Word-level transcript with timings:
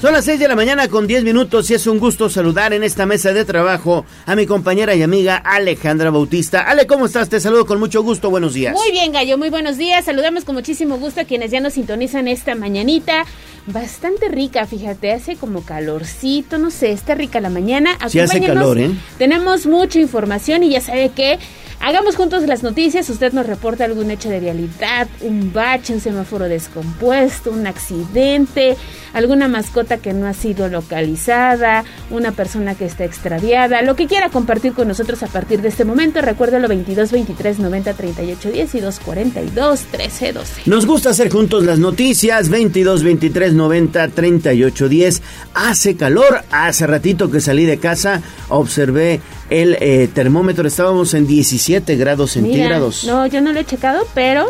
Son 0.00 0.14
las 0.14 0.24
6 0.24 0.40
de 0.40 0.48
la 0.48 0.56
mañana 0.56 0.88
con 0.88 1.06
10 1.06 1.24
minutos 1.24 1.70
y 1.70 1.74
es 1.74 1.86
un 1.86 1.98
gusto 1.98 2.30
saludar 2.30 2.72
en 2.72 2.82
esta 2.82 3.04
mesa 3.04 3.34
de 3.34 3.44
trabajo 3.44 4.06
a 4.24 4.34
mi 4.34 4.46
compañera 4.46 4.94
y 4.94 5.02
amiga 5.02 5.36
Alejandra 5.36 6.08
Bautista. 6.08 6.62
Ale, 6.62 6.86
¿cómo 6.86 7.04
estás? 7.04 7.28
Te 7.28 7.38
saludo 7.38 7.66
con 7.66 7.78
mucho 7.78 8.02
gusto. 8.02 8.30
Buenos 8.30 8.54
días. 8.54 8.72
Muy 8.72 8.92
bien, 8.92 9.12
Gallo. 9.12 9.36
Muy 9.36 9.50
buenos 9.50 9.76
días. 9.76 10.06
Saludamos 10.06 10.46
con 10.46 10.54
muchísimo 10.54 10.96
gusto 10.96 11.20
a 11.20 11.24
quienes 11.24 11.50
ya 11.50 11.60
nos 11.60 11.74
sintonizan 11.74 12.28
esta 12.28 12.54
mañanita. 12.54 13.26
Bastante 13.66 14.30
rica, 14.30 14.66
fíjate, 14.66 15.12
hace 15.12 15.36
como 15.36 15.66
calorcito, 15.66 16.56
no 16.56 16.70
sé, 16.70 16.92
está 16.92 17.14
rica 17.14 17.38
la 17.42 17.50
mañana. 17.50 17.98
Sí 18.08 18.20
hace 18.20 18.40
calor, 18.40 18.78
¿eh? 18.78 18.90
Tenemos 19.18 19.66
mucha 19.66 20.00
información 20.00 20.62
y 20.62 20.70
ya 20.70 20.80
sabe 20.80 21.10
que 21.10 21.38
Hagamos 21.82 22.14
juntos 22.14 22.42
las 22.42 22.62
noticias. 22.62 23.08
Usted 23.08 23.32
nos 23.32 23.46
reporta 23.46 23.86
algún 23.86 24.10
hecho 24.10 24.28
de 24.28 24.38
vialidad, 24.38 25.08
un 25.22 25.50
bache, 25.50 25.94
un 25.94 26.00
semáforo 26.00 26.46
descompuesto, 26.46 27.50
un 27.50 27.66
accidente, 27.66 28.76
alguna 29.14 29.48
mascota 29.48 29.96
que 29.96 30.12
no 30.12 30.26
ha 30.26 30.34
sido 30.34 30.68
localizada, 30.68 31.84
una 32.10 32.32
persona 32.32 32.74
que 32.74 32.84
está 32.84 33.04
extraviada, 33.04 33.80
lo 33.80 33.96
que 33.96 34.06
quiera 34.06 34.28
compartir 34.28 34.74
con 34.74 34.88
nosotros 34.88 35.22
a 35.22 35.28
partir 35.28 35.62
de 35.62 35.68
este 35.68 35.86
momento. 35.86 36.20
Recuérdalo 36.20 36.68
22 36.68 37.12
23 37.12 37.58
90 37.60 37.94
38 37.94 38.50
10 38.50 38.74
y 38.74 38.80
242 38.80 39.80
13 39.90 40.32
12. 40.34 40.62
Nos 40.66 40.84
gusta 40.84 41.10
hacer 41.10 41.30
juntos 41.30 41.64
las 41.64 41.78
noticias 41.78 42.50
22 42.50 43.02
23 43.02 43.54
90 43.54 44.08
38 44.08 44.88
10. 44.88 45.22
Hace 45.54 45.96
calor. 45.96 46.42
Hace 46.50 46.86
ratito 46.86 47.30
que 47.30 47.40
salí 47.40 47.64
de 47.64 47.78
casa, 47.78 48.20
observé 48.50 49.20
el 49.50 49.76
eh, 49.80 50.08
termómetro, 50.12 50.66
estábamos 50.66 51.12
en 51.14 51.26
17 51.26 51.96
grados 51.96 52.32
centígrados. 52.32 53.04
no, 53.04 53.26
yo 53.26 53.40
no 53.40 53.52
lo 53.52 53.60
he 53.60 53.64
checado, 53.64 54.06
pero 54.14 54.46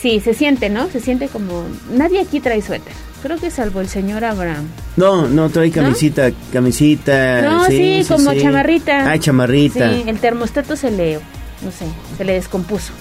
sí, 0.00 0.20
se 0.20 0.34
siente, 0.34 0.68
¿no? 0.68 0.88
Se 0.90 1.00
siente 1.00 1.28
como... 1.28 1.64
Nadie 1.90 2.20
aquí 2.20 2.40
trae 2.40 2.60
suéter. 2.60 2.92
Creo 3.22 3.38
que 3.38 3.50
salvo 3.50 3.80
el 3.80 3.88
señor 3.88 4.24
Abraham. 4.24 4.66
No, 4.96 5.26
no 5.26 5.48
trae 5.50 5.70
camisita, 5.70 6.30
camisita. 6.52 7.42
No, 7.42 7.64
sí, 7.66 8.04
como 8.06 8.32
chamarrita. 8.34 9.10
Ah, 9.10 9.18
chamarrita. 9.18 9.92
Sí, 9.92 10.04
el 10.06 10.18
termostato 10.20 10.76
se 10.76 10.90
le 10.90 11.18
no 11.60 11.72
sé, 11.72 11.86
se 12.16 12.24
le 12.24 12.34
descompuso. 12.34 12.92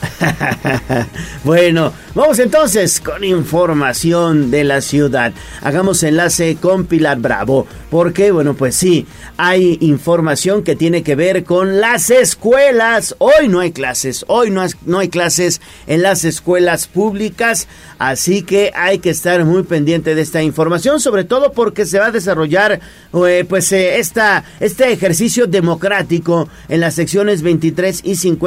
bueno, 1.43 1.93
vamos 2.15 2.39
entonces 2.39 2.99
con 2.99 3.23
información 3.23 4.49
de 4.49 4.63
la 4.63 4.81
ciudad. 4.81 5.31
Hagamos 5.61 6.01
enlace 6.01 6.57
con 6.59 6.85
Pilar 6.85 7.19
Bravo, 7.19 7.67
porque 7.91 8.31
bueno, 8.31 8.55
pues 8.55 8.75
sí, 8.75 9.05
hay 9.37 9.77
información 9.81 10.63
que 10.63 10.75
tiene 10.75 11.03
que 11.03 11.15
ver 11.15 11.43
con 11.43 11.79
las 11.79 12.09
escuelas. 12.09 13.15
Hoy 13.19 13.47
no 13.47 13.59
hay 13.59 13.71
clases, 13.71 14.25
hoy 14.27 14.49
no, 14.49 14.65
no 14.85 14.99
hay 14.99 15.09
clases 15.09 15.61
en 15.85 16.01
las 16.01 16.25
escuelas 16.25 16.87
públicas, 16.87 17.67
así 17.99 18.41
que 18.41 18.71
hay 18.75 18.97
que 18.97 19.11
estar 19.11 19.45
muy 19.45 19.61
pendiente 19.63 20.15
de 20.15 20.21
esta 20.21 20.41
información, 20.41 20.99
sobre 20.99 21.25
todo 21.25 21.51
porque 21.51 21.85
se 21.85 21.99
va 21.99 22.07
a 22.07 22.11
desarrollar 22.11 22.79
eh, 23.13 23.45
pues 23.47 23.71
eh, 23.71 23.99
este 23.99 24.91
ejercicio 24.91 25.45
democrático 25.45 26.49
en 26.69 26.79
las 26.79 26.95
secciones 26.95 27.43
23 27.43 28.01
y 28.03 28.15
50 28.15 28.46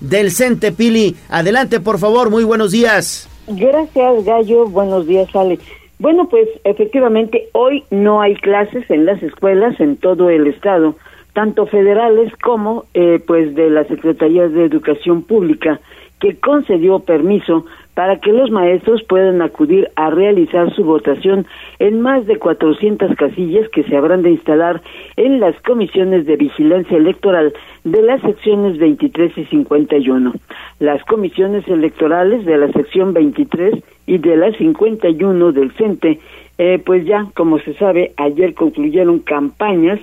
del 0.00 0.30
Cente 0.30 0.72
Pili. 0.72 1.16
Adelante, 1.28 1.80
por 1.80 1.98
favor, 1.98 2.30
muy 2.30 2.44
buenos 2.44 2.72
días. 2.72 3.28
Gracias, 3.48 4.24
Gallo. 4.24 4.66
Buenos 4.66 5.06
días, 5.06 5.34
Ale. 5.34 5.58
Bueno, 5.98 6.28
pues 6.28 6.48
efectivamente 6.64 7.48
hoy 7.52 7.84
no 7.90 8.20
hay 8.20 8.36
clases 8.36 8.88
en 8.90 9.04
las 9.04 9.20
escuelas 9.22 9.80
en 9.80 9.96
todo 9.96 10.30
el 10.30 10.46
estado, 10.46 10.94
tanto 11.32 11.66
federales 11.66 12.32
como 12.42 12.84
eh, 12.94 13.20
pues 13.26 13.54
de 13.54 13.68
la 13.68 13.84
Secretaría 13.84 14.48
de 14.48 14.64
Educación 14.64 15.22
Pública, 15.22 15.80
que 16.20 16.36
concedió 16.38 17.00
permiso 17.00 17.64
para 17.98 18.20
que 18.20 18.32
los 18.32 18.52
maestros 18.52 19.02
puedan 19.02 19.42
acudir 19.42 19.90
a 19.96 20.08
realizar 20.08 20.72
su 20.72 20.84
votación 20.84 21.48
en 21.80 22.00
más 22.00 22.28
de 22.28 22.36
400 22.36 23.16
casillas 23.16 23.68
que 23.70 23.82
se 23.82 23.96
habrán 23.96 24.22
de 24.22 24.30
instalar 24.30 24.80
en 25.16 25.40
las 25.40 25.60
comisiones 25.62 26.24
de 26.24 26.36
vigilancia 26.36 26.96
electoral 26.96 27.52
de 27.82 28.00
las 28.02 28.20
secciones 28.20 28.78
23 28.78 29.36
y 29.38 29.44
51. 29.46 30.32
Las 30.78 31.02
comisiones 31.06 31.66
electorales 31.66 32.44
de 32.44 32.58
la 32.58 32.70
sección 32.70 33.14
23 33.14 33.74
y 34.06 34.18
de 34.18 34.36
la 34.36 34.52
51 34.52 35.50
del 35.50 35.72
CENTE, 35.72 36.20
eh, 36.58 36.80
pues 36.86 37.04
ya, 37.04 37.26
como 37.34 37.58
se 37.58 37.74
sabe, 37.74 38.12
ayer 38.16 38.54
concluyeron 38.54 39.18
campañas 39.18 39.98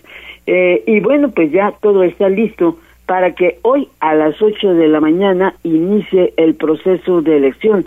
eh, 0.47 0.83
y 0.85 0.99
bueno, 0.99 1.31
pues 1.31 1.49
ya 1.49 1.71
todo 1.81 2.03
está 2.03 2.27
listo 2.27 2.77
para 3.05 3.35
que 3.35 3.59
hoy 3.61 3.87
a 3.99 4.15
las 4.15 4.41
8 4.41 4.73
de 4.73 4.87
la 4.87 4.99
mañana 4.99 5.55
inicie 5.63 6.33
el 6.37 6.55
proceso 6.55 7.21
de 7.21 7.37
elección. 7.37 7.85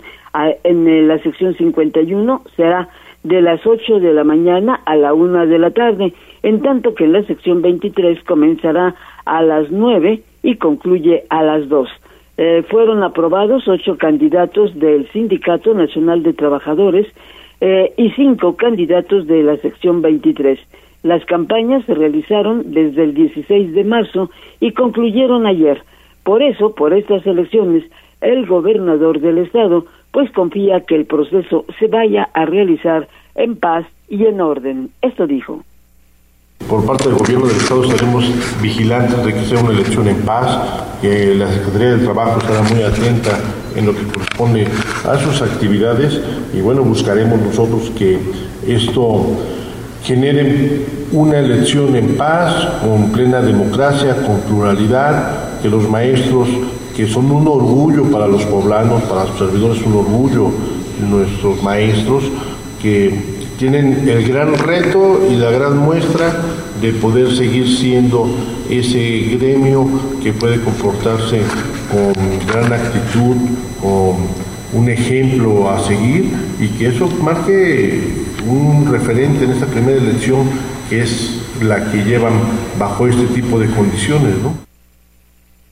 En 0.63 1.07
la 1.07 1.17
sección 1.19 1.55
51 1.55 2.43
será 2.55 2.89
de 3.23 3.41
las 3.41 3.65
8 3.65 3.99
de 3.99 4.13
la 4.13 4.23
mañana 4.23 4.79
a 4.85 4.95
la 4.95 5.13
1 5.13 5.47
de 5.47 5.59
la 5.59 5.71
tarde, 5.71 6.13
en 6.43 6.61
tanto 6.61 6.95
que 6.95 7.07
la 7.07 7.23
sección 7.23 7.61
23 7.61 8.23
comenzará 8.23 8.95
a 9.25 9.41
las 9.41 9.71
9 9.71 10.21
y 10.43 10.55
concluye 10.55 11.23
a 11.29 11.43
las 11.43 11.67
2. 11.67 11.89
Eh, 12.41 12.63
fueron 12.69 13.03
aprobados 13.03 13.67
ocho 13.67 13.97
candidatos 13.97 14.73
del 14.79 15.11
Sindicato 15.11 15.73
Nacional 15.73 16.23
de 16.23 16.31
Trabajadores 16.31 17.05
eh, 17.59 17.91
y 17.97 18.11
cinco 18.11 18.55
candidatos 18.55 19.27
de 19.27 19.43
la 19.43 19.57
sección 19.57 20.01
23. 20.01 20.57
Las 21.03 21.23
campañas 21.25 21.85
se 21.85 21.93
realizaron 21.93 22.73
desde 22.73 23.03
el 23.03 23.13
16 23.13 23.73
de 23.73 23.83
marzo 23.83 24.29
y 24.59 24.73
concluyeron 24.73 25.45
ayer. 25.45 25.81
Por 26.23 26.43
eso, 26.43 26.75
por 26.75 26.93
estas 26.93 27.25
elecciones, 27.25 27.83
el 28.21 28.45
gobernador 28.45 29.19
del 29.19 29.37
estado 29.37 29.85
pues 30.11 30.31
confía 30.31 30.81
que 30.81 30.95
el 30.95 31.05
proceso 31.05 31.65
se 31.79 31.87
vaya 31.87 32.29
a 32.33 32.45
realizar 32.45 33.07
en 33.35 33.55
paz 33.55 33.85
y 34.09 34.25
en 34.25 34.41
orden. 34.41 34.89
Esto 35.01 35.27
dijo. 35.27 35.63
Por 36.67 36.85
parte 36.85 37.09
del 37.09 37.17
gobierno 37.17 37.47
del 37.47 37.55
Estado 37.55 37.83
estaremos 37.83 38.61
vigilantes 38.61 39.25
de 39.25 39.33
que 39.33 39.45
sea 39.45 39.59
una 39.59 39.71
elección 39.71 40.07
en 40.07 40.21
paz, 40.23 40.83
que 41.01 41.33
la 41.33 41.47
Secretaría 41.47 41.91
del 41.91 42.03
Trabajo 42.03 42.39
estará 42.39 42.61
muy 42.63 42.83
atenta 42.83 43.39
en 43.75 43.85
lo 43.85 43.95
que 43.95 44.03
corresponde 44.03 44.67
a 45.05 45.17
sus 45.17 45.41
actividades 45.41 46.21
y 46.53 46.61
bueno, 46.61 46.83
buscaremos 46.83 47.41
nosotros 47.41 47.91
que 47.97 48.19
esto 48.67 49.25
generen 50.03 50.85
una 51.11 51.39
elección 51.39 51.95
en 51.95 52.15
paz, 52.15 52.53
con 52.81 53.11
plena 53.11 53.41
democracia, 53.41 54.15
con 54.25 54.39
pluralidad, 54.41 55.59
que 55.61 55.69
los 55.69 55.89
maestros, 55.89 56.47
que 56.95 57.07
son 57.07 57.31
un 57.31 57.47
orgullo 57.47 58.03
para 58.11 58.27
los 58.27 58.43
poblanos, 58.43 59.03
para 59.03 59.25
los 59.25 59.37
servidores, 59.37 59.81
un 59.83 59.93
orgullo, 59.93 60.51
nuestros 61.09 61.61
maestros, 61.63 62.23
que 62.81 63.39
tienen 63.57 64.07
el 64.07 64.27
gran 64.27 64.53
reto 64.53 65.27
y 65.29 65.35
la 65.35 65.51
gran 65.51 65.77
muestra 65.77 66.33
de 66.81 66.93
poder 66.93 67.35
seguir 67.35 67.67
siendo 67.67 68.29
ese 68.69 69.37
gremio 69.37 69.85
que 70.23 70.31
puede 70.31 70.61
comportarse 70.61 71.41
con 71.91 72.13
gran 72.47 72.71
actitud, 72.71 73.35
con 73.81 74.48
un 74.73 74.89
ejemplo 74.89 75.69
a 75.69 75.79
seguir 75.79 76.25
y 76.59 76.67
que 76.77 76.87
eso 76.87 77.07
marque 77.21 78.01
un 78.47 78.91
referente 78.91 79.45
en 79.45 79.51
esta 79.51 79.65
primera 79.65 79.97
elección 79.97 80.49
que 80.89 81.01
es 81.01 81.61
la 81.61 81.91
que 81.91 81.97
llevan 82.03 82.33
bajo 82.77 83.07
este 83.07 83.25
tipo 83.27 83.59
de 83.59 83.67
condiciones, 83.67 84.37
¿no? 84.41 84.53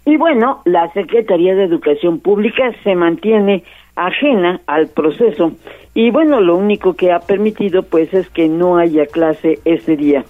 Y 0.05 0.15
bueno, 0.15 0.61
la 0.65 0.91
Secretaría 0.93 1.53
de 1.53 1.65
Educación 1.65 2.19
Pública 2.19 2.71
se 2.83 2.95
mantiene 2.95 3.63
ajena 3.95 4.61
al 4.65 4.87
proceso 4.87 5.51
y 5.93 6.11
bueno, 6.11 6.39
lo 6.39 6.55
único 6.55 6.93
que 6.93 7.11
ha 7.11 7.19
permitido 7.19 7.83
pues 7.83 8.13
es 8.13 8.29
que 8.29 8.47
no 8.47 8.77
haya 8.77 9.05
clase 9.05 9.59
ese 9.65 9.97
día. 9.97 10.23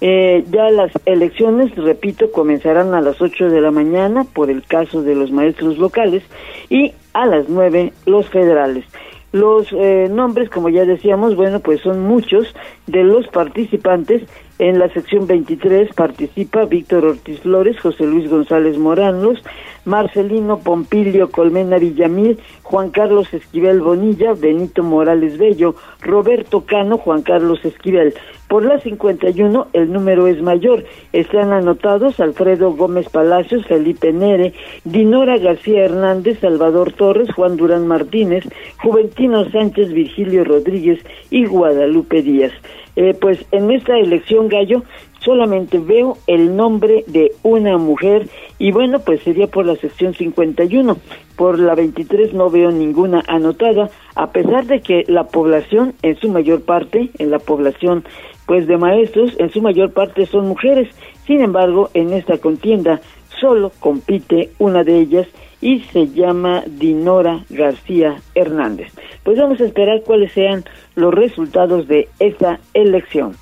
Eh, 0.00 0.44
ya 0.50 0.68
las 0.70 0.90
elecciones, 1.06 1.74
repito, 1.76 2.32
comenzarán 2.32 2.92
a 2.92 3.00
las 3.00 3.22
8 3.22 3.48
de 3.48 3.60
la 3.60 3.70
mañana 3.70 4.24
por 4.24 4.50
el 4.50 4.64
caso 4.64 5.02
de 5.02 5.14
los 5.14 5.30
maestros 5.30 5.78
locales 5.78 6.24
y 6.68 6.92
a 7.12 7.26
las 7.26 7.48
9 7.48 7.92
los 8.06 8.28
federales. 8.28 8.84
Los 9.32 9.68
eh, 9.72 10.08
nombres, 10.10 10.50
como 10.50 10.68
ya 10.68 10.84
decíamos, 10.84 11.36
bueno, 11.36 11.60
pues 11.60 11.80
son 11.80 12.00
muchos 12.00 12.54
de 12.86 13.02
los 13.02 13.26
participantes. 13.28 14.22
En 14.58 14.78
la 14.78 14.90
sección 14.90 15.26
23 15.26 15.94
participa 15.94 16.66
Víctor 16.66 17.06
Ortiz 17.06 17.40
Flores, 17.40 17.80
José 17.80 18.04
Luis 18.04 18.28
González 18.28 18.76
Moranos, 18.76 19.42
Marcelino 19.86 20.58
Pompilio 20.58 21.30
Colmena 21.30 21.78
Villamil, 21.78 22.38
Juan 22.62 22.90
Carlos 22.90 23.32
Esquivel 23.32 23.80
Bonilla, 23.80 24.34
Benito 24.34 24.82
Morales 24.82 25.38
Bello, 25.38 25.74
Roberto 26.00 26.64
Cano, 26.66 26.98
Juan 26.98 27.22
Carlos 27.22 27.64
Esquivel. 27.64 28.14
Por 28.52 28.66
la 28.66 28.78
51 28.78 29.68
el 29.72 29.90
número 29.90 30.26
es 30.26 30.42
mayor. 30.42 30.84
Están 31.14 31.54
anotados 31.54 32.20
Alfredo 32.20 32.72
Gómez 32.74 33.08
Palacios, 33.08 33.64
Felipe 33.64 34.12
Nere, 34.12 34.52
Dinora 34.84 35.38
García 35.38 35.86
Hernández, 35.86 36.40
Salvador 36.40 36.92
Torres, 36.92 37.32
Juan 37.32 37.56
Durán 37.56 37.86
Martínez, 37.86 38.44
Juventino 38.76 39.50
Sánchez, 39.50 39.94
Virgilio 39.94 40.44
Rodríguez 40.44 41.02
y 41.30 41.46
Guadalupe 41.46 42.20
Díaz. 42.20 42.52
Eh, 42.94 43.16
pues 43.18 43.42
en 43.52 43.70
esta 43.70 43.98
elección, 43.98 44.48
Gallo, 44.48 44.82
solamente 45.24 45.78
veo 45.78 46.18
el 46.26 46.56
nombre 46.56 47.04
de 47.06 47.32
una 47.42 47.78
mujer 47.78 48.28
y 48.58 48.72
bueno, 48.72 49.00
pues 49.00 49.22
sería 49.22 49.46
por 49.46 49.66
la 49.66 49.76
sección 49.76 50.14
51. 50.14 50.96
Por 51.36 51.58
la 51.58 51.74
23 51.74 52.34
no 52.34 52.50
veo 52.50 52.70
ninguna 52.70 53.22
anotada, 53.26 53.90
a 54.14 54.30
pesar 54.30 54.66
de 54.66 54.80
que 54.80 55.04
la 55.08 55.24
población, 55.24 55.94
en 56.02 56.16
su 56.16 56.28
mayor 56.28 56.62
parte, 56.62 57.10
en 57.18 57.30
la 57.30 57.38
población 57.38 58.04
pues 58.46 58.66
de 58.66 58.76
maestros, 58.76 59.34
en 59.38 59.50
su 59.50 59.62
mayor 59.62 59.92
parte 59.92 60.26
son 60.26 60.48
mujeres. 60.48 60.88
Sin 61.26 61.40
embargo, 61.40 61.90
en 61.94 62.12
esta 62.12 62.38
contienda 62.38 63.00
solo 63.40 63.72
compite 63.80 64.50
una 64.58 64.84
de 64.84 64.98
ellas 64.98 65.26
y 65.60 65.80
se 65.92 66.08
llama 66.08 66.64
Dinora 66.66 67.44
García 67.48 68.16
Hernández. 68.34 68.92
Pues 69.22 69.38
vamos 69.38 69.60
a 69.60 69.64
esperar 69.64 70.02
cuáles 70.04 70.32
sean 70.32 70.64
los 70.96 71.14
resultados 71.14 71.88
de 71.88 72.08
esta 72.18 72.60
elección. 72.74 73.34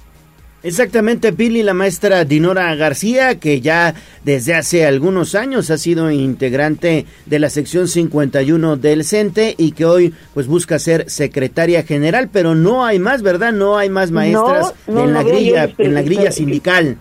Exactamente, 0.62 1.32
Pili, 1.32 1.62
la 1.62 1.72
maestra 1.72 2.26
Dinora 2.26 2.74
García, 2.74 3.40
que 3.40 3.62
ya 3.62 3.94
desde 4.24 4.54
hace 4.54 4.84
algunos 4.84 5.34
años 5.34 5.70
ha 5.70 5.78
sido 5.78 6.10
integrante 6.10 7.06
de 7.24 7.38
la 7.38 7.48
sección 7.48 7.88
51 7.88 8.76
del 8.76 9.04
CENTE 9.04 9.54
y 9.56 9.72
que 9.72 9.86
hoy 9.86 10.14
pues 10.34 10.46
busca 10.46 10.78
ser 10.78 11.08
secretaria 11.08 11.82
general, 11.82 12.28
pero 12.30 12.54
no 12.54 12.84
hay 12.84 12.98
más, 12.98 13.22
¿verdad? 13.22 13.52
No 13.52 13.78
hay 13.78 13.88
más 13.88 14.10
maestras 14.10 14.74
en 14.86 15.14
la 15.14 15.22
grilla, 15.22 15.70
en 15.78 15.94
la 15.94 16.02
grilla 16.02 16.30
sindical. 16.30 16.98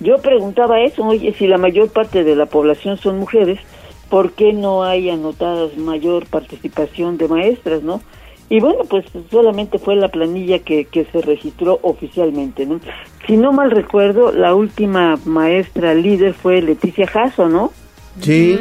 Yo 0.00 0.16
preguntaba 0.22 0.80
eso, 0.80 1.04
oye, 1.04 1.34
si 1.38 1.46
la 1.46 1.58
mayor 1.58 1.90
parte 1.90 2.24
de 2.24 2.34
la 2.34 2.46
población 2.46 2.96
son 2.96 3.18
mujeres, 3.18 3.60
¿por 4.08 4.32
qué 4.32 4.54
no 4.54 4.82
hay 4.82 5.10
anotadas 5.10 5.76
mayor 5.76 6.24
participación 6.26 7.18
de 7.18 7.28
maestras, 7.28 7.82
no? 7.82 8.00
Y 8.48 8.60
bueno, 8.60 8.84
pues 8.88 9.06
solamente 9.30 9.78
fue 9.78 9.96
la 9.96 10.08
planilla 10.08 10.58
que, 10.58 10.84
que 10.84 11.06
se 11.06 11.22
registró 11.22 11.78
oficialmente, 11.82 12.66
¿no? 12.66 12.80
Si 13.26 13.36
no 13.36 13.52
mal 13.52 13.70
recuerdo, 13.70 14.32
la 14.32 14.54
última 14.54 15.18
maestra 15.24 15.94
líder 15.94 16.34
fue 16.34 16.60
Leticia 16.60 17.06
Jasso, 17.06 17.48
¿no? 17.48 17.72
Sí. 18.20 18.58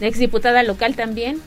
Ex 0.00 0.18
diputada 0.18 0.62
local 0.62 0.94
también. 0.94 1.38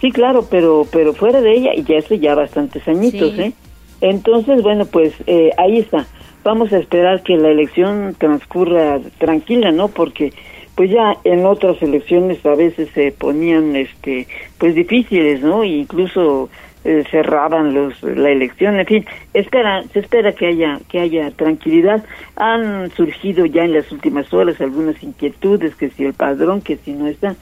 Sí, 0.00 0.12
claro, 0.12 0.46
pero 0.50 0.86
pero 0.92 1.12
fuera 1.12 1.40
de 1.40 1.54
ella, 1.54 1.74
y 1.74 1.82
ya 1.82 1.98
hace 1.98 2.18
ya 2.18 2.34
bastantes 2.34 2.86
añitos, 2.86 3.36
¿eh? 3.38 3.52
Entonces, 4.00 4.62
bueno, 4.62 4.86
pues 4.86 5.12
eh, 5.26 5.50
ahí 5.56 5.78
está. 5.78 6.06
Vamos 6.44 6.72
a 6.72 6.78
esperar 6.78 7.22
que 7.22 7.36
la 7.36 7.48
elección 7.48 8.14
transcurra 8.16 9.00
tranquila, 9.18 9.72
¿no? 9.72 9.88
Porque 9.88 10.32
pues 10.76 10.90
ya 10.90 11.16
en 11.24 11.44
otras 11.44 11.82
elecciones 11.82 12.44
a 12.46 12.54
veces 12.54 12.88
se 12.94 13.10
ponían, 13.10 13.74
este, 13.74 14.28
pues 14.58 14.76
difíciles, 14.76 15.42
¿no? 15.42 15.64
E 15.64 15.68
incluso 15.68 16.48
eh, 16.88 17.04
cerraban 17.10 17.74
los 17.74 18.02
la 18.02 18.30
elección 18.30 18.80
en 18.80 18.86
fin 18.86 19.06
espera 19.34 19.84
se 19.92 19.98
espera 20.00 20.32
que 20.32 20.46
haya 20.46 20.80
que 20.88 21.00
haya 21.00 21.30
tranquilidad. 21.32 22.02
Han 22.36 22.90
surgido 22.92 23.44
ya 23.44 23.64
en 23.64 23.74
las 23.74 23.92
últimas 23.92 24.32
horas 24.32 24.58
algunas 24.62 25.02
inquietudes 25.02 25.74
que 25.74 25.90
si 25.90 26.06
el 26.06 26.14
padrón 26.14 26.62
que 26.62 26.76
si 26.76 26.92
no 26.92 27.06
está 27.06 27.36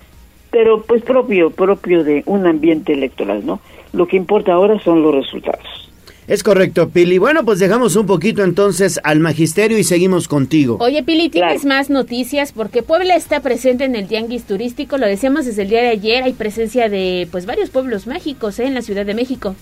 pero 0.50 0.82
pues 0.82 1.02
propio 1.02 1.50
propio 1.50 2.02
de 2.02 2.24
un 2.26 2.44
ambiente 2.44 2.92
electoral 2.92 3.46
no 3.46 3.60
lo 3.92 4.08
que 4.08 4.16
importa 4.16 4.52
ahora 4.52 4.80
son 4.80 5.00
los 5.02 5.14
resultados 5.14 5.85
es 6.28 6.42
correcto, 6.42 6.88
Pili. 6.88 7.18
Bueno, 7.18 7.44
pues 7.44 7.58
dejamos 7.58 7.94
un 7.96 8.06
poquito 8.06 8.42
entonces 8.42 9.00
al 9.04 9.20
magisterio 9.20 9.78
y 9.78 9.84
seguimos 9.84 10.28
contigo. 10.28 10.76
Oye, 10.80 11.02
Pili, 11.02 11.28
¿tienes 11.28 11.64
más 11.64 11.88
noticias? 11.90 12.52
Porque 12.52 12.82
Puebla 12.82 13.14
está 13.14 13.40
presente 13.40 13.84
en 13.84 13.94
el 13.94 14.08
tianguis 14.08 14.44
turístico, 14.44 14.98
lo 14.98 15.06
decíamos 15.06 15.46
desde 15.46 15.62
el 15.62 15.68
día 15.68 15.82
de 15.82 15.88
ayer, 15.88 16.24
hay 16.24 16.32
presencia 16.32 16.88
de 16.88 17.28
pues 17.30 17.46
varios 17.46 17.70
pueblos 17.70 18.06
mágicos 18.06 18.58
¿eh? 18.58 18.66
en 18.66 18.74
la 18.74 18.82
Ciudad 18.82 19.06
de 19.06 19.14
México. 19.14 19.54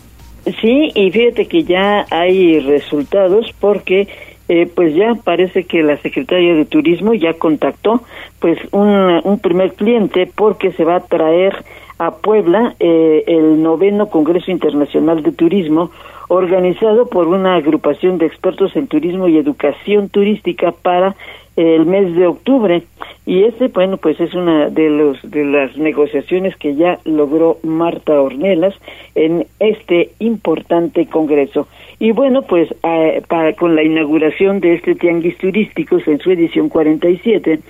Sí, 0.61 0.90
y 0.94 1.11
fíjate 1.11 1.46
que 1.46 1.64
ya 1.64 2.06
hay 2.11 2.61
resultados 2.61 3.46
porque 3.60 4.08
eh, 4.49 4.70
pues 4.75 4.94
ya 4.94 5.14
parece 5.14 5.64
que 5.64 5.82
la 5.82 5.96
Secretaría 6.02 6.55
de 6.55 6.67
Turismo 6.67 7.14
ya 7.14 7.34
contactó 7.34 8.02
pues 8.40 8.58
un, 8.72 9.20
un 9.25 9.38
primer 9.38 9.72
cliente 9.72 10.31
porque 10.34 10.72
se 10.72 10.84
va 10.84 10.96
a 10.96 11.00
traer 11.00 11.64
a 11.99 12.17
Puebla 12.17 12.75
eh, 12.81 13.25
el 13.26 13.62
noveno 13.62 14.08
Congreso 14.08 14.50
Internacional 14.50 15.22
de 15.22 15.32
Turismo 15.32 15.90
organizado 16.28 17.06
por 17.06 17.28
una 17.28 17.56
agrupación 17.56 18.18
de 18.18 18.26
expertos 18.26 18.76
en 18.76 18.86
turismo 18.86 19.28
y 19.28 19.38
educación 19.38 20.08
turística 20.08 20.72
para 20.72 21.14
el 21.56 21.86
mes 21.86 22.14
de 22.16 22.26
octubre. 22.26 22.82
Y 23.26 23.44
ese 23.44 23.68
bueno 23.68 23.96
pues 23.96 24.20
es 24.20 24.34
una 24.34 24.68
de 24.70 24.90
los 24.90 25.18
de 25.22 25.44
las 25.44 25.76
negociaciones 25.76 26.56
que 26.56 26.74
ya 26.74 26.98
logró 27.04 27.58
Marta 27.62 28.20
Ornelas 28.20 28.74
en 29.14 29.46
este 29.60 30.10
importante 30.18 31.06
congreso 31.06 31.68
y 31.99 32.12
bueno 32.12 32.43
pues 32.43 32.69
para, 33.29 33.52
con 33.55 33.75
la 33.75 33.82
inauguración 33.82 34.61
de 34.61 34.75
este 34.75 34.94
tianguis 34.94 35.37
turístico 35.38 35.99
en 36.06 36.19
su 36.19 36.31
edición 36.31 36.69
47 36.69 37.61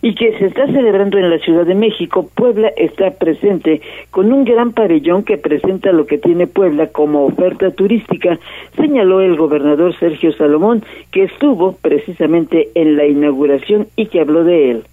y 0.00 0.14
que 0.14 0.38
se 0.38 0.46
está 0.46 0.66
celebrando 0.66 1.18
en 1.18 1.30
la 1.30 1.38
Ciudad 1.38 1.66
de 1.66 1.74
México 1.74 2.28
Puebla 2.34 2.72
está 2.76 3.10
presente 3.12 3.80
con 4.10 4.32
un 4.32 4.44
gran 4.44 4.72
pabellón 4.72 5.24
que 5.24 5.38
presenta 5.38 5.92
lo 5.92 6.06
que 6.06 6.18
tiene 6.18 6.46
Puebla 6.46 6.88
como 6.88 7.24
oferta 7.26 7.70
turística 7.70 8.38
señaló 8.76 9.20
el 9.20 9.36
gobernador 9.36 9.94
Sergio 9.98 10.32
Salomón 10.32 10.82
que 11.10 11.24
estuvo 11.24 11.72
precisamente 11.72 12.70
en 12.74 12.96
la 12.96 13.06
inauguración 13.06 13.88
y 13.96 14.06
que 14.06 14.20
habló 14.20 14.44
de 14.44 14.70
él. 14.70 14.84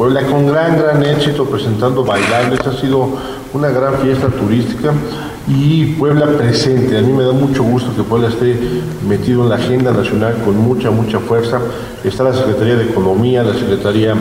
Puebla 0.00 0.22
con 0.22 0.46
gran, 0.46 0.78
gran 0.78 1.04
éxito 1.04 1.44
presentando 1.44 2.02
bailables, 2.02 2.66
ha 2.66 2.72
sido 2.72 3.06
una 3.52 3.68
gran 3.68 3.96
fiesta 3.98 4.28
turística 4.28 4.94
y 5.46 5.92
Puebla 5.98 6.24
presente. 6.38 6.96
A 6.96 7.02
mí 7.02 7.12
me 7.12 7.22
da 7.22 7.32
mucho 7.32 7.62
gusto 7.62 7.94
que 7.94 8.02
Puebla 8.02 8.28
esté 8.28 8.58
metido 9.06 9.42
en 9.42 9.50
la 9.50 9.56
agenda 9.56 9.92
nacional 9.92 10.36
con 10.42 10.56
mucha, 10.56 10.90
mucha 10.90 11.18
fuerza. 11.18 11.60
Está 12.02 12.24
la 12.24 12.32
Secretaría 12.32 12.76
de 12.76 12.84
Economía, 12.84 13.42
la 13.42 13.52
Secretaría 13.52 14.14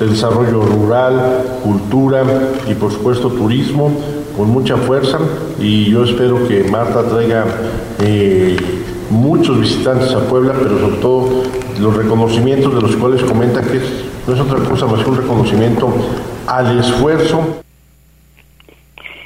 de 0.00 0.06
Desarrollo 0.06 0.62
Rural, 0.62 1.44
Cultura 1.62 2.24
y 2.66 2.72
por 2.72 2.90
supuesto 2.90 3.28
Turismo 3.28 3.92
con 4.34 4.48
mucha 4.48 4.78
fuerza 4.78 5.18
y 5.60 5.90
yo 5.90 6.04
espero 6.04 6.48
que 6.48 6.64
Marta 6.64 7.02
traiga 7.02 7.44
eh, 8.00 8.56
muchos 9.10 9.60
visitantes 9.60 10.10
a 10.12 10.20
Puebla, 10.20 10.54
pero 10.58 10.78
sobre 10.78 10.96
todo 10.96 11.28
los 11.78 11.94
reconocimientos 11.94 12.74
de 12.74 12.80
los 12.80 12.96
cuales 12.96 13.22
comenta 13.24 13.60
que 13.60 13.76
es 13.76 14.08
cosa 14.36 14.86
más 14.86 15.02
que 15.02 15.10
un 15.10 15.16
reconocimiento 15.16 15.90
al 16.46 16.78
esfuerzo 16.78 17.62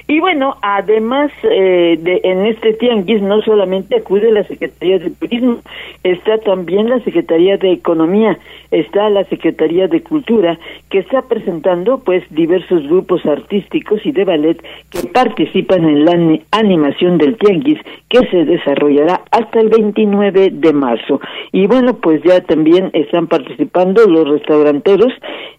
y 0.08 0.20
bueno, 0.20 0.56
además 0.62 1.30
eh, 1.42 1.98
de 2.00 2.20
en 2.24 2.46
este 2.46 2.72
tianguis 2.74 3.22
no 3.22 3.40
solamente 3.42 3.96
acude 3.96 4.32
la 4.32 4.44
Secretaría 4.44 4.98
de 4.98 5.10
Turismo, 5.10 5.58
está 6.02 6.38
también 6.38 6.88
la 6.88 7.00
Secretaría 7.00 7.56
de 7.56 7.72
Economía, 7.72 8.38
está 8.70 9.08
la 9.10 9.24
Secretaría 9.24 9.88
de 9.88 10.02
Cultura, 10.02 10.58
que 10.90 10.98
está 10.98 11.22
presentando 11.22 11.98
pues 11.98 12.24
diversos 12.30 12.86
grupos 12.88 13.24
artísticos 13.26 14.04
y 14.04 14.12
de 14.12 14.24
ballet 14.24 14.62
que 14.90 15.08
participan 15.08 15.84
en 15.84 16.04
la 16.04 16.38
animación 16.50 17.18
del 17.18 17.36
tianguis 17.36 17.78
que 18.08 18.26
se 18.28 18.44
desarrollará 18.44 19.22
hasta 19.30 19.60
el 19.60 19.68
29 19.68 20.50
de 20.52 20.72
marzo. 20.72 21.20
Y 21.52 21.66
bueno, 21.66 21.94
pues 21.94 22.22
ya 22.22 22.40
también 22.40 22.90
están 22.92 23.26
participando 23.26 24.06
los 24.06 24.28
restauranteros 24.28 25.12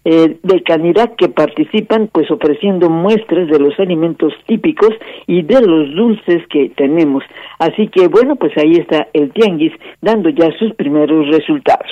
eh, 0.04 0.36
de 0.42 0.62
Canirac 0.62 1.16
que 1.16 1.28
participan 1.28 2.08
pues 2.12 2.30
ofreciendo 2.30 2.90
muestras 2.90 3.48
de 3.48 3.58
los 3.58 3.78
alimentos 3.80 4.32
típicos 4.46 4.90
y 5.26 5.42
de 5.42 5.60
los 5.60 5.94
dulces 5.94 6.42
que 6.50 6.70
tenemos. 6.76 7.24
Así 7.58 7.88
que 7.88 8.08
bueno, 8.08 8.36
pues 8.36 8.56
ahí 8.56 8.74
está 8.74 9.08
el 9.12 9.32
tianguis 9.32 9.72
dando 10.00 10.28
ya 10.30 10.50
sus 10.58 10.74
primeros 10.74 11.28
resultados. 11.28 11.90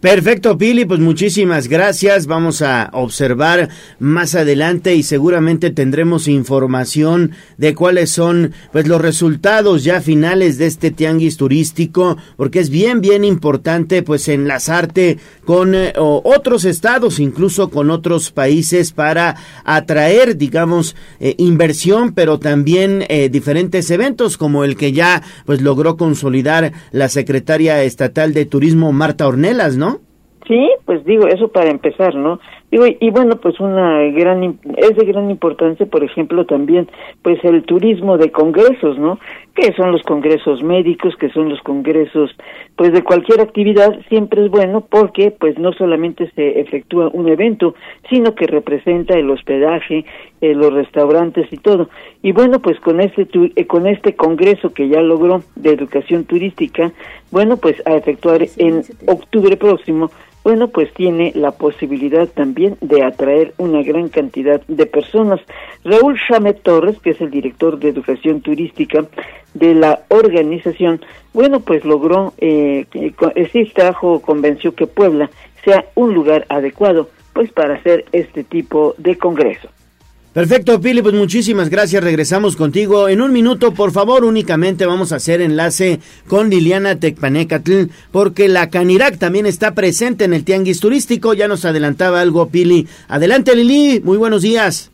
Perfecto, 0.00 0.56
Pili, 0.56 0.84
pues 0.84 1.00
muchísimas 1.00 1.66
gracias. 1.66 2.28
Vamos 2.28 2.62
a 2.62 2.88
observar 2.92 3.68
más 3.98 4.36
adelante 4.36 4.94
y 4.94 5.02
seguramente 5.02 5.72
tendremos 5.72 6.28
información 6.28 7.32
de 7.56 7.74
cuáles 7.74 8.10
son 8.10 8.52
pues 8.70 8.86
los 8.86 9.00
resultados 9.00 9.82
ya 9.82 10.00
finales 10.00 10.56
de 10.56 10.66
este 10.66 10.92
tianguis 10.92 11.36
turístico, 11.36 12.16
porque 12.36 12.60
es 12.60 12.70
bien 12.70 13.00
bien 13.00 13.24
importante 13.24 14.04
pues 14.04 14.28
enlazarte 14.28 15.18
con 15.48 15.74
eh, 15.74 15.94
otros 15.96 16.66
estados, 16.66 17.18
incluso 17.18 17.70
con 17.70 17.88
otros 17.90 18.30
países 18.30 18.92
para 18.92 19.36
atraer, 19.64 20.36
digamos, 20.36 20.94
eh, 21.20 21.36
inversión, 21.38 22.14
pero 22.14 22.38
también 22.38 23.02
eh, 23.08 23.30
diferentes 23.30 23.90
eventos 23.90 24.36
como 24.36 24.62
el 24.62 24.76
que 24.76 24.92
ya 24.92 25.22
pues 25.46 25.62
logró 25.62 25.96
consolidar 25.96 26.72
la 26.92 27.08
secretaria 27.08 27.82
estatal 27.82 28.34
de 28.34 28.44
turismo 28.44 28.92
Marta 28.92 29.26
Ornelas, 29.26 29.78
¿no? 29.78 30.00
Sí, 30.46 30.68
pues 30.84 31.02
digo, 31.06 31.26
eso 31.28 31.48
para 31.48 31.70
empezar, 31.70 32.14
¿no? 32.14 32.40
Digo, 32.70 32.84
y, 32.86 33.10
bueno, 33.10 33.36
pues 33.36 33.58
una 33.60 34.02
gran, 34.10 34.58
es 34.76 34.96
de 34.96 35.04
gran 35.06 35.30
importancia, 35.30 35.86
por 35.86 36.04
ejemplo, 36.04 36.44
también, 36.44 36.88
pues 37.22 37.42
el 37.42 37.62
turismo 37.62 38.18
de 38.18 38.30
congresos, 38.30 38.98
¿no? 38.98 39.18
que 39.58 39.72
son 39.72 39.90
los 39.90 40.02
congresos 40.02 40.62
médicos, 40.62 41.16
que 41.16 41.30
son 41.30 41.48
los 41.48 41.60
congresos 41.62 42.30
pues 42.76 42.92
de 42.92 43.02
cualquier 43.02 43.40
actividad, 43.40 43.98
siempre 44.08 44.44
es 44.44 44.50
bueno 44.50 44.82
porque 44.88 45.32
pues 45.32 45.58
no 45.58 45.72
solamente 45.72 46.30
se 46.36 46.60
efectúa 46.60 47.10
un 47.12 47.28
evento, 47.28 47.74
sino 48.08 48.36
que 48.36 48.46
representa 48.46 49.18
el 49.18 49.28
hospedaje, 49.28 50.04
eh, 50.40 50.54
los 50.54 50.72
restaurantes 50.72 51.52
y 51.52 51.56
todo. 51.56 51.88
Y 52.22 52.30
bueno, 52.30 52.60
pues 52.60 52.78
con 52.78 53.00
este 53.00 53.26
eh, 53.56 53.66
con 53.66 53.88
este 53.88 54.14
congreso 54.14 54.72
que 54.72 54.88
ya 54.88 55.00
logró 55.00 55.42
de 55.56 55.70
educación 55.70 56.24
turística, 56.24 56.92
bueno, 57.32 57.56
pues 57.56 57.82
a 57.84 57.96
efectuar 57.96 58.46
en 58.58 58.82
octubre 59.08 59.56
próximo 59.56 60.10
bueno, 60.44 60.68
pues 60.68 60.90
tiene 60.94 61.32
la 61.34 61.50
posibilidad 61.50 62.26
también 62.26 62.57
de 62.58 63.02
atraer 63.02 63.54
una 63.58 63.82
gran 63.82 64.08
cantidad 64.08 64.60
de 64.66 64.86
personas. 64.86 65.40
Raúl 65.84 66.18
Chamet 66.28 66.62
Torres, 66.62 66.98
que 67.00 67.10
es 67.10 67.20
el 67.20 67.30
director 67.30 67.78
de 67.78 67.88
educación 67.88 68.40
turística 68.40 69.06
de 69.54 69.74
la 69.74 70.02
organización, 70.08 71.00
bueno, 71.32 71.60
pues 71.60 71.84
logró, 71.84 72.34
eh, 72.38 72.86
sí 73.52 73.72
trajo, 73.74 74.20
convenció 74.20 74.74
que 74.74 74.86
Puebla 74.86 75.30
sea 75.64 75.84
un 75.94 76.14
lugar 76.14 76.46
adecuado, 76.48 77.08
pues 77.32 77.52
para 77.52 77.74
hacer 77.74 78.04
este 78.12 78.44
tipo 78.44 78.94
de 78.98 79.16
congreso. 79.16 79.68
Perfecto, 80.32 80.80
Pili, 80.80 81.02
pues 81.02 81.14
muchísimas 81.14 81.70
gracias. 81.70 82.04
Regresamos 82.04 82.54
contigo. 82.54 83.08
En 83.08 83.22
un 83.22 83.32
minuto, 83.32 83.72
por 83.72 83.92
favor, 83.92 84.24
únicamente 84.24 84.86
vamos 84.86 85.10
a 85.12 85.16
hacer 85.16 85.40
enlace 85.40 86.00
con 86.28 86.50
Liliana 86.50 87.00
Tecpanecatl, 87.00 87.84
porque 88.12 88.48
la 88.48 88.68
Canirac 88.68 89.18
también 89.18 89.46
está 89.46 89.74
presente 89.74 90.24
en 90.24 90.34
el 90.34 90.44
Tianguis 90.44 90.80
Turístico. 90.80 91.34
Ya 91.34 91.48
nos 91.48 91.64
adelantaba 91.64 92.20
algo, 92.20 92.48
Pili. 92.48 92.86
Adelante, 93.08 93.56
Lili. 93.56 94.00
Muy 94.04 94.18
buenos 94.18 94.42
días. 94.42 94.92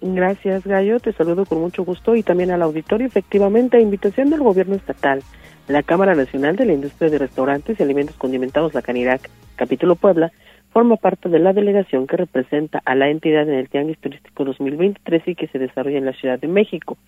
Gracias, 0.00 0.64
Gallo. 0.64 1.00
Te 1.00 1.12
saludo 1.12 1.46
con 1.46 1.60
mucho 1.60 1.84
gusto 1.84 2.14
y 2.14 2.22
también 2.22 2.50
al 2.50 2.62
auditorio. 2.62 3.06
Efectivamente, 3.06 3.78
a 3.78 3.80
invitación 3.80 4.30
del 4.30 4.40
gobierno 4.40 4.76
estatal, 4.76 5.22
la 5.68 5.82
Cámara 5.82 6.14
Nacional 6.14 6.56
de 6.56 6.66
la 6.66 6.74
Industria 6.74 7.10
de 7.10 7.18
Restaurantes 7.18 7.78
y 7.78 7.82
Alimentos 7.82 8.16
Condimentados, 8.16 8.72
la 8.72 8.82
Canirac, 8.82 9.28
capítulo 9.56 9.96
Puebla, 9.96 10.32
forma 10.76 10.96
parte 10.96 11.30
de 11.30 11.38
la 11.38 11.54
delegación 11.54 12.06
que 12.06 12.18
representa 12.18 12.82
a 12.84 12.94
la 12.94 13.08
entidad 13.08 13.48
en 13.48 13.54
el 13.54 13.70
Tianguis 13.70 13.98
Turístico 13.98 14.44
2023 14.44 15.22
y 15.28 15.34
que 15.34 15.46
se 15.46 15.58
desarrolla 15.58 15.96
en 15.96 16.04
la 16.04 16.12
Ciudad 16.12 16.38
de 16.38 16.48
México. 16.48 16.98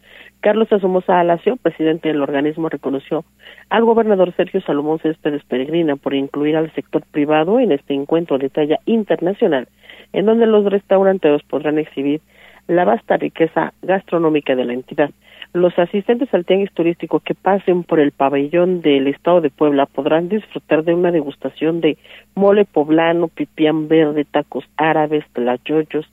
Carlos 0.40 0.72
Asomosa 0.72 1.20
Alacio, 1.20 1.56
presidente 1.56 2.08
del 2.08 2.22
organismo, 2.22 2.70
reconoció 2.70 3.26
al 3.68 3.84
gobernador 3.84 4.32
Sergio 4.34 4.62
Salomón 4.62 5.00
Céspedes 5.00 5.44
Peregrina 5.44 5.96
por 5.96 6.14
incluir 6.14 6.56
al 6.56 6.72
sector 6.72 7.02
privado 7.10 7.60
en 7.60 7.72
este 7.72 7.92
encuentro 7.92 8.38
de 8.38 8.48
talla 8.48 8.78
internacional, 8.86 9.68
en 10.14 10.24
donde 10.24 10.46
los 10.46 10.64
restauranteros 10.64 11.42
podrán 11.42 11.78
exhibir 11.78 12.22
la 12.68 12.86
vasta 12.86 13.18
riqueza 13.18 13.74
gastronómica 13.82 14.56
de 14.56 14.64
la 14.64 14.72
entidad. 14.72 15.10
Los 15.58 15.76
asistentes 15.76 16.32
al 16.32 16.44
tianguis 16.44 16.72
turístico 16.72 17.18
que 17.18 17.34
pasen 17.34 17.82
por 17.82 17.98
el 17.98 18.12
pabellón 18.12 18.80
del 18.80 19.08
Estado 19.08 19.40
de 19.40 19.50
Puebla 19.50 19.86
podrán 19.86 20.28
disfrutar 20.28 20.84
de 20.84 20.94
una 20.94 21.10
degustación 21.10 21.80
de 21.80 21.98
mole 22.36 22.64
poblano, 22.64 23.26
pipián 23.26 23.88
verde, 23.88 24.24
tacos 24.24 24.64
árabes, 24.76 25.24
tlayoyos, 25.32 26.08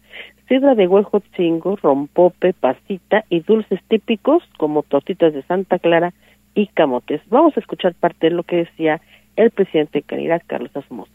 sidra 0.48 0.74
de 0.74 0.88
huejotzingo, 0.88 1.76
rompope, 1.76 2.54
pasita 2.54 3.24
y 3.30 3.42
dulces 3.42 3.80
típicos 3.88 4.42
como 4.58 4.82
tortitas 4.82 5.32
de 5.32 5.44
Santa 5.44 5.78
Clara 5.78 6.12
y 6.56 6.66
camotes. 6.66 7.22
Vamos 7.30 7.56
a 7.56 7.60
escuchar 7.60 7.94
parte 7.94 8.30
de 8.30 8.36
lo 8.36 8.42
que 8.42 8.56
decía 8.56 9.00
el 9.36 9.52
presidente 9.52 10.00
de 10.00 10.04
Caridad, 10.08 10.42
Carlos 10.48 10.76
Asmosa. 10.76 11.15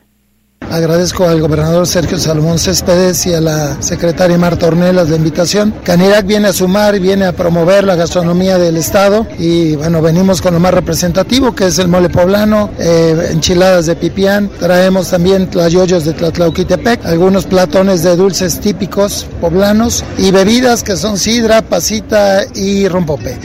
Agradezco 0.71 1.27
al 1.27 1.41
gobernador 1.41 1.87
Sergio 1.87 2.17
Salomón 2.17 2.59
Céspedes 2.59 3.27
y 3.27 3.35
a 3.35 3.41
la 3.41 3.83
secretaria 3.83 4.39
Marta 4.39 4.69
Ornelas 4.69 5.09
la 5.09 5.17
invitación. 5.17 5.75
Canirac 5.83 6.25
viene 6.25 6.49
a 6.49 6.53
sumar 6.53 6.95
viene 7.01 7.27
a 7.27 7.33
promover 7.33 7.85
la 7.85 7.97
gastronomía 7.97 8.59
del 8.59 8.77
estado 8.77 9.27
y 9.39 9.75
bueno, 9.77 10.01
venimos 10.01 10.41
con 10.41 10.55
lo 10.55 10.61
más 10.61 10.73
representativo 10.73 11.55
que 11.55 11.67
es 11.67 11.79
el 11.79 11.89
mole 11.89 12.09
poblano, 12.09 12.71
eh, 12.79 13.31
enchiladas 13.33 13.87
de 13.87 13.97
pipián, 13.97 14.49
traemos 14.61 15.11
también 15.11 15.51
tlayoyos 15.51 16.05
de 16.05 16.13
Tlatlauquitepec, 16.13 17.05
algunos 17.05 17.47
platones 17.47 18.03
de 18.03 18.17
dulces 18.17 18.61
típicos 18.61 19.27
poblanos 19.41 20.05
y 20.19 20.31
bebidas 20.31 20.83
que 20.83 20.97
son 20.97 21.19
sidra, 21.19 21.63
pasita 21.63 22.45
y 22.55 22.87
rompope. 22.87 23.41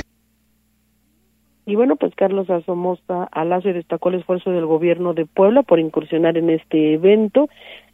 Y 1.66 1.76
bueno, 1.76 1.96
pues 1.96 2.14
Carlos 2.16 2.50
Asomosa 2.50 3.24
Alacio 3.32 3.74
destacó 3.74 4.10
el 4.10 4.16
esfuerzo 4.16 4.52
del 4.52 4.66
gobierno 4.66 5.14
de 5.14 5.26
Puebla 5.26 5.64
por 5.64 5.80
incursionar 5.80 6.38
en 6.38 6.52
este 6.52 6.94
evento 6.94 7.50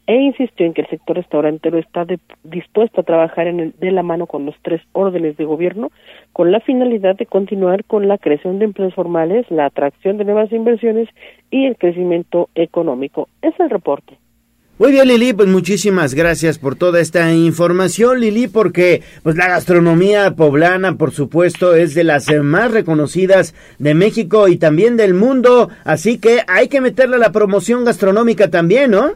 e 0.07 0.15
insistió 0.15 0.65
en 0.65 0.73
que 0.73 0.81
el 0.81 0.89
sector 0.89 1.15
restaurantero 1.15 1.77
está 1.77 2.05
dispuesto 2.43 3.01
a 3.01 3.03
trabajar 3.03 3.47
en 3.47 3.59
el, 3.59 3.73
de 3.79 3.91
la 3.91 4.03
mano 4.03 4.25
con 4.25 4.45
los 4.45 4.55
tres 4.61 4.81
órdenes 4.91 5.37
de 5.37 5.45
gobierno 5.45 5.91
con 6.33 6.51
la 6.51 6.59
finalidad 6.59 7.15
de 7.15 7.25
continuar 7.25 7.85
con 7.85 8.07
la 8.07 8.17
creación 8.17 8.59
de 8.59 8.65
empleos 8.65 8.93
formales, 8.93 9.49
la 9.49 9.67
atracción 9.67 10.17
de 10.17 10.25
nuevas 10.25 10.51
inversiones 10.51 11.07
y 11.49 11.65
el 11.65 11.77
crecimiento 11.77 12.49
económico. 12.55 13.29
Es 13.41 13.57
el 13.59 13.69
reporte. 13.69 14.17
Muy 14.81 14.93
bien, 14.93 15.09
Lili, 15.09 15.31
pues 15.31 15.47
muchísimas 15.47 16.15
gracias 16.15 16.57
por 16.57 16.75
toda 16.75 17.01
esta 17.01 17.31
información, 17.31 18.19
Lili, 18.19 18.47
porque 18.47 19.03
pues 19.21 19.35
la 19.35 19.47
gastronomía 19.47 20.33
poblana, 20.33 20.95
por 20.95 21.11
supuesto, 21.11 21.75
es 21.75 21.93
de 21.93 22.03
las 22.03 22.25
más 22.41 22.71
reconocidas 22.71 23.53
de 23.77 23.93
México 23.93 24.47
y 24.47 24.57
también 24.57 24.97
del 24.97 25.13
mundo, 25.13 25.69
así 25.83 26.17
que 26.17 26.41
hay 26.47 26.67
que 26.67 26.81
meterle 26.81 27.19
la 27.19 27.31
promoción 27.31 27.85
gastronómica 27.85 28.49
también, 28.49 28.89
¿no? 28.89 29.11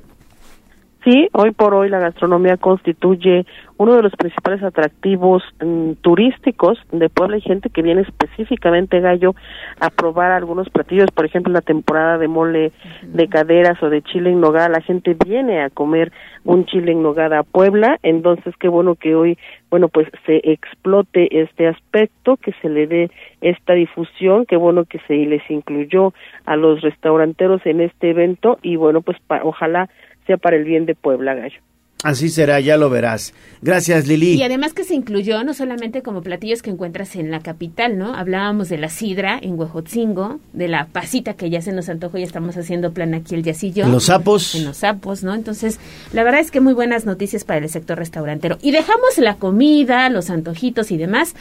Sí, 1.05 1.29
hoy 1.33 1.51
por 1.51 1.75
hoy 1.75 1.87
la 1.87 1.99
gastronomía 1.99 2.57
constituye 2.57 3.45
uno 3.77 3.95
de 3.95 4.01
los 4.01 4.11
principales 4.13 4.63
atractivos 4.63 5.43
mm, 5.63 5.91
turísticos 6.01 6.79
de 6.91 7.09
Puebla. 7.09 7.35
Hay 7.35 7.41
gente 7.41 7.69
que 7.69 7.83
viene 7.83 8.01
específicamente, 8.01 9.01
Gallo, 9.01 9.35
a 9.79 9.91
probar 9.91 10.31
algunos 10.31 10.67
platillos, 10.71 11.11
por 11.11 11.25
ejemplo, 11.25 11.51
en 11.51 11.55
la 11.55 11.61
temporada 11.61 12.17
de 12.17 12.27
mole 12.27 12.71
de 13.03 13.27
caderas 13.27 13.83
o 13.83 13.89
de 13.91 14.01
chile 14.01 14.31
en 14.31 14.41
nogada, 14.41 14.67
la 14.67 14.81
gente 14.81 15.15
viene 15.23 15.61
a 15.61 15.69
comer 15.69 16.11
un 16.43 16.65
chile 16.65 16.91
en 16.93 17.03
nogada 17.03 17.39
a 17.39 17.43
Puebla, 17.43 17.99
entonces 18.01 18.55
qué 18.59 18.67
bueno 18.67 18.95
que 18.95 19.13
hoy, 19.13 19.37
bueno, 19.69 19.89
pues 19.89 20.07
se 20.25 20.41
explote 20.43 21.41
este 21.41 21.67
aspecto, 21.67 22.37
que 22.37 22.53
se 22.63 22.69
le 22.69 22.87
dé 22.87 23.11
esta 23.41 23.73
difusión, 23.73 24.47
qué 24.47 24.55
bueno 24.55 24.85
que 24.85 24.99
se 25.07 25.13
les 25.13 25.47
incluyó 25.51 26.13
a 26.45 26.55
los 26.55 26.81
restauranteros 26.81 27.63
en 27.65 27.81
este 27.81 28.09
evento. 28.09 28.57
Y 28.63 28.75
bueno, 28.75 29.01
pues 29.01 29.17
ojalá 29.43 29.89
sea 30.25 30.37
para 30.37 30.55
el 30.55 30.63
bien 30.63 30.85
de 30.85 30.95
Puebla, 30.95 31.35
Gallo. 31.35 31.59
Así 32.05 32.29
será, 32.29 32.59
ya 32.59 32.77
lo 32.77 32.91
verás. 32.91 33.33
Gracias, 33.63 34.07
Lili. 34.07 34.33
Y 34.33 34.43
además 34.43 34.75
que 34.75 34.83
se 34.83 34.93
incluyó 34.93 35.43
no 35.43 35.55
solamente 35.55 36.03
como 36.03 36.21
platillos 36.21 36.61
que 36.61 36.69
encuentras 36.69 37.15
en 37.15 37.31
la 37.31 37.39
capital, 37.39 37.97
¿no? 37.97 38.13
Hablábamos 38.13 38.69
de 38.69 38.77
la 38.77 38.89
sidra 38.89 39.39
en 39.41 39.57
Huejotzingo, 39.57 40.39
de 40.53 40.67
la 40.67 40.85
pasita 40.85 41.33
que 41.33 41.49
ya 41.49 41.61
se 41.61 41.71
nos 41.71 41.89
antojó 41.89 42.19
y 42.19 42.23
estamos 42.23 42.57
haciendo 42.57 42.91
plan 42.91 43.15
aquí 43.15 43.33
el 43.33 43.41
yacillo. 43.41 43.85
En 43.85 43.91
los 43.91 44.03
sapos. 44.03 44.53
En 44.53 44.65
los 44.65 44.77
sapos, 44.77 45.23
¿no? 45.23 45.33
Entonces, 45.33 45.79
la 46.13 46.23
verdad 46.23 46.41
es 46.41 46.51
que 46.51 46.59
muy 46.59 46.73
buenas 46.73 47.07
noticias 47.07 47.43
para 47.43 47.61
el 47.61 47.69
sector 47.69 47.97
restaurantero. 47.97 48.59
Y 48.61 48.69
dejamos 48.69 49.17
la 49.17 49.37
comida, 49.37 50.07
los 50.09 50.29
antojitos 50.29 50.91
y 50.91 50.97
demás, 50.97 51.33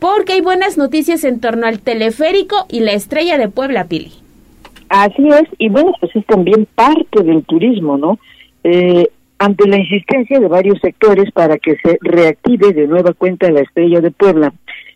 porque 0.00 0.34
hay 0.34 0.42
buenas 0.42 0.76
noticias 0.76 1.24
en 1.24 1.40
torno 1.40 1.66
al 1.66 1.80
teleférico 1.80 2.66
y 2.68 2.80
la 2.80 2.92
estrella 2.92 3.38
de 3.38 3.48
Puebla, 3.48 3.84
Pili. 3.84 4.12
Así 4.90 5.26
es, 5.28 5.48
y 5.56 5.70
bueno, 5.70 5.94
pues 5.98 6.14
es 6.14 6.26
también 6.26 6.66
parte 6.74 7.22
del 7.22 7.42
turismo, 7.44 7.96
¿no? 7.96 8.18
Eh, 8.64 9.08
ante 9.38 9.66
la 9.66 9.78
insistencia 9.78 10.38
de 10.38 10.48
varios 10.48 10.78
sectores 10.80 11.30
para 11.32 11.56
que 11.56 11.76
se 11.82 11.98
reactive 12.02 12.74
de 12.74 12.86
nueva 12.86 13.14
cuenta 13.14 13.50
la 13.50 13.60
Estrella 13.60 14.00
de 14.00 14.10
Puebla, 14.10 14.52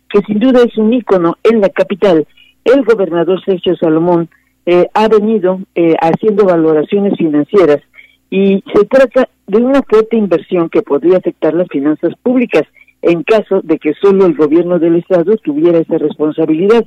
que 0.09 0.19
sin 0.27 0.39
duda 0.39 0.61
es 0.63 0.77
un 0.77 0.93
ícono 0.93 1.35
en 1.43 1.61
la 1.61 1.69
capital, 1.69 2.27
el 2.63 2.83
gobernador 2.83 3.43
Sergio 3.43 3.75
Salomón 3.75 4.29
eh, 4.67 4.87
ha 4.93 5.07
venido 5.07 5.59
eh, 5.73 5.95
haciendo 5.99 6.45
valoraciones 6.45 7.17
financieras 7.17 7.81
y 8.29 8.63
se 8.73 8.85
trata 8.85 9.29
de 9.47 9.57
una 9.57 9.81
fuerte 9.83 10.17
inversión 10.17 10.69
que 10.69 10.81
podría 10.81 11.17
afectar 11.17 11.53
las 11.53 11.67
finanzas 11.67 12.13
públicas 12.21 12.63
en 13.01 13.23
caso 13.23 13.61
de 13.61 13.77
que 13.77 13.93
solo 14.01 14.25
el 14.25 14.35
gobierno 14.35 14.79
del 14.79 14.95
estado 14.95 15.37
tuviera 15.37 15.77
esa 15.77 15.97
responsabilidad, 15.99 16.85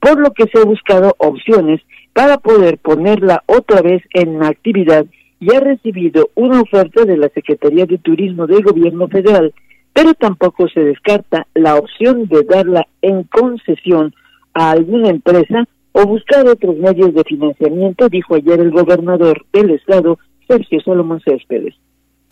por 0.00 0.20
lo 0.20 0.30
que 0.30 0.44
se 0.44 0.60
ha 0.60 0.64
buscado 0.64 1.14
opciones 1.18 1.80
para 2.12 2.38
poder 2.38 2.78
ponerla 2.78 3.42
otra 3.46 3.82
vez 3.82 4.02
en 4.14 4.44
actividad 4.44 5.06
y 5.40 5.54
ha 5.54 5.60
recibido 5.60 6.30
una 6.34 6.60
oferta 6.60 7.04
de 7.04 7.16
la 7.16 7.28
Secretaría 7.28 7.86
de 7.86 7.98
Turismo 7.98 8.46
del 8.46 8.62
Gobierno 8.62 9.08
Federal, 9.08 9.52
pero 9.92 10.14
tampoco 10.14 10.68
se 10.68 10.80
descarta 10.80 11.46
la 11.54 11.76
opción 11.76 12.26
de 12.26 12.42
darla 12.42 12.86
en 13.02 13.24
concesión 13.24 14.14
a 14.54 14.70
alguna 14.70 15.10
empresa 15.10 15.64
o 15.92 16.06
buscar 16.06 16.46
otros 16.46 16.76
medios 16.76 17.14
de 17.14 17.24
financiamiento, 17.24 18.08
dijo 18.08 18.34
ayer 18.34 18.60
el 18.60 18.70
gobernador 18.70 19.44
del 19.52 19.70
estado, 19.70 20.18
Sergio 20.46 20.80
Solomon 20.80 21.20
Céspedes 21.20 21.74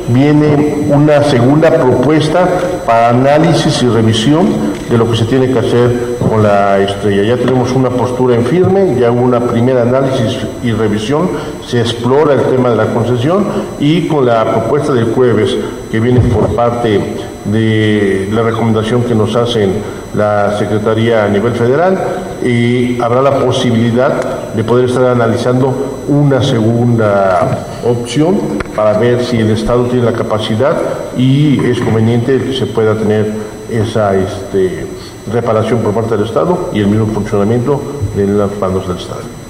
viene 0.09 0.87
una 0.89 1.23
segunda 1.25 1.71
propuesta 1.71 2.47
para 2.87 3.11
análisis 3.11 3.83
y 3.83 3.89
revisión 3.89 4.49
de 4.91 4.99
lo 4.99 5.11
que 5.11 5.17
se 5.17 5.25
tiene 5.25 5.51
que 5.51 5.59
hacer 5.59 6.17
con 6.29 6.43
la 6.43 6.79
estrella. 6.79 7.23
Ya 7.23 7.37
tenemos 7.37 7.73
una 7.73 7.91
postura 7.91 8.35
en 8.35 8.45
firme, 8.45 8.97
ya 8.99 9.11
hubo 9.11 9.23
una 9.23 9.41
primera 9.41 9.83
análisis 9.83 10.39
y 10.63 10.73
revisión, 10.73 11.29
se 11.67 11.81
explora 11.81 12.35
el 12.35 12.43
tema 12.43 12.71
de 12.71 12.77
la 12.77 12.87
concesión 12.87 13.47
y 13.81 14.07
con 14.07 14.27
la 14.27 14.45
propuesta 14.45 14.93
del 14.93 15.07
jueves 15.07 15.57
que 15.91 16.01
viene 16.01 16.21
por 16.21 16.55
parte 16.55 17.01
de 17.45 18.29
la 18.33 18.43
recomendación 18.43 19.03
que 19.03 19.15
nos 19.15 19.35
hacen 19.37 19.73
la 20.15 20.57
Secretaría 20.59 21.25
a 21.25 21.29
nivel 21.29 21.53
federal 21.53 21.99
y 22.43 23.01
habrá 23.01 23.23
la 23.23 23.39
posibilidad 23.39 24.53
de 24.55 24.65
poder 24.65 24.87
estar 24.87 25.07
analizando 25.07 26.03
una 26.09 26.43
segunda 26.43 27.67
opción 27.85 28.39
para 28.75 28.99
ver 28.99 29.25
si 29.25 29.39
el 29.39 29.51
Estado 29.51 29.85
tiene 29.85 30.07
la 30.07 30.13
capacidad 30.13 30.77
y 31.17 31.65
es 31.65 31.81
conveniente 31.81 32.39
que 32.39 32.53
se 32.53 32.67
pueda 32.67 32.95
tener 32.95 33.33
esa 33.71 34.15
este, 34.15 34.87
reparación 35.33 35.81
por 35.81 35.93
parte 35.93 36.17
del 36.17 36.27
Estado 36.27 36.71
y 36.73 36.81
el 36.81 36.87
mismo 36.87 37.07
funcionamiento 37.07 37.81
de 38.17 38.27
los 38.27 38.59
bandos 38.59 38.87
del 38.87 38.99
Estado. 38.99 39.44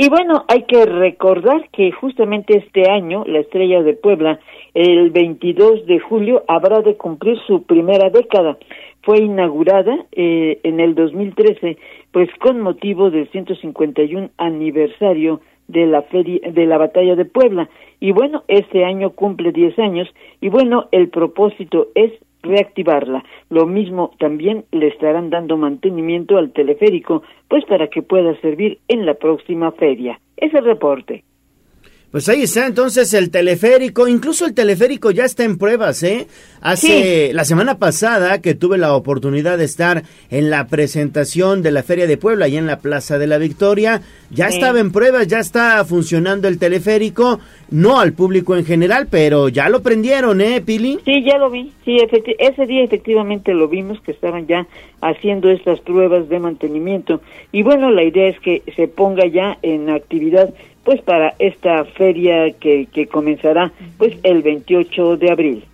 Y 0.00 0.08
bueno, 0.10 0.44
hay 0.46 0.62
que 0.62 0.86
recordar 0.86 1.70
que 1.72 1.90
justamente 1.90 2.56
este 2.56 2.88
año 2.88 3.24
la 3.26 3.40
Estrella 3.40 3.82
de 3.82 3.94
Puebla, 3.94 4.38
el 4.72 5.10
22 5.10 5.86
de 5.86 5.98
julio, 5.98 6.44
habrá 6.46 6.82
de 6.82 6.96
cumplir 6.96 7.36
su 7.48 7.64
primera 7.64 8.08
década. 8.08 8.58
Fue 9.02 9.18
inaugurada 9.18 10.06
eh, 10.12 10.60
en 10.62 10.78
el 10.78 10.94
2013, 10.94 11.78
pues 12.12 12.28
con 12.38 12.60
motivo 12.60 13.10
del 13.10 13.28
151 13.30 14.30
aniversario 14.36 15.40
de 15.66 15.86
la 15.88 16.02
feria, 16.02 16.48
de 16.48 16.66
la 16.66 16.78
batalla 16.78 17.16
de 17.16 17.24
Puebla. 17.24 17.68
Y 17.98 18.12
bueno, 18.12 18.44
este 18.46 18.84
año 18.84 19.10
cumple 19.10 19.50
10 19.50 19.80
años 19.80 20.08
y 20.40 20.48
bueno, 20.48 20.86
el 20.92 21.08
propósito 21.08 21.88
es 21.96 22.12
reactivarla. 22.42 23.24
Lo 23.50 23.66
mismo 23.66 24.12
también 24.18 24.64
le 24.72 24.88
estarán 24.88 25.30
dando 25.30 25.56
mantenimiento 25.56 26.36
al 26.36 26.52
teleférico, 26.52 27.22
pues 27.48 27.64
para 27.64 27.88
que 27.88 28.02
pueda 28.02 28.38
servir 28.40 28.78
en 28.88 29.06
la 29.06 29.14
próxima 29.14 29.72
feria. 29.72 30.20
Ese 30.36 30.60
reporte. 30.60 31.24
Pues 32.10 32.26
ahí 32.30 32.44
está 32.44 32.66
entonces 32.66 33.12
el 33.12 33.30
teleférico, 33.30 34.08
incluso 34.08 34.46
el 34.46 34.54
teleférico 34.54 35.10
ya 35.10 35.26
está 35.26 35.44
en 35.44 35.58
pruebas, 35.58 36.02
¿eh? 36.02 36.26
Hace 36.62 37.34
la 37.34 37.44
semana 37.44 37.78
pasada 37.78 38.40
que 38.40 38.54
tuve 38.54 38.78
la 38.78 38.94
oportunidad 38.94 39.58
de 39.58 39.64
estar 39.64 40.04
en 40.30 40.48
la 40.48 40.68
presentación 40.68 41.62
de 41.62 41.70
la 41.70 41.82
Feria 41.82 42.06
de 42.06 42.16
Puebla 42.16 42.48
y 42.48 42.56
en 42.56 42.66
la 42.66 42.78
Plaza 42.78 43.18
de 43.18 43.26
la 43.26 43.36
Victoria, 43.36 44.00
ya 44.30 44.46
estaba 44.46 44.80
en 44.80 44.90
pruebas, 44.90 45.26
ya 45.26 45.38
está 45.38 45.84
funcionando 45.84 46.48
el 46.48 46.58
teleférico, 46.58 47.40
no 47.70 48.00
al 48.00 48.14
público 48.14 48.56
en 48.56 48.64
general, 48.64 49.08
pero 49.10 49.50
ya 49.50 49.68
lo 49.68 49.82
prendieron, 49.82 50.40
¿eh, 50.40 50.62
Pili? 50.62 51.00
Sí, 51.04 51.22
ya 51.22 51.36
lo 51.36 51.50
vi, 51.50 51.72
sí, 51.84 51.98
ese 52.38 52.66
día 52.66 52.84
efectivamente 52.84 53.52
lo 53.52 53.68
vimos 53.68 54.00
que 54.00 54.12
estaban 54.12 54.46
ya 54.46 54.66
haciendo 55.02 55.50
estas 55.50 55.78
pruebas 55.80 56.30
de 56.30 56.38
mantenimiento. 56.38 57.20
Y 57.52 57.62
bueno, 57.62 57.90
la 57.90 58.02
idea 58.02 58.28
es 58.28 58.40
que 58.40 58.62
se 58.76 58.88
ponga 58.88 59.26
ya 59.26 59.58
en 59.60 59.90
actividad 59.90 60.54
pues 60.88 61.02
para 61.02 61.34
esta 61.38 61.84
feria 61.84 62.50
que, 62.58 62.88
que 62.90 63.08
comenzará 63.08 63.70
pues 63.98 64.16
el 64.22 64.40
28 64.40 65.18
de 65.18 65.30
abril. 65.30 65.64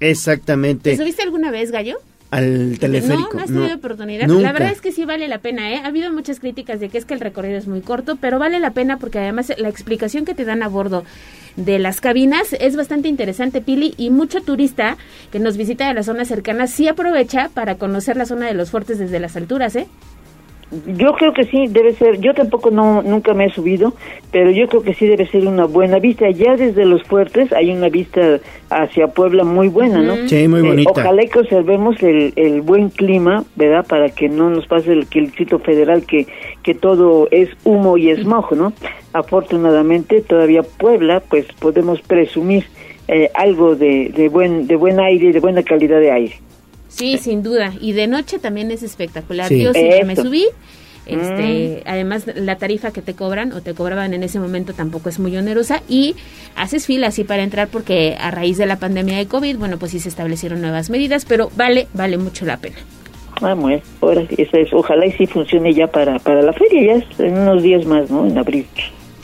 Exactamente. 0.00 0.90
¿Te 0.90 0.96
subiste 0.98 1.22
alguna 1.22 1.50
vez, 1.50 1.70
Gallo? 1.70 1.96
al 2.30 2.76
teleférico. 2.78 3.30
No, 3.30 3.38
no 3.38 3.40
has 3.40 3.46
tenido 3.46 3.74
oportunidad. 3.74 4.28
La 4.28 4.52
verdad 4.52 4.70
es 4.70 4.82
que 4.82 4.92
sí 4.92 5.06
vale 5.06 5.28
la 5.28 5.38
pena, 5.38 5.72
¿eh? 5.72 5.76
Ha 5.82 5.86
habido 5.86 6.12
muchas 6.12 6.40
críticas 6.40 6.78
de 6.78 6.90
que 6.90 6.98
es 6.98 7.06
que 7.06 7.14
el 7.14 7.20
recorrido 7.20 7.56
es 7.56 7.66
muy 7.66 7.80
corto, 7.80 8.16
pero 8.16 8.38
vale 8.38 8.60
la 8.60 8.72
pena 8.72 8.98
porque 8.98 9.18
además 9.18 9.50
la 9.56 9.70
explicación 9.70 10.26
que 10.26 10.34
te 10.34 10.44
dan 10.44 10.62
a 10.62 10.68
bordo 10.68 11.04
de 11.56 11.78
las 11.78 12.02
cabinas 12.02 12.52
es 12.60 12.76
bastante 12.76 13.08
interesante, 13.08 13.62
Pili, 13.62 13.94
y 13.96 14.10
mucho 14.10 14.42
turista 14.42 14.98
que 15.32 15.38
nos 15.38 15.56
visita 15.56 15.88
de 15.88 15.94
las 15.94 16.04
zonas 16.04 16.28
cercanas 16.28 16.70
sí 16.70 16.86
aprovecha 16.86 17.48
para 17.54 17.76
conocer 17.76 18.18
la 18.18 18.26
zona 18.26 18.46
de 18.46 18.52
los 18.52 18.70
fuertes 18.70 18.98
desde 18.98 19.20
las 19.20 19.34
alturas, 19.34 19.74
¿eh? 19.74 19.86
Yo 20.70 21.12
creo 21.14 21.32
que 21.32 21.44
sí, 21.44 21.66
debe 21.68 21.94
ser, 21.94 22.20
yo 22.20 22.34
tampoco 22.34 22.70
no 22.70 23.02
nunca 23.02 23.32
me 23.32 23.46
he 23.46 23.50
subido, 23.50 23.94
pero 24.30 24.50
yo 24.50 24.68
creo 24.68 24.82
que 24.82 24.92
sí 24.92 25.06
debe 25.06 25.26
ser 25.26 25.46
una 25.46 25.64
buena 25.64 25.98
vista. 25.98 26.28
Ya 26.30 26.56
desde 26.56 26.84
los 26.84 27.02
fuertes 27.04 27.52
hay 27.54 27.70
una 27.70 27.88
vista 27.88 28.38
hacia 28.68 29.08
Puebla 29.08 29.44
muy 29.44 29.68
buena, 29.68 30.02
¿no? 30.02 30.28
Sí, 30.28 30.46
muy 30.46 30.60
eh, 30.60 30.68
bonita. 30.68 30.90
ojalá 30.90 31.24
que 31.24 31.38
observemos 31.38 32.02
el, 32.02 32.34
el 32.36 32.60
buen 32.60 32.90
clima, 32.90 33.44
¿verdad? 33.56 33.86
Para 33.86 34.10
que 34.10 34.28
no 34.28 34.50
nos 34.50 34.66
pase 34.66 34.92
el, 34.92 35.06
sitio 35.06 35.58
federal 35.58 36.04
que, 36.04 36.26
que 36.62 36.74
todo 36.74 37.28
es 37.30 37.48
humo 37.64 37.96
y 37.96 38.10
esmojo, 38.10 38.54
¿no? 38.54 38.74
Afortunadamente 39.14 40.20
todavía 40.20 40.62
Puebla, 40.62 41.20
pues 41.20 41.46
podemos 41.58 42.02
presumir 42.02 42.66
eh, 43.08 43.30
algo 43.34 43.74
de, 43.74 44.12
de, 44.14 44.28
buen, 44.28 44.66
de 44.66 44.76
buen 44.76 45.00
aire 45.00 45.28
y 45.28 45.32
de 45.32 45.40
buena 45.40 45.62
calidad 45.62 45.98
de 45.98 46.10
aire. 46.10 46.34
Sí, 46.88 47.18
sin 47.18 47.42
duda. 47.42 47.72
Y 47.80 47.92
de 47.92 48.06
noche 48.06 48.38
también 48.38 48.70
es 48.70 48.82
espectacular. 48.82 49.52
Yo 49.52 49.72
sí 49.72 49.88
me 50.04 50.16
subí. 50.16 50.46
Este, 51.08 51.82
mm. 51.84 51.88
Además, 51.88 52.26
la 52.34 52.56
tarifa 52.56 52.90
que 52.90 53.00
te 53.00 53.14
cobran 53.14 53.52
o 53.52 53.62
te 53.62 53.72
cobraban 53.72 54.12
en 54.12 54.22
ese 54.22 54.38
momento 54.38 54.74
tampoco 54.74 55.08
es 55.08 55.18
muy 55.18 55.34
onerosa 55.36 55.82
y 55.88 56.14
haces 56.54 56.84
fila 56.84 57.06
así 57.06 57.24
para 57.24 57.42
entrar 57.42 57.68
porque 57.68 58.16
a 58.20 58.30
raíz 58.30 58.58
de 58.58 58.66
la 58.66 58.76
pandemia 58.76 59.16
de 59.16 59.26
COVID, 59.26 59.56
bueno, 59.56 59.78
pues 59.78 59.92
sí 59.92 60.00
se 60.00 60.10
establecieron 60.10 60.60
nuevas 60.60 60.90
medidas, 60.90 61.24
pero 61.24 61.50
vale, 61.56 61.88
vale 61.94 62.18
mucho 62.18 62.44
la 62.44 62.58
pena. 62.58 62.76
Ah, 63.40 63.54
bueno, 63.54 63.80
ahora, 64.02 64.26
es, 64.36 64.72
ojalá 64.72 65.06
y 65.06 65.12
sí 65.12 65.26
funcione 65.26 65.72
ya 65.72 65.86
para, 65.86 66.18
para 66.18 66.42
la 66.42 66.52
feria, 66.52 66.94
ya 66.94 67.04
es 67.04 67.20
en 67.20 67.38
unos 67.38 67.62
días 67.62 67.86
más, 67.86 68.10
¿no? 68.10 68.26
En 68.26 68.36
abril. 68.36 68.66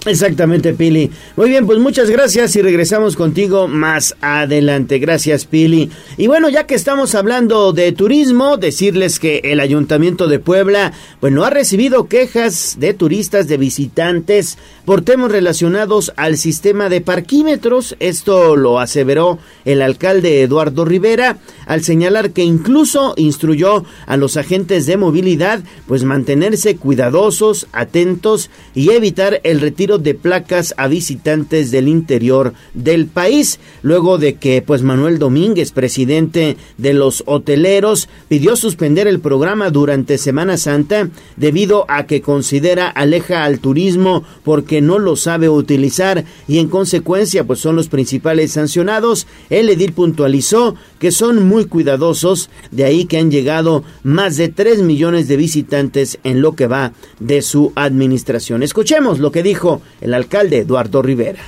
Exactamente, 0.06 0.75
Pili. 0.75 1.10
Muy 1.34 1.49
bien, 1.49 1.64
pues 1.64 1.78
muchas 1.78 2.10
gracias 2.10 2.54
y 2.56 2.62
regresamos 2.62 3.17
contigo 3.17 3.69
más 3.69 4.14
adelante. 4.21 4.99
Gracias, 4.99 5.47
Pili. 5.47 5.90
Y 6.19 6.26
bueno, 6.26 6.50
ya 6.50 6.67
que 6.67 6.75
estamos 6.75 7.14
hablando 7.14 7.73
de 7.73 7.90
turismo, 7.93 8.58
decirles 8.58 9.19
que 9.19 9.40
el 9.45 9.60
Ayuntamiento 9.60 10.28
de 10.28 10.38
Puebla, 10.38 10.93
pues 11.21 11.32
no 11.32 11.45
ha 11.45 11.50
recibido 11.50 12.06
quejas 12.06 12.76
de 12.78 12.93
turistas, 12.93 13.49
de 13.49 13.56
visitantes 13.56 14.58
por 14.84 15.00
temas 15.00 15.32
relacionados 15.32 16.12
al 16.17 16.36
sistema 16.36 16.90
de 16.90 17.00
parquímetros. 17.00 17.97
Esto 17.99 18.56
lo 18.56 18.80
aseveró 18.80 19.38
el 19.64 19.80
alcalde 19.80 20.43
Eduardo 20.43 20.84
Rivera 20.84 21.38
al 21.67 21.82
señalar 21.82 22.32
que 22.32 22.43
incluso 22.43 23.14
instruyó 23.17 23.84
a 24.06 24.19
los 24.19 24.36
agentes 24.36 24.84
de 24.84 24.99
movilidad 24.99 25.60
pues 25.86 26.04
mantenerse 26.04 26.76
cuidadosos, 26.76 27.67
atentos 27.73 28.50
y 28.75 28.90
evitar 28.90 29.40
el 29.45 29.62
retiro 29.62 29.94
de 29.99 30.15
placas 30.15 30.75
a 30.76 30.89
visitantes 30.89 31.71
del 31.71 31.89
interior 31.89 32.54
del 32.75 33.07
país, 33.07 33.61
luego 33.83 34.19
de 34.19 34.37
que 34.37 34.63
pues 34.63 34.83
Manuel 34.83 35.19
Domínguez, 35.19 35.73
presidente 35.73 36.57
de 36.78 36.93
los 36.95 37.23
hoteleros, 37.26 38.09
pidió 38.28 38.57
suspender 38.57 39.07
el 39.07 39.21
programa 39.21 39.71
durante 39.71 40.19
Semana 40.19 40.57
Santa 40.57 41.09
debido 41.37 41.87
a 41.89 42.07
que 42.07 42.21
considera 42.21 42.89
aleja 42.89 43.45
al 43.45 43.59
turismo 43.59 44.25
porque 44.45 44.80
no 44.80 44.99
lo 44.99 45.17
sabe 45.17 45.49
utilizar 45.49 46.25
y 46.49 46.59
en 46.59 46.69
consecuencia 46.69 47.45
pues 47.45 47.61
son 47.61 47.76
los 47.76 47.89
principales 47.89 48.52
sancionados. 48.52 49.26
El 49.50 49.69
edil 49.69 49.93
puntualizó 49.93 50.76
que 50.99 51.11
son 51.11 51.47
muy 51.47 51.67
cuidadosos, 51.67 52.50
de 52.71 52.85
ahí 52.85 53.04
que 53.04 53.19
han 53.19 53.30
llegado 53.30 53.85
más 54.02 54.37
de 54.37 54.49
3 54.49 54.83
millones 54.83 55.28
de 55.28 55.37
visitantes 55.37 56.19
en 56.25 56.41
lo 56.41 56.54
que 56.54 56.67
va 56.67 56.93
de 57.21 57.43
su 57.43 57.73
administración. 57.75 58.63
Escuchemos 58.63 59.19
lo 59.19 59.30
que 59.30 59.43
dijo 59.43 59.83
el 60.00 60.14
alcalde 60.14 60.58
Eduardo 60.58 61.02
Rivera. 61.02 61.40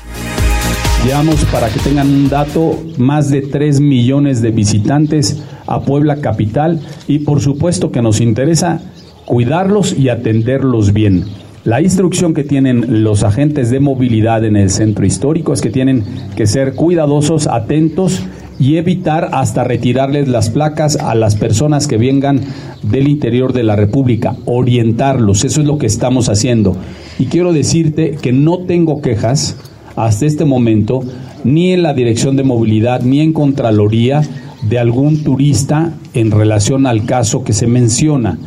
Llevamos, 1.05 1.45
para 1.47 1.69
que 1.69 1.79
tengan 1.79 2.09
un 2.09 2.29
dato, 2.29 2.83
más 2.99 3.31
de 3.31 3.43
3 3.43 3.81
millones 3.81 4.43
de 4.43 4.51
visitantes 4.51 5.43
a 5.67 5.83
Puebla 5.83 6.17
Capital 6.21 6.81
y 7.07 7.21
por 7.21 7.41
supuesto 7.41 7.93
que 7.93 8.03
nos 8.03 8.21
interesa 8.21 8.81
cuidarlos 9.25 9.97
y 9.97 10.09
atenderlos 10.09 10.93
bien. 10.93 11.25
La 11.65 11.81
instrucción 11.81 12.33
que 12.33 12.45
tienen 12.45 13.05
los 13.05 13.25
agentes 13.25 13.71
de 13.71 13.81
movilidad 13.81 14.45
en 14.45 14.57
el 14.57 14.71
centro 14.71 15.05
histórico 15.05 15.53
es 15.53 15.61
que 15.61 15.71
tienen 15.71 16.05
que 16.37 16.47
ser 16.47 16.75
cuidadosos, 16.75 17.49
atentos 17.49 18.23
y 18.59 18.77
evitar 18.77 19.31
hasta 19.33 19.65
retirarles 19.65 20.29
las 20.29 20.51
placas 20.51 20.97
a 20.97 21.15
las 21.15 21.35
personas 21.35 21.87
que 21.89 21.99
vengan 21.99 22.41
del 22.83 23.09
interior 23.09 23.53
de 23.53 23.65
la 23.65 23.77
República, 23.77 24.37
orientarlos, 24.45 25.45
eso 25.45 25.61
es 25.61 25.67
lo 25.67 25.79
que 25.79 25.87
estamos 25.87 26.29
haciendo. 26.29 26.77
Y 27.19 27.27
quiero 27.27 27.53
decirte 27.53 28.17
que 28.21 28.33
no 28.33 28.65
tengo 28.67 29.01
quejas 29.01 29.57
hasta 29.97 30.27
este 30.27 30.45
momento, 30.45 31.01
ni 31.45 31.73
en 31.73 31.83
la 31.83 31.95
Dirección 31.95 32.37
de 32.37 32.45
Movilidad, 32.45 33.01
ni 33.03 33.21
en 33.21 33.33
Contraloría, 33.33 34.23
de 34.63 34.79
algún 34.79 35.23
turista 35.23 35.93
en 36.13 36.31
relación 36.31 36.87
al 36.87 37.07
caso 37.07 37.45
que 37.45 37.53
se 37.53 37.67
menciona. 37.67 38.39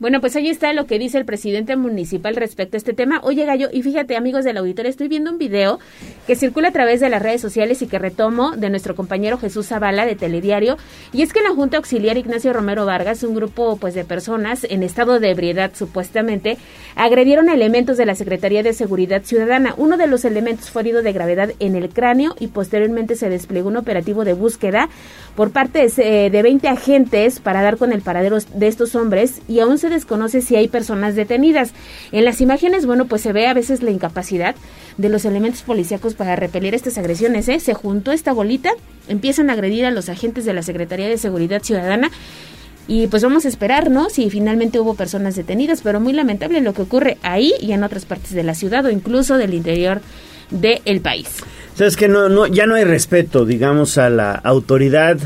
Bueno, 0.00 0.22
pues 0.22 0.34
ahí 0.34 0.48
está 0.48 0.72
lo 0.72 0.86
que 0.86 0.98
dice 0.98 1.18
el 1.18 1.26
presidente 1.26 1.76
municipal 1.76 2.34
respecto 2.34 2.74
a 2.74 2.78
este 2.78 2.94
tema. 2.94 3.20
Oye, 3.22 3.44
Gallo, 3.44 3.68
y 3.70 3.82
fíjate, 3.82 4.16
amigos 4.16 4.46
del 4.46 4.56
auditorio, 4.56 4.88
estoy 4.88 5.08
viendo 5.08 5.30
un 5.30 5.36
video 5.36 5.78
que 6.26 6.36
circula 6.36 6.68
a 6.68 6.72
través 6.72 7.00
de 7.00 7.10
las 7.10 7.20
redes 7.20 7.42
sociales 7.42 7.82
y 7.82 7.86
que 7.86 7.98
retomo 7.98 8.52
de 8.52 8.70
nuestro 8.70 8.96
compañero 8.96 9.36
Jesús 9.36 9.66
Zavala 9.66 10.06
de 10.06 10.16
Telediario. 10.16 10.78
Y 11.12 11.20
es 11.20 11.34
que 11.34 11.42
la 11.42 11.50
Junta 11.50 11.76
Auxiliar 11.76 12.16
Ignacio 12.16 12.54
Romero 12.54 12.86
Vargas, 12.86 13.22
un 13.24 13.34
grupo 13.34 13.76
pues 13.76 13.92
de 13.92 14.06
personas 14.06 14.64
en 14.70 14.82
estado 14.82 15.20
de 15.20 15.32
ebriedad 15.32 15.72
supuestamente, 15.74 16.56
agredieron 16.96 17.50
elementos 17.50 17.98
de 17.98 18.06
la 18.06 18.14
Secretaría 18.14 18.62
de 18.62 18.72
Seguridad 18.72 19.22
Ciudadana. 19.22 19.74
Uno 19.76 19.98
de 19.98 20.06
los 20.06 20.24
elementos 20.24 20.70
fue 20.70 20.80
herido 20.80 21.02
de 21.02 21.12
gravedad 21.12 21.50
en 21.58 21.76
el 21.76 21.90
cráneo 21.90 22.36
y 22.40 22.46
posteriormente 22.46 23.16
se 23.16 23.28
desplegó 23.28 23.68
un 23.68 23.76
operativo 23.76 24.24
de 24.24 24.32
búsqueda 24.32 24.88
por 25.36 25.50
parte 25.50 25.86
de, 25.86 26.30
de 26.30 26.42
20 26.42 26.68
agentes 26.68 27.38
para 27.38 27.60
dar 27.60 27.76
con 27.76 27.92
el 27.92 28.00
paradero 28.00 28.38
de 28.40 28.66
estos 28.66 28.94
hombres 28.94 29.42
y 29.46 29.60
aún 29.60 29.76
se 29.76 29.89
desconoce 29.90 30.40
si 30.40 30.56
hay 30.56 30.68
personas 30.68 31.14
detenidas. 31.14 31.72
En 32.12 32.24
las 32.24 32.40
imágenes, 32.40 32.86
bueno, 32.86 33.04
pues 33.04 33.20
se 33.22 33.32
ve 33.32 33.46
a 33.46 33.54
veces 33.54 33.82
la 33.82 33.90
incapacidad 33.90 34.54
de 34.96 35.08
los 35.08 35.24
elementos 35.24 35.62
policíacos 35.62 36.14
para 36.14 36.36
repeler 36.36 36.74
estas 36.74 36.96
agresiones. 36.96 37.48
¿eh? 37.48 37.60
Se 37.60 37.74
juntó 37.74 38.12
esta 38.12 38.32
bolita, 38.32 38.70
empiezan 39.08 39.50
a 39.50 39.52
agredir 39.52 39.84
a 39.84 39.90
los 39.90 40.08
agentes 40.08 40.44
de 40.44 40.54
la 40.54 40.62
Secretaría 40.62 41.08
de 41.08 41.18
Seguridad 41.18 41.62
Ciudadana 41.62 42.10
y 42.88 43.06
pues 43.06 43.22
vamos 43.22 43.44
a 43.44 43.48
esperar, 43.48 43.88
¿no? 43.88 44.10
Si 44.10 44.30
finalmente 44.30 44.80
hubo 44.80 44.94
personas 44.94 45.36
detenidas, 45.36 45.80
pero 45.82 46.00
muy 46.00 46.12
lamentable 46.12 46.60
lo 46.60 46.74
que 46.74 46.82
ocurre 46.82 47.18
ahí 47.22 47.52
y 47.60 47.70
en 47.72 47.84
otras 47.84 48.04
partes 48.04 48.32
de 48.32 48.42
la 48.42 48.54
ciudad 48.54 48.84
o 48.84 48.90
incluso 48.90 49.36
del 49.36 49.54
interior 49.54 50.00
del 50.50 51.00
país. 51.00 51.28
Sabes 51.76 51.96
que 51.96 52.08
no, 52.08 52.28
no, 52.28 52.46
ya 52.46 52.66
no 52.66 52.74
hay 52.74 52.84
respeto, 52.84 53.44
digamos, 53.44 53.96
a 53.96 54.10
la 54.10 54.32
autoridad 54.32 55.18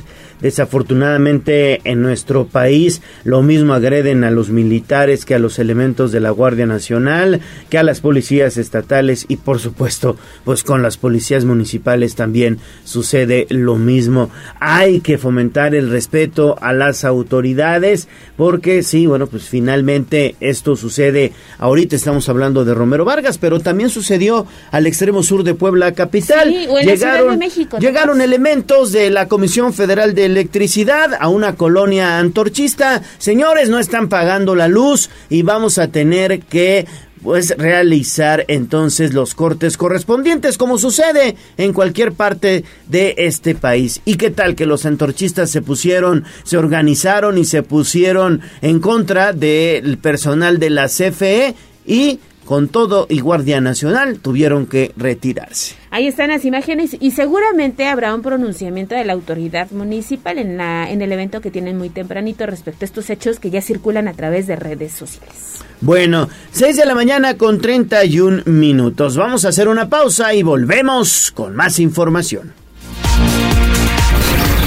Desafortunadamente 0.44 1.80
en 1.84 2.02
nuestro 2.02 2.46
país 2.46 3.00
lo 3.24 3.40
mismo 3.40 3.72
agreden 3.72 4.24
a 4.24 4.30
los 4.30 4.50
militares 4.50 5.24
que 5.24 5.34
a 5.34 5.38
los 5.38 5.58
elementos 5.58 6.12
de 6.12 6.20
la 6.20 6.28
Guardia 6.28 6.66
Nacional, 6.66 7.40
que 7.70 7.78
a 7.78 7.82
las 7.82 8.02
policías 8.02 8.58
estatales 8.58 9.24
y 9.28 9.36
por 9.36 9.58
supuesto 9.58 10.18
pues 10.44 10.62
con 10.62 10.82
las 10.82 10.98
policías 10.98 11.46
municipales 11.46 12.14
también 12.14 12.58
sucede 12.84 13.46
lo 13.48 13.76
mismo. 13.76 14.28
Hay 14.60 15.00
que 15.00 15.16
fomentar 15.16 15.74
el 15.74 15.88
respeto 15.88 16.58
a 16.60 16.74
las 16.74 17.06
autoridades 17.06 18.06
porque 18.36 18.82
sí, 18.82 19.06
bueno 19.06 19.28
pues 19.28 19.48
finalmente 19.48 20.36
esto 20.40 20.76
sucede, 20.76 21.32
ahorita 21.56 21.96
estamos 21.96 22.28
hablando 22.28 22.66
de 22.66 22.74
Romero 22.74 23.06
Vargas, 23.06 23.38
pero 23.38 23.60
también 23.60 23.88
sucedió 23.88 24.46
al 24.72 24.86
extremo 24.86 25.22
sur 25.22 25.42
de 25.42 25.54
Puebla 25.54 25.94
capital. 25.94 26.50
llegaron, 26.84 27.40
llegaron 27.80 28.20
elementos 28.20 28.92
de 28.92 29.08
la 29.08 29.26
Comisión 29.26 29.72
Federal 29.72 30.14
del 30.14 30.33
electricidad 30.34 31.14
a 31.18 31.28
una 31.28 31.54
colonia 31.54 32.18
antorchista. 32.18 33.02
Señores, 33.18 33.70
no 33.70 33.78
están 33.78 34.08
pagando 34.08 34.54
la 34.54 34.68
luz 34.68 35.10
y 35.30 35.42
vamos 35.42 35.78
a 35.78 35.88
tener 35.88 36.40
que 36.40 36.86
pues 37.22 37.56
realizar 37.56 38.44
entonces 38.48 39.14
los 39.14 39.34
cortes 39.34 39.78
correspondientes 39.78 40.58
como 40.58 40.76
sucede 40.76 41.36
en 41.56 41.72
cualquier 41.72 42.12
parte 42.12 42.64
de 42.88 43.14
este 43.16 43.54
país. 43.54 44.02
¿Y 44.04 44.16
qué 44.16 44.30
tal 44.30 44.54
que 44.54 44.66
los 44.66 44.84
antorchistas 44.84 45.50
se 45.50 45.62
pusieron, 45.62 46.24
se 46.42 46.58
organizaron 46.58 47.38
y 47.38 47.46
se 47.46 47.62
pusieron 47.62 48.42
en 48.60 48.80
contra 48.80 49.32
del 49.32 49.96
personal 49.96 50.58
de 50.58 50.70
la 50.70 50.88
CFE 50.88 51.54
y 51.86 52.20
con 52.44 52.68
todo 52.68 53.06
y 53.08 53.20
Guardia 53.20 53.60
Nacional 53.60 54.18
tuvieron 54.20 54.66
que 54.66 54.92
retirarse. 54.96 55.74
Ahí 55.90 56.06
están 56.06 56.30
las 56.30 56.44
imágenes 56.44 56.96
y 56.98 57.12
seguramente 57.12 57.86
habrá 57.86 58.14
un 58.14 58.22
pronunciamiento 58.22 58.94
de 58.94 59.04
la 59.04 59.12
autoridad 59.12 59.70
municipal 59.70 60.38
en, 60.38 60.56
la, 60.56 60.90
en 60.90 61.02
el 61.02 61.12
evento 61.12 61.40
que 61.40 61.50
tienen 61.50 61.78
muy 61.78 61.88
tempranito 61.88 62.46
respecto 62.46 62.84
a 62.84 62.86
estos 62.86 63.10
hechos 63.10 63.38
que 63.38 63.50
ya 63.50 63.60
circulan 63.60 64.08
a 64.08 64.14
través 64.14 64.46
de 64.46 64.56
redes 64.56 64.92
sociales. 64.92 65.60
Bueno, 65.80 66.28
6 66.52 66.76
de 66.76 66.86
la 66.86 66.94
mañana 66.94 67.36
con 67.36 67.60
31 67.60 68.42
minutos. 68.46 69.16
Vamos 69.16 69.44
a 69.44 69.48
hacer 69.48 69.68
una 69.68 69.88
pausa 69.88 70.34
y 70.34 70.42
volvemos 70.42 71.30
con 71.30 71.54
más 71.54 71.78
información. 71.78 72.63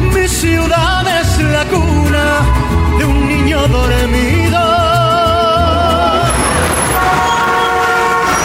Mi 0.00 0.28
ciudad 0.28 1.20
es 1.20 1.38
la 1.42 1.64
cuna 1.66 2.96
de 2.98 3.04
un 3.04 3.28
niño 3.28 3.66
dormido. 3.68 4.58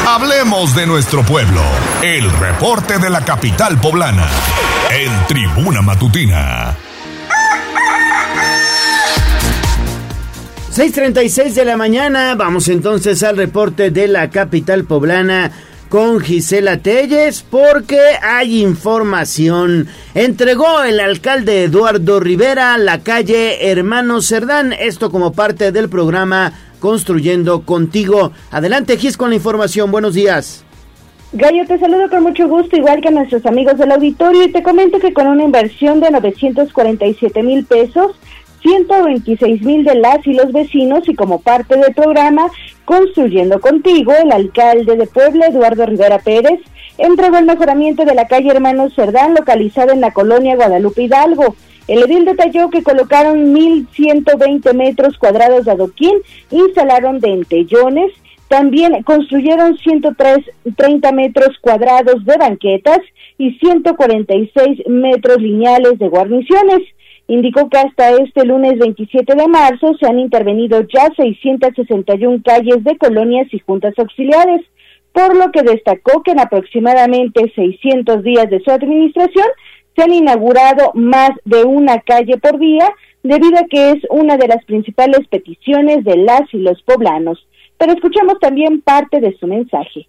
Hablemos 0.08 0.76
de 0.76 0.88
nuestro 0.88 1.24
pueblo. 1.24 1.62
El 2.02 2.30
reporte 2.32 3.00
de 3.00 3.10
la 3.10 3.24
capital 3.24 3.80
poblana. 3.80 4.28
En 4.92 5.28
Tribuna 5.28 5.82
Matutina. 5.82 6.76
6.36 10.74 11.54
de 11.54 11.66
la 11.66 11.76
mañana, 11.76 12.36
vamos 12.36 12.70
entonces 12.70 13.24
al 13.24 13.36
reporte 13.36 13.92
de 13.92 14.08
la 14.08 14.30
capital 14.30 14.86
poblana 14.86 15.52
con 15.92 16.22
Gisela 16.22 16.78
Telles 16.78 17.44
porque 17.44 18.00
hay 18.22 18.62
información. 18.62 19.90
Entregó 20.16 20.84
el 20.84 21.02
alcalde 21.02 21.66
Eduardo 21.66 22.22
Rivera 22.22 22.78
la 22.78 23.04
calle 23.04 23.70
Hermano 23.70 24.22
Cerdán, 24.22 24.72
esto 24.72 25.12
como 25.12 25.34
parte 25.34 25.74
del 25.74 25.90
programa 25.90 26.54
Construyendo 26.80 27.64
Contigo. 27.64 28.32
Adelante 28.52 28.96
Gis 28.96 29.18
con 29.18 29.32
la 29.32 29.36
información, 29.36 29.92
buenos 29.92 30.14
días. 30.14 30.64
Gallo, 31.34 31.66
te 31.68 31.78
saludo 31.78 32.10
con 32.10 32.24
mucho 32.24 32.48
gusto, 32.48 32.78
igual 32.78 33.02
que 33.02 33.10
a 33.10 33.12
nuestros 33.12 33.46
amigos 33.46 33.78
del 33.78 33.92
auditorio, 33.92 34.44
y 34.44 34.52
te 34.52 34.64
comento 34.64 34.98
que 34.98 35.12
con 35.12 35.28
una 35.28 35.44
inversión 35.44 36.00
de 36.00 36.10
947 36.10 37.44
mil 37.44 37.66
pesos, 37.66 38.16
126 38.62 39.62
mil 39.64 39.84
de 39.84 39.96
las 39.96 40.26
y 40.26 40.34
los 40.34 40.52
vecinos 40.52 41.08
y 41.08 41.16
como 41.16 41.42
parte 41.42 41.78
del 41.78 41.94
programa 41.94 42.48
Construyendo 42.86 43.60
Contigo, 43.60 44.14
el 44.14 44.32
alcalde 44.32 44.96
de 44.96 45.08
Puebla, 45.08 45.48
Eduardo 45.48 45.86
Rivera 45.86 46.20
Pérez, 46.20 46.60
entregó 46.98 47.38
el 47.38 47.46
mejoramiento 47.46 48.06
de 48.06 48.16
la 48.16 48.28
calle 48.28 48.52
Hermanos 48.52 48.94
Cerdán, 48.96 49.34
localizada 49.34 49.94
en 49.94 50.02
la 50.02 50.12
colonia 50.12 50.56
Guadalupe 50.56 51.04
Hidalgo. 51.04 51.56
El 51.88 52.04
edil 52.04 52.26
detalló 52.26 52.70
que 52.70 52.84
colocaron 52.84 53.54
1.120 53.56 54.74
metros 54.74 55.18
cuadrados 55.18 55.66
de 55.66 55.72
adoquín, 55.72 56.14
instalaron 56.52 57.20
dentellones, 57.20 58.12
también 58.48 59.02
construyeron 59.04 59.78
130 59.78 61.12
metros 61.14 61.58
cuadrados 61.62 62.24
de 62.26 62.38
banquetas 62.38 63.00
y 63.38 63.58
146 63.60 64.88
metros 64.88 65.42
lineales 65.42 65.98
de 65.98 66.10
guarniciones. 66.10 66.82
Indicó 67.32 67.70
que 67.70 67.78
hasta 67.78 68.10
este 68.18 68.44
lunes 68.46 68.78
27 68.78 69.36
de 69.36 69.48
marzo 69.48 69.96
se 69.98 70.06
han 70.06 70.20
intervenido 70.20 70.82
ya 70.82 71.08
661 71.16 72.42
calles 72.44 72.84
de 72.84 72.98
colonias 72.98 73.48
y 73.54 73.60
juntas 73.60 73.94
auxiliares, 73.98 74.60
por 75.14 75.38
lo 75.38 75.50
que 75.50 75.64
destacó 75.64 76.24
que 76.24 76.32
en 76.32 76.42
aproximadamente 76.42 77.50
600 77.56 78.22
días 78.22 78.50
de 78.50 78.60
su 78.60 78.70
administración 78.70 79.48
se 79.96 80.04
han 80.04 80.12
inaugurado 80.12 80.92
más 80.94 81.30
de 81.46 81.64
una 81.64 82.02
calle 82.02 82.38
por 82.38 82.60
día, 82.60 82.90
debido 83.24 83.60
a 83.60 83.68
que 83.70 83.92
es 83.92 84.04
una 84.10 84.36
de 84.36 84.50
las 84.50 84.66
principales 84.66 85.26
peticiones 85.30 86.04
de 86.04 86.18
las 86.18 86.42
y 86.54 86.58
los 86.58 86.82
poblanos. 86.82 87.48
Pero 87.78 87.94
escuchamos 87.94 88.40
también 88.42 88.82
parte 88.82 89.22
de 89.22 89.38
su 89.38 89.48
mensaje. 89.48 90.06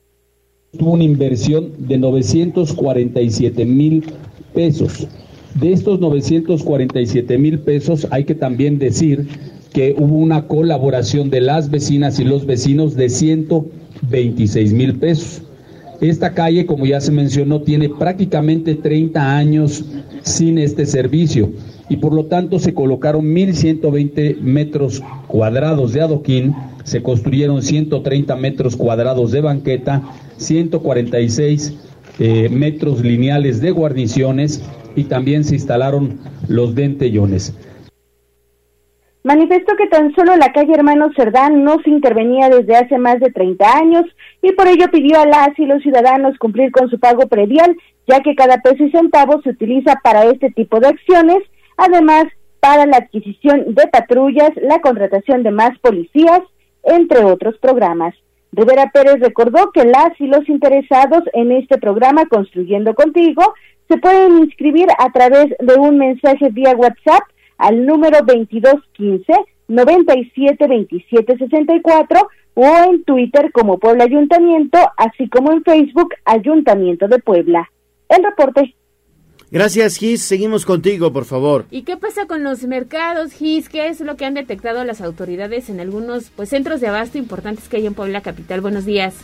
Tuvo 0.76 0.94
una 0.94 1.04
inversión 1.04 1.70
de 1.86 1.98
947 1.98 3.64
mil 3.64 4.12
pesos 4.52 5.06
de 5.54 5.72
estos 5.72 6.00
947 6.00 7.38
mil 7.38 7.58
pesos 7.60 8.06
hay 8.10 8.24
que 8.24 8.34
también 8.34 8.78
decir 8.78 9.26
que 9.72 9.94
hubo 9.98 10.16
una 10.16 10.46
colaboración 10.46 11.30
de 11.30 11.40
las 11.40 11.70
vecinas 11.70 12.18
y 12.18 12.24
los 12.24 12.46
vecinos 12.46 12.94
de 12.94 13.08
126 13.08 14.72
mil 14.72 14.94
pesos. 14.96 15.42
Esta 16.00 16.34
calle, 16.34 16.66
como 16.66 16.84
ya 16.84 17.00
se 17.00 17.12
mencionó, 17.12 17.62
tiene 17.62 17.88
prácticamente 17.88 18.74
30 18.74 19.36
años 19.36 19.84
sin 20.22 20.58
este 20.58 20.84
servicio 20.84 21.50
y 21.88 21.96
por 21.96 22.12
lo 22.12 22.26
tanto 22.26 22.58
se 22.58 22.74
colocaron 22.74 23.24
1.120 23.34 24.40
metros 24.40 25.02
cuadrados 25.28 25.92
de 25.92 26.00
adoquín, 26.00 26.54
se 26.84 27.02
construyeron 27.02 27.62
130 27.62 28.34
metros 28.36 28.76
cuadrados 28.76 29.30
de 29.30 29.40
banqueta, 29.40 30.02
146 30.38 31.74
eh, 32.18 32.48
metros 32.50 33.00
lineales 33.02 33.60
de 33.60 33.70
guarniciones 33.70 34.60
y 34.94 35.04
también 35.04 35.44
se 35.44 35.54
instalaron 35.54 36.18
los 36.48 36.74
dentellones. 36.74 37.54
Manifestó 39.24 39.76
que 39.76 39.86
tan 39.86 40.12
solo 40.16 40.34
la 40.36 40.52
calle 40.52 40.74
Hermano 40.74 41.10
Cerdán 41.14 41.62
no 41.62 41.80
se 41.84 41.90
intervenía 41.90 42.48
desde 42.48 42.74
hace 42.74 42.98
más 42.98 43.20
de 43.20 43.30
30 43.30 43.76
años 43.76 44.04
y 44.42 44.50
por 44.52 44.66
ello 44.66 44.86
pidió 44.90 45.20
a 45.20 45.26
las 45.26 45.56
y 45.58 45.64
los 45.64 45.80
ciudadanos 45.82 46.36
cumplir 46.38 46.72
con 46.72 46.90
su 46.90 46.98
pago 46.98 47.28
predial, 47.28 47.76
ya 48.08 48.20
que 48.20 48.34
cada 48.34 48.58
peso 48.58 48.82
y 48.82 48.90
centavo 48.90 49.40
se 49.42 49.50
utiliza 49.50 50.00
para 50.02 50.24
este 50.24 50.50
tipo 50.50 50.80
de 50.80 50.88
acciones, 50.88 51.38
además 51.76 52.24
para 52.58 52.84
la 52.86 52.96
adquisición 52.96 53.74
de 53.74 53.86
patrullas, 53.92 54.50
la 54.60 54.80
contratación 54.80 55.44
de 55.44 55.52
más 55.52 55.78
policías, 55.78 56.40
entre 56.82 57.24
otros 57.24 57.56
programas. 57.58 58.14
Rivera 58.50 58.90
Pérez 58.92 59.20
recordó 59.20 59.70
que 59.72 59.84
las 59.84 60.20
y 60.20 60.26
los 60.26 60.48
interesados 60.48 61.22
en 61.32 61.52
este 61.52 61.78
programa 61.78 62.26
Construyendo 62.26 62.94
Contigo 62.94 63.54
se 63.92 63.98
pueden 63.98 64.38
inscribir 64.38 64.88
a 64.98 65.12
través 65.12 65.54
de 65.58 65.74
un 65.74 65.98
mensaje 65.98 66.48
vía 66.50 66.74
WhatsApp 66.74 67.24
al 67.58 67.84
número 67.84 68.20
972764 69.68 72.28
o 72.54 72.66
en 72.88 73.04
Twitter 73.04 73.52
como 73.52 73.78
Puebla 73.78 74.04
Ayuntamiento, 74.04 74.78
así 74.96 75.28
como 75.28 75.52
en 75.52 75.62
Facebook 75.62 76.14
Ayuntamiento 76.24 77.06
de 77.06 77.18
Puebla. 77.18 77.70
El 78.08 78.24
reporte. 78.24 78.74
Gracias, 79.50 79.98
Gis. 79.98 80.22
Seguimos 80.22 80.64
contigo, 80.64 81.12
por 81.12 81.26
favor. 81.26 81.66
¿Y 81.70 81.82
qué 81.82 81.98
pasa 81.98 82.26
con 82.26 82.42
los 82.42 82.64
mercados, 82.64 83.32
Gis? 83.32 83.68
¿Qué 83.68 83.88
es 83.88 84.00
lo 84.00 84.16
que 84.16 84.24
han 84.24 84.32
detectado 84.32 84.84
las 84.84 85.02
autoridades 85.02 85.68
en 85.68 85.80
algunos 85.80 86.30
pues, 86.30 86.48
centros 86.48 86.80
de 86.80 86.88
abasto 86.88 87.18
importantes 87.18 87.68
que 87.68 87.76
hay 87.76 87.84
en 87.86 87.92
Puebla 87.92 88.22
Capital? 88.22 88.62
Buenos 88.62 88.86
días. 88.86 89.14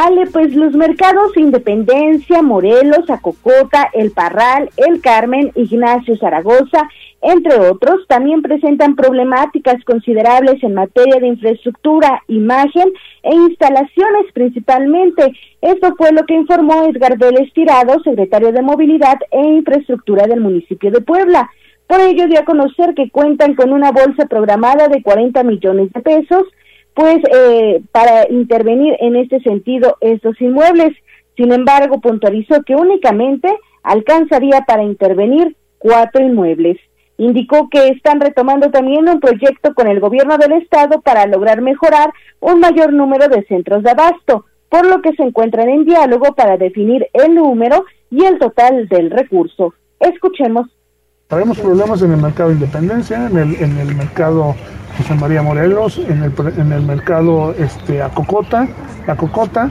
Ale, 0.00 0.26
pues 0.26 0.54
los 0.54 0.74
mercados 0.74 1.36
Independencia, 1.36 2.40
Morelos, 2.40 3.10
Acocota, 3.10 3.90
El 3.92 4.12
Parral, 4.12 4.70
El 4.76 5.00
Carmen, 5.00 5.50
Ignacio 5.56 6.16
Zaragoza, 6.16 6.88
entre 7.20 7.58
otros, 7.58 8.06
también 8.06 8.40
presentan 8.40 8.94
problemáticas 8.94 9.82
considerables 9.84 10.62
en 10.62 10.74
materia 10.74 11.18
de 11.18 11.26
infraestructura, 11.26 12.22
imagen 12.28 12.92
e 13.24 13.34
instalaciones 13.34 14.32
principalmente. 14.32 15.32
Esto 15.62 15.92
fue 15.96 16.12
lo 16.12 16.24
que 16.26 16.34
informó 16.34 16.84
Edgar 16.84 17.18
Vélez 17.18 17.52
Tirado, 17.52 18.00
secretario 18.04 18.52
de 18.52 18.62
Movilidad 18.62 19.18
e 19.32 19.42
Infraestructura 19.42 20.28
del 20.28 20.40
municipio 20.40 20.92
de 20.92 21.00
Puebla. 21.00 21.50
Por 21.88 22.00
ello 22.02 22.28
dio 22.28 22.38
a 22.38 22.44
conocer 22.44 22.94
que 22.94 23.10
cuentan 23.10 23.56
con 23.56 23.72
una 23.72 23.90
bolsa 23.90 24.26
programada 24.26 24.86
de 24.86 25.02
40 25.02 25.42
millones 25.42 25.92
de 25.92 26.02
pesos 26.02 26.44
pues 26.98 27.18
eh, 27.32 27.80
para 27.92 28.28
intervenir 28.28 28.96
en 28.98 29.14
este 29.14 29.38
sentido 29.42 29.96
estos 30.00 30.34
inmuebles. 30.40 30.96
Sin 31.36 31.52
embargo, 31.52 32.00
puntualizó 32.00 32.64
que 32.64 32.74
únicamente 32.74 33.56
alcanzaría 33.84 34.62
para 34.62 34.82
intervenir 34.82 35.56
cuatro 35.78 36.26
inmuebles. 36.26 36.76
Indicó 37.16 37.68
que 37.70 37.86
están 37.86 38.20
retomando 38.20 38.72
también 38.72 39.08
un 39.08 39.20
proyecto 39.20 39.74
con 39.74 39.86
el 39.86 40.00
gobierno 40.00 40.38
del 40.38 40.60
estado 40.60 41.00
para 41.00 41.24
lograr 41.26 41.62
mejorar 41.62 42.12
un 42.40 42.58
mayor 42.58 42.92
número 42.92 43.28
de 43.28 43.44
centros 43.44 43.84
de 43.84 43.90
abasto, 43.90 44.46
por 44.68 44.84
lo 44.84 45.00
que 45.00 45.12
se 45.12 45.22
encuentran 45.22 45.68
en 45.68 45.84
diálogo 45.84 46.34
para 46.34 46.56
definir 46.56 47.06
el 47.12 47.32
número 47.32 47.84
y 48.10 48.24
el 48.24 48.40
total 48.40 48.88
del 48.88 49.12
recurso. 49.12 49.72
Escuchemos. 50.00 50.66
Tenemos 51.28 51.58
problemas 51.58 52.00
en 52.00 52.12
el 52.12 52.22
mercado 52.22 52.48
de 52.48 52.54
Independencia, 52.54 53.26
en 53.26 53.36
el, 53.36 53.54
en 53.56 53.76
el 53.76 53.94
mercado 53.94 54.56
José 54.96 55.14
María 55.14 55.42
Morelos, 55.42 55.98
en 55.98 56.22
el, 56.22 56.32
en 56.56 56.72
el 56.72 56.80
mercado 56.80 57.52
este, 57.58 58.00
Acocota, 58.00 58.66
la 59.06 59.14
Cocota. 59.14 59.70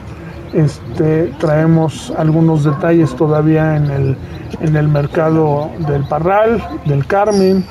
Este, 0.54 1.34
traemos 1.40 2.14
algunos 2.16 2.64
detalles 2.64 3.16
todavía 3.16 3.76
en 3.76 3.90
el, 3.90 4.18
en 4.62 4.76
el 4.76 4.88
mercado 4.88 5.72
del 5.88 6.08
Parral, 6.08 6.64
del 6.86 7.08
Carmen, 7.08 7.66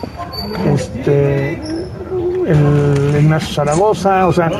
este, 0.74 1.85
el 2.46 3.16
Ignacio 3.20 3.54
Zaragoza, 3.54 4.26
o 4.26 4.32
sea, 4.32 4.50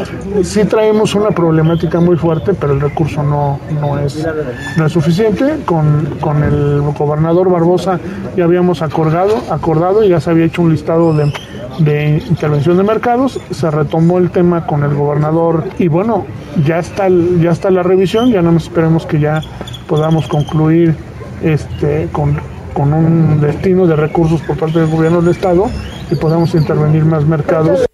sí 0.42 0.64
traemos 0.64 1.14
una 1.14 1.31
problemática 1.31 2.01
muy 2.01 2.16
fuerte, 2.16 2.53
pero 2.55 2.72
el 2.72 2.81
recurso 2.81 3.22
no, 3.22 3.61
no, 3.81 3.99
es, 3.99 4.27
no 4.77 4.87
es 4.87 4.92
suficiente. 4.92 5.61
Con, 5.64 6.16
con 6.20 6.42
el 6.42 6.81
gobernador 6.99 7.51
Barbosa 7.51 7.99
ya 8.37 8.44
habíamos 8.44 8.83
acordado, 8.83 9.37
acordado 9.51 10.05
y 10.05 10.09
ya 10.09 10.20
se 10.20 10.31
había 10.31 10.46
hecho 10.46 10.62
un 10.62 10.72
listado 10.72 11.12
de, 11.14 11.33
de 11.79 12.22
intervención 12.29 12.77
de 12.77 12.83
mercados, 12.83 13.40
se 13.51 13.70
retomó 13.70 14.18
el 14.18 14.31
tema 14.31 14.66
con 14.66 14.83
el 14.83 14.94
gobernador 14.94 15.64
y 15.79 15.88
bueno, 15.88 16.27
ya 16.64 16.79
está, 16.79 17.09
ya 17.09 17.51
está 17.51 17.70
la 17.70 17.83
revisión, 17.83 18.31
ya 18.31 18.42
no 18.42 18.57
esperemos 18.57 19.07
que 19.07 19.20
ya 19.20 19.42
podamos 19.87 20.27
concluir 20.27 20.96
este, 21.42 22.09
con, 22.12 22.40
con 22.77 22.93
un 22.93 23.41
destino 23.41 23.87
de 23.87 23.97
recursos 23.97 24.43
por 24.43 24.59
parte 24.59 24.81
del 24.81 24.91
gobierno 24.91 25.23
del 25.23 25.31
estado 25.31 25.65
y 26.11 26.15
podamos 26.15 26.55
intervenir 26.55 27.07
más 27.07 27.25
mercados. 27.25 27.87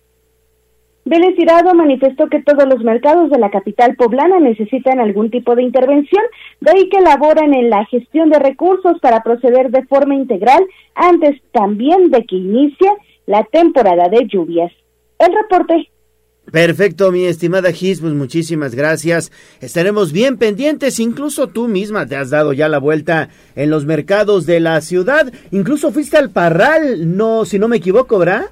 Vélez 1.04 1.36
Tirado 1.36 1.72
manifestó 1.74 2.26
que 2.26 2.42
todos 2.42 2.68
los 2.68 2.82
mercados 2.82 3.30
de 3.30 3.38
la 3.38 3.50
capital 3.50 3.94
poblana 3.94 4.40
necesitan 4.40 4.98
algún 4.98 5.30
tipo 5.30 5.54
de 5.54 5.62
intervención, 5.62 6.22
de 6.60 6.72
ahí 6.72 6.88
que 6.88 6.98
elaboran 6.98 7.54
en 7.54 7.70
la 7.70 7.84
gestión 7.84 8.28
de 8.30 8.40
recursos 8.40 8.98
para 9.00 9.22
proceder 9.22 9.70
de 9.70 9.84
forma 9.84 10.16
integral 10.16 10.64
antes 10.96 11.40
también 11.52 12.10
de 12.10 12.24
que 12.24 12.36
inicie 12.36 12.90
la 13.26 13.44
temporada 13.44 14.08
de 14.08 14.26
lluvias. 14.26 14.72
El 15.20 15.32
reporte. 15.32 15.91
Perfecto, 16.52 17.10
mi 17.10 17.24
estimada 17.24 17.72
Gis, 17.72 18.02
pues 18.02 18.12
muchísimas 18.12 18.74
gracias. 18.74 19.32
Estaremos 19.62 20.12
bien 20.12 20.36
pendientes, 20.36 21.00
incluso 21.00 21.46
tú 21.46 21.66
misma 21.66 22.06
te 22.06 22.14
has 22.14 22.28
dado 22.28 22.52
ya 22.52 22.68
la 22.68 22.78
vuelta 22.78 23.30
en 23.56 23.70
los 23.70 23.86
mercados 23.86 24.44
de 24.44 24.60
la 24.60 24.82
ciudad, 24.82 25.32
incluso 25.50 25.92
fuiste 25.92 26.18
al 26.18 26.28
Parral, 26.28 27.16
no, 27.16 27.46
si 27.46 27.58
no 27.58 27.68
me 27.68 27.78
equivoco, 27.78 28.18
¿verdad? 28.18 28.42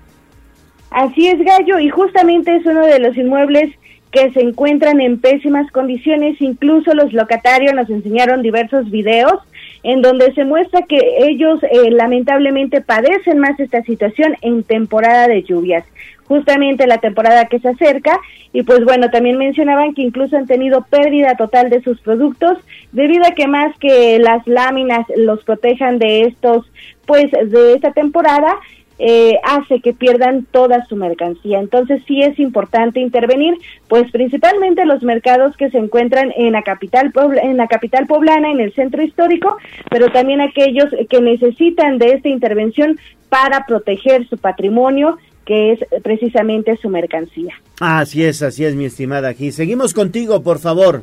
Así 0.91 1.29
es, 1.29 1.45
Gallo, 1.45 1.79
y 1.79 1.91
justamente 1.91 2.57
es 2.57 2.65
uno 2.65 2.87
de 2.87 3.01
los 3.01 3.15
inmuebles 3.19 3.71
que 4.13 4.33
se 4.33 4.41
encuentran 4.41 5.03
en 5.03 5.21
pésimas 5.21 5.71
condiciones, 5.71 6.41
incluso 6.41 6.95
los 6.95 7.13
locatarios 7.13 7.75
nos 7.75 7.91
enseñaron 7.91 8.41
diversos 8.41 8.91
videos 8.91 9.35
en 9.83 10.01
donde 10.01 10.33
se 10.35 10.45
muestra 10.45 10.83
que 10.83 10.99
ellos 11.19 11.63
eh, 11.63 11.91
lamentablemente 11.91 12.81
padecen 12.81 13.39
más 13.39 13.61
esta 13.61 13.83
situación 13.83 14.37
en 14.43 14.63
temporada 14.63 15.29
de 15.29 15.43
lluvias, 15.43 15.85
justamente 16.31 16.87
la 16.87 16.99
temporada 16.99 17.47
que 17.47 17.59
se 17.59 17.71
acerca 17.71 18.21
y 18.53 18.63
pues 18.63 18.85
bueno, 18.85 19.11
también 19.11 19.37
mencionaban 19.37 19.95
que 19.95 20.03
incluso 20.03 20.37
han 20.37 20.47
tenido 20.47 20.83
pérdida 20.83 21.35
total 21.35 21.71
de 21.71 21.83
sus 21.83 22.01
productos 22.03 22.57
debido 22.93 23.25
a 23.27 23.33
que 23.33 23.49
más 23.49 23.77
que 23.79 24.21
las 24.21 24.47
láminas 24.47 25.05
los 25.17 25.43
protejan 25.43 25.99
de 25.99 26.23
estos 26.23 26.71
pues 27.05 27.33
de 27.33 27.73
esta 27.75 27.93
temporada 27.95 28.57
eh, 29.01 29.41
hace 29.43 29.81
que 29.81 29.93
pierdan 29.93 30.47
toda 30.53 30.85
su 30.85 30.95
mercancía. 30.95 31.59
Entonces 31.59 32.01
sí 32.07 32.21
es 32.21 32.39
importante 32.39 33.01
intervenir, 33.01 33.55
pues 33.89 34.09
principalmente 34.13 34.85
los 34.85 35.03
mercados 35.03 35.57
que 35.57 35.71
se 35.71 35.79
encuentran 35.79 36.33
en 36.37 36.53
la 36.53 36.63
capital 36.63 37.11
en 37.43 37.57
la 37.57 37.67
capital 37.67 38.07
poblana, 38.07 38.53
en 38.53 38.61
el 38.61 38.73
centro 38.75 39.03
histórico, 39.03 39.57
pero 39.91 40.13
también 40.13 40.41
aquellos 40.41 40.91
que 41.09 41.21
necesitan 41.21 41.99
de 41.99 42.13
esta 42.13 42.29
intervención 42.29 43.01
para 43.31 43.65
proteger 43.65 44.29
su 44.29 44.37
patrimonio 44.39 45.17
que 45.51 45.73
es 45.73 45.81
precisamente 46.05 46.79
su 46.81 46.89
mercancía. 46.89 47.53
Así 47.81 48.23
es, 48.23 48.41
así 48.41 48.65
es, 48.65 48.77
mi 48.77 48.85
estimada 48.85 49.31
aquí. 49.31 49.51
Seguimos 49.51 49.93
contigo, 49.95 50.45
por 50.45 50.61
favor. 50.61 51.03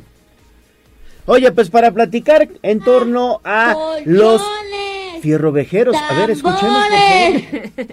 Oye, 1.26 1.52
pues 1.52 1.68
para 1.68 1.90
platicar 1.90 2.48
en 2.62 2.80
torno 2.80 3.42
a 3.44 3.76
los 4.06 4.40
Fierrovejeros. 5.20 5.94
A 5.94 6.14
ver, 6.14 6.30
escuchemos. 6.30 6.82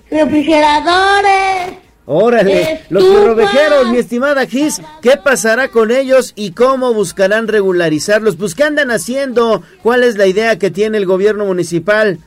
Refrigeradores. 0.09 1.73
Órale, 2.05 2.83
los 2.89 3.03
fierrovejeros, 3.03 3.89
mi 3.89 3.97
estimada 3.97 4.45
Gis, 4.45 4.81
¿qué 5.01 5.17
pasará 5.21 5.67
con 5.67 5.91
ellos 5.91 6.31
y 6.37 6.51
cómo 6.51 6.93
buscarán 6.93 7.49
regularizarlos? 7.49 8.37
Pues, 8.37 8.55
¿qué 8.55 8.63
andan 8.63 8.91
haciendo? 8.91 9.61
¿Cuál 9.83 10.03
es 10.03 10.15
la 10.15 10.27
idea 10.27 10.57
que 10.57 10.71
tiene 10.71 10.99
el 10.99 11.05
gobierno 11.05 11.45
municipal? 11.45 12.19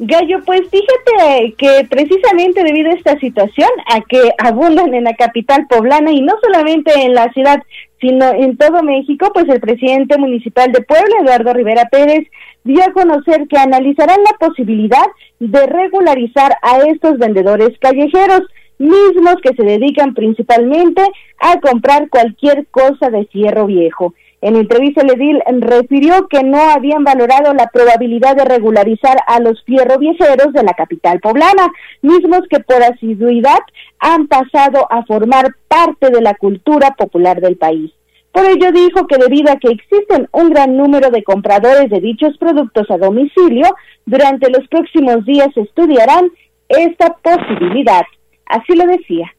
Gallo, 0.00 0.38
pues 0.46 0.62
fíjate 0.70 1.54
que 1.58 1.84
precisamente 1.90 2.62
debido 2.62 2.90
a 2.90 2.94
esta 2.94 3.18
situación, 3.18 3.68
a 3.92 4.00
que 4.02 4.32
abundan 4.38 4.94
en 4.94 5.02
la 5.04 5.16
capital 5.16 5.66
poblana 5.68 6.12
y 6.12 6.22
no 6.22 6.34
solamente 6.40 6.92
en 6.94 7.14
la 7.14 7.32
ciudad, 7.32 7.60
sino 8.00 8.26
en 8.30 8.56
todo 8.56 8.84
México, 8.84 9.32
pues 9.34 9.48
el 9.48 9.60
presidente 9.60 10.16
municipal 10.16 10.70
de 10.70 10.82
Puebla, 10.82 11.16
Eduardo 11.20 11.52
Rivera 11.52 11.88
Pérez, 11.90 12.28
dio 12.62 12.80
a 12.84 12.92
conocer 12.92 13.48
que 13.48 13.58
analizarán 13.58 14.20
la 14.22 14.36
posibilidad 14.38 15.06
de 15.40 15.66
regularizar 15.66 16.56
a 16.62 16.78
estos 16.82 17.18
vendedores 17.18 17.76
callejeros, 17.80 18.42
mismos 18.78 19.36
que 19.42 19.54
se 19.54 19.64
dedican 19.64 20.14
principalmente 20.14 21.02
a 21.40 21.58
comprar 21.58 22.08
cualquier 22.08 22.68
cosa 22.68 23.10
de 23.10 23.26
fierro 23.26 23.66
viejo. 23.66 24.14
En 24.40 24.54
entrevista, 24.54 25.02
el 25.02 25.62
refirió 25.62 26.28
que 26.28 26.44
no 26.44 26.58
habían 26.70 27.02
valorado 27.02 27.52
la 27.54 27.66
probabilidad 27.72 28.36
de 28.36 28.44
regularizar 28.44 29.16
a 29.26 29.40
los 29.40 29.62
fierro 29.64 29.98
viejeros 29.98 30.52
de 30.52 30.62
la 30.62 30.74
capital 30.74 31.18
poblana, 31.18 31.72
mismos 32.02 32.42
que 32.48 32.60
por 32.60 32.80
asiduidad 32.82 33.58
han 33.98 34.28
pasado 34.28 34.86
a 34.90 35.04
formar 35.06 35.56
parte 35.66 36.10
de 36.10 36.20
la 36.20 36.34
cultura 36.34 36.94
popular 36.96 37.40
del 37.40 37.56
país. 37.56 37.90
Por 38.30 38.44
ello 38.44 38.70
dijo 38.70 39.08
que 39.08 39.18
debido 39.18 39.50
a 39.50 39.56
que 39.56 39.72
existen 39.72 40.28
un 40.30 40.50
gran 40.50 40.76
número 40.76 41.10
de 41.10 41.24
compradores 41.24 41.90
de 41.90 42.00
dichos 42.00 42.38
productos 42.38 42.88
a 42.90 42.98
domicilio, 42.98 43.66
durante 44.06 44.50
los 44.50 44.68
próximos 44.68 45.24
días 45.24 45.48
estudiarán 45.56 46.30
esta 46.68 47.16
posibilidad. 47.22 48.02
Así 48.46 48.76
lo 48.76 48.86
decía. 48.86 49.32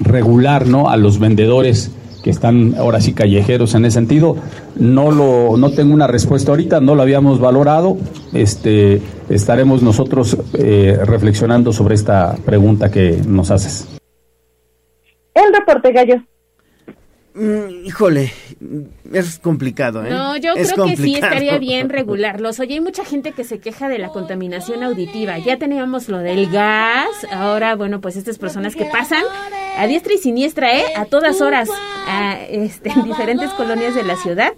Regular, 0.00 0.66
¿no? 0.66 0.88
A 0.88 0.96
los 0.96 1.18
vendedores 1.18 1.94
que 2.22 2.30
están 2.30 2.74
ahora 2.76 3.00
sí 3.00 3.12
callejeros 3.12 3.74
en 3.74 3.84
ese 3.84 3.94
sentido. 3.94 4.36
No 4.76 5.10
lo, 5.10 5.56
no 5.56 5.70
tengo 5.70 5.92
una 5.92 6.06
respuesta 6.06 6.52
ahorita, 6.52 6.80
no 6.80 6.94
lo 6.94 7.02
habíamos 7.02 7.40
valorado. 7.40 7.96
Este, 8.32 9.02
estaremos 9.28 9.82
nosotros 9.82 10.36
eh, 10.54 10.98
reflexionando 11.04 11.72
sobre 11.72 11.94
esta 11.94 12.36
pregunta 12.44 12.90
que 12.90 13.20
nos 13.26 13.50
haces. 13.50 13.88
El 15.34 15.52
reporte 15.52 15.92
gallo. 15.92 16.31
Mm, 17.34 17.86
híjole, 17.86 18.30
es 19.10 19.38
complicado, 19.38 20.04
¿eh? 20.04 20.10
No, 20.10 20.36
yo 20.36 20.52
Es 20.52 20.72
creo 20.72 20.84
que 20.86 20.96
sí 20.96 21.14
estaría 21.14 21.56
bien 21.58 21.88
regularlos. 21.88 22.60
Oye, 22.60 22.74
hay 22.74 22.80
mucha 22.80 23.04
gente 23.06 23.32
que 23.32 23.44
se 23.44 23.58
queja 23.58 23.88
de 23.88 23.98
la 23.98 24.08
contaminación 24.08 24.82
auditiva. 24.82 25.38
Ya 25.38 25.56
teníamos 25.56 26.08
lo 26.08 26.18
del 26.18 26.50
gas, 26.50 27.08
ahora, 27.32 27.74
bueno, 27.74 28.02
pues 28.02 28.16
estas 28.16 28.36
personas 28.36 28.76
que 28.76 28.84
pasan 28.84 29.22
a 29.78 29.86
diestra 29.86 30.12
y 30.12 30.18
siniestra, 30.18 30.76
¿eh? 30.76 30.84
A 30.94 31.06
todas 31.06 31.40
horas, 31.40 31.70
a, 32.06 32.38
este, 32.42 32.90
en 32.90 33.04
diferentes 33.04 33.50
colonias 33.52 33.94
de 33.94 34.02
la 34.02 34.16
ciudad. 34.16 34.52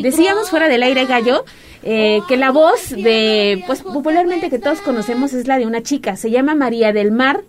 Decíamos 0.00 0.50
fuera 0.50 0.68
del 0.68 0.84
aire 0.84 1.06
gallo 1.06 1.44
eh, 1.82 2.20
que 2.28 2.36
la 2.36 2.52
voz 2.52 2.90
de, 2.90 3.64
pues 3.66 3.82
popularmente 3.82 4.50
que 4.50 4.60
todos 4.60 4.80
conocemos 4.82 5.32
es 5.32 5.48
la 5.48 5.58
de 5.58 5.66
una 5.66 5.82
chica. 5.82 6.14
Se 6.14 6.30
llama 6.30 6.54
María 6.54 6.92
del 6.92 7.10
Mar 7.10 7.42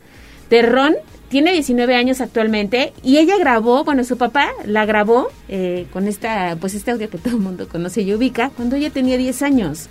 Terrón 0.50 0.96
tiene 1.32 1.54
19 1.54 1.96
años 1.96 2.22
actualmente 2.22 2.94
y 3.04 3.18
ella 3.18 3.38
grabó, 3.40 3.84
bueno, 3.84 4.04
su 4.04 4.18
papá 4.18 4.50
la 4.66 4.86
grabó 4.86 5.30
eh, 5.48 5.88
con 5.92 6.08
esta, 6.08 6.58
pues 6.60 6.76
este 6.76 6.92
audio 6.92 7.10
que 7.10 7.18
todo 7.18 7.36
el 7.36 7.42
mundo 7.42 7.68
conoce 7.68 8.02
y 8.02 8.14
ubica, 8.14 8.52
cuando 8.56 8.76
ella 8.76 8.92
tenía 8.92 9.18
10 9.18 9.42
años. 9.42 9.88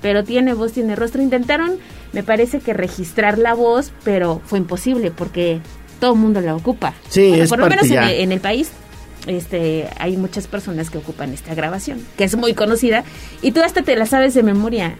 Pero 0.00 0.24
tiene 0.24 0.54
voz, 0.54 0.72
tiene 0.72 0.96
rostro. 0.96 1.20
Intentaron, 1.22 1.76
me 2.12 2.22
parece 2.22 2.60
que 2.60 2.72
registrar 2.72 3.36
la 3.36 3.52
voz, 3.54 3.92
pero 4.04 4.40
fue 4.46 4.58
imposible 4.58 5.10
porque 5.10 5.60
todo 6.00 6.14
el 6.14 6.18
mundo 6.20 6.40
la 6.40 6.54
ocupa. 6.56 6.94
Sí, 7.08 7.28
Bueno, 7.28 7.44
es 7.44 7.50
por 7.50 7.58
lo 7.58 7.68
menos 7.68 7.84
en 7.86 7.92
ya. 7.92 8.10
el, 8.10 8.20
en 8.20 8.32
el 8.32 8.40
país. 8.40 8.70
Este, 9.26 9.88
hay 9.98 10.16
muchas 10.16 10.46
personas 10.46 10.88
que 10.88 10.98
ocupan 10.98 11.34
esta 11.34 11.54
grabación, 11.54 12.00
que 12.16 12.24
es 12.24 12.34
muy 12.36 12.54
conocida, 12.54 13.04
y 13.42 13.50
tú 13.52 13.60
hasta 13.60 13.82
te 13.82 13.94
la 13.96 14.06
sabes 14.06 14.32
de 14.34 14.42
memoria. 14.42 14.96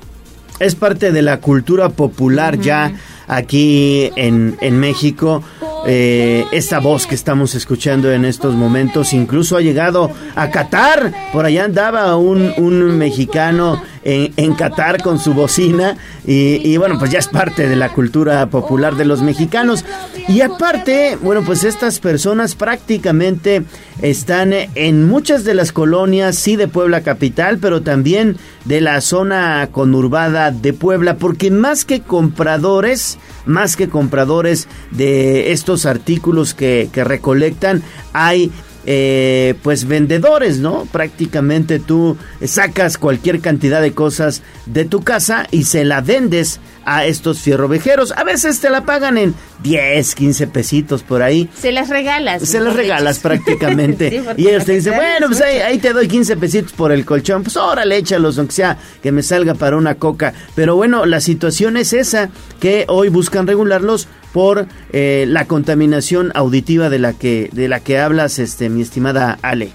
es 0.61 0.75
parte 0.75 1.13
de 1.13 1.23
la 1.23 1.41
cultura 1.41 1.89
popular 1.89 2.59
ya 2.59 2.93
aquí 3.29 4.11
en, 4.17 4.57
en 4.61 4.81
México. 4.81 5.43
Eh, 5.87 6.45
esta 6.51 6.81
voz 6.81 7.07
que 7.07 7.15
estamos 7.15 7.55
escuchando 7.55 8.13
en 8.13 8.25
estos 8.25 8.55
momentos 8.55 9.13
incluso 9.13 9.57
ha 9.57 9.61
llegado 9.61 10.11
a 10.35 10.51
Qatar. 10.51 11.13
Por 11.33 11.45
allá 11.45 11.65
andaba 11.65 12.17
un, 12.17 12.53
un 12.57 12.99
mexicano 12.99 13.81
en, 14.03 14.33
en 14.37 14.55
Qatar 14.55 15.03
con 15.03 15.21
su 15.21 15.35
bocina 15.35 15.97
y, 16.27 16.61
y 16.69 16.77
bueno, 16.79 16.99
pues 16.99 17.13
ya 17.13 17.21
es 17.21 17.29
parte 17.29 17.69
de 17.69 17.77
la 17.77 17.91
cultura 17.91 18.47
popular 18.51 18.97
de 18.97 19.05
los 19.05 19.23
mexicanos. 19.23 19.85
Y 20.27 20.41
aparte, 20.41 21.17
bueno, 21.23 21.43
pues 21.45 21.65
estas 21.65 22.01
personas 22.01 22.55
prácticamente 22.55 23.63
están 24.03 24.53
en 24.53 25.09
muchas 25.09 25.45
de 25.45 25.55
las 25.55 25.73
colonias, 25.73 26.37
sí 26.37 26.57
de 26.57 26.69
Puebla 26.69 27.03
capital, 27.03 27.59
pero 27.59 27.83
también 27.83 28.37
de 28.65 28.81
la 28.81 29.01
zona 29.01 29.69
conurbada 29.73 30.51
de 30.51 30.73
Puebla, 30.73 31.17
porque 31.17 31.51
más 31.51 31.85
que 31.85 32.01
compradores, 32.01 33.18
más 33.47 33.77
que 33.77 33.89
compradores 33.89 34.69
de 34.91 35.53
estos 35.53 35.87
artículos 35.87 36.55
que, 36.55 36.91
recolectan, 36.95 37.83
hay 38.13 38.53
eh, 38.87 39.55
pues 39.63 39.87
vendedores, 39.87 40.59
¿no? 40.59 40.87
Prácticamente 40.91 41.79
tú 41.79 42.17
sacas 42.45 42.99
cualquier 42.99 43.41
cantidad 43.41 43.83
de 43.83 43.93
cosas 43.93 44.43
de 44.67 44.85
tu 44.85 45.03
casa 45.03 45.47
y 45.51 45.65
se 45.65 45.85
la 45.85 46.01
vendes 46.01 46.61
a 46.89 47.05
estos 47.05 47.41
fierrovejeros. 47.41 48.13
A 48.13 48.25
veces 48.25 48.61
te 48.61 48.71
la 48.71 48.87
pagan 48.87 49.19
en 49.19 49.35
10, 49.63 50.15
15 50.15 50.47
pesitos 50.47 51.03
por 51.03 51.23
ahí. 51.23 51.49
Se 51.55 51.71
las 51.71 51.91
regalas. 51.91 52.43
Se 52.43 52.61
las 52.61 52.75
regalas 52.75 53.19
prácticamente. 53.23 54.11
Sí, 54.11 54.23
y 54.39 54.49
ellos 54.49 54.65
te 54.65 54.73
dicen, 54.73 54.95
bueno, 54.95 55.27
pues 55.27 55.43
ahí, 55.43 55.59
ahí 55.59 55.79
te 55.79 55.93
doy 55.93 56.09
15 56.09 56.39
pesitos 56.39 56.73
por 56.73 56.91
el 56.91 57.05
colchón. 57.05 57.43
Pues 57.43 57.59
órale, 57.59 57.99
échalos, 57.99 58.39
aunque 58.39 58.55
sea 58.55 58.79
que 59.03 59.13
me 59.13 59.23
salga 59.23 59.55
para 59.55 59.77
una 59.77 59.97
coca. 59.97 60.33
Pero 60.55 60.77
bueno, 60.77 61.05
la 61.05 61.21
situación 61.21 61.77
es 61.77 61.93
esa, 61.93 62.31
que 62.59 62.87
hoy 62.89 63.11
buscan 63.11 63.47
regularlos 63.47 64.09
por 64.39 64.69
eh, 64.93 65.25
la 65.27 65.47
contaminación 65.47 66.31
auditiva 66.37 66.89
de 66.91 67.01
la 67.01 67.13
que 67.13 67.49
de 67.51 67.67
la 67.67 67.81
que 67.81 67.99
hablas, 67.99 68.39
este, 68.39 68.69
mi 68.69 68.83
estimada 68.83 69.37
Ale. 69.43 69.71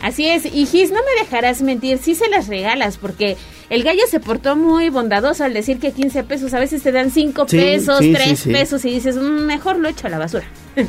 Así 0.00 0.28
es, 0.28 0.46
y 0.46 0.64
Gis, 0.66 0.92
no 0.92 1.00
me 1.00 1.20
dejarás 1.24 1.60
mentir, 1.60 1.98
sí 1.98 2.14
se 2.14 2.28
las 2.28 2.46
regalas, 2.46 2.98
porque 2.98 3.36
el 3.68 3.82
gallo 3.82 4.02
se 4.08 4.20
portó 4.20 4.54
muy 4.54 4.90
bondadoso 4.90 5.42
al 5.42 5.54
decir 5.54 5.80
que 5.80 5.90
15 5.90 6.22
pesos, 6.22 6.54
a 6.54 6.60
veces 6.60 6.84
te 6.84 6.92
dan 6.92 7.10
5 7.10 7.46
Sí, 7.48 7.56
pesos, 7.56 7.98
sí, 7.98 8.12
3 8.12 8.28
sí, 8.28 8.36
sí. 8.36 8.52
pesos, 8.52 8.84
y 8.84 8.90
dices, 8.90 9.16
"Mm, 9.16 9.44
mejor 9.44 9.76
lo 9.80 9.88
echo 9.88 10.06
a 10.06 10.10
la 10.10 10.18
basura. 10.18 10.44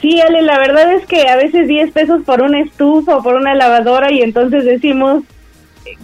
Sí, 0.00 0.18
Ale, 0.20 0.40
la 0.40 0.58
verdad 0.58 0.94
es 0.94 1.04
que 1.06 1.28
a 1.28 1.36
veces 1.36 1.68
10 1.68 1.90
pesos 1.90 2.22
por 2.24 2.40
una 2.40 2.60
estufa 2.62 3.16
o 3.18 3.22
por 3.22 3.34
una 3.34 3.54
lavadora 3.56 4.10
y 4.10 4.22
entonces 4.22 4.64
decimos, 4.64 5.22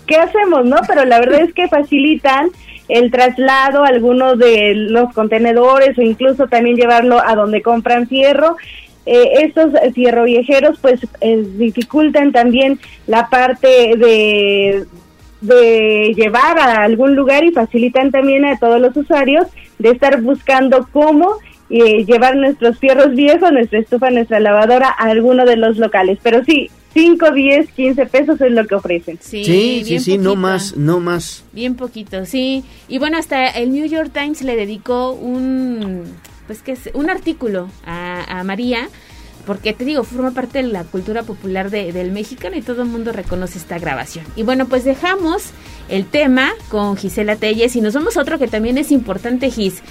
¿qué 0.06 0.16
hacemos, 0.16 0.66
no? 0.66 0.76
Pero 0.86 1.04
la 1.06 1.20
verdad 1.20 1.40
es 1.42 1.54
que 1.54 1.68
facilitan 1.68 2.50
el 2.88 3.10
traslado 3.10 3.84
algunos 3.84 4.38
de 4.38 4.74
los 4.74 5.12
contenedores 5.14 5.96
o 5.98 6.02
incluso 6.02 6.46
también 6.46 6.76
llevarlo 6.76 7.20
a 7.24 7.34
donde 7.34 7.62
compran 7.62 8.08
fierro. 8.08 8.56
Eh, 9.06 9.44
estos 9.44 9.72
fierro 9.94 10.24
viejeros 10.24 10.78
pues 10.80 11.00
eh, 11.20 11.44
dificultan 11.56 12.32
también 12.32 12.80
la 13.06 13.28
parte 13.28 13.68
de 13.96 14.86
de 15.46 16.14
llevar 16.16 16.58
a 16.58 16.84
algún 16.84 17.14
lugar 17.14 17.44
y 17.44 17.52
facilitan 17.52 18.10
también 18.10 18.46
a 18.46 18.58
todos 18.58 18.80
los 18.80 18.96
usuarios 18.96 19.46
de 19.78 19.90
estar 19.90 20.22
buscando 20.22 20.88
cómo 20.90 21.34
eh, 21.68 22.04
llevar 22.04 22.36
nuestros 22.36 22.78
fierros 22.78 23.14
viejos, 23.14 23.52
nuestra 23.52 23.78
estufa, 23.78 24.10
nuestra 24.10 24.40
lavadora 24.40 24.88
a 24.88 25.10
alguno 25.10 25.44
de 25.44 25.56
los 25.56 25.76
locales. 25.76 26.18
Pero 26.22 26.44
sí, 26.44 26.70
5, 26.94 27.30
10, 27.32 27.70
15 27.72 28.06
pesos 28.06 28.40
es 28.40 28.52
lo 28.52 28.66
que 28.66 28.74
ofrecen. 28.76 29.18
Sí, 29.20 29.44
Sí, 29.84 29.98
sí, 29.98 30.16
no 30.18 30.36
más, 30.36 30.76
no 30.76 31.00
más. 31.00 31.44
Bien 31.52 31.74
poquito, 31.74 32.24
sí. 32.24 32.64
Y 32.88 32.98
bueno, 32.98 33.18
hasta 33.18 33.48
el 33.48 33.72
New 33.72 33.86
York 33.86 34.10
Times 34.12 34.42
le 34.42 34.54
dedicó 34.56 35.10
un, 35.12 36.04
pues 36.46 36.62
que 36.62 36.72
es, 36.72 36.90
un 36.94 37.10
artículo 37.10 37.68
a, 37.84 38.40
a 38.40 38.44
María, 38.44 38.88
porque 39.46 39.72
te 39.74 39.84
digo, 39.84 40.04
forma 40.04 40.30
parte 40.30 40.62
de 40.62 40.68
la 40.68 40.84
cultura 40.84 41.22
popular 41.24 41.68
de- 41.70 41.92
del 41.92 42.12
mexicano 42.12 42.56
y 42.56 42.62
todo 42.62 42.82
el 42.82 42.88
mundo 42.88 43.12
reconoce 43.12 43.58
esta 43.58 43.78
grabación. 43.78 44.24
Y 44.36 44.42
bueno, 44.44 44.66
pues 44.68 44.84
dejamos 44.84 45.50
el 45.88 46.06
tema 46.06 46.52
con 46.70 46.96
Gisela 46.96 47.36
Telles 47.36 47.76
y 47.76 47.80
nos 47.82 47.92
vamos 47.94 48.16
a 48.16 48.22
otro 48.22 48.38
que 48.38 48.46
también 48.48 48.78
es 48.78 48.90
importante, 48.92 49.50
Gis. 49.50 49.82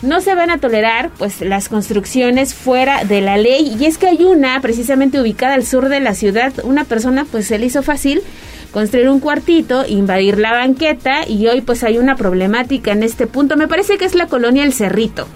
No 0.00 0.20
se 0.20 0.36
van 0.36 0.50
a 0.50 0.58
tolerar 0.58 1.10
pues 1.18 1.40
las 1.40 1.68
construcciones 1.68 2.54
fuera 2.54 3.02
de 3.02 3.20
la 3.20 3.36
ley 3.36 3.76
y 3.78 3.84
es 3.84 3.98
que 3.98 4.06
hay 4.06 4.22
una 4.22 4.60
precisamente 4.60 5.20
ubicada 5.20 5.54
al 5.54 5.66
sur 5.66 5.88
de 5.88 5.98
la 5.98 6.14
ciudad, 6.14 6.52
una 6.62 6.84
persona 6.84 7.26
pues 7.28 7.48
se 7.48 7.58
le 7.58 7.66
hizo 7.66 7.82
fácil 7.82 8.22
construir 8.70 9.08
un 9.08 9.18
cuartito, 9.18 9.84
invadir 9.88 10.38
la 10.38 10.52
banqueta 10.52 11.26
y 11.26 11.48
hoy 11.48 11.62
pues 11.62 11.82
hay 11.82 11.98
una 11.98 12.14
problemática 12.14 12.92
en 12.92 13.02
este 13.02 13.26
punto. 13.26 13.56
Me 13.56 13.66
parece 13.66 13.98
que 13.98 14.04
es 14.04 14.14
la 14.14 14.26
colonia 14.26 14.62
El 14.62 14.72
Cerrito. 14.72 15.26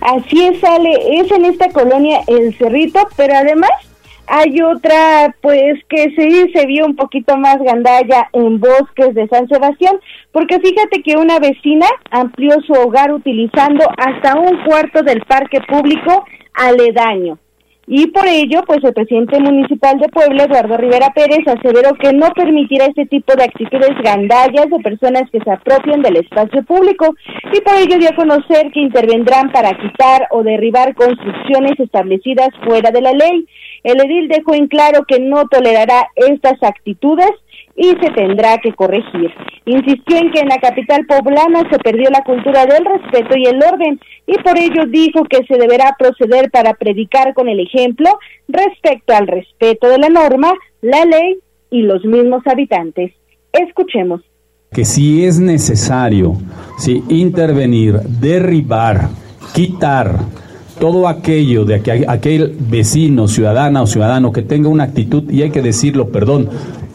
Así 0.00 0.44
es, 0.44 0.62
Ale, 0.62 1.20
es 1.20 1.30
en 1.32 1.44
esta 1.44 1.68
colonia 1.70 2.20
El 2.28 2.56
Cerrito, 2.58 3.08
pero 3.16 3.34
además 3.34 3.70
hay 4.26 4.60
otra, 4.62 5.34
pues 5.40 5.74
que 5.88 6.10
sí 6.16 6.52
se 6.54 6.66
vio 6.66 6.86
un 6.86 6.96
poquito 6.96 7.36
más 7.36 7.58
gandalla 7.58 8.28
en 8.32 8.60
Bosques 8.60 9.14
de 9.14 9.28
San 9.28 9.48
Sebastián, 9.48 9.96
porque 10.32 10.58
fíjate 10.60 11.02
que 11.02 11.16
una 11.16 11.38
vecina 11.38 11.86
amplió 12.10 12.56
su 12.66 12.72
hogar 12.72 13.12
utilizando 13.12 13.84
hasta 13.96 14.38
un 14.38 14.64
cuarto 14.64 15.02
del 15.02 15.22
parque 15.22 15.60
público 15.68 16.24
aledaño. 16.54 17.38
Y 17.86 18.06
por 18.06 18.26
ello, 18.26 18.62
pues 18.64 18.78
el 18.84 18.94
presidente 18.94 19.40
municipal 19.40 19.98
de 19.98 20.08
Puebla, 20.08 20.44
Eduardo 20.44 20.76
Rivera 20.76 21.12
Pérez, 21.14 21.40
aseveró 21.46 21.94
que 21.94 22.12
no 22.12 22.30
permitirá 22.30 22.86
este 22.86 23.06
tipo 23.06 23.34
de 23.34 23.44
actitudes 23.44 23.90
gandallas 24.04 24.70
de 24.70 24.78
personas 24.78 25.24
que 25.32 25.40
se 25.40 25.50
apropian 25.50 26.00
del 26.00 26.16
espacio 26.16 26.62
público 26.62 27.14
y 27.52 27.60
por 27.60 27.74
ello 27.74 27.98
dio 27.98 28.10
a 28.10 28.14
conocer 28.14 28.70
que 28.72 28.80
intervendrán 28.80 29.50
para 29.50 29.76
quitar 29.76 30.28
o 30.30 30.44
derribar 30.44 30.94
construcciones 30.94 31.78
establecidas 31.80 32.50
fuera 32.64 32.92
de 32.92 33.00
la 33.00 33.12
ley. 33.12 33.46
El 33.84 34.00
edil 34.00 34.28
dejó 34.28 34.54
en 34.54 34.68
claro 34.68 35.04
que 35.06 35.18
no 35.20 35.46
tolerará 35.48 36.06
estas 36.14 36.62
actitudes 36.62 37.30
y 37.74 37.88
se 37.88 38.10
tendrá 38.14 38.58
que 38.58 38.72
corregir. 38.72 39.32
Insistió 39.64 40.16
en 40.18 40.30
que 40.30 40.40
en 40.40 40.48
la 40.48 40.58
capital 40.58 41.06
poblana 41.06 41.68
se 41.70 41.78
perdió 41.78 42.10
la 42.10 42.22
cultura 42.22 42.66
del 42.66 42.84
respeto 42.84 43.36
y 43.36 43.46
el 43.46 43.62
orden 43.62 44.00
y 44.26 44.34
por 44.42 44.58
ello 44.58 44.84
dijo 44.88 45.24
que 45.24 45.44
se 45.46 45.58
deberá 45.58 45.96
proceder 45.98 46.50
para 46.50 46.74
predicar 46.74 47.34
con 47.34 47.48
el 47.48 47.60
ejemplo 47.60 48.18
respecto 48.48 49.14
al 49.14 49.26
respeto 49.26 49.88
de 49.88 49.98
la 49.98 50.08
norma, 50.08 50.52
la 50.80 51.04
ley 51.04 51.38
y 51.70 51.82
los 51.82 52.04
mismos 52.04 52.42
habitantes. 52.46 53.12
Escuchemos. 53.52 54.22
que 54.72 54.86
si 54.86 55.26
es 55.26 55.38
necesario 55.38 56.32
sí, 56.78 57.02
intervenir, 57.10 58.00
derribar, 58.00 59.08
quitar 59.54 60.18
todo 60.78 61.08
aquello 61.08 61.64
de 61.64 61.76
aquel, 61.76 62.04
aquel 62.08 62.56
vecino, 62.58 63.28
ciudadana 63.28 63.82
o 63.82 63.86
ciudadano 63.86 64.32
que 64.32 64.42
tenga 64.42 64.68
una 64.68 64.84
actitud, 64.84 65.30
y 65.30 65.42
hay 65.42 65.50
que 65.50 65.62
decirlo, 65.62 66.08
perdón, 66.08 66.48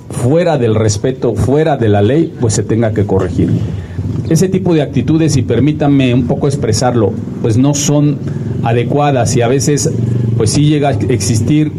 fuera 0.09 0.57
del 0.57 0.75
respeto, 0.75 1.35
fuera 1.35 1.77
de 1.77 1.89
la 1.89 2.01
ley, 2.01 2.33
pues 2.39 2.53
se 2.53 2.63
tenga 2.63 2.93
que 2.93 3.05
corregir. 3.05 3.49
Ese 4.29 4.49
tipo 4.49 4.73
de 4.73 4.81
actitudes, 4.81 5.37
y 5.37 5.41
permítanme 5.41 6.13
un 6.13 6.27
poco 6.27 6.47
expresarlo, 6.47 7.13
pues 7.41 7.57
no 7.57 7.73
son 7.73 8.17
adecuadas 8.63 9.35
y 9.35 9.41
a 9.41 9.47
veces 9.47 9.89
pues 10.35 10.51
sí 10.51 10.65
llega 10.65 10.89
a 10.89 10.91
existir 10.91 11.71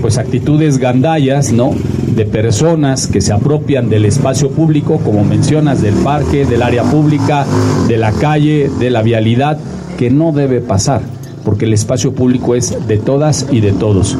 pues 0.00 0.18
actitudes 0.18 0.78
gandallas, 0.78 1.52
¿no? 1.52 1.72
De 2.16 2.26
personas 2.26 3.06
que 3.06 3.20
se 3.20 3.32
apropian 3.32 3.88
del 3.88 4.04
espacio 4.04 4.50
público, 4.50 4.98
como 4.98 5.24
mencionas, 5.24 5.80
del 5.80 5.94
parque, 5.94 6.44
del 6.44 6.62
área 6.62 6.82
pública, 6.82 7.46
de 7.86 7.96
la 7.96 8.10
calle, 8.10 8.68
de 8.80 8.90
la 8.90 9.02
vialidad, 9.02 9.58
que 9.96 10.10
no 10.10 10.32
debe 10.32 10.60
pasar, 10.60 11.02
porque 11.44 11.64
el 11.64 11.72
espacio 11.72 12.14
público 12.14 12.54
es 12.54 12.86
de 12.86 12.98
todas 12.98 13.52
y 13.52 13.60
de 13.60 13.72
todos. 13.72 14.16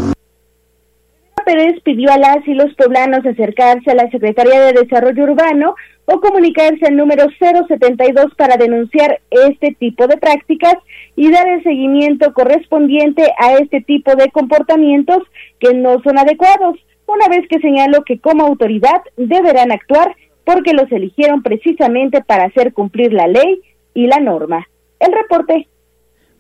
Pérez 1.45 1.81
pidió 1.83 2.11
a 2.13 2.19
las 2.19 2.47
y 2.47 2.55
los 2.55 2.73
poblanos 2.75 3.27
acercarse 3.27 3.91
a 3.91 3.95
la 3.95 4.11
Secretaría 4.11 4.61
de 4.61 4.73
Desarrollo 4.73 5.25
Urbano 5.25 5.75
o 6.05 6.21
comunicarse 6.21 6.87
al 6.87 6.97
número 6.97 7.27
072 7.39 8.35
para 8.37 8.57
denunciar 8.57 9.21
este 9.31 9.75
tipo 9.79 10.07
de 10.07 10.17
prácticas 10.17 10.75
y 11.17 11.31
dar 11.31 11.49
el 11.49 11.63
seguimiento 11.63 12.33
correspondiente 12.33 13.33
a 13.39 13.55
este 13.55 13.81
tipo 13.81 14.15
de 14.15 14.31
comportamientos 14.31 15.19
que 15.59 15.75
no 15.75 16.01
son 16.03 16.19
adecuados, 16.19 16.79
una 17.07 17.29
vez 17.29 17.47
que 17.49 17.61
señaló 17.61 18.03
que 18.05 18.19
como 18.19 18.45
autoridad 18.45 19.03
deberán 19.17 19.73
actuar 19.73 20.15
porque 20.45 20.73
los 20.73 20.91
eligieron 20.91 21.43
precisamente 21.43 22.23
para 22.23 22.45
hacer 22.45 22.73
cumplir 22.73 23.13
la 23.13 23.27
ley 23.27 23.61
y 23.95 24.07
la 24.07 24.19
norma. 24.19 24.67
El 24.99 25.13
reporte. 25.13 25.69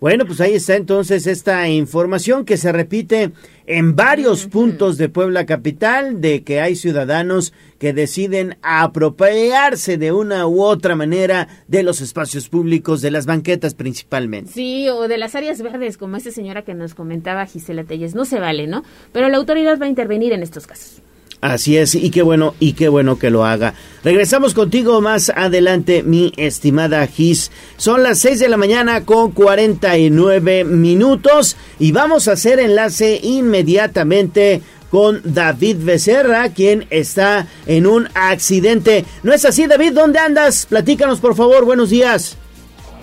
Bueno, 0.02 0.26
pues 0.26 0.40
ahí 0.40 0.54
está 0.54 0.74
entonces 0.74 1.28
esta 1.28 1.68
información 1.68 2.44
que 2.44 2.56
se 2.56 2.72
repite 2.72 3.30
en 3.66 3.94
varios 3.94 4.46
puntos 4.46 4.98
de 4.98 5.08
Puebla 5.08 5.46
Capital, 5.46 6.20
de 6.20 6.42
que 6.42 6.60
hay 6.60 6.74
ciudadanos 6.74 7.52
que 7.78 7.92
deciden 7.92 8.56
apropiarse 8.62 9.98
de 9.98 10.10
una 10.10 10.48
u 10.48 10.60
otra 10.60 10.96
manera 10.96 11.46
de 11.68 11.84
los 11.84 12.00
espacios 12.00 12.48
públicos, 12.48 13.00
de 13.00 13.12
las 13.12 13.26
banquetas 13.26 13.74
principalmente. 13.74 14.50
Sí, 14.50 14.88
o 14.88 15.06
de 15.06 15.18
las 15.18 15.36
áreas 15.36 15.62
verdes, 15.62 15.98
como 15.98 16.16
esta 16.16 16.32
señora 16.32 16.62
que 16.62 16.74
nos 16.74 16.94
comentaba 16.94 17.46
Gisela 17.46 17.84
Telles. 17.84 18.16
No 18.16 18.24
se 18.24 18.40
vale, 18.40 18.66
¿no? 18.66 18.82
Pero 19.12 19.28
la 19.28 19.36
autoridad 19.36 19.78
va 19.78 19.86
a 19.86 19.88
intervenir 19.88 20.32
en 20.32 20.42
estos 20.42 20.66
casos. 20.66 21.00
Así 21.42 21.76
es, 21.76 21.96
y 21.96 22.10
qué 22.10 22.22
bueno, 22.22 22.54
y 22.60 22.74
qué 22.74 22.88
bueno 22.88 23.18
que 23.18 23.28
lo 23.28 23.44
haga. 23.44 23.74
Regresamos 24.04 24.54
contigo 24.54 25.00
más 25.00 25.28
adelante, 25.34 26.04
mi 26.04 26.32
estimada 26.36 27.04
Gis. 27.08 27.50
Son 27.76 28.04
las 28.04 28.20
6 28.20 28.38
de 28.38 28.48
la 28.48 28.56
mañana 28.56 29.04
con 29.04 29.32
49 29.32 30.62
minutos 30.62 31.56
y 31.80 31.90
vamos 31.90 32.28
a 32.28 32.32
hacer 32.32 32.60
enlace 32.60 33.18
inmediatamente 33.20 34.62
con 34.88 35.20
David 35.24 35.78
Becerra, 35.80 36.50
quien 36.50 36.86
está 36.90 37.48
en 37.66 37.88
un 37.88 38.08
accidente. 38.14 39.04
¿No 39.24 39.32
es 39.32 39.44
así, 39.44 39.66
David? 39.66 39.94
¿Dónde 39.94 40.20
andas? 40.20 40.66
Platícanos, 40.66 41.18
por 41.18 41.34
favor. 41.34 41.64
Buenos 41.64 41.90
días. 41.90 42.36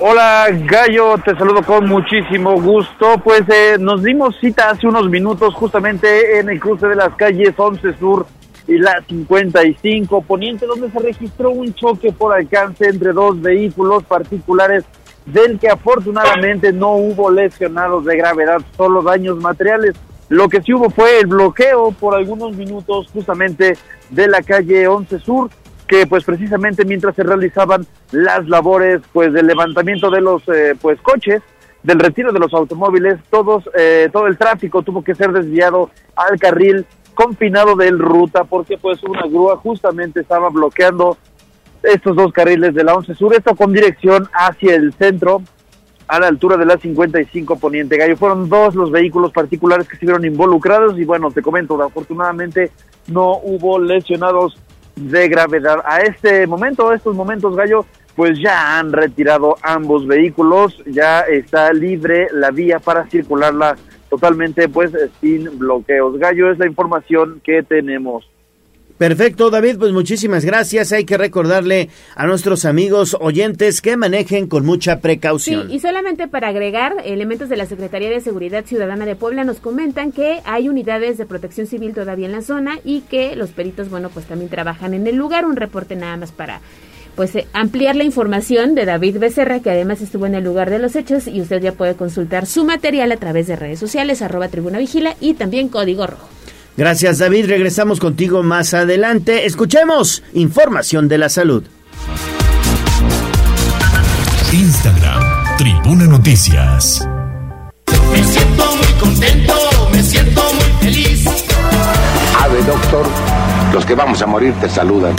Hola 0.01 0.47
Gallo, 0.65 1.17
te 1.17 1.35
saludo 1.35 1.61
con 1.61 1.89
muchísimo 1.89 2.53
gusto. 2.61 3.17
Pues 3.21 3.41
eh, 3.49 3.75
nos 3.77 4.01
dimos 4.01 4.33
cita 4.39 4.69
hace 4.69 4.87
unos 4.87 5.09
minutos 5.09 5.53
justamente 5.55 6.39
en 6.39 6.47
el 6.47 6.57
cruce 6.57 6.87
de 6.87 6.95
las 6.95 7.13
calles 7.15 7.53
11 7.57 7.97
Sur 7.97 8.25
y 8.65 8.77
la 8.77 9.03
55 9.05 10.21
Poniente, 10.21 10.65
donde 10.67 10.89
se 10.89 10.99
registró 10.99 11.49
un 11.49 11.73
choque 11.73 12.13
por 12.13 12.33
alcance 12.33 12.87
entre 12.87 13.11
dos 13.11 13.41
vehículos 13.41 14.05
particulares, 14.05 14.85
del 15.25 15.59
que 15.59 15.67
afortunadamente 15.67 16.71
no 16.71 16.93
hubo 16.93 17.29
lesionados 17.29 18.05
de 18.05 18.15
gravedad, 18.15 18.61
solo 18.77 19.01
daños 19.01 19.37
materiales. 19.41 19.95
Lo 20.29 20.47
que 20.47 20.61
sí 20.61 20.73
hubo 20.73 20.89
fue 20.89 21.19
el 21.19 21.27
bloqueo 21.27 21.91
por 21.91 22.15
algunos 22.15 22.55
minutos 22.55 23.09
justamente 23.11 23.77
de 24.11 24.27
la 24.29 24.41
calle 24.43 24.87
11 24.87 25.19
Sur 25.19 25.49
que 25.89 26.05
pues 26.05 26.23
precisamente 26.23 26.85
mientras 26.85 27.15
se 27.15 27.23
realizaban 27.23 27.85
las 28.11 28.47
labores 28.47 29.01
pues 29.11 29.33
del 29.33 29.47
levantamiento 29.47 30.11
de 30.11 30.21
los 30.21 30.43
eh, 30.47 30.75
pues 30.79 31.01
coches 31.01 31.41
del 31.81 31.99
retiro 31.99 32.31
de 32.31 32.37
los 32.37 32.53
automóviles 32.53 33.17
todos 33.31 33.67
eh, 33.75 34.07
todo 34.13 34.27
el 34.27 34.37
tráfico 34.37 34.83
tuvo 34.83 35.03
que 35.03 35.15
ser 35.15 35.31
desviado 35.31 35.89
al 36.15 36.39
carril 36.39 36.85
confinado 37.15 37.75
del 37.75 37.97
ruta 37.97 38.43
porque 38.43 38.77
pues 38.77 39.03
una 39.03 39.23
grúa 39.23 39.57
justamente 39.57 40.19
estaba 40.19 40.49
bloqueando 40.49 41.17
estos 41.81 42.15
dos 42.15 42.31
carriles 42.33 42.75
de 42.75 42.83
la 42.83 42.93
11 42.93 43.15
Sur 43.15 43.33
esto 43.33 43.55
con 43.55 43.73
dirección 43.73 44.29
hacia 44.31 44.75
el 44.75 44.93
centro 44.93 45.41
a 46.07 46.19
la 46.19 46.27
altura 46.27 46.57
de 46.57 46.65
la 46.65 46.75
55 46.75 47.59
Poniente 47.59 47.95
Gallo. 47.95 48.17
Fueron 48.17 48.49
dos 48.49 48.73
los 48.73 48.89
vehículos 48.89 49.31
particulares 49.31 49.87
que 49.87 49.93
estuvieron 49.93 50.25
involucrados 50.25 50.97
y 50.97 51.05
bueno, 51.05 51.29
te 51.29 51.43
comento, 51.43 51.79
afortunadamente 51.83 52.71
no 53.07 53.37
hubo 53.43 53.79
lesionados 53.79 54.57
de 54.99 55.27
gravedad. 55.29 55.79
A 55.85 55.99
este 55.99 56.45
momento, 56.47 56.89
a 56.89 56.95
estos 56.95 57.15
momentos, 57.15 57.55
Gallo, 57.55 57.85
pues 58.15 58.39
ya 58.39 58.77
han 58.77 58.91
retirado 58.91 59.55
ambos 59.61 60.05
vehículos, 60.05 60.81
ya 60.85 61.21
está 61.21 61.71
libre 61.71 62.27
la 62.33 62.51
vía 62.51 62.79
para 62.79 63.07
circularla 63.07 63.77
totalmente, 64.09 64.67
pues 64.67 64.91
sin 65.21 65.57
bloqueos. 65.57 66.17
Gallo 66.17 66.51
es 66.51 66.59
la 66.59 66.67
información 66.67 67.41
que 67.43 67.63
tenemos. 67.63 68.29
Perfecto, 68.99 69.49
David, 69.49 69.77
pues 69.79 69.93
muchísimas 69.93 70.43
gracias. 70.43 70.91
Hay 70.91 71.05
que 71.05 71.17
recordarle 71.17 71.87
a 72.15 72.27
nuestros 72.27 72.65
amigos 72.65 73.15
oyentes 73.21 73.81
que 73.81 73.95
manejen 73.95 74.47
con 74.47 74.65
mucha 74.65 74.99
precaución. 74.99 75.69
Sí, 75.69 75.75
y 75.75 75.79
solamente 75.79 76.27
para 76.27 76.49
agregar, 76.49 76.97
elementos 77.05 77.47
de 77.47 77.55
la 77.55 77.65
Secretaría 77.65 78.09
de 78.09 78.19
Seguridad 78.19 78.65
Ciudadana 78.65 79.05
de 79.05 79.15
Puebla 79.15 79.45
nos 79.45 79.61
comentan 79.61 80.11
que 80.11 80.41
hay 80.43 80.67
unidades 80.67 81.17
de 81.17 81.25
protección 81.25 81.65
civil 81.65 81.93
todavía 81.93 82.25
en 82.25 82.33
la 82.33 82.41
zona 82.41 82.79
y 82.83 82.99
que 82.99 83.37
los 83.37 83.51
peritos, 83.51 83.89
bueno, 83.89 84.09
pues 84.09 84.25
también 84.25 84.49
trabajan 84.49 84.93
en 84.93 85.07
el 85.07 85.15
lugar. 85.15 85.45
Un 85.45 85.55
reporte 85.55 85.95
nada 85.95 86.17
más 86.17 86.33
para 86.33 86.59
pues 87.15 87.33
eh, 87.37 87.47
ampliar 87.53 87.95
la 87.95 88.03
información 88.03 88.75
de 88.75 88.83
David 88.83 89.17
Becerra, 89.17 89.61
que 89.61 89.71
además 89.71 90.01
estuvo 90.01 90.25
en 90.25 90.35
el 90.35 90.43
lugar 90.43 90.69
de 90.69 90.79
los 90.79 90.97
hechos 90.97 91.25
y 91.25 91.39
usted 91.39 91.61
ya 91.61 91.71
puede 91.71 91.95
consultar 91.95 92.45
su 92.45 92.65
material 92.65 93.13
a 93.13 93.17
través 93.17 93.47
de 93.47 93.55
redes 93.55 93.79
sociales, 93.79 94.21
arroba 94.21 94.49
tribuna 94.49 94.77
vigila 94.77 95.15
y 95.21 95.35
también 95.35 95.69
código 95.69 96.05
rojo. 96.05 96.27
Gracias 96.79 97.17
David, 97.17 97.47
regresamos 97.47 97.99
contigo 97.99 98.41
más 98.41 98.73
adelante. 98.73 99.45
Escuchemos 99.45 100.23
información 100.31 101.09
de 101.09 101.17
la 101.17 101.27
salud. 101.27 101.65
Instagram, 104.53 105.57
Tribuna 105.57 106.05
Noticias. 106.05 107.05
Me 108.13 108.23
siento 108.23 108.63
muy 108.77 108.93
contento, 108.97 109.53
me 109.91 110.01
siento 110.01 110.41
muy 110.53 110.71
feliz. 110.79 111.25
Ave 112.39 112.63
doctor, 112.63 113.05
los 113.73 113.85
que 113.85 113.95
vamos 113.95 114.21
a 114.21 114.25
morir 114.25 114.53
te 114.61 114.69
saludan. 114.69 115.17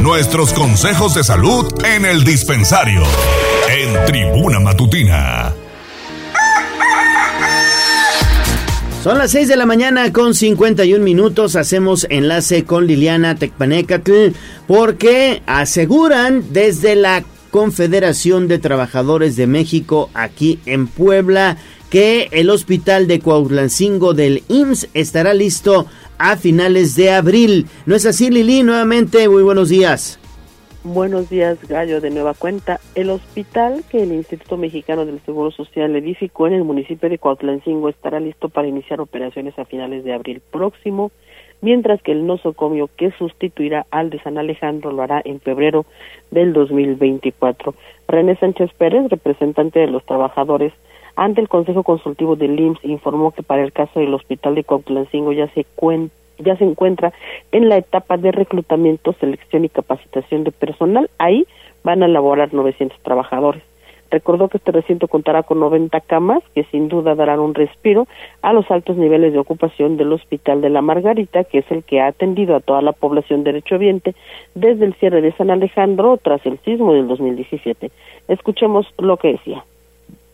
Nuestros 0.00 0.52
consejos 0.52 1.16
de 1.16 1.24
salud 1.24 1.66
en 1.84 2.04
el 2.04 2.22
dispensario, 2.22 3.02
en 3.68 4.04
Tribuna 4.06 4.60
Matutina. 4.60 5.57
Son 9.02 9.16
las 9.16 9.30
6 9.30 9.46
de 9.46 9.56
la 9.56 9.64
mañana 9.64 10.12
con 10.12 10.34
51 10.34 11.02
minutos. 11.04 11.54
Hacemos 11.54 12.04
enlace 12.10 12.64
con 12.64 12.88
Liliana 12.88 13.36
Tecpanecatl 13.36 14.30
porque 14.66 15.40
aseguran 15.46 16.44
desde 16.50 16.96
la 16.96 17.22
Confederación 17.52 18.48
de 18.48 18.58
Trabajadores 18.58 19.36
de 19.36 19.46
México 19.46 20.10
aquí 20.14 20.58
en 20.66 20.88
Puebla 20.88 21.58
que 21.90 22.28
el 22.32 22.50
hospital 22.50 23.06
de 23.06 23.20
Cuautlancingo 23.20 24.14
del 24.14 24.42
IMSS 24.48 24.88
estará 24.94 25.32
listo 25.32 25.86
a 26.18 26.36
finales 26.36 26.96
de 26.96 27.12
abril. 27.12 27.66
¿No 27.86 27.94
es 27.94 28.04
así, 28.04 28.30
Lili? 28.30 28.64
Nuevamente, 28.64 29.28
muy 29.28 29.42
buenos 29.42 29.68
días. 29.68 30.17
Buenos 30.94 31.28
días, 31.28 31.58
Gallo. 31.68 32.00
De 32.00 32.08
nueva 32.08 32.32
cuenta, 32.32 32.80
el 32.94 33.10
hospital 33.10 33.84
que 33.90 34.02
el 34.02 34.10
Instituto 34.10 34.56
Mexicano 34.56 35.04
del 35.04 35.20
Seguro 35.20 35.50
Social 35.50 35.94
edificó 35.94 36.46
en 36.46 36.54
el 36.54 36.64
municipio 36.64 37.10
de 37.10 37.18
Cuautlancingo 37.18 37.90
estará 37.90 38.20
listo 38.20 38.48
para 38.48 38.68
iniciar 38.68 38.98
operaciones 39.02 39.58
a 39.58 39.66
finales 39.66 40.02
de 40.02 40.14
abril 40.14 40.40
próximo, 40.50 41.10
mientras 41.60 42.00
que 42.00 42.12
el 42.12 42.26
nosocomio 42.26 42.88
que 42.96 43.10
sustituirá 43.18 43.84
al 43.90 44.08
de 44.08 44.18
San 44.22 44.38
Alejandro 44.38 44.90
lo 44.90 45.02
hará 45.02 45.20
en 45.22 45.40
febrero 45.40 45.84
del 46.30 46.54
2024. 46.54 47.74
René 48.08 48.36
Sánchez 48.36 48.70
Pérez, 48.78 49.10
representante 49.10 49.80
de 49.80 49.88
los 49.88 50.06
trabajadores, 50.06 50.72
ante 51.16 51.42
el 51.42 51.50
Consejo 51.50 51.82
Consultivo 51.82 52.34
del 52.34 52.58
IMSS, 52.58 52.84
informó 52.84 53.32
que 53.32 53.42
para 53.42 53.62
el 53.62 53.74
caso 53.74 54.00
del 54.00 54.14
hospital 54.14 54.54
de 54.54 54.64
Cuautlancingo 54.64 55.32
ya 55.32 55.48
se 55.48 55.66
cuenta 55.74 56.14
ya 56.38 56.56
se 56.56 56.64
encuentra 56.64 57.12
en 57.52 57.68
la 57.68 57.76
etapa 57.76 58.16
de 58.16 58.32
reclutamiento, 58.32 59.12
selección 59.14 59.64
y 59.64 59.68
capacitación 59.68 60.44
de 60.44 60.52
personal. 60.52 61.10
Ahí 61.18 61.46
van 61.84 62.02
a 62.02 62.08
laborar 62.08 62.52
900 62.52 62.98
trabajadores. 63.02 63.62
Recordó 64.10 64.48
que 64.48 64.56
este 64.56 64.72
recinto 64.72 65.06
contará 65.06 65.42
con 65.42 65.60
90 65.60 66.00
camas 66.00 66.42
que 66.54 66.64
sin 66.64 66.88
duda 66.88 67.14
darán 67.14 67.40
un 67.40 67.54
respiro 67.54 68.06
a 68.40 68.52
los 68.52 68.70
altos 68.70 68.96
niveles 68.96 69.32
de 69.32 69.38
ocupación 69.38 69.98
del 69.98 70.12
Hospital 70.12 70.62
de 70.62 70.70
la 70.70 70.80
Margarita, 70.80 71.44
que 71.44 71.58
es 71.58 71.70
el 71.70 71.84
que 71.84 72.00
ha 72.00 72.06
atendido 72.06 72.56
a 72.56 72.60
toda 72.60 72.80
la 72.80 72.92
población 72.92 73.44
derechohabiente 73.44 74.14
desde 74.54 74.86
el 74.86 74.94
cierre 74.94 75.20
de 75.20 75.32
San 75.32 75.50
Alejandro 75.50 76.16
tras 76.16 76.44
el 76.46 76.58
sismo 76.60 76.94
del 76.94 77.06
2017. 77.06 77.90
Escuchemos 78.28 78.86
lo 78.98 79.18
que 79.18 79.32
decía. 79.32 79.62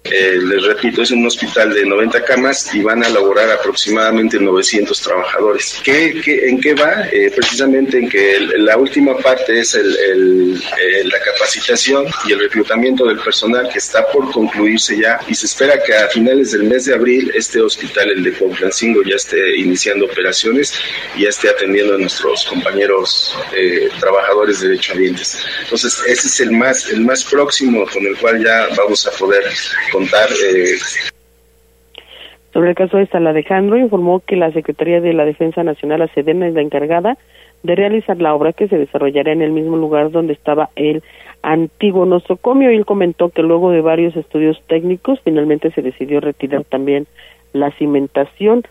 Eh, 0.07 0.38
les 0.38 0.62
repito, 0.62 1.00
es 1.00 1.11
un 1.12 1.26
hospital 1.26 1.72
de 1.72 1.86
90 1.86 2.22
camas 2.26 2.74
y 2.74 2.82
van 2.82 3.02
a 3.02 3.09
laborar 3.09 3.50
aproximadamente 3.50 4.38
900 4.38 5.00
trabajadores. 5.00 5.80
¿Qué, 5.82 6.20
qué 6.22 6.46
en 6.46 6.61
qué 6.61 6.74
va? 6.74 7.09
Eh, 7.11 7.32
precisamente 7.34 8.00
en 8.00 8.11
que 8.11 8.38
la 8.59 8.76
última 8.76 9.16
parte 9.16 9.61
es 9.61 9.74
el, 9.74 10.61
eh, 10.78 11.05
la 11.05 11.18
capacitación 11.20 12.05
y 12.26 12.32
el 12.32 12.40
reclutamiento 12.40 13.07
del 13.07 13.18
personal 13.18 13.70
que 13.72 13.78
está 13.78 14.07
por 14.09 14.30
concluirse 14.30 15.00
ya 15.00 15.18
y 15.26 15.34
se 15.34 15.46
espera 15.46 15.82
que 15.82 15.94
a 15.94 16.07
finales 16.09 16.52
del 16.52 16.64
mes 16.64 16.84
de 16.84 16.94
abril 16.94 17.32
este 17.34 17.62
hospital, 17.62 18.11
el 18.11 18.22
de 18.24 18.32
Cuautlancingo, 18.34 19.02
ya 19.05 19.16
esté 19.16 19.57
iniciando 19.57 20.05
operaciones 20.05 20.74
y 21.16 21.22
ya 21.22 21.30
esté 21.30 21.48
atendiendo 21.48 21.94
a 21.94 21.98
nuestros 21.98 22.44
compañeros 22.44 23.34
trabajadores 24.00 24.61
derechohabientes. 24.61 25.38
Entonces, 25.62 25.98
ese 26.07 26.28
es 26.28 26.40
el 26.40 26.50
más, 26.52 26.90
el 26.90 27.00
más 27.00 27.24
próximo 27.24 27.86
con 27.90 28.05
el 28.05 28.18
cual 28.18 28.44
ya 28.44 28.68
vamos 28.76 29.07
a 29.07 29.11
poder 29.12 29.44
contar. 29.95 30.28
Eh, 30.28 30.76
Sobre 32.53 32.70
el 32.70 32.74
caso 32.74 32.97
de 32.99 33.07
San 33.07 33.26
Alejandro, 33.26 33.78
informó 33.78 34.20
que 34.20 34.36
la 34.36 34.53
Secretaría 34.53 35.01
de 35.01 35.12
la 35.12 35.24
Defensa 35.24 35.62
Nacional, 35.62 36.01
la 36.01 36.09
SEDENA, 36.09 36.49
es 36.49 36.55
la 36.55 36.62
encargada 36.62 37.16
de 37.62 37.74
realizar 37.74 38.18
la 38.18 38.34
obra 38.34 38.53
que 38.53 38.68
se 38.68 38.76
desarrollará 38.76 39.32
en 39.32 39.42
el 39.42 39.51
mismo 39.51 39.76
lugar 39.76 40.11
donde 40.11 40.34
estaba 40.34 40.68
el 40.76 41.03
antiguo 41.42 42.05
nosocomio. 42.05 42.70
Y 42.70 42.76
él 42.76 42.84
comentó 42.84 43.30
que 43.30 43.42
luego 43.42 43.70
de 43.70 43.80
varios 43.80 44.14
estudios 44.16 44.61
técnicos, 44.66 45.20
finalmente 45.24 45.70
se 45.70 45.82
decidió 45.82 46.20
retirar 46.20 46.64
también 46.64 47.07
la 47.53 47.70
cimentación, 47.72 48.64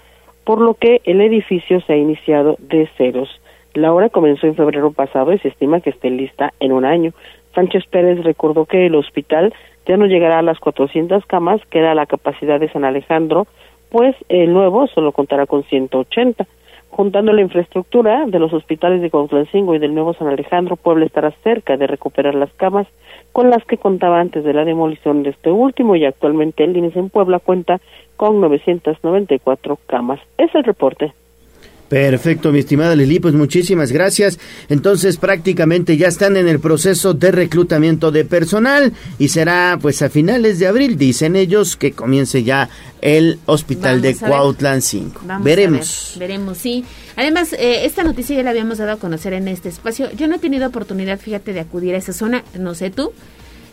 por 0.44 0.60
lo 0.60 0.76
que 0.76 1.02
el 1.06 1.22
edificio 1.22 1.82
se 1.82 1.94
ha 1.94 1.98
iniciado 1.98 2.58
de 2.60 2.88
ceros. 2.98 3.30
La 3.74 3.92
obra 3.92 4.10
comenzó 4.10 4.46
en 4.46 4.56
febrero 4.56 4.92
pasado 4.92 5.34
y 5.34 5.40
se 5.40 5.48
estima 5.48 5.82
que 5.82 5.90
esté 5.90 6.10
lista 6.12 6.54
en 6.60 6.74
un 6.74 6.86
año. 6.86 7.14
Sánchez 7.56 7.86
Pérez 7.90 8.24
recordó 8.24 8.66
que 8.66 8.86
el 8.86 8.96
hospital 8.96 9.54
ya 9.86 9.98
no 9.98 10.06
llegará 10.06 10.40
a 10.40 10.44
las 10.44 10.60
400 10.60 11.26
camas, 11.26 11.62
que 11.70 11.80
era 11.80 11.96
la 11.96 12.06
capacidad 12.06 12.60
de 12.60 12.72
San 12.72 12.86
Alejandro, 12.86 13.48
pues 13.90 14.16
el 14.30 14.54
nuevo 14.54 14.88
solo 14.88 15.12
contará 15.12 15.46
con 15.46 15.64
180. 15.64 16.46
Juntando 16.90 17.34
la 17.34 17.42
infraestructura 17.42 18.26
de 18.28 18.38
los 18.38 18.54
hospitales 18.54 19.02
de 19.02 19.10
Cuautlancingo 19.10 19.74
y 19.74 19.80
del 19.80 19.96
nuevo 19.96 20.14
San 20.14 20.28
Alejandro, 20.28 20.76
Puebla 20.76 21.06
estará 21.06 21.32
cerca 21.44 21.76
de 21.76 21.88
recuperar 21.88 22.36
las 22.36 22.54
camas 22.54 22.88
con 23.32 23.50
las 23.50 23.66
que 23.66 23.78
contaba 23.78 24.20
antes 24.20 24.44
de 24.44 24.54
la 24.54 24.64
demolición 24.64 25.24
de 25.24 25.32
este 25.32 25.50
último 25.50 25.96
y 25.96 26.06
actualmente 26.06 26.64
el 26.64 26.78
INES 26.78 26.96
en 26.96 27.10
Puebla 27.10 27.40
cuenta 27.40 27.82
con 28.16 28.40
994 28.42 29.80
camas. 29.88 30.20
Es 30.38 30.54
el 30.54 30.64
reporte. 30.64 31.14
Perfecto, 31.90 32.52
mi 32.52 32.60
estimada 32.60 32.96
Lili, 32.96 33.20
pues 33.20 33.34
muchísimas 33.34 33.92
gracias. 33.92 34.40
Entonces 34.70 35.18
prácticamente 35.18 35.96
ya 35.96 36.08
están 36.08 36.38
en 36.38 36.48
el 36.48 36.60
proceso 36.60 37.14
de 37.14 37.32
reclutamiento 37.32 38.12
de 38.12 38.26
personal 38.26 38.94
y 39.20 39.28
será 39.28 39.78
pues 39.82 40.02
a 40.02 40.10
finales 40.10 40.60
de 40.60 40.68
abril, 40.68 40.98
dicen 40.98 41.36
ellos, 41.36 41.76
que 41.76 41.92
comience 41.92 42.44
ya 42.44 42.70
el 43.02 43.40
hospital 43.46 44.02
de 44.02 44.16
Cuautlan 44.16 44.82
5. 44.82 45.22
Veremos. 45.44 46.16
veremos, 46.18 46.58
sí. 46.58 46.84
Además, 47.16 47.54
eh, 47.54 47.86
esta 47.86 48.04
noticia 48.04 48.38
ya 48.38 48.44
la 48.44 48.52
habíamos 48.52 48.80
dado 48.80 48.94
a 48.94 48.98
conocer 48.98 49.34
en 49.34 49.48
este 49.48 49.70
espacio. 49.70 50.10
Yo 50.18 50.28
no 50.28 50.36
he 50.36 50.40
tenido 50.40 50.68
oportunidad, 50.68 51.20
fíjate, 51.20 51.54
de 51.54 51.60
acudir 51.60 51.94
a 51.94 51.98
esa 51.98 52.14
zona, 52.14 52.44
no 52.58 52.74
sé 52.74 52.90
tú, 52.90 53.12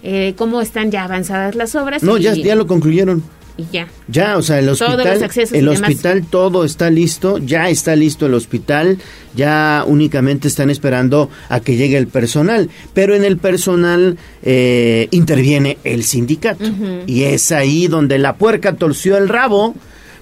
eh, 0.03 0.35
cómo 0.37 0.61
están 0.61 0.91
ya 0.91 1.05
avanzadas 1.05 1.55
las 1.55 1.75
obras. 1.75 2.03
No, 2.03 2.19
ya, 2.19 2.35
ya 2.35 2.55
lo 2.55 2.67
concluyeron 2.67 3.23
ya. 3.71 3.89
Ya, 4.09 4.37
o 4.37 4.43
sea, 4.43 4.59
el 4.59 4.69
hospital, 4.69 5.31
el 5.53 5.69
hospital 5.69 6.25
todo 6.29 6.65
está 6.65 6.91
listo, 6.91 7.39
ya 7.39 7.69
está 7.69 7.97
listo 7.97 8.27
el 8.27 8.35
hospital, 8.35 8.99
ya 9.35 9.85
únicamente 9.87 10.49
están 10.49 10.71
esperando 10.71 11.31
a 11.49 11.61
que 11.61 11.77
llegue 11.77 11.97
el 11.97 12.09
personal, 12.09 12.71
pero 12.95 13.15
en 13.15 13.25
el 13.25 13.39
personal 13.39 14.19
eh, 14.43 15.09
interviene 15.11 15.79
el 15.85 16.05
sindicato 16.05 16.65
y 17.07 17.25
es 17.25 17.53
ahí 17.53 17.87
donde 17.87 18.19
la 18.19 18.37
puerca 18.37 18.75
torció 18.75 19.17
el 19.17 19.29
rabo. 19.29 19.75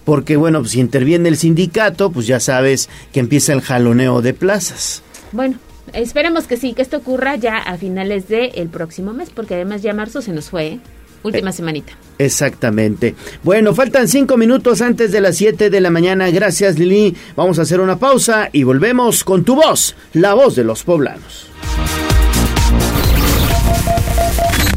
Porque 0.05 0.39
bueno, 0.39 0.61
pues, 0.61 0.71
si 0.71 0.81
interviene 0.81 1.29
el 1.29 1.37
sindicato, 1.37 2.11
pues 2.11 2.27
ya 2.27 2.41
sabes 2.41 2.89
que 3.13 3.21
empieza 3.21 3.53
el 3.53 3.61
jaloneo 3.61 4.23
de 4.23 4.33
plazas. 4.33 5.03
Bueno, 5.33 5.59
esperemos 5.93 6.47
que 6.47 6.57
sí, 6.57 6.73
que 6.73 6.81
esto 6.81 6.97
ocurra 6.97 7.37
ya 7.37 7.59
a 7.59 7.77
finales 7.77 8.27
del 8.27 8.71
próximo 8.71 9.13
mes, 9.13 9.29
porque 9.29 9.55
además 9.55 9.83
ya 9.83 9.93
marzo 9.93 10.23
se 10.23 10.33
nos 10.33 10.49
fue. 10.49 10.67
¿eh? 10.67 10.81
Última 11.23 11.53
semanita. 11.53 11.93
Exactamente. 12.19 13.15
Bueno, 13.43 13.75
faltan 13.75 14.09
cinco 14.09 14.37
minutos 14.37 14.81
antes 14.83 15.13
de 15.13 15.21
las 15.21 15.37
siete 15.37 15.71
de 15.71 15.81
la 15.81 15.91
mañana. 15.91 16.31
Gracias, 16.31 16.79
Lili. 16.79 17.17
Vamos 17.37 17.59
a 17.59 17.63
hacer 17.63 17.81
una 17.81 17.99
pausa 17.99 18.49
y 18.53 18.63
volvemos 18.63 19.25
con 19.25 19.45
tu 19.45 19.57
voz, 19.57 19.95
la 20.13 20.35
voz 20.35 20.57
de 20.57 20.65
los 20.65 20.83
poblanos. 20.85 21.49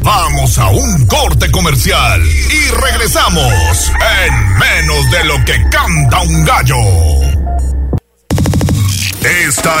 Vamos 0.02 0.58
a 0.58 0.68
un 0.70 1.06
corte 1.06 1.50
comercial 1.50 2.20
y 2.24 2.70
regresamos 2.80 3.92
en 4.26 4.58
menos 4.58 5.10
de 5.12 5.24
lo 5.24 5.44
que 5.44 5.54
canta 5.70 6.22
un 6.22 6.44
gallo. 6.44 6.76
Esta 9.46 9.72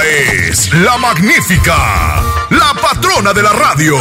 es 0.48 0.72
la 0.74 0.96
magnífica, 0.98 2.22
la 2.50 2.72
patrona 2.80 3.32
de 3.32 3.42
la 3.42 3.52
radio. 3.52 3.96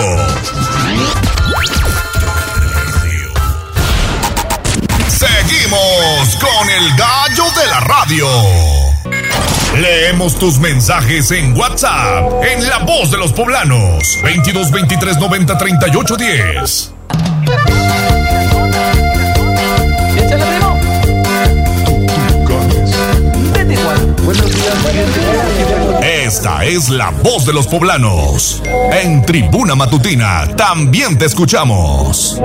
Seguimos 5.72 6.36
con 6.36 6.69
el 6.69 6.97
gallo 6.97 7.45
de 7.57 7.67
la 7.67 7.80
radio. 7.80 8.28
Leemos 9.80 10.36
tus 10.36 10.59
mensajes 10.59 11.32
en 11.32 11.57
WhatsApp, 11.57 12.43
en 12.43 12.67
La 12.67 12.80
Voz 12.80 13.09
de 13.09 13.17
los 13.17 13.32
Poblanos, 13.32 14.03
22 14.22 14.69
23 14.69 15.17
90 15.17 15.57
38 15.57 16.17
10. 16.17 16.93
Esta 26.01 26.65
es 26.65 26.89
la 26.89 27.11
voz 27.11 27.45
de 27.45 27.53
los 27.53 27.67
poblanos. 27.67 28.61
En 28.91 29.22
Tribuna 29.26 29.76
Matutina 29.76 30.47
también 30.55 31.17
te 31.17 31.26
escuchamos. 31.26 32.41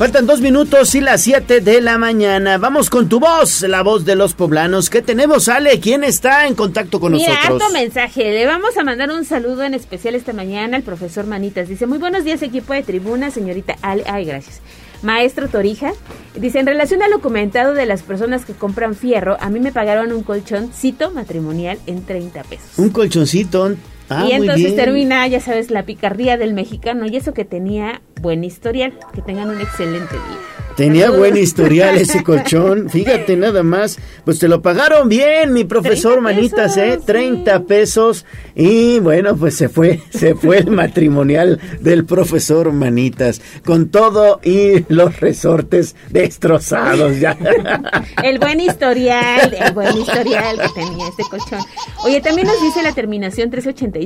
Faltan 0.00 0.26
dos 0.26 0.40
minutos 0.40 0.94
y 0.94 1.02
las 1.02 1.20
siete 1.20 1.60
de 1.60 1.82
la 1.82 1.98
mañana. 1.98 2.56
Vamos 2.56 2.88
con 2.88 3.10
tu 3.10 3.20
voz, 3.20 3.60
la 3.60 3.82
voz 3.82 4.06
de 4.06 4.16
los 4.16 4.32
poblanos. 4.32 4.88
¿Qué 4.88 5.02
tenemos, 5.02 5.46
Ale? 5.50 5.78
¿Quién 5.78 6.04
está 6.04 6.46
en 6.46 6.54
contacto 6.54 7.00
con 7.00 7.12
Mira, 7.12 7.34
nosotros? 7.34 7.60
harto 7.60 7.74
mensaje. 7.74 8.30
Le 8.30 8.46
vamos 8.46 8.78
a 8.78 8.82
mandar 8.82 9.10
un 9.10 9.26
saludo 9.26 9.62
en 9.62 9.74
especial 9.74 10.14
esta 10.14 10.32
mañana 10.32 10.78
al 10.78 10.84
profesor 10.84 11.26
Manitas. 11.26 11.68
Dice, 11.68 11.86
muy 11.86 11.98
buenos 11.98 12.24
días, 12.24 12.40
equipo 12.40 12.72
de 12.72 12.82
tribuna, 12.82 13.30
señorita 13.30 13.76
Ale. 13.82 14.04
Ay, 14.06 14.24
gracias. 14.24 14.62
Maestro 15.02 15.48
Torija, 15.48 15.92
dice, 16.34 16.60
en 16.60 16.66
relación 16.66 17.02
a 17.02 17.08
lo 17.08 17.20
comentado 17.20 17.74
de 17.74 17.84
las 17.84 18.02
personas 18.02 18.46
que 18.46 18.54
compran 18.54 18.94
fierro, 18.94 19.36
a 19.38 19.50
mí 19.50 19.60
me 19.60 19.70
pagaron 19.70 20.12
un 20.12 20.22
colchoncito 20.22 21.10
matrimonial 21.10 21.78
en 21.86 22.06
30 22.06 22.42
pesos. 22.44 22.78
Un 22.78 22.88
colchoncito. 22.88 23.76
Ah, 24.10 24.26
y 24.28 24.32
entonces 24.32 24.74
termina, 24.74 25.26
ya 25.28 25.40
sabes, 25.40 25.70
la 25.70 25.84
picardía 25.84 26.36
del 26.36 26.52
mexicano 26.52 27.06
y 27.06 27.16
eso 27.16 27.32
que 27.32 27.44
tenía 27.44 28.02
buen 28.20 28.42
historial. 28.42 28.92
Que 29.14 29.22
tengan 29.22 29.50
un 29.50 29.60
excelente 29.60 30.14
día. 30.14 30.38
Tenía 30.76 31.10
buen 31.10 31.36
historial 31.36 31.96
ese 31.96 32.22
colchón. 32.24 32.88
Fíjate 32.88 33.36
nada 33.36 33.62
más. 33.62 33.98
Pues 34.24 34.38
te 34.38 34.48
lo 34.48 34.62
pagaron 34.62 35.08
bien, 35.08 35.52
mi 35.52 35.64
profesor 35.64 36.20
Manitas, 36.20 36.76
¿eh? 36.76 36.98
30 37.04 37.64
pesos. 37.64 38.24
Y 38.54 38.98
bueno, 38.98 39.36
pues 39.36 39.56
se 39.56 39.68
fue, 39.68 40.00
se 40.10 40.34
fue 40.34 40.58
el 40.58 40.70
matrimonial 40.70 41.60
del 41.80 42.04
profesor 42.04 42.72
Manitas. 42.72 43.40
Con 43.64 43.90
todo 43.90 44.40
y 44.42 44.84
los 44.92 45.20
resortes 45.20 45.94
destrozados 46.10 47.20
ya. 47.20 47.36
el 48.24 48.38
buen 48.38 48.60
historial, 48.60 49.52
el 49.52 49.72
buen 49.72 49.96
historial 49.98 50.56
que 50.60 50.80
tenía 50.80 51.08
este 51.08 51.24
colchón. 51.24 51.60
Oye, 52.04 52.20
también 52.20 52.46
nos 52.46 52.60
dice 52.62 52.82
la 52.82 52.92
terminación 52.92 53.50
385. 53.50 53.99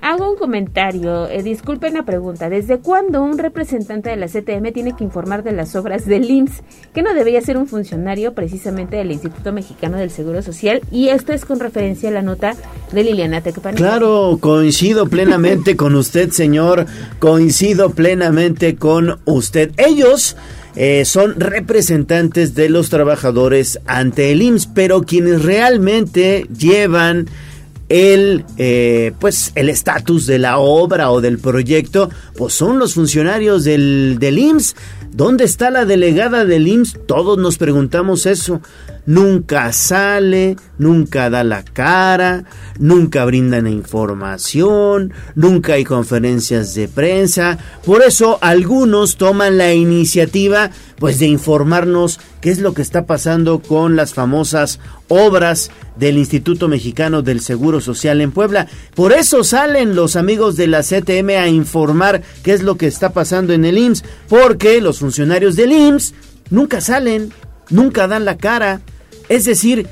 Hago 0.00 0.30
un 0.32 0.36
comentario, 0.36 1.28
eh, 1.28 1.44
disculpen 1.44 1.94
la 1.94 2.04
pregunta. 2.04 2.50
¿Desde 2.50 2.78
cuándo 2.78 3.22
un 3.22 3.38
representante 3.38 4.10
de 4.10 4.16
la 4.16 4.26
CTM 4.26 4.72
tiene 4.72 4.96
que 4.96 5.04
informar 5.04 5.44
de 5.44 5.52
las 5.52 5.76
obras 5.76 6.06
del 6.06 6.28
IMSS? 6.28 6.62
Que 6.92 7.02
no 7.02 7.14
debería 7.14 7.40
ser 7.40 7.56
un 7.56 7.68
funcionario 7.68 8.34
precisamente 8.34 8.96
del 8.96 9.12
Instituto 9.12 9.52
Mexicano 9.52 9.98
del 9.98 10.10
Seguro 10.10 10.42
Social. 10.42 10.80
Y 10.90 11.08
esto 11.08 11.32
es 11.32 11.44
con 11.44 11.60
referencia 11.60 12.08
a 12.08 12.12
la 12.12 12.22
nota 12.22 12.56
de 12.90 13.04
Liliana 13.04 13.42
Tecpan. 13.42 13.76
Claro, 13.76 14.38
coincido 14.40 15.06
plenamente 15.06 15.76
con 15.76 15.94
usted, 15.94 16.30
señor. 16.30 16.86
Coincido 17.20 17.90
plenamente 17.90 18.74
con 18.74 19.20
usted. 19.24 19.70
Ellos. 19.76 20.36
Eh, 20.74 21.04
son 21.04 21.38
representantes 21.38 22.54
de 22.54 22.70
los 22.70 22.88
trabajadores 22.88 23.78
ante 23.84 24.32
el 24.32 24.40
IMSS, 24.40 24.68
pero 24.68 25.02
quienes 25.02 25.42
realmente 25.42 26.46
llevan 26.56 27.28
el 27.92 28.44
eh, 28.56 29.12
pues 29.18 29.52
el 29.54 29.68
estatus 29.68 30.26
de 30.26 30.38
la 30.38 30.58
obra 30.58 31.10
o 31.10 31.20
del 31.20 31.38
proyecto 31.38 32.08
pues 32.36 32.54
son 32.54 32.78
los 32.78 32.94
funcionarios 32.94 33.64
del, 33.64 34.16
del 34.18 34.38
IMSS 34.38 34.74
¿Dónde 35.12 35.44
está 35.44 35.70
la 35.70 35.84
delegada 35.84 36.46
del 36.46 36.66
IMSS? 36.66 37.00
Todos 37.06 37.36
nos 37.36 37.58
preguntamos 37.58 38.24
eso. 38.24 38.62
Nunca 39.04 39.72
sale, 39.72 40.56
nunca 40.78 41.28
da 41.28 41.42
la 41.42 41.64
cara, 41.64 42.44
nunca 42.78 43.24
brindan 43.24 43.66
información, 43.66 45.12
nunca 45.34 45.74
hay 45.74 45.84
conferencias 45.84 46.74
de 46.74 46.86
prensa. 46.86 47.58
Por 47.84 48.02
eso 48.02 48.38
algunos 48.40 49.16
toman 49.16 49.58
la 49.58 49.72
iniciativa 49.74 50.70
pues 51.00 51.18
de 51.18 51.26
informarnos 51.26 52.20
qué 52.40 52.50
es 52.50 52.60
lo 52.60 52.74
que 52.74 52.82
está 52.82 53.06
pasando 53.06 53.58
con 53.58 53.96
las 53.96 54.14
famosas 54.14 54.78
obras 55.08 55.72
del 55.96 56.16
Instituto 56.16 56.68
Mexicano 56.68 57.22
del 57.22 57.40
Seguro 57.40 57.80
Social 57.80 58.20
en 58.20 58.30
Puebla. 58.30 58.68
Por 58.94 59.12
eso 59.12 59.42
salen 59.42 59.96
los 59.96 60.14
amigos 60.14 60.56
de 60.56 60.68
la 60.68 60.82
CTM 60.82 61.30
a 61.40 61.48
informar 61.48 62.22
qué 62.44 62.52
es 62.52 62.62
lo 62.62 62.76
que 62.76 62.86
está 62.86 63.12
pasando 63.12 63.52
en 63.52 63.64
el 63.64 63.78
IMSS, 63.78 64.04
porque 64.28 64.80
los 64.80 65.00
funcionarios 65.00 65.56
del 65.56 65.72
IMSS 65.72 66.14
nunca 66.50 66.80
salen, 66.80 67.32
nunca 67.70 68.06
dan 68.06 68.24
la 68.24 68.36
cara. 68.36 68.80
Es 69.28 69.44
decir, 69.44 69.88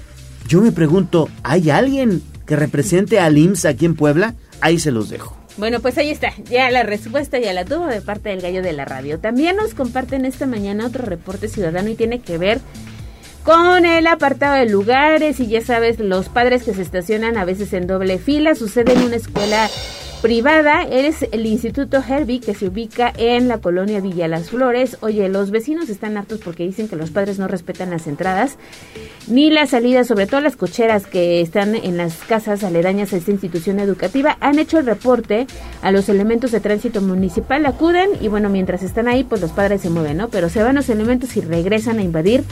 yo 0.49 0.61
me 0.61 0.73
pregunto, 0.73 1.29
¿hay 1.43 1.71
alguien 1.71 2.23
que 2.47 2.57
represente 2.57 3.21
al 3.21 3.39
IMSS 3.39 3.64
aquí 3.66 3.87
en 3.87 3.95
Puebla? 3.95 4.35
Ahí 4.61 4.79
se 4.79 4.91
los 4.91 5.09
dejo. 5.09 5.37
Bueno, 5.57 5.81
pues 5.81 5.99
ahí 5.99 6.11
está, 6.11 6.33
ya 6.51 6.71
la 6.71 6.85
respuesta 6.85 7.39
ya 7.39 7.53
la 7.53 7.64
tuvo 7.64 7.87
de 7.87 8.01
parte 8.01 8.31
del 8.31 8.41
gallo 8.41 8.62
de 8.62 8.73
la 8.73 8.85
radio. 8.85 9.18
También 9.18 9.57
nos 9.57 9.75
comparten 9.75 10.25
esta 10.25 10.47
mañana 10.47 10.87
otro 10.87 11.05
reporte 11.05 11.49
ciudadano 11.49 11.91
y 11.91 11.97
tiene 11.97 12.21
que 12.21 12.39
ver 12.39 12.61
con 13.45 13.85
el 13.85 14.07
apartado 14.07 14.57
de 14.57 14.66
lugares 14.68 15.41
y 15.41 15.47
ya 15.49 15.61
sabes, 15.61 15.99
los 15.99 16.29
padres 16.29 16.62
que 16.62 16.75
se 16.75 16.83
estacionan 16.83 17.37
a 17.37 17.45
veces 17.45 17.73
en 17.73 17.87
doble 17.87 18.18
fila, 18.18 18.55
sucede 18.55 18.93
en 18.93 19.03
una 19.03 19.16
escuela 19.16 19.68
privada, 20.21 20.83
es 20.83 21.27
el 21.33 21.47
Instituto 21.47 22.03
Herbie 22.07 22.41
que 22.41 22.55
se 22.55 22.68
ubica 22.68 23.12
en 23.16 23.49
la 23.49 23.59
colonia 23.59 24.01
Villa 24.01 24.29
Las 24.29 24.51
Flores. 24.51 24.99
Oye, 25.01 25.29
los 25.29 25.51
vecinos 25.51 25.89
están 25.89 26.16
hartos 26.18 26.41
porque 26.41 26.64
dicen 26.64 26.89
que 26.89 26.97
los 26.97 27.11
padres 27.11 27.39
no 27.39 27.49
respetan 27.49 27.91
las 27.91 28.07
entradas 28.07 28.57
ni 29.29 29.51
las 29.51 29.71
salidas, 29.71 30.07
sobre 30.07 30.27
todo 30.27 30.41
las 30.41 30.57
cocheras 30.57 31.07
que 31.07 31.41
están 31.41 31.75
en 31.75 31.97
las 31.97 32.16
casas 32.18 32.64
aledañas 32.64 33.12
a 33.12 33.16
esta 33.16 33.31
institución 33.31 33.81
educativa. 33.81 34.37
Han 34.41 34.59
hecho 34.59 34.79
el 34.79 34.87
reporte 34.87 35.47
a 35.81 35.91
los 35.91 36.09
elementos 36.09 36.53
de 36.53 36.61
tránsito 36.61 37.01
municipal, 37.01 37.64
acuden 37.64 38.11
y 38.21 38.29
bueno, 38.29 38.51
mientras 38.51 38.83
están 38.83 39.09
ahí, 39.09 39.25
pues 39.25 39.41
los 39.41 39.53
padres 39.53 39.81
se 39.81 39.91
mueven, 39.91 40.18
¿no? 40.18 40.29
Pero 40.29 40.51
se 40.51 40.62
van 40.62 40.77
los 40.77 40.91
elementos 40.91 41.37
y 41.37 41.41
regresan 41.41 41.99
a 41.99 42.03
invadir 42.03 42.45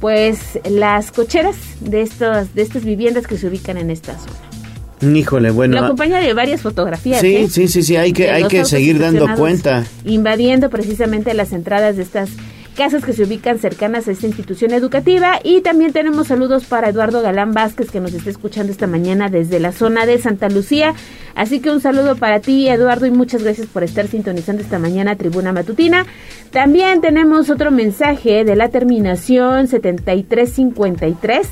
pues 0.00 0.58
las 0.68 1.12
cocheras 1.12 1.56
de 1.80 2.02
estos 2.02 2.54
de 2.54 2.62
estas 2.62 2.84
viviendas 2.84 3.26
que 3.26 3.38
se 3.38 3.46
ubican 3.46 3.76
en 3.76 3.90
esta 3.90 4.18
zona. 4.18 4.53
Híjole, 5.00 5.50
bueno. 5.50 5.78
Lo 5.78 5.84
acompaña 5.86 6.20
de 6.20 6.32
varias 6.34 6.62
fotografías. 6.62 7.20
Sí, 7.20 7.36
¿eh? 7.36 7.48
sí, 7.50 7.68
sí, 7.68 7.82
sí, 7.82 7.96
hay 7.96 8.12
que, 8.12 8.24
De 8.24 8.30
hay 8.30 8.44
que 8.44 8.64
seguir 8.64 8.98
dando 8.98 9.26
cuenta. 9.36 9.84
Invadiendo 10.04 10.70
precisamente 10.70 11.34
las 11.34 11.52
entradas 11.52 11.96
de 11.96 12.02
estas 12.02 12.30
casas 12.74 13.04
que 13.04 13.12
se 13.12 13.22
ubican 13.22 13.58
cercanas 13.58 14.06
a 14.08 14.12
esta 14.12 14.26
institución 14.26 14.72
educativa. 14.72 15.38
Y 15.42 15.60
también 15.62 15.92
tenemos 15.92 16.26
saludos 16.26 16.64
para 16.64 16.90
Eduardo 16.90 17.22
Galán 17.22 17.52
Vázquez, 17.52 17.90
que 17.90 18.00
nos 18.00 18.12
está 18.12 18.30
escuchando 18.30 18.72
esta 18.72 18.86
mañana 18.86 19.28
desde 19.28 19.60
la 19.60 19.72
zona 19.72 20.06
de 20.06 20.18
Santa 20.18 20.48
Lucía. 20.48 20.94
Así 21.34 21.60
que 21.60 21.70
un 21.70 21.80
saludo 21.80 22.16
para 22.16 22.40
ti, 22.40 22.68
Eduardo, 22.68 23.06
y 23.06 23.10
muchas 23.10 23.42
gracias 23.42 23.66
por 23.66 23.82
estar 23.82 24.06
sintonizando 24.06 24.62
esta 24.62 24.78
mañana 24.78 25.16
Tribuna 25.16 25.52
Matutina. 25.52 26.06
También 26.50 27.00
tenemos 27.00 27.50
otro 27.50 27.70
mensaje 27.70 28.44
de 28.44 28.56
la 28.56 28.68
terminación 28.68 29.66
7353 29.66 31.48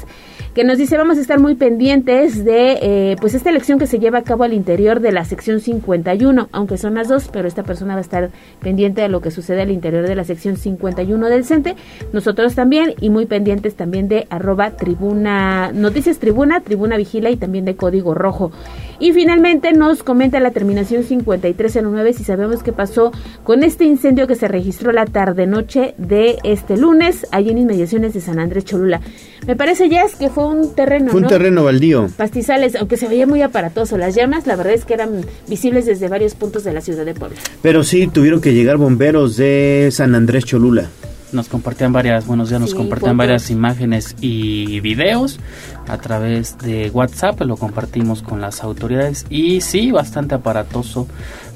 que 0.54 0.64
nos 0.64 0.76
dice 0.76 0.98
vamos 0.98 1.16
a 1.16 1.22
estar 1.22 1.40
muy 1.40 1.54
pendientes 1.54 2.44
de 2.44 2.78
eh, 2.82 3.16
pues 3.20 3.34
esta 3.34 3.48
elección 3.48 3.78
que 3.78 3.86
se 3.86 3.98
lleva 3.98 4.18
a 4.18 4.22
cabo 4.22 4.44
al 4.44 4.52
interior 4.52 5.00
de 5.00 5.10
la 5.10 5.24
sección 5.24 5.60
51, 5.60 6.48
aunque 6.52 6.76
son 6.76 6.94
las 6.94 7.08
dos, 7.08 7.30
pero 7.32 7.48
esta 7.48 7.62
persona 7.62 7.94
va 7.94 7.98
a 7.98 8.02
estar 8.02 8.30
pendiente 8.60 9.00
de 9.00 9.08
lo 9.08 9.22
que 9.22 9.30
sucede 9.30 9.62
al 9.62 9.70
interior 9.70 10.06
de 10.06 10.14
la 10.14 10.24
sección 10.24 10.56
51 10.56 11.11
del 11.20 11.44
CENTE, 11.44 11.76
nosotros 12.12 12.54
también 12.54 12.94
y 13.00 13.10
muy 13.10 13.26
pendientes 13.26 13.74
también 13.74 14.08
de 14.08 14.26
arroba 14.30 14.70
tribuna, 14.72 15.72
noticias 15.72 16.18
tribuna, 16.18 16.60
tribuna 16.60 16.96
vigila 16.96 17.30
y 17.30 17.36
también 17.36 17.64
de 17.64 17.76
código 17.76 18.14
rojo. 18.14 18.50
Y 18.98 19.12
finalmente 19.12 19.72
nos 19.72 20.02
comenta 20.02 20.40
la 20.40 20.52
terminación 20.52 21.02
5309 21.02 22.12
si 22.12 22.24
sabemos 22.24 22.62
qué 22.62 22.72
pasó 22.72 23.12
con 23.44 23.62
este 23.62 23.84
incendio 23.84 24.26
que 24.26 24.36
se 24.36 24.48
registró 24.48 24.92
la 24.92 25.06
tarde-noche 25.06 25.94
de 25.98 26.38
este 26.44 26.76
lunes, 26.76 27.26
allí 27.32 27.50
en 27.50 27.58
inmediaciones 27.58 28.14
de 28.14 28.20
San 28.20 28.38
Andrés 28.38 28.64
Cholula. 28.64 29.00
Me 29.47 29.57
parece, 29.57 29.88
Jess, 29.88 30.14
que 30.14 30.30
fue 30.30 30.47
un 30.47 30.74
terreno, 30.74 31.11
Fue 31.11 31.18
un 31.18 31.22
¿no? 31.24 31.28
terreno 31.28 31.64
baldío. 31.64 32.09
Pastizales, 32.16 32.76
aunque 32.76 32.97
se 32.97 33.09
veía 33.09 33.26
muy 33.26 33.43
aparatoso. 33.43 33.99
Las 33.99 34.14
llamas, 34.14 34.47
la 34.47 34.55
verdad 34.57 34.72
es 34.74 34.84
que 34.84 34.95
eran 34.95 35.24
visibles 35.49 35.84
desde 35.86 36.09
varios 36.09 36.34
puntos 36.34 36.62
de 36.64 36.72
la 36.72 36.80
ciudad 36.80 37.05
de 37.05 37.14
Puebla. 37.14 37.36
Pero 37.61 37.82
sí 37.82 38.07
tuvieron 38.07 38.40
que 38.40 38.55
llegar 38.55 38.76
bomberos 38.76 39.36
de 39.36 39.88
San 39.90 40.14
Andrés 40.14 40.45
Cholula. 40.45 40.88
Nos 41.32 41.49
compartían 41.49 41.95
varias, 41.95 42.26
buenos 42.26 42.51
días, 42.51 42.61
nos 42.61 42.70
Sí, 42.70 42.76
compartían 42.76 43.16
varias 43.16 43.51
imágenes 43.51 44.14
y 44.20 44.80
videos 44.80 45.40
a 45.88 45.97
través 45.97 46.59
de 46.59 46.90
WhatsApp, 46.90 47.40
lo 47.40 47.57
compartimos 47.57 48.22
con 48.22 48.43
las 48.43 48.62
autoridades 48.62 49.24
y 49.30 49.62
sí, 49.62 49.90
bastante 49.93 50.34
aparatoso 50.34 51.09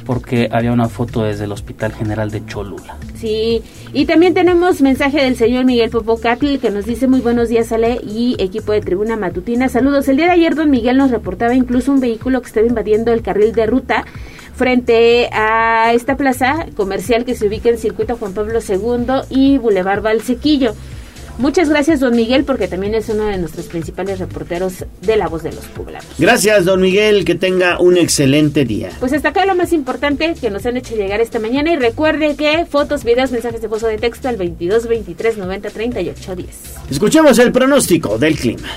porque 0.07 0.49
había 0.53 0.73
una 0.73 0.89
foto 0.89 1.25
desde 1.25 1.45
el 1.45 1.53
Hospital 1.53 1.93
General 1.93 2.31
de 2.31 2.47
Cholula. 2.47 2.97
Sí, 3.17 3.63
y 3.93 4.07
también 4.07 4.35
tenemos 4.35 4.81
mensaje 4.81 5.23
del 5.23 5.37
señor 5.37 5.65
Miguel 5.65 5.91
Popocatl 5.91 6.59
que 6.59 6.71
nos 6.71 6.87
dice 6.87 7.09
muy 7.09 7.21
buenos 7.21 7.49
días 7.49 7.73
Ale 7.73 8.01
y 8.03 8.37
equipo 8.39 8.73
de 8.73 8.81
Tribuna 8.81 9.17
Matutina. 9.17 9.69
Saludos. 9.69 10.09
El 10.09 10.17
día 10.17 10.27
de 10.27 10.33
ayer 10.33 10.55
don 10.55 10.71
Miguel 10.71 10.97
nos 10.97 11.11
reportaba 11.11 11.55
incluso 11.55 11.93
un 11.93 12.01
vehículo 12.01 12.41
que 12.41 12.47
estaba 12.47 12.67
invadiendo 12.67 13.13
el 13.13 13.23
carril 13.23 13.53
de 13.53 13.67
ruta 13.67 14.05
frente 14.55 15.29
a 15.33 15.93
esta 15.93 16.17
plaza 16.17 16.67
comercial 16.77 17.25
que 17.25 17.35
se 17.35 17.47
ubica 17.47 17.69
en 17.69 17.79
Circuito 17.79 18.17
Juan 18.17 18.33
Pablo 18.33 18.61
II 18.67 19.27
y 19.29 19.59
Boulevard 19.59 20.03
Valsequillo. 20.03 20.75
Muchas 21.39 21.69
gracias 21.69 22.01
don 22.01 22.17
Miguel 22.17 22.45
porque 22.45 22.67
también 22.67 22.95
es 22.95 23.09
uno 23.09 23.27
de 23.27 23.37
nuestros 23.37 23.67
principales 23.67 24.19
reporteros 24.19 24.85
de 25.03 25.17
La 25.17 25.29
Voz 25.29 25.43
de 25.43 25.53
los 25.53 25.65
Poblanos. 25.67 26.07
Gracias, 26.19 26.65
don 26.65 26.81
Miguel, 26.81 27.25
que 27.25 27.35
tenga 27.35 27.79
un 27.79 27.99
excelente 27.99 28.65
día. 28.65 28.91
Pues 29.01 29.13
hasta 29.13 29.31
acá 29.31 29.45
lo 29.45 29.55
más 29.55 29.73
importante 29.73 30.35
que 30.41 30.51
nos 30.51 30.65
han 30.65 30.77
hecho 30.77 30.97
llegar 30.97 31.21
esta 31.21 31.39
mañana 31.39 31.73
y 31.73 31.77
recuerde 31.77 32.37
que 32.37 32.65
fotos, 32.65 33.05
videos, 33.05 33.33
mensajes 33.33 33.61
de 33.61 33.69
voz 33.69 33.83
o 33.83 33.87
de 33.87 33.99
texto 33.99 34.29
al 34.29 34.37
22 34.37 34.89
23 34.89 35.37
90 35.37 35.71
38 35.71 36.37
10. 36.37 36.49
Escuchemos 36.91 37.39
el 37.39 37.53
pronóstico 37.53 38.19
del 38.19 38.37
clima. 38.37 38.69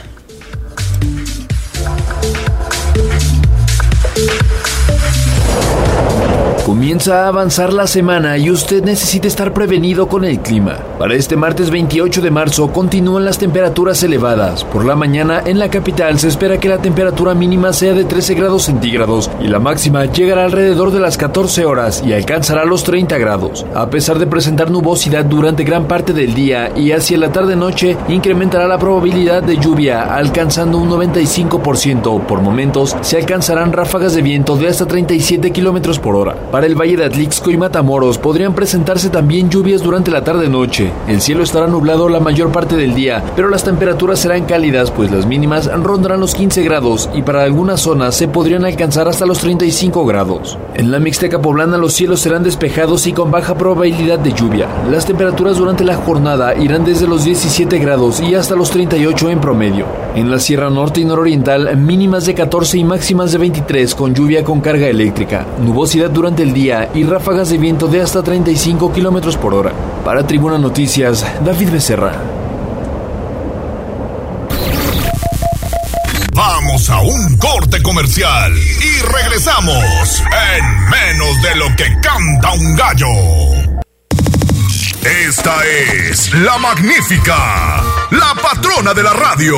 Comienza 6.69 7.23
a 7.23 7.29
avanzar 7.29 7.73
la 7.73 7.87
semana 7.87 8.37
y 8.37 8.51
usted 8.51 8.83
necesita 8.83 9.27
estar 9.27 9.55
prevenido 9.55 10.07
con 10.07 10.23
el 10.23 10.39
clima. 10.39 10.77
Para 10.99 11.15
este 11.15 11.35
martes 11.35 11.71
28 11.71 12.21
de 12.21 12.29
marzo 12.29 12.71
continúan 12.71 13.25
las 13.25 13.39
temperaturas 13.39 14.03
elevadas. 14.03 14.65
Por 14.65 14.85
la 14.85 14.95
mañana 14.95 15.41
en 15.43 15.57
la 15.57 15.71
capital 15.71 16.19
se 16.19 16.27
espera 16.27 16.59
que 16.59 16.69
la 16.69 16.77
temperatura 16.77 17.33
mínima 17.33 17.73
sea 17.73 17.93
de 17.93 18.03
13 18.03 18.35
grados 18.35 18.65
centígrados 18.65 19.31
y 19.41 19.47
la 19.47 19.57
máxima 19.57 20.05
llegará 20.05 20.45
alrededor 20.45 20.91
de 20.91 20.99
las 20.99 21.17
14 21.17 21.65
horas 21.65 22.03
y 22.05 22.13
alcanzará 22.13 22.65
los 22.65 22.83
30 22.83 23.17
grados. 23.17 23.65
A 23.73 23.89
pesar 23.89 24.19
de 24.19 24.27
presentar 24.27 24.69
nubosidad 24.69 25.25
durante 25.25 25.63
gran 25.63 25.87
parte 25.87 26.13
del 26.13 26.35
día 26.35 26.71
y 26.75 26.91
hacia 26.91 27.17
la 27.17 27.31
tarde-noche 27.31 27.97
incrementará 28.09 28.67
la 28.67 28.77
probabilidad 28.77 29.41
de 29.41 29.57
lluvia 29.57 30.03
alcanzando 30.13 30.77
un 30.77 30.91
95%. 30.91 32.27
Por 32.27 32.41
momentos 32.41 32.95
se 33.01 33.17
alcanzarán 33.17 33.73
ráfagas 33.73 34.13
de 34.13 34.21
viento 34.21 34.55
de 34.55 34.67
hasta 34.67 34.85
37 34.85 35.49
kilómetros 35.49 35.97
por 35.97 36.15
hora. 36.15 36.35
Para 36.59 36.67
el 36.67 36.75
Valle 36.75 36.97
de 36.97 37.05
Atlixco 37.05 37.51
y 37.51 37.57
Matamoros 37.57 38.17
podrían 38.17 38.53
presentarse 38.53 39.09
también 39.09 39.49
lluvias 39.49 39.81
durante 39.81 40.11
la 40.11 40.25
tarde-noche. 40.25 40.91
El 41.07 41.21
cielo 41.21 41.41
estará 41.41 41.67
nublado 41.67 42.09
la 42.09 42.19
mayor 42.19 42.51
parte 42.51 42.75
del 42.75 42.95
día, 42.95 43.23
pero 43.33 43.47
las 43.47 43.63
temperaturas 43.63 44.19
serán 44.19 44.43
cálidas, 44.43 44.91
pues 44.91 45.09
las 45.09 45.25
mínimas 45.25 45.71
rondarán 45.71 46.19
los 46.19 46.35
15 46.35 46.61
grados 46.63 47.09
y 47.15 47.21
para 47.21 47.43
algunas 47.43 47.79
zonas 47.79 48.15
se 48.15 48.27
podrían 48.27 48.65
alcanzar 48.65 49.07
hasta 49.07 49.25
los 49.25 49.39
35 49.39 50.05
grados. 50.05 50.57
En 50.75 50.91
la 50.91 50.99
Mixteca 50.99 51.41
poblana 51.41 51.77
los 51.77 51.93
cielos 51.93 52.19
serán 52.19 52.43
despejados 52.43 53.07
y 53.07 53.13
con 53.13 53.31
baja 53.31 53.55
probabilidad 53.57 54.19
de 54.19 54.33
lluvia. 54.33 54.67
Las 54.91 55.05
temperaturas 55.05 55.59
durante 55.59 55.85
la 55.85 55.95
jornada 55.95 56.57
irán 56.57 56.83
desde 56.83 57.07
los 57.07 57.23
17 57.23 57.79
grados 57.79 58.19
y 58.19 58.35
hasta 58.35 58.57
los 58.57 58.69
38 58.71 59.29
en 59.29 59.39
promedio. 59.39 59.85
En 60.13 60.29
la 60.29 60.39
Sierra 60.39 60.69
Norte 60.69 60.99
y 60.99 61.05
Nororiental, 61.05 61.77
mínimas 61.77 62.25
de 62.25 62.33
14 62.33 62.79
y 62.79 62.83
máximas 62.83 63.31
de 63.31 63.37
23 63.37 63.95
con 63.95 64.13
lluvia 64.13 64.43
con 64.43 64.59
carga 64.59 64.87
eléctrica, 64.87 65.45
nubosidad 65.63 66.09
durante 66.09 66.43
el 66.43 66.48
día 66.53 66.89
y 66.93 67.03
ráfagas 67.03 67.49
de 67.49 67.57
viento 67.57 67.87
de 67.87 68.01
hasta 68.01 68.23
35 68.23 68.91
kilómetros 68.91 69.37
por 69.37 69.53
hora. 69.53 69.71
Para 70.03 70.25
Tribuna 70.25 70.57
Noticias, 70.57 71.25
David 71.43 71.69
Becerra. 71.71 72.13
Vamos 76.33 76.89
a 76.89 77.01
un 77.01 77.37
corte 77.37 77.81
comercial 77.81 78.53
y 78.57 79.01
regresamos 79.01 80.23
en 80.55 80.89
menos 80.89 81.41
de 81.41 81.55
lo 81.55 81.75
que 81.75 81.85
canta 82.01 82.51
un 82.53 82.75
gallo. 82.75 83.79
Esta 85.03 85.55
es 85.65 86.33
la 86.33 86.57
magnífica, 86.57 87.81
la 88.11 88.33
patrona 88.41 88.93
de 88.93 89.03
la 89.03 89.13
radio. 89.13 89.57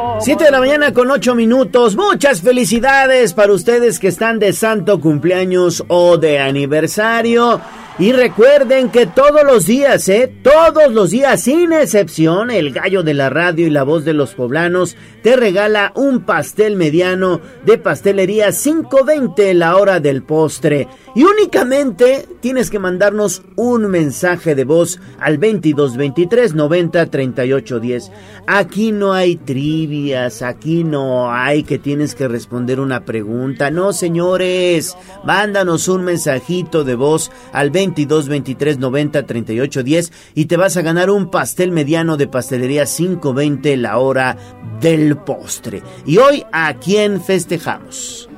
7 0.23 0.43
de 0.43 0.51
la 0.51 0.59
mañana 0.59 0.93
con 0.93 1.09
8 1.09 1.33
minutos. 1.33 1.95
Muchas 1.95 2.41
felicidades 2.41 3.33
para 3.33 3.53
ustedes 3.53 3.97
que 3.97 4.09
están 4.09 4.37
de 4.37 4.53
santo 4.53 5.01
cumpleaños 5.01 5.83
o 5.87 6.17
de 6.17 6.37
aniversario. 6.37 7.59
Y 8.01 8.13
recuerden 8.13 8.89
que 8.89 9.05
todos 9.05 9.43
los 9.45 9.67
días, 9.67 10.09
¿eh? 10.09 10.33
Todos 10.41 10.91
los 10.91 11.11
días, 11.11 11.39
sin 11.39 11.71
excepción, 11.71 12.49
el 12.49 12.71
gallo 12.71 13.03
de 13.03 13.13
la 13.13 13.29
radio 13.29 13.67
y 13.67 13.69
la 13.69 13.83
voz 13.83 14.05
de 14.05 14.13
los 14.13 14.33
poblanos 14.33 14.97
te 15.21 15.35
regala 15.35 15.91
un 15.95 16.21
pastel 16.21 16.77
mediano 16.77 17.41
de 17.63 17.77
pastelería 17.77 18.51
520 18.51 19.53
la 19.53 19.77
hora 19.77 19.99
del 19.99 20.23
postre. 20.23 20.87
Y 21.13 21.25
únicamente 21.25 22.27
tienes 22.39 22.71
que 22.71 22.79
mandarnos 22.79 23.43
un 23.55 23.85
mensaje 23.85 24.55
de 24.55 24.63
voz 24.63 24.99
al 25.19 25.37
22 25.37 25.95
23 25.95 26.55
90 26.55 27.05
38 27.05 27.79
10. 27.79 28.11
Aquí 28.47 28.91
no 28.91 29.13
hay 29.13 29.35
trivias, 29.35 30.41
aquí 30.41 30.83
no 30.83 31.31
hay 31.31 31.61
que 31.61 31.77
tienes 31.77 32.15
que 32.15 32.27
responder 32.27 32.79
una 32.79 33.05
pregunta. 33.05 33.69
No, 33.69 33.93
señores, 33.93 34.97
mándanos 35.23 35.87
un 35.87 36.03
mensajito 36.03 36.83
de 36.83 36.95
voz 36.95 37.29
al 37.53 37.69
22 37.69 37.90
23 37.93 38.79
90 38.79 39.25
38 39.25 39.83
10 39.83 40.11
y 40.35 40.45
te 40.45 40.57
vas 40.57 40.77
a 40.77 40.81
ganar 40.81 41.09
un 41.09 41.29
pastel 41.29 41.71
mediano 41.71 42.17
de 42.17 42.27
pastelería 42.27 42.85
520 42.85 43.77
la 43.77 43.97
hora 43.97 44.37
del 44.79 45.17
postre. 45.17 45.83
Y 46.05 46.17
hoy, 46.17 46.43
¿a 46.51 46.73
quién 46.75 47.21
festejamos? 47.21 48.30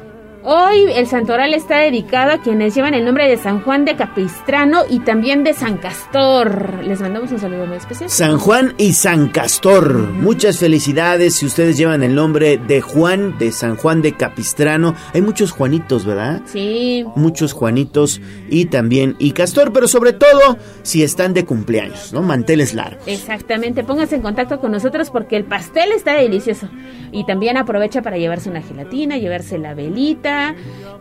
Hoy 0.45 0.91
el 0.93 1.07
santoral 1.07 1.53
está 1.53 1.77
dedicado 1.77 2.33
a 2.33 2.37
quienes 2.39 2.75
llevan 2.75 2.93
el 2.93 3.05
nombre 3.05 3.29
de 3.29 3.37
San 3.37 3.61
Juan 3.61 3.85
de 3.85 3.95
Capistrano 3.95 4.81
y 4.89 4.99
también 4.99 5.45
de 5.45 5.53
San 5.53 5.77
Castor. 5.77 6.83
Les 6.83 6.99
mandamos 6.99 7.31
un 7.31 7.39
saludo 7.39 7.65
muy 7.65 7.77
especial. 7.77 8.09
San 8.09 8.37
Juan 8.37 8.73
y 8.77 8.91
San 8.91 9.29
Castor. 9.29 9.93
Muchas 10.11 10.59
felicidades 10.59 11.35
si 11.35 11.45
ustedes 11.45 11.77
llevan 11.77 12.03
el 12.03 12.13
nombre 12.13 12.57
de 12.57 12.81
Juan, 12.81 13.37
de 13.37 13.53
San 13.53 13.77
Juan 13.77 14.01
de 14.01 14.17
Capistrano. 14.17 14.95
Hay 15.13 15.21
muchos 15.21 15.53
Juanitos, 15.53 16.05
¿verdad? 16.05 16.41
Sí. 16.43 17.05
Muchos 17.15 17.53
Juanitos 17.53 18.19
y 18.49 18.65
también 18.65 19.15
y 19.19 19.31
Castor, 19.31 19.71
pero 19.71 19.87
sobre 19.87 20.11
todo 20.11 20.57
si 20.81 21.03
están 21.03 21.33
de 21.33 21.45
cumpleaños, 21.45 22.11
¿no? 22.11 22.21
Manteles 22.21 22.73
largos. 22.73 23.07
Exactamente, 23.07 23.85
pónganse 23.85 24.15
en 24.15 24.21
contacto 24.21 24.59
con 24.59 24.73
nosotros 24.73 25.09
porque 25.09 25.37
el 25.37 25.45
pastel 25.45 25.93
está 25.93 26.15
delicioso. 26.15 26.67
Y 27.13 27.25
también 27.25 27.55
aprovecha 27.55 28.01
para 28.01 28.17
llevarse 28.17 28.49
una 28.49 28.61
gelatina, 28.61 29.17
llevarse 29.17 29.57
la 29.57 29.73
velita. 29.73 30.32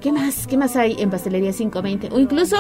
¿Qué 0.01 0.13
más? 0.13 0.47
¿Qué 0.47 0.57
más 0.57 0.77
hay 0.77 0.97
en 0.99 1.11
Pastelería 1.11 1.53
520? 1.53 2.09
O 2.13 2.19
incluso 2.19 2.57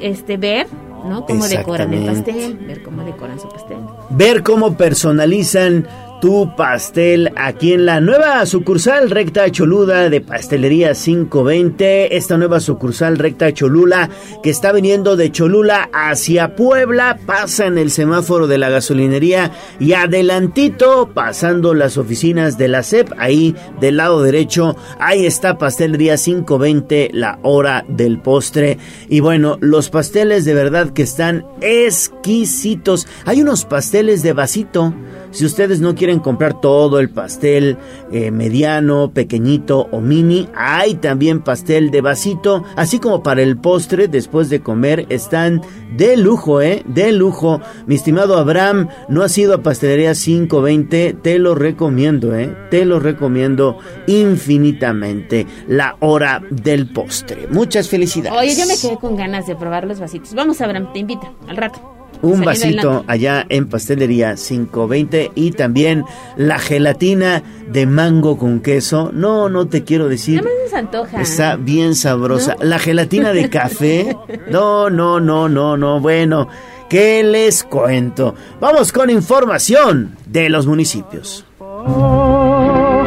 este 0.00 0.36
ver, 0.36 0.66
¿no? 1.04 1.24
Cómo 1.26 1.46
decoran 1.46 1.92
el 1.94 2.06
pastel, 2.06 2.54
ver 2.56 2.82
cómo 2.82 3.04
decoran 3.04 3.38
su 3.38 3.48
pastel. 3.48 3.78
Ver 4.10 4.42
cómo 4.42 4.76
personalizan 4.76 5.86
tu 6.24 6.56
pastel 6.56 7.30
aquí 7.36 7.74
en 7.74 7.84
la 7.84 8.00
nueva 8.00 8.46
sucursal 8.46 9.10
recta 9.10 9.52
Choluda 9.52 10.08
de 10.08 10.22
Pastelería 10.22 10.94
520. 10.94 12.16
Esta 12.16 12.38
nueva 12.38 12.60
sucursal 12.60 13.18
recta 13.18 13.52
Cholula 13.52 14.08
que 14.42 14.48
está 14.48 14.72
viniendo 14.72 15.18
de 15.18 15.30
Cholula 15.30 15.90
hacia 15.92 16.56
Puebla, 16.56 17.18
pasa 17.26 17.66
en 17.66 17.76
el 17.76 17.90
semáforo 17.90 18.46
de 18.46 18.56
la 18.56 18.70
gasolinería 18.70 19.52
y 19.78 19.92
adelantito 19.92 21.10
pasando 21.12 21.74
las 21.74 21.98
oficinas 21.98 22.56
de 22.56 22.68
la 22.68 22.82
CEP, 22.84 23.12
ahí 23.18 23.54
del 23.78 23.98
lado 23.98 24.22
derecho, 24.22 24.78
ahí 24.98 25.26
está 25.26 25.58
Pastelería 25.58 26.16
520, 26.16 27.10
la 27.12 27.38
hora 27.42 27.84
del 27.86 28.18
postre. 28.18 28.78
Y 29.10 29.20
bueno, 29.20 29.58
los 29.60 29.90
pasteles 29.90 30.46
de 30.46 30.54
verdad 30.54 30.88
que 30.94 31.02
están 31.02 31.44
exquisitos. 31.60 33.06
Hay 33.26 33.42
unos 33.42 33.66
pasteles 33.66 34.22
de 34.22 34.32
vasito. 34.32 34.94
Si 35.34 35.44
ustedes 35.44 35.80
no 35.80 35.96
quieren 35.96 36.20
comprar 36.20 36.60
todo 36.60 37.00
el 37.00 37.10
pastel 37.10 37.76
eh, 38.12 38.30
mediano, 38.30 39.10
pequeñito 39.12 39.88
o 39.90 40.00
mini, 40.00 40.48
hay 40.54 40.94
también 40.94 41.42
pastel 41.42 41.90
de 41.90 42.00
vasito, 42.00 42.62
así 42.76 43.00
como 43.00 43.24
para 43.24 43.42
el 43.42 43.56
postre 43.56 44.06
después 44.06 44.48
de 44.48 44.60
comer 44.60 45.06
están 45.08 45.60
de 45.96 46.16
lujo, 46.16 46.62
eh, 46.62 46.84
de 46.86 47.10
lujo. 47.10 47.60
Mi 47.86 47.96
estimado 47.96 48.38
Abraham, 48.38 48.88
no 49.08 49.24
has 49.24 49.36
ido 49.36 49.54
a 49.54 49.62
Pastelería 49.62 50.14
520, 50.14 51.16
te 51.20 51.40
lo 51.40 51.56
recomiendo, 51.56 52.36
eh, 52.36 52.56
te 52.70 52.84
lo 52.84 53.00
recomiendo 53.00 53.78
infinitamente. 54.06 55.48
La 55.66 55.96
hora 55.98 56.42
del 56.48 56.92
postre. 56.92 57.48
Muchas 57.50 57.88
felicidades. 57.88 58.38
Oye, 58.38 58.54
yo 58.54 58.66
me 58.68 58.78
quedé 58.80 59.00
con 59.00 59.16
ganas 59.16 59.48
de 59.48 59.56
probar 59.56 59.84
los 59.84 59.98
vasitos. 59.98 60.32
Vamos, 60.34 60.60
Abraham, 60.60 60.92
te 60.92 61.00
invito 61.00 61.34
al 61.48 61.56
rato. 61.56 61.93
Un 62.24 62.40
vasito 62.42 62.88
adelante. 62.88 63.12
allá 63.12 63.46
en 63.48 63.68
Pastelería 63.68 64.34
520 64.34 65.32
y 65.34 65.50
también 65.52 66.04
la 66.36 66.58
gelatina 66.58 67.42
de 67.70 67.86
mango 67.86 68.36
con 68.38 68.60
queso. 68.60 69.10
No, 69.12 69.48
no 69.48 69.66
te 69.66 69.84
quiero 69.84 70.08
decir. 70.08 70.36
Nada 70.42 70.48
más 70.48 70.72
nos 70.72 70.74
antoja. 70.78 71.20
Está 71.20 71.56
bien 71.56 71.94
sabrosa. 71.94 72.56
La 72.60 72.78
gelatina 72.78 73.32
de 73.32 73.48
café. 73.50 74.16
No, 74.50 74.90
no, 74.90 75.20
no, 75.20 75.48
no, 75.48 75.76
no. 75.76 76.00
Bueno, 76.00 76.48
¿qué 76.88 77.22
les 77.24 77.64
cuento? 77.64 78.34
Vamos 78.60 78.92
con 78.92 79.10
información 79.10 80.16
de 80.26 80.48
los 80.48 80.66
municipios. 80.66 81.44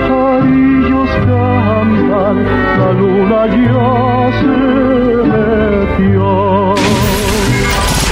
Pajarillos 0.08 1.10
cantan, 1.10 2.44
la 2.80 2.92
luna 2.94 3.48
ya 3.48 4.32
se 4.40 4.48
metió. 6.08 6.76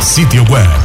Sitio 0.01 0.43
web 0.43 0.84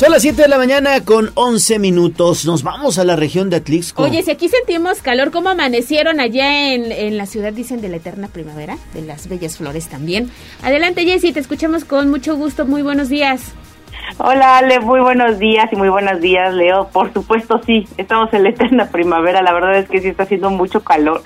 Son 0.00 0.10
las 0.10 0.22
7 0.22 0.40
de 0.40 0.48
la 0.48 0.56
mañana 0.56 1.04
con 1.04 1.30
11 1.34 1.78
minutos. 1.78 2.46
Nos 2.46 2.62
vamos 2.62 2.98
a 2.98 3.04
la 3.04 3.16
región 3.16 3.50
de 3.50 3.56
Atlixco. 3.56 4.02
Oye, 4.02 4.22
si 4.22 4.30
aquí 4.30 4.48
sentimos 4.48 5.02
calor, 5.02 5.30
¿cómo 5.30 5.50
amanecieron 5.50 6.20
allá 6.20 6.72
en, 6.72 6.90
en 6.90 7.18
la 7.18 7.26
ciudad, 7.26 7.52
dicen, 7.52 7.82
de 7.82 7.90
la 7.90 7.96
eterna 7.98 8.28
primavera? 8.28 8.78
De 8.94 9.02
las 9.02 9.28
bellas 9.28 9.58
flores 9.58 9.88
también. 9.88 10.30
Adelante, 10.62 11.04
Jessy, 11.04 11.34
te 11.34 11.40
escuchamos 11.40 11.84
con 11.84 12.08
mucho 12.08 12.34
gusto. 12.34 12.64
Muy 12.64 12.80
buenos 12.80 13.10
días. 13.10 13.42
Hola 14.18 14.58
Ale, 14.58 14.80
muy 14.80 15.00
buenos 15.00 15.38
días 15.38 15.72
y 15.72 15.76
muy 15.76 15.88
buenos 15.88 16.20
días 16.20 16.52
Leo. 16.52 16.88
Por 16.88 17.12
supuesto 17.12 17.60
sí, 17.64 17.86
estamos 17.96 18.32
en 18.34 18.42
la 18.42 18.50
eterna 18.50 18.90
primavera, 18.90 19.40
la 19.40 19.52
verdad 19.52 19.76
es 19.76 19.88
que 19.88 20.00
sí 20.00 20.08
está 20.08 20.24
haciendo 20.24 20.50
mucho 20.50 20.82
calor. 20.82 21.22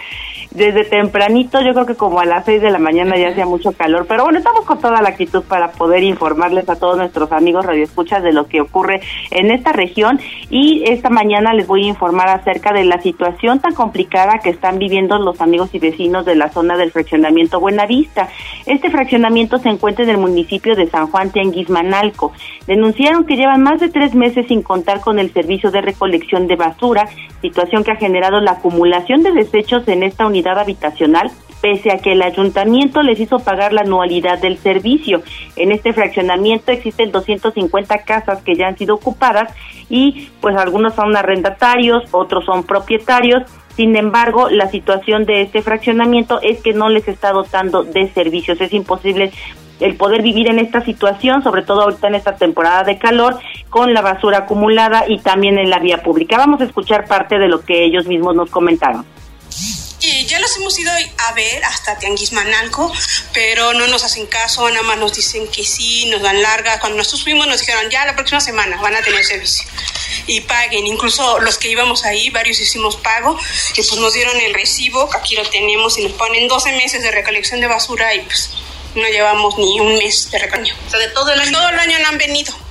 Desde 0.51 0.85
tempranito, 0.85 1.61
yo 1.63 1.73
creo 1.73 1.85
que 1.85 1.97
como 1.97 2.21
a 2.21 2.25
las 2.25 2.45
6 2.45 2.63
de 2.63 2.71
la 2.71 2.79
mañana 2.79 3.17
ya 3.17 3.31
hacía 3.31 3.45
mucho 3.45 3.73
calor, 3.73 4.07
pero 4.09 4.23
bueno, 4.23 4.39
estamos 4.39 4.65
con 4.65 4.81
toda 4.81 5.03
la 5.03 5.09
actitud 5.09 5.43
para 5.43 5.73
poder 5.73 6.05
informarles 6.05 6.69
a 6.69 6.77
todos 6.77 6.97
nuestros 6.97 7.33
amigos 7.33 7.67
radioescuchas 7.67 8.23
de 8.23 8.33
lo 8.33 8.47
que 8.47 8.61
ocurre 8.61 9.01
en 9.33 9.51
esta 9.51 9.73
región 9.73 10.21
y 10.51 10.85
esta 10.87 11.11
mañana 11.11 11.53
les 11.55 11.67
voy 11.67 11.85
a 11.85 11.89
informar 11.89 12.29
acerca 12.29 12.73
de 12.73 12.85
la 12.85 13.01
situación 13.01 13.59
tan 13.59 13.75
complicada 13.75 14.39
que 14.39 14.51
están 14.51 14.79
viviendo 14.79 15.19
los 15.19 15.41
amigos 15.41 15.71
y 15.73 15.81
vecinos 15.81 16.25
de 16.25 16.37
la 16.37 16.51
zona 16.51 16.77
del 16.77 16.93
fraccionamiento 16.93 17.59
Buenavista. 17.59 18.29
Este 18.67 18.91
fraccionamiento 18.91 19.59
se 19.59 19.71
encuentra 19.71 20.05
en 20.05 20.11
el 20.11 20.19
municipio 20.19 20.77
de 20.77 20.87
San 20.87 21.09
Juan 21.09 21.31
Tianguismanalco. 21.31 22.33
Denunciaron 22.75 23.25
que 23.25 23.37
llevan 23.37 23.63
más 23.63 23.79
de 23.79 23.89
tres 23.89 24.17
meses 24.17 24.49
sin 24.49 24.61
contar 24.61 25.01
con 25.01 25.21
el 25.21 25.33
servicio 25.33 25.71
de 25.71 25.81
recolección 25.81 26.49
de 26.49 26.57
basura, 26.57 27.09
situación 27.41 27.85
que 27.85 27.93
ha 27.93 27.97
generado 27.97 28.41
la 28.41 28.55
acumulación 28.55 29.23
de 29.23 29.31
desechos 29.31 29.87
en 29.87 30.03
esta 30.03 30.27
unidad 30.27 30.59
habitacional, 30.59 31.31
pese 31.61 31.93
a 31.93 31.99
que 31.99 32.11
el 32.15 32.23
ayuntamiento 32.23 33.01
les 33.03 33.21
hizo 33.21 33.39
pagar 33.39 33.73
la 33.73 33.83
anualidad 33.83 34.41
del 34.41 34.59
servicio. 34.59 35.23
En 35.55 35.71
este 35.71 35.93
fraccionamiento 35.93 36.73
existen 36.73 37.13
250 37.13 37.99
casas 37.99 38.43
que 38.43 38.57
ya 38.57 38.67
han 38.67 38.77
sido 38.77 38.97
ocupadas 38.97 39.55
y 39.89 40.31
pues 40.41 40.57
algunos 40.57 40.95
son 40.95 41.17
arrendatarios, 41.17 42.03
otros 42.11 42.45
son 42.45 42.65
propietarios. 42.65 43.45
Sin 43.77 43.95
embargo, 43.95 44.49
la 44.51 44.69
situación 44.69 45.27
de 45.27 45.43
este 45.43 45.63
fraccionamiento 45.63 46.41
es 46.43 46.61
que 46.61 46.73
no 46.73 46.89
les 46.89 47.07
está 47.07 47.31
dotando 47.31 47.85
de 47.85 48.09
servicios. 48.09 48.61
Es 48.61 48.73
imposible 48.73 49.31
el 49.81 49.97
poder 49.97 50.23
vivir 50.23 50.49
en 50.49 50.59
esta 50.59 50.85
situación, 50.85 51.43
sobre 51.43 51.63
todo 51.63 51.83
ahorita 51.83 52.09
en 52.09 52.15
esta 52.15 52.37
temporada 52.37 52.85
de 52.85 52.99
calor, 52.99 53.39
con 53.71 53.93
la 53.93 54.03
basura 54.03 54.39
acumulada 54.39 55.05
y 55.09 55.19
también 55.19 55.59
en 55.59 55.71
la 55.71 55.79
vía 55.79 56.03
pública. 56.03 56.37
Vamos 56.37 56.61
a 56.61 56.65
escuchar 56.65 57.07
parte 57.07 57.39
de 57.39 57.49
lo 57.49 57.65
que 57.65 57.85
ellos 57.85 58.07
mismos 58.07 58.35
nos 58.35 58.51
comentaron. 58.51 59.05
Eh, 60.07 60.27
ya 60.27 60.39
los 60.39 60.55
hemos 60.59 60.79
ido 60.79 60.93
a 60.93 61.33
ver 61.33 61.65
hasta 61.65 61.99
Tianguismanalco, 61.99 62.93
pero 63.33 63.73
no 63.73 63.87
nos 63.87 64.05
hacen 64.05 64.27
caso, 64.27 64.69
nada 64.69 64.83
más 64.83 64.99
nos 64.99 65.15
dicen 65.15 65.49
que 65.49 65.65
sí, 65.65 66.07
nos 66.11 66.21
dan 66.21 66.43
largas. 66.43 66.79
Cuando 66.79 66.99
nosotros 66.99 67.25
fuimos 67.25 67.47
nos 67.47 67.61
dijeron, 67.61 67.89
ya 67.91 68.05
la 68.05 68.15
próxima 68.15 68.41
semana 68.41 68.81
van 68.83 68.95
a 68.95 69.01
tener 69.01 69.25
servicio. 69.25 69.67
y 70.27 70.41
paguen. 70.43 70.87
Incluso 70.87 71.39
los 71.41 71.59
que 71.59 71.69
íbamos 71.69 72.05
ahí, 72.05 72.31
varios 72.31 72.61
hicimos 72.61 72.97
pago 72.97 73.39
y 73.73 73.83
pues 73.83 73.97
nos 73.97 74.13
dieron 74.13 74.39
el 74.41 74.55
recibo, 74.55 75.09
aquí 75.15 75.37
lo 75.37 75.49
tenemos 75.49 75.99
y 75.99 76.05
nos 76.05 76.13
ponen 76.13 76.49
12 76.49 76.73
meses 76.73 77.03
de 77.03 77.11
recolección 77.11 77.61
de 77.61 77.67
basura 77.67 78.15
y 78.15 78.21
pues 78.21 78.51
no 78.95 79.09
llevamos 79.09 79.59
ni 79.59 79.81
un 79.81 79.97
mes 79.97 80.31
de 80.31 80.39
recolección. 80.39 80.79
O 80.87 80.91
sea, 80.91 81.01
de 81.01 81.09
todo 81.09 81.33
el 81.33 81.41
año. 81.41 81.53
Todo 81.53 81.69
el 81.69 81.79
año 81.79 81.99
no 82.01 82.09
han 82.09 82.19
venido 82.19 82.64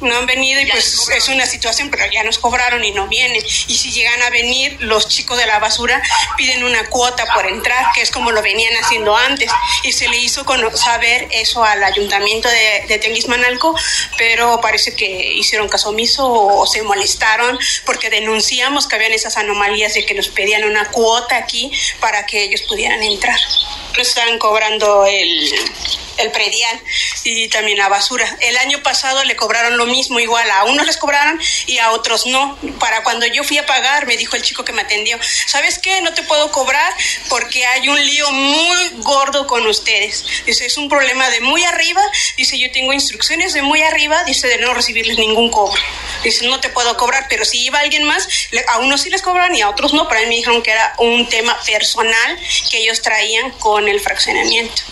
no 0.00 0.16
han 0.16 0.26
venido 0.26 0.60
y 0.60 0.66
pues 0.66 1.08
es 1.14 1.28
una 1.28 1.46
situación, 1.46 1.90
pero 1.90 2.04
ya 2.10 2.22
nos 2.24 2.38
cobraron 2.38 2.84
y 2.84 2.90
no 2.92 3.08
vienen. 3.08 3.42
Y 3.68 3.76
si 3.76 3.92
llegan 3.92 4.22
a 4.22 4.30
venir, 4.30 4.76
los 4.80 5.08
chicos 5.08 5.38
de 5.38 5.46
la 5.46 5.58
basura 5.58 6.02
piden 6.36 6.64
una 6.64 6.88
cuota 6.88 7.24
por 7.34 7.46
entrar, 7.46 7.92
que 7.94 8.02
es 8.02 8.10
como 8.10 8.30
lo 8.30 8.42
venían 8.42 8.74
haciendo 8.82 9.16
antes. 9.16 9.50
Y 9.84 9.92
se 9.92 10.08
le 10.08 10.18
hizo 10.18 10.44
saber 10.74 11.28
eso 11.30 11.64
al 11.64 11.82
ayuntamiento 11.82 12.48
de, 12.48 12.84
de 12.88 12.98
Tenguismanalco, 12.98 13.74
pero 14.18 14.60
parece 14.60 14.94
que 14.94 15.34
hicieron 15.34 15.68
caso 15.68 15.90
omiso 15.90 16.26
o, 16.28 16.66
se 16.66 16.82
molestaron 16.82 17.58
porque 17.84 18.10
denunciamos 18.10 18.86
que 18.86 18.96
habían 18.96 19.12
esas 19.12 19.36
anomalías 19.36 19.94
de 19.94 20.04
que 20.04 20.14
nos 20.14 20.28
pedían 20.28 20.64
una 20.64 20.90
cuota 20.90 21.36
aquí 21.36 21.70
para 22.00 22.26
que 22.26 22.42
ellos 22.42 22.62
pudieran 22.62 23.02
entrar. 23.02 23.38
Nos 23.96 24.08
estaban 24.08 24.38
cobrando 24.38 25.06
el, 25.06 25.52
el 26.18 26.30
predial 26.30 26.80
y 27.24 27.48
también 27.48 27.78
la 27.78 27.88
basura. 27.88 28.36
El 28.40 28.56
año 28.58 28.82
pasado 28.82 29.24
le 29.24 29.36
cobraron 29.36 29.76
lo 29.76 29.86
mismo, 29.86 30.20
igual 30.20 30.50
a 30.50 30.64
unos 30.64 30.86
les 30.86 30.96
cobraron 30.96 31.40
y 31.66 31.78
a 31.78 31.90
otros 31.92 32.26
no. 32.26 32.58
Para 32.78 33.02
cuando 33.02 33.26
yo 33.26 33.44
fui 33.44 33.58
a 33.58 33.66
pagar, 33.66 34.06
me 34.06 34.16
dijo 34.16 34.36
el 34.36 34.42
chico 34.42 34.64
que 34.64 34.72
me 34.72 34.82
atendió, 34.82 35.18
¿sabes 35.46 35.78
qué? 35.78 36.00
No 36.00 36.14
te 36.14 36.22
puedo 36.22 36.50
cobrar 36.52 36.92
porque 37.28 37.66
hay 37.66 37.88
un 37.88 38.04
lío 38.04 38.30
muy 38.30 38.88
gordo 38.98 39.46
con 39.46 39.66
ustedes. 39.66 40.24
Dice, 40.46 40.66
es 40.66 40.76
un 40.76 40.88
problema 40.88 41.28
de 41.30 41.40
muy 41.40 41.64
arriba. 41.64 42.02
Dice, 42.36 42.58
yo 42.58 42.70
tengo 42.72 42.92
instrucciones 42.92 43.52
de 43.52 43.62
muy 43.62 43.82
arriba, 43.82 44.24
dice, 44.24 44.48
de 44.48 44.58
no 44.58 44.74
recibirles 44.74 45.18
ningún 45.18 45.50
cobro. 45.50 45.80
Dice, 46.22 46.46
no 46.46 46.60
te 46.60 46.68
puedo 46.68 46.96
cobrar, 46.96 47.26
pero 47.28 47.44
si 47.44 47.64
iba 47.64 47.78
alguien 47.78 48.04
más, 48.04 48.28
a 48.68 48.78
unos 48.78 49.02
sí 49.02 49.10
les 49.10 49.22
cobran 49.22 49.54
y 49.54 49.62
a 49.62 49.68
otros 49.68 49.92
no. 49.92 50.08
Para 50.08 50.20
mí 50.20 50.26
me 50.26 50.36
dijeron 50.36 50.62
que 50.62 50.70
era 50.70 50.94
un 50.98 51.28
tema 51.28 51.56
personal 51.64 52.38
que 52.70 52.78
ellos 52.78 53.02
traían 53.02 53.50
con 53.52 53.88
el 53.88 54.00
fraccionamiento. 54.00 54.82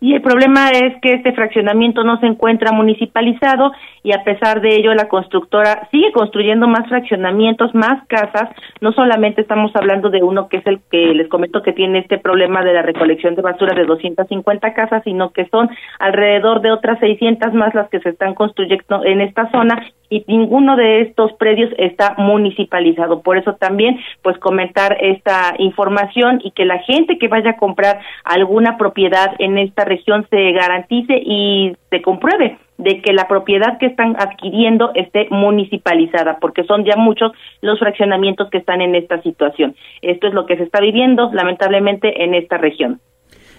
Y 0.00 0.14
el 0.14 0.22
problema 0.22 0.70
es 0.70 0.98
que 1.02 1.12
este 1.12 1.32
fraccionamiento 1.32 2.04
no 2.04 2.18
se 2.20 2.26
encuentra 2.26 2.72
municipalizado 2.72 3.72
y 4.02 4.12
a 4.12 4.24
pesar 4.24 4.60
de 4.60 4.76
ello 4.76 4.94
la 4.94 5.08
constructora 5.08 5.88
sigue 5.90 6.12
construyendo 6.12 6.66
más 6.68 6.88
fraccionamientos, 6.88 7.74
más 7.74 8.06
casas. 8.06 8.50
No 8.80 8.92
solamente 8.92 9.40
estamos 9.40 9.74
hablando 9.74 10.10
de 10.10 10.22
uno 10.22 10.48
que 10.48 10.58
es 10.58 10.66
el 10.66 10.80
que 10.90 11.14
les 11.14 11.28
comento 11.28 11.62
que 11.62 11.72
tiene 11.72 11.98
este 11.98 12.18
problema 12.18 12.62
de 12.62 12.72
la 12.72 12.82
recolección 12.82 13.34
de 13.34 13.42
basura 13.42 13.74
de 13.74 13.84
250 13.84 14.74
casas, 14.74 15.02
sino 15.04 15.30
que 15.32 15.46
son 15.48 15.70
alrededor 15.98 16.60
de 16.60 16.72
otras 16.72 16.98
600 17.00 17.52
más 17.54 17.74
las 17.74 17.88
que 17.90 18.00
se 18.00 18.10
están 18.10 18.34
construyendo 18.34 19.04
en 19.04 19.20
esta 19.20 19.50
zona 19.50 19.86
y 20.08 20.24
ninguno 20.26 20.76
de 20.76 21.02
estos 21.02 21.32
predios 21.34 21.70
está 21.78 22.14
municipalizado. 22.18 23.22
Por 23.22 23.38
eso 23.38 23.54
también, 23.54 23.98
pues 24.22 24.36
comentar 24.38 24.96
esta 25.00 25.54
información 25.58 26.40
y 26.42 26.50
que 26.50 26.64
la 26.64 26.78
gente 26.80 27.16
que 27.18 27.28
vaya 27.28 27.50
a 27.50 27.56
comprar 27.56 28.00
alguna 28.24 28.76
propiedad 28.76 29.34
en 29.38 29.56
esta 29.58 29.84
región 29.84 30.26
se 30.28 30.52
garantice 30.52 31.14
y 31.24 31.76
se 31.90 32.02
compruebe 32.02 32.58
de 32.82 33.02
que 33.02 33.12
la 33.12 33.28
propiedad 33.28 33.78
que 33.78 33.86
están 33.86 34.16
adquiriendo 34.18 34.90
esté 34.94 35.28
municipalizada, 35.30 36.38
porque 36.40 36.64
son 36.64 36.84
ya 36.84 36.96
muchos 36.96 37.32
los 37.60 37.78
fraccionamientos 37.78 38.48
que 38.50 38.58
están 38.58 38.80
en 38.80 38.94
esta 38.94 39.22
situación. 39.22 39.74
Esto 40.02 40.28
es 40.28 40.34
lo 40.34 40.46
que 40.46 40.56
se 40.56 40.64
está 40.64 40.80
viviendo, 40.80 41.30
lamentablemente, 41.32 42.24
en 42.24 42.34
esta 42.34 42.58
región. 42.58 43.00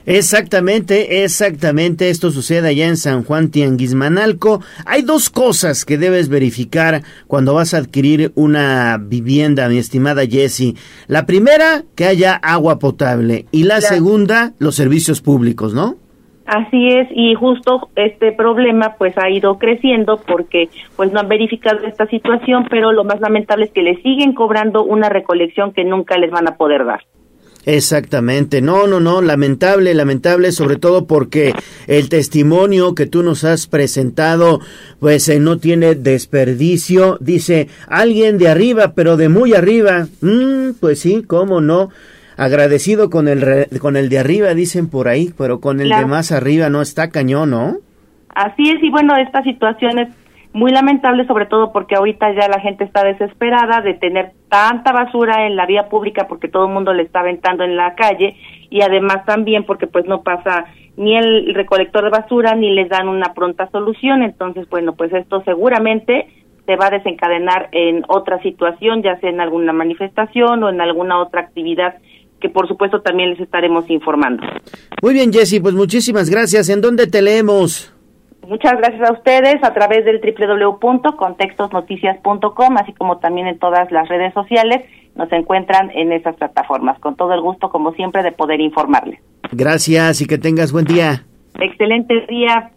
Exactamente, 0.06 1.24
exactamente. 1.24 2.10
Esto 2.10 2.32
sucede 2.32 2.70
allá 2.70 2.88
en 2.88 2.98
San 2.98 3.24
Juan 3.24 3.52
Tianguismanalco. 3.52 4.64
Hay 4.86 5.04
dos 5.04 5.30
cosas 5.30 5.86
que 5.86 5.98
debes 5.98 6.28
verificar 6.28 7.04
cuando 7.28 7.54
vas 7.54 7.74
a 7.74 7.78
adquirir 7.78 8.32
una 8.36 8.98
vivienda, 9.00 9.70
mi 9.70 9.78
estimada 9.78 10.26
Jessie. 10.26 10.76
La 11.08 11.28
primera, 11.28 11.84
que 11.96 12.06
haya 12.06 12.34
agua 12.34 12.80
potable. 12.80 13.46
Y 13.52 13.64
la 13.64 13.82
segunda, 13.82 14.54
los 14.58 14.76
servicios 14.76 15.22
públicos, 15.22 15.74
¿no? 15.74 15.98
Así 16.46 16.90
es, 16.90 17.08
y 17.12 17.36
justo 17.36 17.90
este 17.96 18.32
problema 18.32 18.96
pues 18.98 19.18
ha 19.18 19.30
ido 19.30 19.58
creciendo 19.58 20.20
porque 20.26 20.70
pues 20.96 21.12
no 21.12 21.20
han 21.20 21.28
verificado 21.28 21.86
esta 21.86 22.08
situación, 22.08 22.66
pero 22.70 22.92
lo 22.92 23.04
más 23.04 23.22
lamentable 23.22 23.66
es 23.66 23.72
que 23.72 23.84
le 23.84 24.02
siguen 24.02 24.34
cobrando 24.34 24.84
una 24.84 25.08
recolección 25.08 25.72
que 25.72 25.84
nunca 25.84 26.18
les 26.18 26.32
van 26.32 26.48
a 26.48 26.56
poder 26.56 26.84
dar. 26.86 27.02
Exactamente, 27.66 28.60
no, 28.60 28.88
no, 28.88 29.00
no, 29.00 29.22
lamentable, 29.22 29.94
lamentable, 29.94 30.52
sobre 30.52 30.78
todo 30.78 31.06
porque 31.06 31.54
el 31.86 32.10
testimonio 32.10 32.96
que 32.96 33.06
tú 33.06 33.22
nos 33.22 33.44
has 33.44 33.68
presentado, 33.68 34.62
pues 35.00 35.30
eh, 35.30 35.40
no 35.40 35.60
tiene 35.60 35.94
desperdicio, 35.94 37.18
dice 37.22 37.68
alguien 37.88 38.40
de 38.40 38.50
arriba, 38.50 38.94
pero 38.96 39.16
de 39.16 39.30
muy 39.30 39.54
arriba, 39.54 40.08
mm, 40.22 40.72
pues 40.80 41.02
sí, 41.02 41.24
cómo 41.26 41.62
no, 41.62 41.90
agradecido 42.42 43.12
con 43.12 43.28
el, 43.28 43.68
con 43.80 43.96
el 43.96 44.10
de 44.10 44.18
arriba, 44.18 44.56
dicen 44.56 44.90
por 44.90 45.08
ahí, 45.08 45.30
pero 45.38 45.62
con 45.62 45.80
el 45.80 45.90
de 45.90 46.06
más 46.08 46.32
arriba 46.32 46.70
no 46.70 46.82
está 46.82 47.12
cañón, 47.12 47.52
¿no? 47.52 47.76
Así 48.34 48.64
es, 48.68 48.82
y 48.82 48.90
bueno, 48.90 49.16
esta 49.16 49.44
situación 49.44 50.00
es 50.00 50.08
muy 50.52 50.72
lamentable, 50.72 51.28
sobre 51.28 51.46
todo 51.46 51.72
porque 51.72 51.96
ahorita 51.96 52.34
ya 52.34 52.48
la 52.48 52.60
gente 52.60 52.84
está 52.84 53.04
desesperada 53.04 53.82
de 53.82 53.94
tener 53.94 54.32
tanta 54.50 54.92
basura 54.92 55.46
en 55.46 55.56
la 55.56 55.68
vía 55.68 55.88
pública 55.88 56.28
porque 56.28 56.48
todo 56.48 56.66
el 56.66 56.74
mundo 56.74 56.94
le 56.94 57.04
está 57.04 57.20
aventando 57.20 57.64
en 57.64 57.78
la 57.78 57.94
calle 57.94 58.36
y 58.72 58.82
además 58.82 59.24
también 59.26 59.64
porque 59.64 59.86
pues 59.86 60.06
no 60.08 60.24
pasa 60.24 60.66
ni 60.98 61.16
el 61.16 61.54
recolector 61.54 62.04
de 62.04 62.10
basura 62.10 62.56
ni 62.56 62.74
les 62.74 62.90
dan 62.90 63.08
una 63.08 63.36
pronta 63.36 63.70
solución, 63.70 64.24
entonces 64.24 64.68
bueno, 64.68 64.94
pues 64.94 65.14
esto 65.14 65.44
seguramente 65.46 66.28
se 66.66 66.76
va 66.76 66.88
a 66.88 66.98
desencadenar 66.98 67.70
en 67.72 68.04
otra 68.08 68.42
situación, 68.42 69.04
ya 69.04 69.20
sea 69.20 69.30
en 69.30 69.42
alguna 69.42 69.74
manifestación 69.74 70.64
o 70.64 70.70
en 70.70 70.82
alguna 70.82 71.20
otra 71.20 71.42
actividad 71.42 71.96
que 72.42 72.50
por 72.50 72.68
supuesto 72.68 73.02
también 73.02 73.30
les 73.30 73.40
estaremos 73.40 73.90
informando. 73.90 74.44
Muy 75.02 75.14
bien, 75.14 75.32
Jessy, 75.32 75.62
pues 75.62 75.74
muchísimas 75.74 76.30
gracias. 76.30 76.68
¿En 76.70 76.82
dónde 76.82 77.08
te 77.08 77.22
leemos? 77.22 77.94
Muchas 78.48 78.78
gracias 78.78 79.10
a 79.10 79.14
ustedes 79.14 79.64
a 79.64 79.74
través 79.74 80.04
del 80.04 80.20
www.contextosnoticias.com, 80.20 82.78
así 82.78 82.92
como 82.94 83.20
también 83.20 83.48
en 83.48 83.58
todas 83.60 83.90
las 83.92 84.10
redes 84.10 84.34
sociales. 84.34 84.82
Nos 85.16 85.32
encuentran 85.32 85.92
en 85.92 86.12
esas 86.12 86.36
plataformas. 86.36 87.00
Con 87.00 87.16
todo 87.16 87.34
el 87.34 87.42
gusto, 87.42 87.70
como 87.70 87.94
siempre, 87.94 88.24
de 88.24 88.32
poder 88.32 88.60
informarles. 88.60 89.20
Gracias 89.52 90.22
y 90.22 90.28
que 90.28 90.38
tengas 90.38 90.72
buen 90.72 90.86
día. 90.86 91.26
Excelente 91.60 92.26
día. 92.28 92.72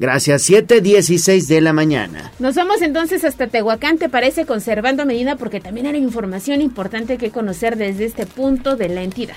Gracias, 0.00 0.48
7.16 0.48 1.48
de 1.48 1.60
la 1.60 1.72
mañana. 1.72 2.30
Nos 2.38 2.54
vamos 2.54 2.82
entonces 2.82 3.24
hasta 3.24 3.48
Tehuacán, 3.48 3.98
¿te 3.98 4.08
parece? 4.08 4.46
Conservando 4.46 5.04
medida 5.04 5.34
porque 5.34 5.58
también 5.58 5.88
hay 5.88 5.96
información 5.96 6.62
importante 6.62 7.18
que 7.18 7.32
conocer 7.32 7.76
desde 7.76 8.04
este 8.04 8.24
punto 8.24 8.76
de 8.76 8.90
la 8.90 9.02
entidad. 9.02 9.34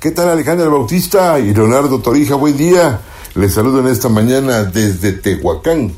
¿Qué 0.00 0.10
tal 0.10 0.28
Alejandra 0.28 0.68
Bautista 0.68 1.40
y 1.40 1.54
Leonardo 1.54 1.98
Torija? 2.00 2.34
Buen 2.34 2.58
día. 2.58 3.00
Les 3.36 3.54
saludo 3.54 3.80
en 3.80 3.86
esta 3.86 4.10
mañana 4.10 4.64
desde 4.64 5.12
Tehuacán. 5.12 5.92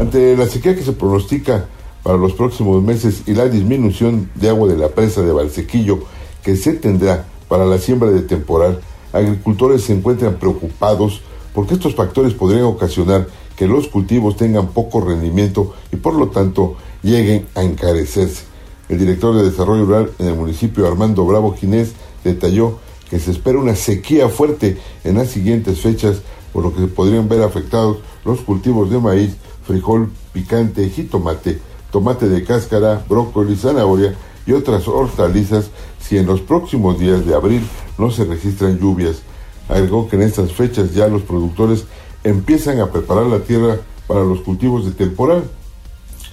Ante 0.00 0.34
la 0.34 0.46
sequía 0.46 0.74
que 0.74 0.82
se 0.82 0.92
pronostica 0.92 1.66
para 2.02 2.16
los 2.16 2.32
próximos 2.32 2.82
meses 2.82 3.24
y 3.26 3.34
la 3.34 3.50
disminución 3.50 4.30
de 4.34 4.48
agua 4.48 4.66
de 4.66 4.78
la 4.78 4.88
presa 4.88 5.20
de 5.20 5.30
Valsequillo 5.30 6.04
que 6.42 6.56
se 6.56 6.72
tendrá 6.72 7.26
para 7.48 7.66
la 7.66 7.76
siembra 7.76 8.10
de 8.10 8.22
temporal, 8.22 8.80
agricultores 9.12 9.82
se 9.82 9.92
encuentran 9.92 10.36
preocupados 10.36 11.20
porque 11.54 11.74
estos 11.74 11.94
factores 11.94 12.34
podrían 12.34 12.64
ocasionar 12.64 13.28
que 13.56 13.68
los 13.68 13.88
cultivos 13.88 14.36
tengan 14.36 14.68
poco 14.68 15.00
rendimiento 15.00 15.74
y 15.92 15.96
por 15.96 16.14
lo 16.14 16.28
tanto 16.28 16.76
lleguen 17.02 17.46
a 17.54 17.62
encarecerse. 17.62 18.42
El 18.88 18.98
director 18.98 19.34
de 19.34 19.44
Desarrollo 19.44 19.86
Rural 19.86 20.10
en 20.18 20.26
el 20.26 20.34
municipio 20.34 20.86
Armando 20.86 21.24
Bravo 21.24 21.54
Ginés 21.54 21.92
detalló 22.22 22.78
que 23.08 23.20
se 23.20 23.30
espera 23.30 23.58
una 23.58 23.76
sequía 23.76 24.28
fuerte 24.28 24.78
en 25.04 25.16
las 25.16 25.28
siguientes 25.28 25.80
fechas, 25.80 26.22
por 26.52 26.64
lo 26.64 26.74
que 26.74 26.86
podrían 26.86 27.28
ver 27.28 27.42
afectados 27.42 27.98
los 28.24 28.40
cultivos 28.40 28.90
de 28.90 28.98
maíz, 28.98 29.36
frijol, 29.66 30.10
picante, 30.32 30.88
jitomate, 30.90 31.60
tomate 31.90 32.28
de 32.28 32.42
cáscara, 32.44 33.04
brócoli, 33.08 33.56
zanahoria 33.56 34.14
y 34.46 34.52
otras 34.52 34.88
hortalizas 34.88 35.70
si 36.00 36.18
en 36.18 36.26
los 36.26 36.40
próximos 36.40 36.98
días 36.98 37.24
de 37.24 37.34
abril 37.34 37.62
no 37.98 38.10
se 38.10 38.24
registran 38.24 38.78
lluvias. 38.78 39.22
Agregó 39.68 40.08
que 40.08 40.16
en 40.16 40.22
estas 40.22 40.52
fechas 40.52 40.94
ya 40.94 41.08
los 41.08 41.22
productores 41.22 41.84
empiezan 42.22 42.80
a 42.80 42.90
preparar 42.90 43.26
la 43.26 43.40
tierra 43.40 43.78
para 44.06 44.22
los 44.22 44.40
cultivos 44.40 44.84
de 44.84 44.92
temporal, 44.92 45.44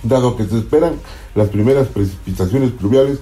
dado 0.04 0.36
que 0.36 0.46
se 0.46 0.58
esperan 0.58 0.94
las 1.36 1.50
primeras 1.50 1.88
precipitaciones 1.88 2.72
pluviales 2.72 3.20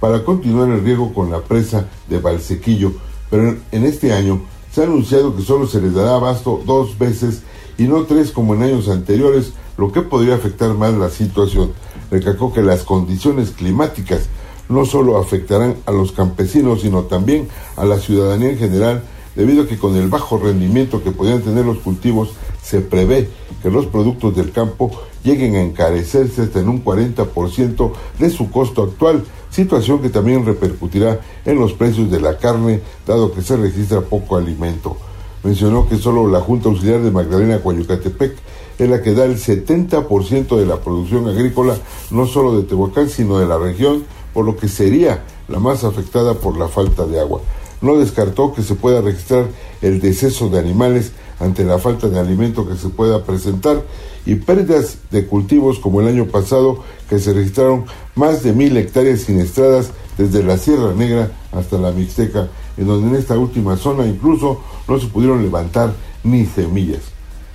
para 0.00 0.24
continuar 0.24 0.68
el 0.68 0.82
riego 0.82 1.14
con 1.14 1.30
la 1.30 1.40
presa 1.40 1.86
de 2.08 2.18
Valsequillo, 2.18 2.92
pero 3.30 3.56
en 3.70 3.84
este 3.84 4.12
año 4.12 4.42
se 4.72 4.80
ha 4.80 4.84
anunciado 4.84 5.36
que 5.36 5.42
solo 5.42 5.66
se 5.66 5.80
les 5.80 5.94
dará 5.94 6.14
abasto 6.14 6.60
dos 6.66 6.98
veces 6.98 7.42
y 7.78 7.84
no 7.84 8.04
tres 8.04 8.32
como 8.32 8.54
en 8.54 8.62
años 8.62 8.88
anteriores, 8.88 9.52
lo 9.76 9.92
que 9.92 10.02
podría 10.02 10.34
afectar 10.34 10.74
más 10.74 10.94
la 10.94 11.10
situación. 11.10 11.72
Recalcó 12.10 12.52
que 12.52 12.62
las 12.62 12.82
condiciones 12.82 13.50
climáticas 13.50 14.28
no 14.68 14.84
solo 14.84 15.18
afectarán 15.18 15.76
a 15.86 15.92
los 15.92 16.12
campesinos, 16.12 16.82
sino 16.82 17.02
también 17.02 17.48
a 17.76 17.84
la 17.84 17.98
ciudadanía 17.98 18.50
en 18.50 18.58
general, 18.58 19.02
debido 19.34 19.62
a 19.62 19.66
que 19.66 19.78
con 19.78 19.96
el 19.96 20.08
bajo 20.08 20.38
rendimiento 20.38 21.02
que 21.02 21.10
podrían 21.10 21.42
tener 21.42 21.64
los 21.64 21.78
cultivos, 21.78 22.30
se 22.62 22.80
prevé 22.80 23.28
que 23.62 23.70
los 23.70 23.86
productos 23.86 24.36
del 24.36 24.52
campo 24.52 24.90
lleguen 25.24 25.54
a 25.56 25.62
encarecerse 25.62 26.42
hasta 26.42 26.60
en 26.60 26.68
un 26.68 26.84
40% 26.84 27.92
de 28.18 28.30
su 28.30 28.50
costo 28.50 28.82
actual, 28.82 29.24
situación 29.50 30.00
que 30.00 30.10
también 30.10 30.44
repercutirá 30.44 31.20
en 31.44 31.58
los 31.58 31.72
precios 31.72 32.10
de 32.10 32.20
la 32.20 32.38
carne, 32.38 32.80
dado 33.06 33.32
que 33.32 33.42
se 33.42 33.56
registra 33.56 34.00
poco 34.00 34.36
alimento. 34.36 34.96
Mencionó 35.44 35.88
que 35.88 35.96
solo 35.96 36.28
la 36.28 36.40
Junta 36.40 36.68
Auxiliar 36.68 37.00
de 37.00 37.10
Magdalena 37.10 37.60
Coyucatepec 37.60 38.36
es 38.78 38.88
la 38.88 39.02
que 39.02 39.12
da 39.12 39.24
el 39.24 39.36
70% 39.36 40.56
de 40.56 40.66
la 40.66 40.80
producción 40.80 41.28
agrícola, 41.28 41.76
no 42.10 42.26
solo 42.26 42.56
de 42.56 42.62
Tehuacán, 42.62 43.08
sino 43.08 43.38
de 43.38 43.46
la 43.46 43.58
región, 43.58 44.04
por 44.32 44.44
lo 44.44 44.56
que 44.56 44.68
sería 44.68 45.24
la 45.48 45.58
más 45.58 45.84
afectada 45.84 46.34
por 46.34 46.56
la 46.56 46.68
falta 46.68 47.06
de 47.06 47.20
agua. 47.20 47.40
No 47.82 47.98
descartó 47.98 48.54
que 48.54 48.62
se 48.62 48.74
pueda 48.74 49.02
registrar 49.02 49.46
el 49.82 50.00
deceso 50.00 50.48
de 50.48 50.58
animales 50.58 51.12
ante 51.38 51.64
la 51.64 51.78
falta 51.78 52.08
de 52.08 52.18
alimento 52.18 52.66
que 52.66 52.76
se 52.76 52.88
pueda 52.88 53.24
presentar 53.24 53.82
y 54.24 54.36
pérdidas 54.36 54.98
de 55.10 55.26
cultivos 55.26 55.78
como 55.78 56.00
el 56.00 56.08
año 56.08 56.26
pasado 56.26 56.84
que 57.08 57.18
se 57.18 57.32
registraron 57.34 57.84
más 58.14 58.42
de 58.42 58.52
mil 58.52 58.76
hectáreas 58.76 59.22
siniestradas 59.22 59.90
desde 60.16 60.42
la 60.42 60.56
Sierra 60.56 60.94
Negra 60.94 61.32
hasta 61.50 61.78
la 61.78 61.90
Mixteca, 61.90 62.48
en 62.76 62.86
donde 62.86 63.08
en 63.08 63.16
esta 63.16 63.36
última 63.36 63.76
zona 63.76 64.06
incluso 64.06 64.60
no 64.86 64.98
se 64.98 65.08
pudieron 65.08 65.42
levantar 65.42 65.92
ni 66.22 66.46
semillas. 66.46 67.00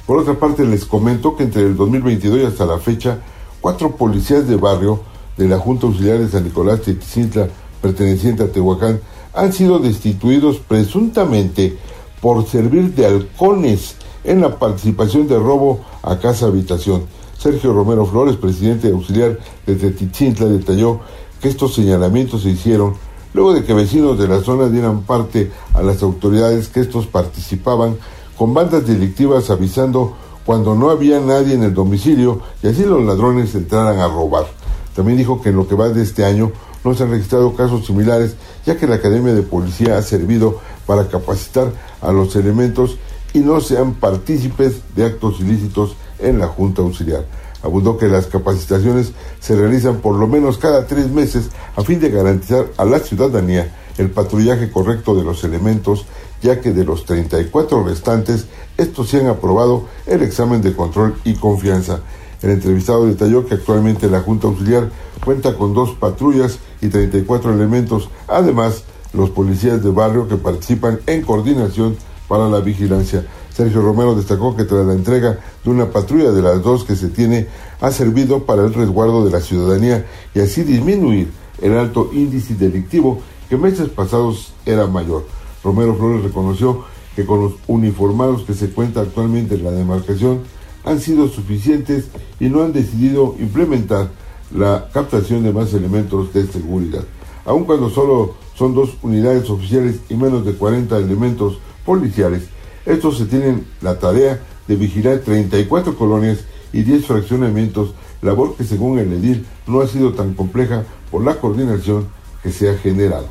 Por 0.05 0.17
otra 0.17 0.35
parte, 0.35 0.65
les 0.65 0.85
comento 0.85 1.35
que 1.35 1.43
entre 1.43 1.63
el 1.63 1.75
2022 1.75 2.39
y 2.39 2.45
hasta 2.45 2.65
la 2.65 2.79
fecha, 2.79 3.19
cuatro 3.61 3.95
policías 3.95 4.47
de 4.47 4.55
barrio 4.55 5.01
de 5.37 5.47
la 5.47 5.59
Junta 5.59 5.87
Auxiliar 5.87 6.19
de 6.19 6.29
San 6.29 6.43
Nicolás 6.43 6.85
de 6.85 6.95
Tzintla, 6.95 7.47
perteneciente 7.81 8.43
a 8.43 8.51
Tehuacán, 8.51 8.99
han 9.37 9.53
sido 9.53 9.77
destituidos 9.77 10.57
presuntamente 10.57 11.77
por 12.21 12.45
servir 12.47 12.95
de 12.95 13.05
halcones 13.05 13.95
en 14.23 14.41
la 14.41 14.57
participación 14.57 15.27
de 15.27 15.37
robo 15.37 15.81
a 16.01 16.17
casa 16.17 16.47
habitación. 16.47 17.03
Sergio 17.37 17.71
Romero 17.71 18.05
Flores, 18.07 18.35
presidente 18.35 18.89
auxiliar 18.89 19.37
de 19.65 19.75
Tetichintla, 19.75 20.47
detalló 20.47 21.01
que 21.39 21.49
estos 21.49 21.75
señalamientos 21.75 22.41
se 22.41 22.49
hicieron 22.49 22.95
luego 23.33 23.53
de 23.53 23.63
que 23.63 23.73
vecinos 23.73 24.17
de 24.17 24.27
la 24.27 24.41
zona 24.41 24.69
dieran 24.69 25.03
parte 25.03 25.51
a 25.75 25.83
las 25.83 26.01
autoridades 26.01 26.69
que 26.69 26.79
estos 26.79 27.05
participaban 27.05 27.95
con 28.35 28.55
bandas 28.55 28.87
delictivas 28.87 29.51
avisando 29.51 30.15
cuando 30.47 30.73
no 30.73 30.89
había 30.89 31.19
nadie 31.19 31.53
en 31.53 31.61
el 31.61 31.75
domicilio 31.75 32.41
y 32.63 32.67
así 32.67 32.83
los 32.83 33.03
ladrones 33.03 33.53
entraran 33.53 33.99
a 33.99 34.07
robar. 34.07 34.47
También 34.95 35.19
dijo 35.19 35.39
que 35.39 35.49
en 35.49 35.57
lo 35.57 35.67
que 35.67 35.75
va 35.75 35.89
de 35.89 36.01
este 36.01 36.25
año 36.25 36.51
no 36.83 36.93
se 36.93 37.03
han 37.03 37.11
registrado 37.11 37.55
casos 37.55 37.85
similares, 37.85 38.35
ya 38.65 38.77
que 38.77 38.87
la 38.87 38.95
Academia 38.95 39.33
de 39.33 39.43
Policía 39.43 39.97
ha 39.97 40.01
servido 40.01 40.59
para 40.85 41.07
capacitar 41.07 41.71
a 42.01 42.11
los 42.11 42.35
elementos 42.35 42.97
y 43.33 43.39
no 43.39 43.59
sean 43.61 43.95
partícipes 43.95 44.81
de 44.95 45.05
actos 45.05 45.39
ilícitos 45.39 45.95
en 46.19 46.39
la 46.39 46.47
Junta 46.47 46.81
Auxiliar. 46.81 47.25
Abundó 47.63 47.97
que 47.97 48.07
las 48.07 48.27
capacitaciones 48.27 49.11
se 49.39 49.55
realizan 49.55 49.97
por 49.97 50.15
lo 50.15 50.27
menos 50.27 50.57
cada 50.57 50.85
tres 50.85 51.09
meses 51.09 51.49
a 51.75 51.83
fin 51.83 51.99
de 51.99 52.09
garantizar 52.09 52.67
a 52.77 52.85
la 52.85 52.99
ciudadanía 52.99 53.73
el 53.97 54.11
patrullaje 54.11 54.71
correcto 54.71 55.15
de 55.15 55.23
los 55.23 55.43
elementos, 55.43 56.05
ya 56.41 56.61
que 56.61 56.71
de 56.71 56.83
los 56.83 57.05
34 57.05 57.83
restantes, 57.83 58.45
estos 58.77 59.09
se 59.09 59.19
han 59.19 59.27
aprobado 59.27 59.85
el 60.05 60.21
examen 60.21 60.61
de 60.61 60.75
control 60.75 61.15
y 61.23 61.33
confianza. 61.33 62.01
El 62.41 62.51
entrevistado 62.51 63.07
detalló 63.07 63.45
que 63.47 63.55
actualmente 63.55 64.07
la 64.07 64.21
Junta 64.21 64.47
Auxiliar 64.47 64.89
cuenta 65.23 65.55
con 65.55 65.73
dos 65.73 65.91
patrullas 65.91 66.59
y 66.81 66.87
34 66.87 67.53
elementos, 67.53 68.09
además 68.27 68.83
los 69.13 69.29
policías 69.29 69.83
de 69.83 69.91
barrio 69.91 70.27
que 70.27 70.35
participan 70.35 70.99
en 71.05 71.21
coordinación 71.21 71.97
para 72.27 72.49
la 72.49 72.59
vigilancia. 72.59 73.25
Sergio 73.53 73.81
Romero 73.81 74.13
destacó 74.13 74.55
que 74.55 74.65
tras 74.65 74.85
la 74.85 74.93
entrega 74.93 75.39
de 75.63 75.69
una 75.69 75.89
patrulla 75.89 76.31
de 76.31 76.41
las 76.41 76.61
dos 76.61 76.83
que 76.83 76.95
se 76.95 77.09
tiene, 77.09 77.47
ha 77.81 77.91
servido 77.91 78.43
para 78.45 78.63
el 78.63 78.73
resguardo 78.73 79.25
de 79.25 79.31
la 79.31 79.41
ciudadanía 79.41 80.05
y 80.35 80.41
así 80.41 80.63
disminuir 80.63 81.31
el 81.61 81.75
alto 81.77 82.11
índice 82.13 82.53
delictivo 82.53 83.19
que 83.49 83.57
meses 83.57 83.89
pasados 83.89 84.53
era 84.65 84.85
mayor. 84.85 85.25
Romero 85.63 85.95
Flores 85.95 86.23
reconoció 86.23 86.85
que 87.15 87.25
con 87.25 87.41
los 87.41 87.53
uniformados 87.65 88.43
que 88.43 88.53
se 88.53 88.69
cuenta 88.69 89.01
actualmente 89.01 89.55
en 89.55 89.63
la 89.63 89.71
demarcación 89.71 90.41
han 90.85 91.01
sido 91.01 91.27
suficientes 91.27 92.05
y 92.39 92.49
no 92.49 92.61
han 92.61 92.73
decidido 92.73 93.35
implementar 93.39 94.11
la 94.55 94.87
captación 94.93 95.43
de 95.43 95.51
más 95.51 95.73
elementos 95.73 96.33
de 96.33 96.47
seguridad. 96.47 97.03
Aun 97.45 97.65
cuando 97.65 97.89
solo 97.89 98.35
son 98.55 98.73
dos 98.73 98.97
unidades 99.01 99.49
oficiales 99.49 99.97
y 100.09 100.15
menos 100.15 100.45
de 100.45 100.53
40 100.53 100.97
elementos 100.97 101.59
policiales, 101.85 102.43
estos 102.85 103.17
se 103.17 103.25
tienen 103.25 103.65
la 103.81 103.99
tarea 103.99 104.39
de 104.67 104.75
vigilar 104.75 105.19
34 105.19 105.95
colonias 105.97 106.39
y 106.73 106.83
10 106.83 107.05
fraccionamientos, 107.05 107.93
labor 108.21 108.55
que 108.55 108.63
según 108.63 108.99
el 108.99 109.13
edil 109.13 109.45
no 109.67 109.81
ha 109.81 109.87
sido 109.87 110.13
tan 110.13 110.33
compleja 110.33 110.83
por 111.11 111.23
la 111.23 111.35
coordinación 111.35 112.07
que 112.43 112.51
se 112.51 112.69
ha 112.69 112.77
generado. 112.77 113.27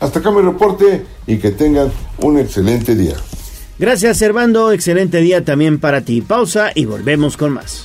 Hasta 0.00 0.20
acá 0.20 0.30
mi 0.30 0.40
reporte 0.40 1.04
y 1.26 1.38
que 1.38 1.50
tengan 1.50 1.92
un 2.18 2.38
excelente 2.38 2.94
día. 2.94 3.16
Gracias, 3.78 4.18
Servando. 4.18 4.72
Excelente 4.72 5.18
día 5.20 5.44
también 5.44 5.78
para 5.78 6.02
ti. 6.02 6.20
Pausa 6.20 6.70
y 6.74 6.84
volvemos 6.84 7.36
con 7.36 7.52
más. 7.52 7.84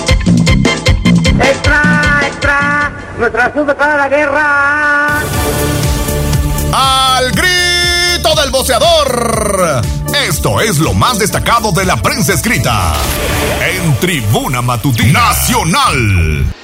¡Nuestra 3.21 3.49
nación 3.49 3.67
declara 3.67 3.97
la 3.97 4.09
guerra! 4.09 5.19
Al 6.73 7.31
grito 7.31 8.33
del 8.41 8.49
boceador. 8.49 9.83
Esto 10.27 10.59
es 10.59 10.79
lo 10.79 10.95
más 10.95 11.19
destacado 11.19 11.71
de 11.71 11.85
la 11.85 11.97
prensa 11.97 12.33
escrita 12.33 12.93
en 13.61 13.95
Tribuna 13.99 14.63
Matutina 14.63 15.19
Nacional. 15.19 16.60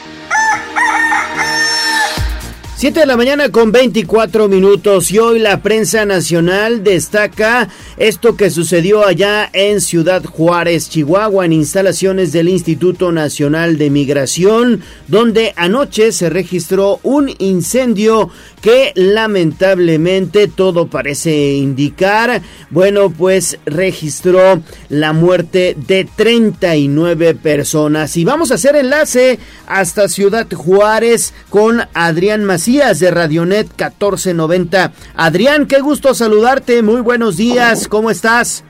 7 2.78 3.00
de 3.00 3.06
la 3.08 3.18
mañana 3.18 3.50
con 3.50 3.72
24 3.72 4.48
minutos 4.48 5.10
y 5.10 5.18
hoy 5.18 5.40
la 5.40 5.64
prensa 5.64 6.06
nacional 6.06 6.84
destaca 6.84 7.70
esto 7.98 8.38
que 8.38 8.52
sucedió 8.52 9.04
allá 9.04 9.50
en 9.52 9.82
Ciudad 9.82 10.24
Juárez, 10.24 10.88
Chihuahua, 10.88 11.46
en 11.46 11.54
instalaciones 11.54 12.32
del 12.32 12.50
Instituto 12.50 13.12
Nacional 13.12 13.80
de 13.80 13.90
Migración, 13.90 14.84
donde 15.08 15.54
anoche 15.56 16.12
se 16.12 16.30
registró 16.30 17.00
un 17.02 17.34
incendio 17.40 18.30
que 18.62 18.92
lamentablemente 18.94 20.48
todo 20.48 20.86
parece 20.86 21.54
indicar, 21.54 22.44
bueno, 22.70 23.10
pues 23.10 23.58
registró 23.66 24.62
la 24.90 25.14
muerte 25.14 25.76
de 25.88 26.08
39 26.16 27.34
personas. 27.34 28.18
Y 28.18 28.24
vamos 28.24 28.52
a 28.52 28.56
hacer 28.56 28.76
enlace 28.76 29.40
hasta 29.66 30.08
Ciudad 30.10 30.48
Juárez 30.54 31.34
con 31.50 31.82
Adrián 31.96 32.44
Macías 32.44 32.67
de 32.68 33.12
Radionet 33.12 33.66
1490. 33.66 34.92
Adrián, 35.16 35.68
qué 35.68 35.80
gusto 35.80 36.14
saludarte. 36.14 36.84
Muy 36.84 37.00
buenos 37.00 37.38
días. 37.38 37.88
¿Cómo 37.88 38.12
estás? 38.12 38.66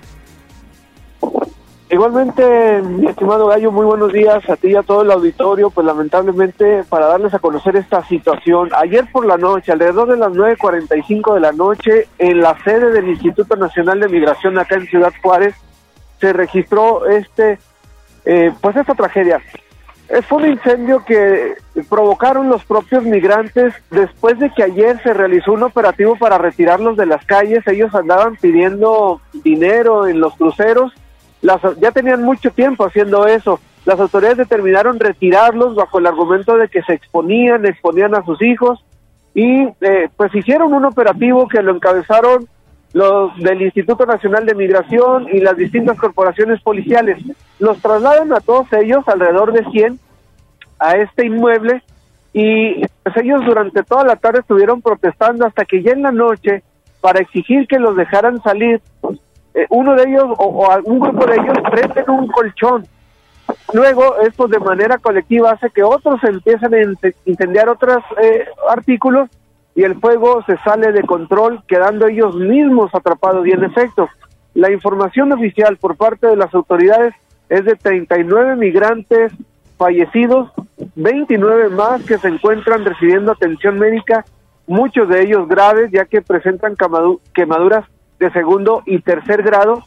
Igualmente, 1.90 2.84
mi 2.84 3.08
estimado 3.08 3.48
Gallo, 3.48 3.72
muy 3.72 3.88
buenos 3.88 4.14
días 4.14 4.48
a 4.48 4.56
ti 4.56 4.68
y 4.68 4.76
a 4.76 4.84
todo 4.84 5.02
el 5.02 5.10
auditorio. 5.10 5.72
Pues 5.72 5.88
lamentablemente, 5.88 6.84
para 6.88 7.08
darles 7.08 7.34
a 7.34 7.40
conocer 7.40 7.76
esta 7.76 8.06
situación, 8.06 8.70
ayer 8.78 9.06
por 9.12 9.26
la 9.26 9.38
noche, 9.38 9.72
alrededor 9.72 10.10
de 10.10 10.18
las 10.18 10.32
9.45 10.32 11.34
de 11.34 11.40
la 11.40 11.52
noche, 11.54 12.08
en 12.20 12.42
la 12.42 12.56
sede 12.64 12.92
del 12.92 13.10
Instituto 13.10 13.56
Nacional 13.56 14.00
de 14.00 14.10
Migración 14.10 14.60
acá 14.60 14.76
en 14.76 14.86
Ciudad 14.86 15.14
Juárez, 15.24 15.56
se 16.20 16.34
registró 16.34 17.08
este, 17.08 17.58
eh, 18.26 18.54
pues 18.62 18.76
esta 18.76 18.94
tragedia. 18.94 19.42
Eh, 20.10 20.22
fue 20.22 20.40
un 20.40 20.52
incendio 20.52 21.04
que 21.04 21.56
provocaron 21.90 22.50
los 22.50 22.64
propios 22.64 23.04
migrantes 23.04 23.74
después 23.92 24.40
de 24.40 24.52
que 24.52 24.64
ayer 24.64 25.02
se 25.04 25.14
realizó 25.14 25.52
un 25.52 25.64
operativo 25.64 26.16
para 26.16 26.38
retirarlos 26.38 26.96
de 26.96 27.06
las 27.06 27.26
calles. 27.26 27.68
Ellos 27.68 27.94
andaban 27.94 28.38
pidiendo 28.38 29.20
dinero 29.44 30.08
en 30.08 30.20
los 30.20 30.36
cruceros. 30.36 30.94
Las, 31.42 31.62
ya 31.80 31.92
tenían 31.92 32.24
mucho 32.24 32.52
tiempo 32.52 32.86
haciendo 32.86 33.28
eso. 33.28 33.60
Las 33.86 34.00
autoridades 34.00 34.38
determinaron 34.38 35.00
retirarlos 35.00 35.76
bajo 35.76 36.00
el 36.00 36.08
argumento 36.08 36.58
de 36.58 36.68
que 36.68 36.82
se 36.84 36.94
exponían, 36.94 37.66
exponían 37.66 38.16
a 38.16 38.24
sus 38.24 38.42
hijos 38.42 38.84
y 39.34 39.68
eh, 39.82 40.10
pues 40.18 40.34
hicieron 40.34 40.74
un 40.74 40.86
operativo 40.86 41.48
que 41.48 41.62
lo 41.62 41.76
encabezaron 41.76 42.48
los 42.94 43.36
del 43.38 43.62
Instituto 43.62 44.06
Nacional 44.06 44.46
de 44.46 44.56
Migración 44.56 45.28
y 45.32 45.40
las 45.40 45.58
distintas 45.58 45.98
corporaciones 45.98 46.62
policiales. 46.62 47.22
Los 47.60 47.80
trasladan 47.82 48.34
a 48.34 48.40
todos 48.40 48.72
ellos, 48.74 49.08
alrededor 49.08 49.52
de 49.54 49.64
100, 49.72 50.00
a 50.80 50.92
este 50.94 51.26
inmueble 51.26 51.84
y 52.34 52.86
pues, 53.04 53.18
ellos 53.18 53.44
durante 53.46 53.84
toda 53.84 54.04
la 54.04 54.16
tarde 54.16 54.40
estuvieron 54.40 54.82
protestando 54.82 55.46
hasta 55.46 55.66
que 55.66 55.82
ya 55.82 55.92
en 55.92 56.04
la 56.04 56.12
noche, 56.12 56.64
para 57.02 57.20
exigir 57.20 57.68
que 57.68 57.80
los 57.80 57.96
dejaran 57.96 58.42
salir, 58.42 58.82
eh, 59.54 59.66
uno 59.70 59.96
de 59.96 60.04
ellos 60.04 60.26
o, 60.38 60.46
o 60.46 60.72
algún 60.72 61.00
grupo 61.00 61.26
de 61.26 61.36
ellos 61.36 61.58
prenden 61.72 62.10
un 62.10 62.28
colchón. 62.28 62.86
Luego, 63.74 64.18
esto 64.20 64.48
de 64.48 64.60
manera 64.60 64.98
colectiva 64.98 65.52
hace 65.52 65.70
que 65.70 65.82
otros 65.84 66.22
empiecen 66.24 66.74
a 66.74 66.82
in- 66.82 66.98
incendiar 67.26 67.70
otros 67.70 68.04
eh, 68.22 68.46
artículos 68.70 69.30
y 69.78 69.84
el 69.84 70.00
fuego 70.00 70.44
se 70.48 70.58
sale 70.66 70.92
de 70.92 71.04
control, 71.04 71.62
quedando 71.68 72.08
ellos 72.08 72.36
mismos 72.36 72.90
atrapados. 72.96 73.46
Y 73.46 73.52
en 73.52 73.64
efecto, 73.64 74.10
la 74.56 74.72
información 74.72 75.32
oficial 75.32 75.78
por 75.78 75.96
parte 75.96 76.26
de 76.26 76.36
las 76.36 76.52
autoridades 76.56 77.14
es 77.48 77.64
de 77.64 77.76
39 77.76 78.56
migrantes 78.56 79.32
fallecidos, 79.78 80.52
29 80.96 81.70
más 81.70 82.02
que 82.02 82.18
se 82.18 82.28
encuentran 82.28 82.86
recibiendo 82.86 83.32
atención 83.32 83.78
médica, 83.78 84.26
muchos 84.66 85.08
de 85.10 85.22
ellos 85.22 85.48
graves, 85.48 85.92
ya 85.92 86.06
que 86.06 86.24
presentan 86.24 86.76
quemaduras 87.36 87.86
de 88.18 88.32
segundo 88.32 88.82
y 88.88 89.00
tercer 89.02 89.44
grado. 89.44 89.84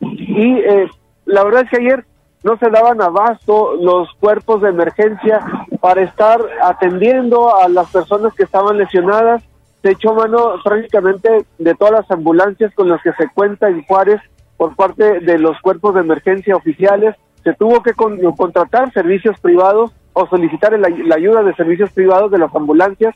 Y 0.00 0.54
eh, 0.60 0.88
la 1.26 1.44
verdad 1.44 1.64
es 1.64 1.68
que 1.68 1.84
ayer 1.84 2.06
no 2.44 2.56
se 2.58 2.70
daban 2.70 3.00
abasto 3.02 3.74
los 3.80 4.08
cuerpos 4.20 4.62
de 4.62 4.68
emergencia 4.68 5.40
para 5.80 6.02
estar 6.02 6.38
atendiendo 6.62 7.56
a 7.56 7.68
las 7.68 7.90
personas 7.90 8.34
que 8.34 8.44
estaban 8.44 8.76
lesionadas. 8.78 9.42
Se 9.82 9.90
echó 9.92 10.14
mano 10.14 10.54
prácticamente 10.62 11.44
de 11.58 11.74
todas 11.74 11.92
las 11.94 12.10
ambulancias 12.10 12.72
con 12.74 12.88
las 12.88 13.02
que 13.02 13.12
se 13.14 13.28
cuenta 13.34 13.68
en 13.68 13.82
Juárez 13.84 14.20
por 14.56 14.76
parte 14.76 15.20
de 15.20 15.38
los 15.38 15.58
cuerpos 15.60 15.94
de 15.94 16.00
emergencia 16.02 16.54
oficiales. 16.54 17.16
Se 17.42 17.54
tuvo 17.54 17.82
que 17.82 17.94
con- 17.94 18.20
contratar 18.36 18.92
servicios 18.92 19.38
privados 19.40 19.92
o 20.12 20.26
solicitar 20.28 20.78
la 20.78 21.14
ayuda 21.16 21.42
de 21.42 21.54
servicios 21.54 21.90
privados 21.92 22.30
de 22.30 22.38
las 22.38 22.54
ambulancias 22.54 23.14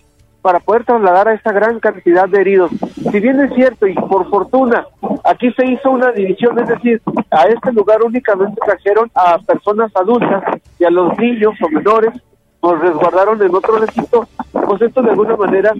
para 0.48 0.60
poder 0.60 0.82
trasladar 0.84 1.28
a 1.28 1.34
esta 1.34 1.52
gran 1.52 1.78
cantidad 1.78 2.26
de 2.26 2.40
heridos. 2.40 2.70
Si 3.12 3.20
bien 3.20 3.38
es 3.38 3.52
cierto 3.52 3.86
y 3.86 3.92
por 3.92 4.30
fortuna, 4.30 4.86
aquí 5.22 5.52
se 5.52 5.66
hizo 5.66 5.90
una 5.90 6.10
división, 6.10 6.58
es 6.58 6.68
decir, 6.68 7.02
a 7.30 7.42
este 7.48 7.70
lugar 7.70 8.02
únicamente 8.02 8.58
trajeron 8.64 9.10
a 9.14 9.36
personas 9.40 9.94
adultas 9.94 10.42
y 10.78 10.84
a 10.84 10.90
los 10.90 11.18
niños 11.18 11.52
o 11.60 11.68
menores 11.68 12.14
los 12.62 12.80
resguardaron 12.80 13.42
en 13.42 13.54
otro 13.54 13.76
recinto, 13.76 14.26
pues 14.50 14.80
esto 14.80 15.02
de 15.02 15.10
alguna 15.10 15.36
manera 15.36 15.74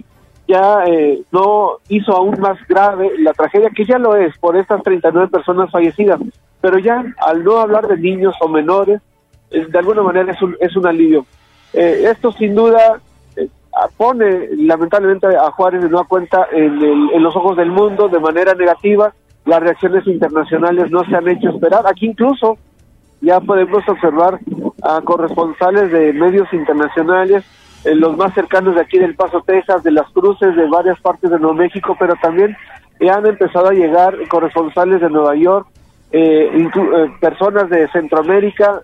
ya 0.47 0.83
eh, 0.85 1.19
no 1.31 1.77
hizo 1.87 2.15
aún 2.15 2.39
más 2.39 2.59
grave 2.67 3.13
la 3.17 3.33
tragedia, 3.33 3.71
que 3.75 3.85
ya 3.85 3.97
lo 3.97 4.15
es 4.17 4.37
por 4.37 4.55
estas 4.55 4.83
39 4.83 5.29
personas 5.29 5.71
fallecidas, 5.71 6.19
pero 6.61 6.77
ya 6.77 7.03
al 7.25 7.43
no 7.43 7.57
hablar 7.57 7.87
de 7.87 7.97
niños 7.97 8.35
o 8.39 8.47
menores, 8.47 9.01
de 9.49 9.79
alguna 9.79 10.03
manera 10.03 10.31
es 10.31 10.39
un, 10.43 10.55
es 10.59 10.75
un 10.77 10.85
alivio. 10.85 11.25
Eh, 11.73 12.03
esto 12.11 12.31
sin 12.33 12.53
duda 12.53 13.01
pone 13.97 14.49
lamentablemente 14.57 15.27
a 15.27 15.51
Juárez 15.51 15.81
de 15.81 15.89
nueva 15.89 16.07
cuenta 16.07 16.47
en, 16.51 16.81
el- 16.81 17.09
en 17.13 17.23
los 17.23 17.35
ojos 17.35 17.55
del 17.57 17.71
mundo 17.71 18.07
de 18.07 18.19
manera 18.19 18.53
negativa. 18.53 19.13
Las 19.45 19.61
reacciones 19.61 20.05
internacionales 20.05 20.91
no 20.91 21.03
se 21.05 21.15
han 21.15 21.27
hecho 21.27 21.49
esperar. 21.49 21.85
Aquí 21.87 22.05
incluso 22.07 22.57
ya 23.21 23.39
podemos 23.39 23.87
observar 23.87 24.39
a 24.83 25.01
corresponsales 25.01 25.91
de 25.91 26.13
medios 26.13 26.51
internacionales, 26.53 27.43
eh, 27.85 27.95
los 27.95 28.15
más 28.17 28.33
cercanos 28.33 28.75
de 28.75 28.81
aquí 28.81 28.97
del 28.97 29.15
Paso, 29.15 29.41
Texas, 29.45 29.83
de 29.83 29.91
las 29.91 30.07
cruces 30.11 30.55
de 30.55 30.67
varias 30.67 30.99
partes 31.01 31.29
de 31.29 31.39
Nuevo 31.39 31.53
México, 31.55 31.95
pero 31.99 32.13
también 32.21 32.55
han 33.09 33.25
empezado 33.25 33.67
a 33.69 33.73
llegar 33.73 34.15
corresponsales 34.29 34.99
de 35.01 35.09
Nueva 35.09 35.35
York, 35.35 35.67
eh, 36.11 36.49
eh, 36.53 37.11
personas 37.21 37.69
de 37.69 37.87
Centroamérica, 37.89 38.81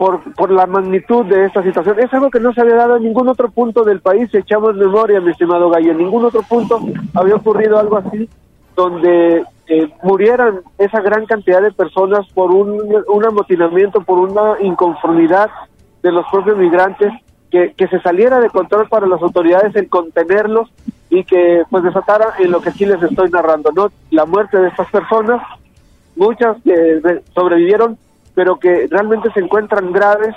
por, 0.00 0.32
por 0.32 0.50
la 0.50 0.64
magnitud 0.64 1.26
de 1.26 1.44
esta 1.44 1.62
situación. 1.62 1.98
Es 2.00 2.10
algo 2.14 2.30
que 2.30 2.40
no 2.40 2.54
se 2.54 2.62
había 2.62 2.76
dado 2.76 2.96
en 2.96 3.02
ningún 3.02 3.28
otro 3.28 3.50
punto 3.50 3.84
del 3.84 4.00
país, 4.00 4.34
echamos 4.34 4.74
memoria, 4.74 5.20
mi 5.20 5.30
estimado 5.30 5.68
Gallo, 5.68 5.90
en 5.90 5.98
ningún 5.98 6.24
otro 6.24 6.40
punto 6.40 6.80
había 7.12 7.34
ocurrido 7.34 7.78
algo 7.78 7.98
así, 7.98 8.26
donde 8.74 9.44
eh, 9.66 9.92
murieran 10.02 10.60
esa 10.78 11.02
gran 11.02 11.26
cantidad 11.26 11.60
de 11.60 11.70
personas 11.72 12.26
por 12.32 12.50
un, 12.50 12.80
un 13.08 13.24
amotinamiento, 13.26 14.00
por 14.00 14.18
una 14.20 14.54
inconformidad 14.62 15.50
de 16.02 16.12
los 16.12 16.24
propios 16.32 16.56
migrantes, 16.56 17.12
que, 17.50 17.74
que 17.76 17.86
se 17.88 18.00
saliera 18.00 18.40
de 18.40 18.48
control 18.48 18.88
para 18.88 19.06
las 19.06 19.20
autoridades 19.20 19.76
el 19.76 19.90
contenerlos 19.90 20.70
y 21.10 21.24
que 21.24 21.64
pues 21.68 21.82
desatara 21.84 22.28
en 22.38 22.52
lo 22.52 22.62
que 22.62 22.70
aquí 22.70 22.86
les 22.86 23.02
estoy 23.02 23.28
narrando, 23.28 23.70
¿no? 23.72 23.88
La 24.10 24.24
muerte 24.24 24.56
de 24.56 24.68
estas 24.68 24.90
personas, 24.90 25.42
muchas 26.16 26.56
que 26.64 27.00
re- 27.02 27.22
sobrevivieron, 27.34 27.98
pero 28.40 28.58
que 28.58 28.86
realmente 28.90 29.30
se 29.34 29.40
encuentran 29.40 29.92
graves, 29.92 30.34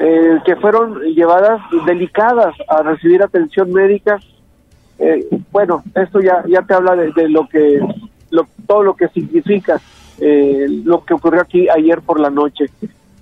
eh, 0.00 0.40
que 0.44 0.56
fueron 0.56 1.00
llevadas 1.02 1.60
delicadas 1.86 2.52
a 2.68 2.82
recibir 2.82 3.22
atención 3.22 3.72
médica. 3.72 4.18
Eh, 4.98 5.24
bueno, 5.52 5.84
esto 5.94 6.20
ya 6.20 6.42
ya 6.48 6.62
te 6.62 6.74
habla 6.74 6.96
de, 6.96 7.28
lo 7.28 7.48
que 7.48 7.78
lo, 8.30 8.48
todo 8.66 8.82
lo 8.82 8.96
que 8.96 9.06
significa 9.10 9.80
eh, 10.18 10.66
lo 10.84 11.04
que 11.04 11.14
ocurrió 11.14 11.42
aquí 11.42 11.68
ayer 11.68 12.00
por 12.02 12.18
la 12.18 12.28
noche. 12.28 12.64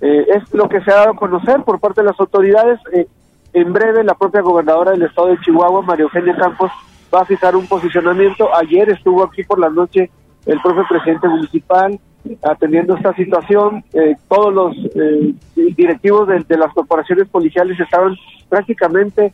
Eh, 0.01 0.25
es 0.29 0.51
lo 0.51 0.67
que 0.67 0.81
se 0.81 0.89
ha 0.89 0.95
dado 0.95 1.11
a 1.11 1.15
conocer 1.15 1.61
por 1.61 1.79
parte 1.79 2.01
de 2.01 2.07
las 2.07 2.19
autoridades. 2.19 2.79
Eh, 2.93 3.05
en 3.53 3.71
breve, 3.71 4.03
la 4.03 4.15
propia 4.15 4.41
gobernadora 4.41 4.93
del 4.93 5.03
estado 5.03 5.27
de 5.27 5.39
Chihuahua, 5.41 5.83
María 5.83 6.05
Eugenia 6.05 6.35
Campos, 6.35 6.71
va 7.13 7.21
a 7.21 7.25
fijar 7.25 7.55
un 7.55 7.67
posicionamiento. 7.67 8.49
Ayer 8.55 8.89
estuvo 8.89 9.23
aquí 9.23 9.43
por 9.43 9.59
la 9.59 9.69
noche 9.69 10.09
el 10.47 10.59
propio 10.59 10.87
presidente 10.89 11.27
municipal 11.27 11.99
atendiendo 12.41 12.95
esta 12.95 13.13
situación. 13.15 13.83
Eh, 13.93 14.15
todos 14.27 14.53
los 14.53 14.75
eh, 14.95 15.33
directivos 15.55 16.27
de, 16.27 16.39
de 16.47 16.57
las 16.57 16.73
corporaciones 16.73 17.27
policiales 17.27 17.79
estaban 17.79 18.15
prácticamente 18.49 19.25
eh, 19.25 19.33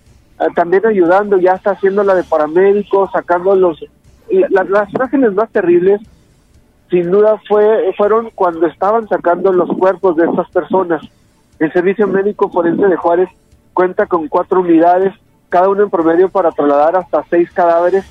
también 0.55 0.85
ayudando, 0.85 1.37
ya 1.37 1.53
está 1.53 1.71
haciendo 1.71 2.03
la 2.03 2.15
de 2.15 2.23
paramédicos, 2.23 3.11
sacando 3.11 3.55
los... 3.55 3.83
la- 4.29 4.63
las 4.63 4.93
imágenes 4.93 5.33
más 5.33 5.49
terribles 5.51 6.01
sin 6.89 7.09
duda 7.09 7.39
fue 7.47 7.91
fueron 7.97 8.29
cuando 8.35 8.67
estaban 8.67 9.07
sacando 9.07 9.51
los 9.51 9.69
cuerpos 9.77 10.15
de 10.15 10.25
estas 10.25 10.49
personas. 10.51 11.01
El 11.59 11.71
Servicio 11.73 12.07
Médico 12.07 12.49
Forense 12.49 12.87
de 12.87 12.95
Juárez 12.95 13.29
cuenta 13.73 14.05
con 14.05 14.27
cuatro 14.27 14.59
unidades, 14.61 15.13
cada 15.49 15.69
una 15.69 15.83
en 15.83 15.89
promedio 15.89 16.29
para 16.29 16.51
trasladar 16.51 16.95
hasta 16.95 17.23
seis 17.29 17.49
cadáveres 17.51 18.05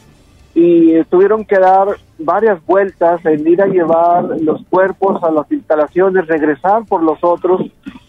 y 0.54 1.02
tuvieron 1.04 1.44
que 1.44 1.58
dar 1.58 1.88
varias 2.18 2.64
vueltas 2.66 3.24
en 3.24 3.46
ir 3.48 3.62
a 3.62 3.66
llevar 3.66 4.24
los 4.40 4.62
cuerpos 4.68 5.22
a 5.22 5.30
las 5.30 5.50
instalaciones, 5.50 6.26
regresar 6.26 6.84
por 6.86 7.02
los 7.02 7.18
otros. 7.22 7.62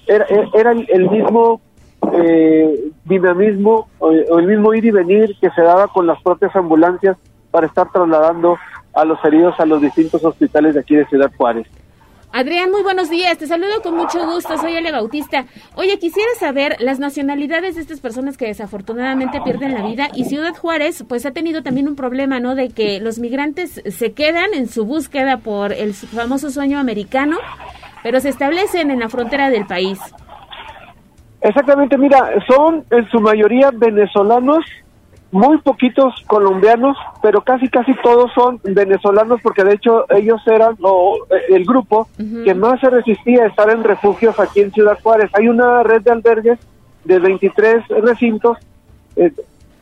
Era, 0.08 0.26
era- 0.26 0.50
era 0.54 0.72
el, 0.72 1.10
mismo 1.10 1.62
eh, 2.14 2.92
dinamismo 3.06 3.88
o 4.00 4.12
el 4.12 4.46
mismo 4.48 4.74
ir 4.74 4.86
y 4.86 4.92
venir 4.92 5.36
que 5.40 5.50
se 5.52 5.62
daba 5.62 5.88
con 5.88 6.06
las 6.06 6.22
propias 6.22 6.54
ambulancias 6.56 7.16
para 7.52 7.68
estar 7.68 7.90
trasladando 7.92 8.58
a 8.94 9.06
los 9.06 9.24
heridos 9.24 9.58
a 9.60 9.66
los 9.66 9.82
distintos 9.82 10.24
hospitales 10.24 10.74
de 10.74 10.82
aquí 10.82 10.96
de 10.96 11.06
Ciudad 11.06 11.32
Juárez. 11.38 11.68
Adrián, 12.36 12.72
muy 12.72 12.82
buenos 12.82 13.12
días. 13.12 13.38
Te 13.38 13.46
saludo 13.46 13.84
con 13.84 13.96
mucho 13.96 14.26
gusto. 14.26 14.58
Soy 14.58 14.76
Ale 14.76 14.92
Bautista. 14.92 15.46
Oye, 15.76 16.00
quisiera 16.00 16.32
saber 16.40 16.78
las 16.80 16.98
nacionalidades 16.98 17.76
de 17.76 17.82
estas 17.82 18.00
personas 18.02 18.38
que 18.38 18.48
desafortunadamente 18.48 19.40
pierden 19.42 19.76
la 19.76 19.86
vida 19.86 20.10
y 20.16 20.26
Ciudad 20.26 20.56
Juárez, 20.56 21.06
pues 21.08 21.28
ha 21.28 21.32
tenido 21.32 21.62
también 21.62 21.88
un 21.88 21.96
problema, 21.96 22.40
¿no? 22.40 22.56
De 22.56 22.70
que 22.70 23.00
los 23.00 23.20
migrantes 23.20 23.84
se 23.86 24.14
quedan 24.14 24.56
en 24.56 24.68
su 24.68 24.84
búsqueda 24.84 25.38
por 25.38 25.74
el 25.74 25.94
famoso 25.94 26.50
sueño 26.50 26.80
americano, 26.80 27.38
pero 28.02 28.20
se 28.20 28.30
establecen 28.30 28.90
en 28.90 29.02
la 29.02 29.10
frontera 29.10 29.52
del 29.52 29.68
país. 29.68 30.00
Exactamente, 31.42 32.00
mira, 32.00 32.32
son 32.48 32.84
en 32.90 33.08
su 33.10 33.20
mayoría 33.20 33.70
venezolanos, 33.72 34.66
muy 35.34 35.58
poquitos 35.58 36.14
colombianos, 36.28 36.96
pero 37.24 37.42
casi 37.42 37.68
casi 37.68 37.94
todos 38.04 38.32
son 38.34 38.60
venezolanos 38.64 39.42
porque 39.42 39.64
de 39.64 39.74
hecho 39.74 40.06
ellos 40.12 40.40
eran 40.46 40.78
o, 40.82 41.18
eh, 41.32 41.56
el 41.56 41.66
grupo 41.66 42.08
que 42.46 42.54
más 42.54 42.80
se 42.80 42.90
resistía 42.92 43.44
a 43.44 43.48
estar 43.48 43.68
en 43.72 43.84
refugios 43.84 44.40
aquí 44.40 44.62
en 44.62 44.72
Ciudad 44.72 45.00
Juárez. 45.02 45.32
Hay 45.34 45.48
una 45.48 45.82
red 45.82 46.04
de 46.04 46.12
albergues 46.12 46.60
de 47.04 47.18
23 47.18 47.88
recintos. 48.04 48.60
Eh, 49.16 49.34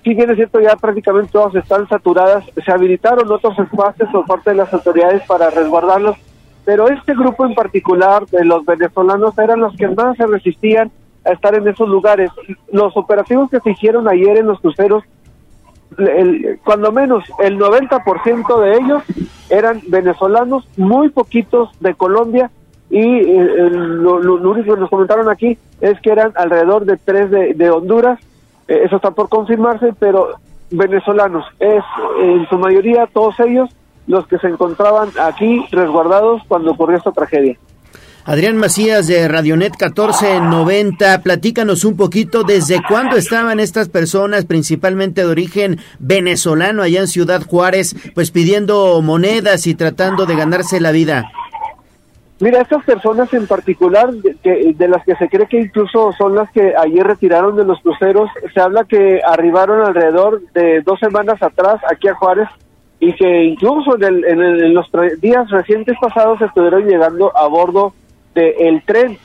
si 0.05 0.13
bien 0.13 0.29
es 0.29 0.37
cierto, 0.37 0.61
ya 0.61 0.77
prácticamente 0.77 1.33
todas 1.33 1.53
están 1.53 1.85
saturadas, 1.89 2.45
se 2.63 2.71
habilitaron 2.71 3.29
otros 3.29 3.59
espacios 3.59 4.09
por 4.09 4.25
parte 4.25 4.51
de 4.51 4.55
las 4.55 4.73
autoridades 4.73 5.21
para 5.27 5.49
resguardarlos, 5.49 6.15
pero 6.63 6.87
este 6.87 7.13
grupo 7.13 7.45
en 7.45 7.55
particular 7.55 8.25
de 8.27 8.45
los 8.45 8.65
venezolanos 8.65 9.37
eran 9.37 9.59
los 9.59 9.75
que 9.75 9.89
más 9.89 10.15
se 10.15 10.25
resistían 10.27 10.91
a 11.25 11.31
estar 11.33 11.53
en 11.55 11.67
esos 11.67 11.89
lugares. 11.89 12.31
Los 12.71 12.95
operativos 12.95 13.49
que 13.49 13.59
se 13.59 13.71
hicieron 13.71 14.07
ayer 14.07 14.37
en 14.37 14.47
los 14.47 14.61
cruceros, 14.61 15.03
el- 15.97 16.59
cuando 16.63 16.91
menos 16.91 17.23
el 17.39 17.57
90% 17.57 18.59
de 18.61 18.73
ellos 18.77 19.03
eran 19.49 19.81
venezolanos, 19.87 20.67
muy 20.77 21.09
poquitos 21.09 21.69
de 21.79 21.93
Colombia 21.95 22.49
y 22.89 22.99
eh, 22.99 23.69
lo, 23.71 24.15
único 24.35 24.73
que 24.75 24.79
nos 24.81 24.89
comentaron 24.89 25.29
aquí 25.29 25.57
es 25.79 25.99
que 26.01 26.11
eran 26.11 26.31
alrededor 26.35 26.85
de 26.85 26.97
tres 26.97 27.29
de, 27.31 27.53
de 27.53 27.69
Honduras, 27.69 28.19
Eh, 28.67 28.83
eso 28.85 28.95
está 28.97 29.11
por 29.11 29.27
confirmarse, 29.27 29.93
pero 29.99 30.29
venezolanos, 30.69 31.43
es 31.59 31.83
en 32.21 32.47
su 32.47 32.57
mayoría 32.57 33.07
todos 33.07 33.37
ellos 33.39 33.69
los 34.07 34.25
que 34.27 34.37
se 34.37 34.47
encontraban 34.47 35.09
aquí 35.19 35.65
resguardados 35.71 36.41
cuando 36.47 36.71
ocurrió 36.71 36.97
esta 36.97 37.11
tragedia. 37.11 37.57
Adrián 38.23 38.55
Macías 38.55 39.07
de 39.07 39.27
Radionet 39.27 39.71
1490, 39.71 41.21
platícanos 41.23 41.83
un 41.83 41.97
poquito 41.97 42.43
desde 42.43 42.79
cuándo 42.87 43.15
estaban 43.15 43.59
estas 43.59 43.89
personas, 43.89 44.45
principalmente 44.45 45.21
de 45.21 45.27
origen 45.27 45.79
venezolano, 45.97 46.83
allá 46.83 46.99
en 46.99 47.07
Ciudad 47.07 47.41
Juárez, 47.41 47.95
pues 48.13 48.29
pidiendo 48.29 49.01
monedas 49.01 49.65
y 49.65 49.73
tratando 49.73 50.27
de 50.27 50.35
ganarse 50.35 50.79
la 50.79 50.91
vida. 50.91 51.31
Mira, 52.39 52.61
estas 52.61 52.83
personas 52.85 53.33
en 53.33 53.47
particular, 53.47 54.11
de, 54.13 54.73
de, 54.75 54.87
las 54.87 55.03
que 55.03 55.15
se 55.15 55.27
cree 55.27 55.47
que 55.47 55.59
incluso 55.59 56.11
son 56.15 56.35
las 56.35 56.49
que 56.51 56.73
ayer 56.75 57.05
retiraron 57.05 57.55
de 57.55 57.65
los 57.65 57.79
cruceros, 57.81 58.29
se 58.53 58.61
habla 58.61 58.83
que 58.83 59.19
arribaron 59.25 59.83
alrededor 59.83 60.41
de 60.53 60.81
dos 60.81 60.99
semanas 60.99 61.41
atrás 61.41 61.81
aquí 61.91 62.07
a 62.07 62.15
Juárez 62.15 62.49
y 62.99 63.13
que 63.13 63.43
incluso 63.45 63.95
en, 63.95 64.03
el, 64.03 64.25
en, 64.25 64.41
el, 64.41 64.63
en 64.63 64.73
los 64.75 64.87
días 65.19 65.49
recientes 65.49 65.97
pasados 65.99 66.39
estuvieron 66.41 66.87
llegando 66.87 67.35
a 67.35 67.47
bordo 67.47 67.93
del 68.33 68.83
tren. 68.85 69.17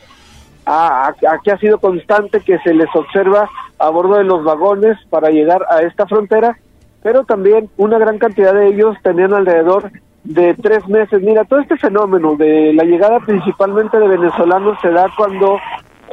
aquí 0.64 1.50
ha 1.50 1.58
sido 1.58 1.78
constante 1.78 2.40
que 2.40 2.58
se 2.58 2.74
les 2.74 2.88
observa 2.94 3.48
a 3.78 3.88
bordo 3.90 4.16
de 4.16 4.24
los 4.24 4.42
vagones 4.44 4.96
para 5.10 5.30
llegar 5.30 5.64
a 5.70 5.82
esta 5.82 6.06
frontera, 6.06 6.58
pero 7.02 7.24
también 7.24 7.68
una 7.76 7.98
gran 7.98 8.18
cantidad 8.18 8.54
de 8.54 8.68
ellos 8.68 8.96
tenían 9.02 9.32
alrededor 9.32 9.90
de 10.24 10.54
tres 10.54 10.86
meses. 10.88 11.22
Mira, 11.22 11.44
todo 11.44 11.60
este 11.60 11.76
fenómeno 11.76 12.36
de 12.36 12.72
la 12.72 12.84
llegada 12.84 13.20
principalmente 13.20 13.98
de 13.98 14.08
venezolanos 14.08 14.78
se 14.82 14.90
da 14.90 15.06
cuando 15.16 15.58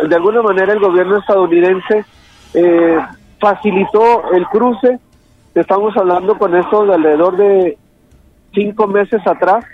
de 0.08 0.16
alguna 0.16 0.42
manera 0.42 0.74
el 0.74 0.80
gobierno 0.80 1.18
estadounidense 1.18 2.06
eh, 2.54 2.98
facilitó 3.40 4.32
el 4.34 4.46
cruce. 4.48 5.00
Estamos 5.56 5.96
hablando 5.98 6.38
con 6.38 6.56
esto 6.56 6.86
de 6.86 6.94
alrededor 6.94 7.38
de 7.38 7.78
cinco 8.54 8.88
meses 8.88 9.26
atrás 9.26 9.66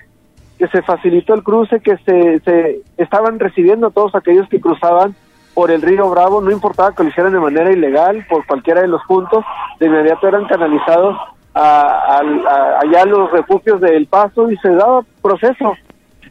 que 0.59 0.67
se 0.67 0.81
facilitó 0.81 1.33
el 1.33 1.41
cruce, 1.41 1.79
que 1.79 1.97
se, 1.99 2.39
se 2.41 2.81
estaban 2.97 3.39
recibiendo 3.39 3.87
a 3.87 3.91
todos 3.91 4.13
aquellos 4.13 4.47
que 4.49 4.59
cruzaban 4.59 5.15
por 5.53 5.71
el 5.71 5.81
río 5.81 6.09
Bravo, 6.09 6.41
no 6.41 6.51
importaba 6.51 6.93
que 6.93 7.03
lo 7.03 7.09
hicieran 7.09 7.33
de 7.33 7.39
manera 7.39 7.71
ilegal 7.71 8.25
por 8.29 8.45
cualquiera 8.45 8.81
de 8.81 8.89
los 8.89 9.01
puntos, 9.07 9.43
de 9.79 9.87
inmediato 9.87 10.27
eran 10.27 10.45
canalizados 10.45 11.17
a, 11.53 12.19
a, 12.19 12.79
allá 12.83 13.01
a 13.01 13.05
los 13.05 13.31
refugios 13.31 13.81
del 13.81 14.05
Paso 14.07 14.51
y 14.51 14.57
se 14.57 14.69
daba 14.69 15.01
proceso 15.21 15.73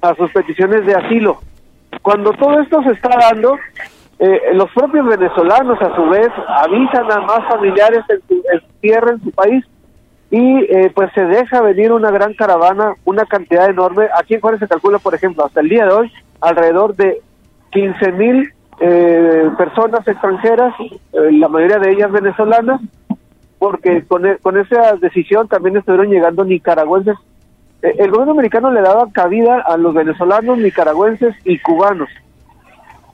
a 0.02 0.14
sus 0.14 0.30
peticiones 0.30 0.86
de 0.86 0.94
asilo. 0.94 1.38
Cuando 2.02 2.32
todo 2.32 2.60
esto 2.60 2.82
se 2.82 2.92
está 2.92 3.10
dando, 3.18 3.58
eh, 4.18 4.40
los 4.52 4.70
propios 4.72 5.06
venezolanos 5.06 5.80
a 5.80 5.96
su 5.96 6.08
vez 6.08 6.28
avisan 6.48 7.10
a 7.10 7.20
más 7.20 7.48
familiares 7.48 8.04
en 8.08 8.20
su, 8.28 8.34
en 8.52 8.60
su 8.60 8.80
tierra, 8.80 9.12
en 9.12 9.22
su 9.22 9.30
país, 9.30 9.64
y 10.30 10.58
eh, 10.64 10.92
pues 10.94 11.10
se 11.14 11.24
deja 11.24 11.62
venir 11.62 11.92
una 11.92 12.10
gran 12.10 12.34
caravana, 12.34 12.94
una 13.04 13.24
cantidad 13.24 13.68
enorme. 13.68 14.08
Aquí 14.14 14.34
en 14.34 14.40
Juárez 14.40 14.60
se 14.60 14.68
calcula, 14.68 14.98
por 14.98 15.14
ejemplo, 15.14 15.44
hasta 15.44 15.60
el 15.60 15.68
día 15.68 15.86
de 15.86 15.92
hoy, 15.92 16.12
alrededor 16.40 16.94
de 16.96 17.22
15 17.72 18.12
mil 18.12 18.52
eh, 18.80 19.50
personas 19.56 20.06
extranjeras, 20.06 20.74
eh, 20.80 21.32
la 21.32 21.48
mayoría 21.48 21.78
de 21.78 21.92
ellas 21.92 22.12
venezolanas, 22.12 22.80
porque 23.58 24.04
con, 24.06 24.26
e, 24.26 24.36
con 24.38 24.58
esa 24.58 24.94
decisión 24.96 25.48
también 25.48 25.76
estuvieron 25.76 26.10
llegando 26.10 26.44
nicaragüenses. 26.44 27.16
Eh, 27.82 27.94
el 27.98 28.10
gobierno 28.10 28.32
americano 28.32 28.70
le 28.70 28.82
daba 28.82 29.10
cabida 29.10 29.60
a 29.60 29.76
los 29.78 29.94
venezolanos, 29.94 30.58
nicaragüenses 30.58 31.34
y 31.44 31.58
cubanos 31.58 32.08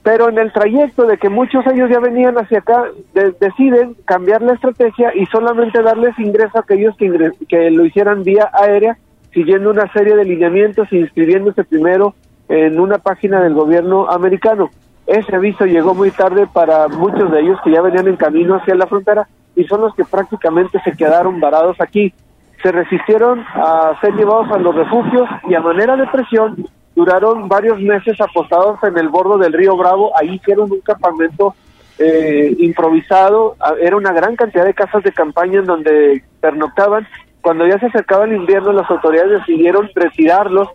pero 0.05 0.29
en 0.29 0.37
el 0.37 0.53
trayecto 0.53 1.07
de 1.07 1.17
que 1.17 1.29
muchos 1.29 1.65
de 1.65 1.73
ellos 1.73 1.89
ya 1.89 1.99
venían 1.99 2.37
hacia 2.37 2.59
acá, 2.59 2.83
de, 3.15 3.31
deciden 3.41 3.95
cambiar 4.05 4.43
la 4.43 4.53
estrategia 4.53 5.11
y 5.15 5.25
solamente 5.25 5.81
darles 5.81 6.13
ingreso 6.19 6.59
a 6.59 6.61
aquellos 6.61 6.95
que, 6.95 7.31
que 7.49 7.71
lo 7.71 7.83
hicieran 7.83 8.21
vía 8.21 8.51
aérea, 8.53 8.99
siguiendo 9.33 9.71
una 9.71 9.91
serie 9.93 10.15
de 10.15 10.23
lineamientos 10.23 10.87
e 10.91 10.97
inscribiéndose 10.97 11.63
primero 11.63 12.13
en 12.49 12.79
una 12.79 12.99
página 12.99 13.41
del 13.41 13.55
gobierno 13.55 14.07
americano. 14.07 14.69
Ese 15.07 15.35
aviso 15.35 15.65
llegó 15.65 15.95
muy 15.95 16.11
tarde 16.11 16.45
para 16.53 16.87
muchos 16.87 17.31
de 17.31 17.39
ellos 17.39 17.57
que 17.63 17.71
ya 17.71 17.81
venían 17.81 18.07
en 18.07 18.15
camino 18.15 18.57
hacia 18.57 18.75
la 18.75 18.85
frontera 18.85 19.27
y 19.55 19.63
son 19.63 19.81
los 19.81 19.95
que 19.95 20.05
prácticamente 20.05 20.79
se 20.83 20.91
quedaron 20.91 21.39
varados 21.39 21.81
aquí. 21.81 22.13
Se 22.61 22.71
resistieron 22.71 23.43
a 23.55 23.97
ser 24.01 24.13
llevados 24.13 24.51
a 24.51 24.59
los 24.59 24.75
refugios 24.75 25.27
y 25.49 25.55
a 25.55 25.61
manera 25.61 25.95
de 25.95 26.05
presión 26.05 26.67
duraron 26.95 27.47
varios 27.47 27.79
meses 27.79 28.19
apostados 28.21 28.81
en 28.83 28.97
el 28.97 29.09
bordo 29.09 29.37
del 29.37 29.53
río 29.53 29.75
Bravo, 29.75 30.11
ahí 30.17 30.35
hicieron 30.35 30.71
un 30.71 30.81
campamento 30.81 31.53
eh, 31.99 32.55
improvisado, 32.57 33.55
era 33.81 33.95
una 33.95 34.11
gran 34.11 34.35
cantidad 34.35 34.65
de 34.65 34.73
casas 34.73 35.03
de 35.03 35.11
campaña 35.11 35.59
en 35.59 35.65
donde 35.65 36.23
pernoctaban. 36.39 37.07
Cuando 37.41 37.67
ya 37.67 37.77
se 37.79 37.87
acercaba 37.87 38.25
el 38.25 38.33
invierno, 38.33 38.71
las 38.71 38.89
autoridades 38.89 39.39
decidieron 39.39 39.89
retirarlos 39.93 40.69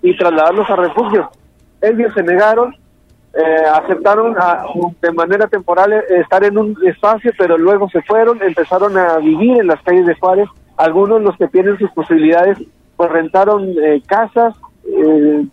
y 0.00 0.16
trasladarlos 0.16 0.68
a 0.70 0.76
refugio. 0.76 1.30
Ellos 1.80 2.12
se 2.14 2.22
negaron, 2.22 2.74
eh, 3.34 3.64
aceptaron 3.74 4.36
a, 4.38 4.64
de 5.00 5.12
manera 5.12 5.46
temporal 5.48 5.92
eh, 5.92 6.04
estar 6.20 6.44
en 6.44 6.58
un 6.58 6.76
espacio, 6.86 7.32
pero 7.36 7.58
luego 7.58 7.88
se 7.88 8.02
fueron, 8.02 8.42
empezaron 8.42 8.96
a 8.96 9.18
vivir 9.18 9.60
en 9.60 9.66
las 9.66 9.82
calles 9.82 10.06
de 10.06 10.14
Juárez. 10.14 10.48
Algunos, 10.76 11.22
los 11.22 11.36
que 11.36 11.48
tienen 11.48 11.78
sus 11.78 11.90
posibilidades, 11.92 12.58
pues 12.96 13.10
rentaron 13.10 13.68
eh, 13.82 14.02
casas, 14.06 14.54
eh, 14.84 15.46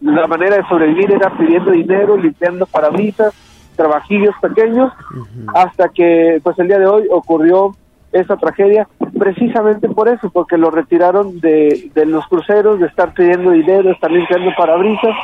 la 0.00 0.26
manera 0.26 0.56
de 0.56 0.68
sobrevivir 0.68 1.12
era 1.12 1.36
pidiendo 1.36 1.70
dinero, 1.70 2.16
limpiando 2.16 2.66
parabrisas, 2.66 3.32
trabajillos 3.76 4.34
pequeños, 4.40 4.92
hasta 5.54 5.88
que 5.88 6.40
pues 6.42 6.58
el 6.58 6.68
día 6.68 6.78
de 6.78 6.86
hoy 6.86 7.08
ocurrió 7.10 7.74
esa 8.12 8.36
tragedia, 8.36 8.86
precisamente 9.18 9.88
por 9.88 10.08
eso, 10.08 10.28
porque 10.30 10.58
lo 10.58 10.70
retiraron 10.70 11.40
de, 11.40 11.90
de 11.94 12.04
los 12.04 12.26
cruceros, 12.26 12.78
de 12.78 12.86
estar 12.86 13.14
pidiendo 13.14 13.52
dinero, 13.52 13.90
estar 13.90 14.10
limpiando 14.10 14.50
parabrisas, 14.56 15.14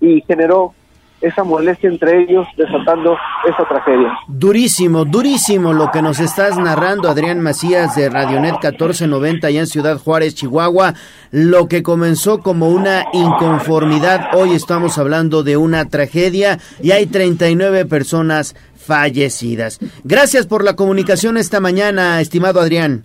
y 0.00 0.20
generó 0.22 0.74
esa 1.20 1.44
molestia 1.44 1.88
entre 1.88 2.22
ellos, 2.22 2.46
desatando 2.56 3.16
esa 3.48 3.66
tragedia. 3.68 4.12
Durísimo, 4.28 5.04
durísimo 5.04 5.72
lo 5.72 5.90
que 5.90 6.02
nos 6.02 6.20
estás 6.20 6.58
narrando, 6.58 7.08
Adrián 7.08 7.40
Macías 7.40 7.96
de 7.96 8.08
Radionet 8.08 8.52
1490 8.52 9.46
allá 9.46 9.60
en 9.60 9.66
Ciudad 9.66 9.98
Juárez, 9.98 10.34
Chihuahua. 10.34 10.94
Lo 11.30 11.68
que 11.68 11.82
comenzó 11.82 12.40
como 12.40 12.68
una 12.68 13.06
inconformidad, 13.12 14.34
hoy 14.34 14.52
estamos 14.54 14.98
hablando 14.98 15.42
de 15.42 15.56
una 15.56 15.88
tragedia 15.88 16.58
y 16.82 16.90
hay 16.90 17.06
39 17.06 17.86
personas 17.86 18.54
fallecidas. 18.76 19.80
Gracias 20.04 20.46
por 20.46 20.62
la 20.64 20.76
comunicación 20.76 21.36
esta 21.36 21.60
mañana, 21.60 22.20
estimado 22.20 22.60
Adrián. 22.60 23.02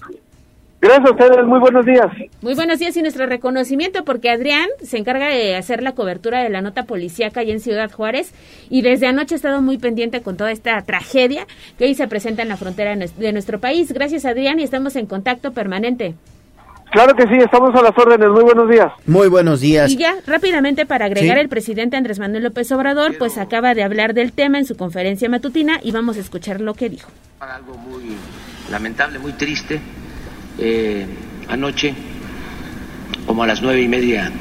Gracias 0.81 1.05
a 1.05 1.11
ustedes, 1.11 1.45
muy 1.45 1.59
buenos 1.59 1.85
días. 1.85 2.07
Muy 2.41 2.55
buenos 2.55 2.79
días 2.79 2.97
y 2.97 3.03
nuestro 3.03 3.27
reconocimiento 3.27 4.03
porque 4.03 4.31
Adrián 4.31 4.67
se 4.81 4.97
encarga 4.97 5.27
de 5.27 5.55
hacer 5.55 5.83
la 5.83 5.91
cobertura 5.91 6.41
de 6.41 6.49
la 6.49 6.63
nota 6.63 6.85
policíaca 6.85 7.41
allá 7.41 7.53
en 7.53 7.59
Ciudad 7.59 7.91
Juárez 7.91 8.33
y 8.67 8.81
desde 8.81 9.05
anoche 9.05 9.35
ha 9.35 9.37
estado 9.37 9.61
muy 9.61 9.77
pendiente 9.77 10.23
con 10.23 10.37
toda 10.37 10.51
esta 10.51 10.81
tragedia 10.81 11.45
que 11.77 11.85
hoy 11.85 11.93
se 11.93 12.07
presenta 12.07 12.41
en 12.41 12.49
la 12.49 12.57
frontera 12.57 12.95
de 12.95 13.31
nuestro 13.31 13.59
país. 13.59 13.93
Gracias 13.93 14.25
Adrián 14.25 14.59
y 14.59 14.63
estamos 14.63 14.95
en 14.95 15.05
contacto 15.05 15.51
permanente. 15.51 16.15
Claro 16.91 17.15
que 17.15 17.27
sí, 17.27 17.35
estamos 17.35 17.75
a 17.75 17.83
las 17.83 17.95
órdenes. 17.95 18.29
Muy 18.29 18.43
buenos 18.43 18.67
días. 18.67 18.91
Muy 19.05 19.29
buenos 19.29 19.61
días. 19.61 19.91
Y 19.91 19.97
ya, 19.97 20.15
rápidamente 20.25 20.87
para 20.87 21.05
agregar, 21.05 21.37
el 21.37 21.47
presidente 21.47 21.95
Andrés 21.95 22.17
Manuel 22.17 22.43
López 22.43 22.69
Obrador, 22.71 23.17
pues 23.19 23.37
acaba 23.37 23.75
de 23.75 23.83
hablar 23.83 24.15
del 24.15 24.33
tema 24.33 24.57
en 24.57 24.65
su 24.65 24.75
conferencia 24.75 25.29
matutina 25.29 25.79
y 25.83 25.91
vamos 25.91 26.17
a 26.17 26.21
escuchar 26.21 26.59
lo 26.59 26.73
que 26.73 26.89
dijo. 26.89 27.09
Algo 27.39 27.77
muy 27.77 28.17
lamentable, 28.69 29.19
muy 29.19 29.33
triste 29.33 29.79
eh, 30.57 31.05
anoche, 31.49 31.93
como 33.25 33.43
a 33.43 33.47
las 33.47 33.61
nueve 33.61 33.81
y 33.81 33.87
media 33.87 34.31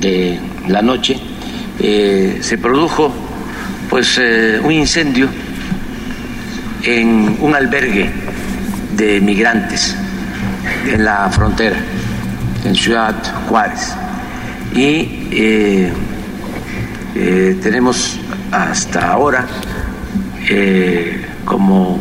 de 0.00 0.38
la 0.68 0.82
noche, 0.82 1.16
eh, 1.78 2.38
se 2.40 2.58
produjo 2.58 3.12
pues 3.90 4.18
eh, 4.20 4.60
un 4.62 4.72
incendio 4.72 5.28
en 6.82 7.36
un 7.40 7.54
albergue 7.54 8.10
de 8.96 9.20
migrantes 9.20 9.96
en 10.86 11.04
la 11.04 11.28
frontera, 11.30 11.76
en 12.64 12.74
Ciudad 12.74 13.14
Juárez. 13.48 13.94
Y 14.74 15.88
tenemos 17.62 18.18
hasta 18.52 19.12
ahora 19.12 19.46
como 21.44 21.98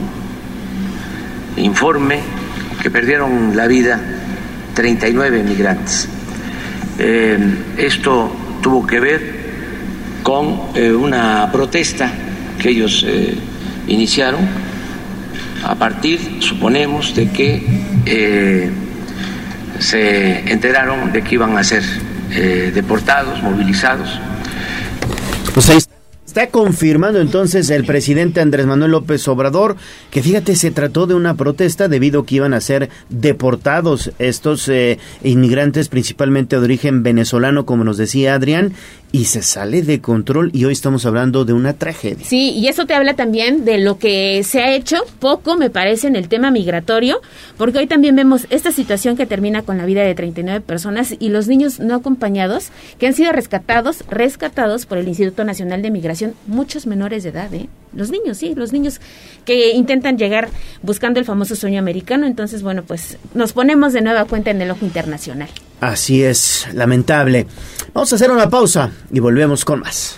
informe 1.55 2.36
que 2.81 2.89
perdieron 2.89 3.55
la 3.55 3.67
vida 3.67 3.99
39 4.73 5.43
migrantes. 5.43 6.07
Eh, 6.99 7.37
esto 7.77 8.31
tuvo 8.61 8.85
que 8.85 8.99
ver 8.99 9.37
con 10.23 10.61
eh, 10.75 10.91
una 10.91 11.51
protesta 11.51 12.11
que 12.59 12.69
ellos 12.69 13.05
eh, 13.07 13.35
iniciaron 13.87 14.41
a 15.63 15.75
partir, 15.75 16.37
suponemos, 16.39 17.15
de 17.15 17.29
que 17.31 18.71
se 19.79 20.51
enteraron 20.51 21.11
de 21.11 21.23
que 21.23 21.35
iban 21.35 21.57
a 21.57 21.63
ser 21.63 21.83
deportados, 22.73 23.41
movilizados. 23.41 24.19
Pues 25.53 25.69
ahí 25.69 25.77
confirmando 26.45 27.19
entonces 27.19 27.71
el 27.71 27.83
presidente 27.83 28.39
Andrés 28.39 28.67
Manuel 28.67 28.91
López 28.91 29.27
Obrador 29.27 29.75
que 30.11 30.21
fíjate 30.21 30.55
se 30.55 30.69
trató 30.69 31.07
de 31.07 31.15
una 31.15 31.33
protesta 31.33 31.87
debido 31.87 32.21
a 32.21 32.25
que 32.27 32.35
iban 32.35 32.53
a 32.53 32.61
ser 32.61 32.89
deportados 33.09 34.11
estos 34.19 34.69
eh, 34.69 34.99
inmigrantes 35.23 35.89
principalmente 35.89 36.55
de 36.57 36.63
origen 36.63 37.01
venezolano 37.01 37.65
como 37.65 37.83
nos 37.83 37.97
decía 37.97 38.35
Adrián 38.35 38.73
y 39.11 39.25
se 39.25 39.41
sale 39.41 39.81
de 39.81 40.01
control 40.01 40.51
y 40.53 40.65
hoy 40.65 40.73
estamos 40.73 41.05
hablando 41.05 41.45
de 41.45 41.53
una 41.53 41.73
tragedia. 41.73 42.25
Sí, 42.25 42.51
y 42.51 42.67
eso 42.67 42.85
te 42.85 42.93
habla 42.93 43.15
también 43.15 43.63
de 43.63 43.77
lo 43.77 43.97
que 43.97 44.43
se 44.43 44.61
ha 44.61 44.75
hecho 44.75 44.97
poco, 45.19 45.55
me 45.55 45.69
parece, 45.69 46.07
en 46.07 46.15
el 46.15 46.27
tema 46.27 46.51
migratorio, 46.51 47.21
porque 47.57 47.79
hoy 47.79 47.87
también 47.87 48.15
vemos 48.15 48.47
esta 48.49 48.71
situación 48.71 49.15
que 49.15 49.25
termina 49.25 49.61
con 49.61 49.77
la 49.77 49.85
vida 49.85 50.03
de 50.03 50.13
39 50.13 50.61
personas 50.61 51.15
y 51.17 51.29
los 51.29 51.47
niños 51.47 51.79
no 51.79 51.95
acompañados 51.95 52.69
que 52.99 53.07
han 53.07 53.13
sido 53.13 53.31
rescatados, 53.31 54.03
rescatados 54.09 54.85
por 54.85 54.97
el 54.97 55.07
Instituto 55.07 55.43
Nacional 55.45 55.81
de 55.81 55.91
Migración, 55.91 56.33
muchos 56.45 56.85
menores 56.85 57.23
de 57.23 57.29
edad, 57.29 57.53
¿eh? 57.53 57.69
Los 57.93 58.11
niños, 58.11 58.37
sí, 58.37 58.53
los 58.53 58.73
niños 58.73 58.99
que 59.45 59.71
intentan 59.71 60.17
llegar 60.17 60.49
buscando 60.83 61.19
el 61.19 61.25
famoso 61.25 61.55
sueño 61.55 61.79
americano, 61.79 62.27
entonces, 62.27 62.61
bueno, 62.61 62.83
pues 62.83 63.17
nos 63.33 63.53
ponemos 63.53 63.93
de 63.93 64.01
nueva 64.01 64.25
cuenta 64.25 64.51
en 64.51 64.61
el 64.61 64.69
ojo 64.69 64.85
internacional. 64.85 65.49
Así 65.79 66.23
es, 66.23 66.67
lamentable. 66.73 67.45
Vamos 67.93 68.11
a 68.11 68.15
hacer 68.15 68.31
una 68.31 68.49
pausa 68.49 68.89
y 69.11 69.19
volvemos 69.19 69.63
con 69.63 69.81
más. 69.81 70.17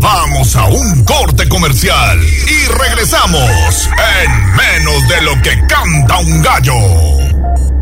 Vamos 0.00 0.56
a 0.56 0.66
un 0.68 1.04
corte 1.04 1.48
comercial 1.48 2.18
y 2.22 2.66
regresamos 2.78 3.88
en 4.24 4.56
menos 4.56 5.08
de 5.08 5.22
lo 5.22 5.42
que 5.42 5.58
canta 5.66 6.18
un 6.18 6.42
gallo. 6.42 7.77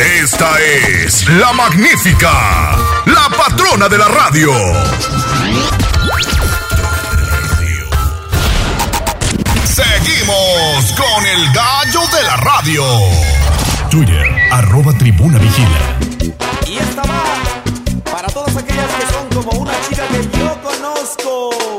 Esta 0.00 0.54
es 0.60 1.28
la 1.28 1.52
magnífica, 1.52 2.76
la 3.06 3.28
patrona 3.36 3.88
de 3.88 3.98
la 3.98 4.06
radio. 4.06 4.52
Seguimos 9.64 10.92
con 10.96 11.26
el 11.26 11.52
gallo 11.52 12.00
de 12.16 12.22
la 12.22 12.36
radio. 12.36 12.84
Twitter, 13.90 14.24
arroba 14.52 14.92
tribuna 14.92 15.38
vigila. 15.38 15.98
Y 16.64 16.78
esta 16.78 17.02
va 17.02 17.24
para 18.12 18.28
todas 18.28 18.56
aquellas 18.56 18.86
que 18.86 19.12
son 19.12 19.42
como 19.42 19.62
una 19.62 19.72
chica 19.88 20.06
que 20.06 20.38
yo 20.38 20.62
conozco. 20.62 21.77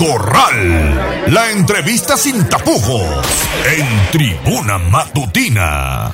Corral. 0.00 1.30
La 1.30 1.50
entrevista 1.50 2.16
sin 2.16 2.48
tapujos. 2.48 3.04
En 3.78 4.10
tribuna 4.10 4.78
matutina. 4.78 6.10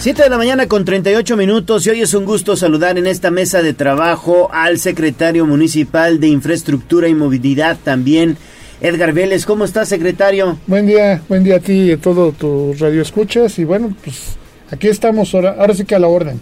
7 0.00 0.22
de 0.22 0.30
la 0.30 0.38
mañana 0.38 0.66
con 0.66 0.86
38 0.86 1.36
minutos 1.36 1.86
y 1.86 1.90
hoy 1.90 2.00
es 2.00 2.14
un 2.14 2.24
gusto 2.24 2.56
saludar 2.56 2.96
en 2.96 3.06
esta 3.06 3.30
mesa 3.30 3.60
de 3.60 3.74
trabajo 3.74 4.48
al 4.50 4.78
secretario 4.78 5.44
municipal 5.44 6.20
de 6.20 6.28
Infraestructura 6.28 7.06
y 7.06 7.14
Movilidad 7.14 7.76
también, 7.84 8.38
Edgar 8.80 9.12
Vélez. 9.12 9.44
¿Cómo 9.44 9.66
está, 9.66 9.84
secretario? 9.84 10.56
Buen 10.66 10.86
día, 10.86 11.20
buen 11.28 11.44
día 11.44 11.56
a 11.56 11.60
ti 11.60 11.82
y 11.82 11.92
a 11.92 11.98
todo 11.98 12.32
tu 12.32 12.74
radio 12.78 13.02
escuchas 13.02 13.58
y 13.58 13.64
bueno, 13.64 13.94
pues 14.02 14.38
aquí 14.70 14.88
estamos 14.88 15.34
ahora, 15.34 15.56
ahora 15.58 15.74
sí 15.74 15.84
que 15.84 15.94
a 15.94 15.98
la 15.98 16.08
orden. 16.08 16.40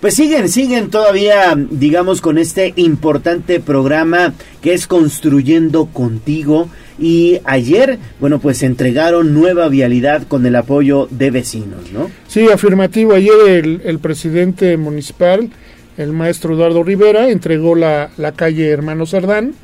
Pues 0.00 0.14
siguen, 0.14 0.48
siguen 0.48 0.90
todavía, 0.90 1.54
digamos, 1.70 2.20
con 2.20 2.38
este 2.38 2.74
importante 2.76 3.60
programa 3.60 4.34
que 4.60 4.74
es 4.74 4.86
Construyendo 4.86 5.86
Contigo. 5.86 6.68
Y 6.98 7.40
ayer, 7.44 7.98
bueno, 8.20 8.38
pues 8.38 8.62
entregaron 8.62 9.34
nueva 9.34 9.68
vialidad 9.68 10.26
con 10.28 10.46
el 10.46 10.54
apoyo 10.56 11.08
de 11.10 11.30
vecinos, 11.30 11.90
¿no? 11.92 12.10
Sí, 12.28 12.48
afirmativo. 12.48 13.14
Ayer 13.14 13.34
el, 13.46 13.80
el 13.84 13.98
presidente 13.98 14.76
municipal, 14.76 15.50
el 15.96 16.12
maestro 16.12 16.54
Eduardo 16.54 16.82
Rivera, 16.82 17.30
entregó 17.30 17.74
la, 17.74 18.10
calle 18.36 18.68
Hermano 18.68 19.06
Cerdán, 19.06 19.54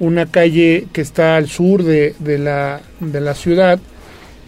una 0.00 0.26
calle 0.26 0.88
que 0.92 1.00
está 1.00 1.36
al 1.36 1.48
sur 1.48 1.84
de, 1.84 2.14
la, 2.38 2.80
de 3.00 3.20
la 3.20 3.34
ciudad, 3.34 3.78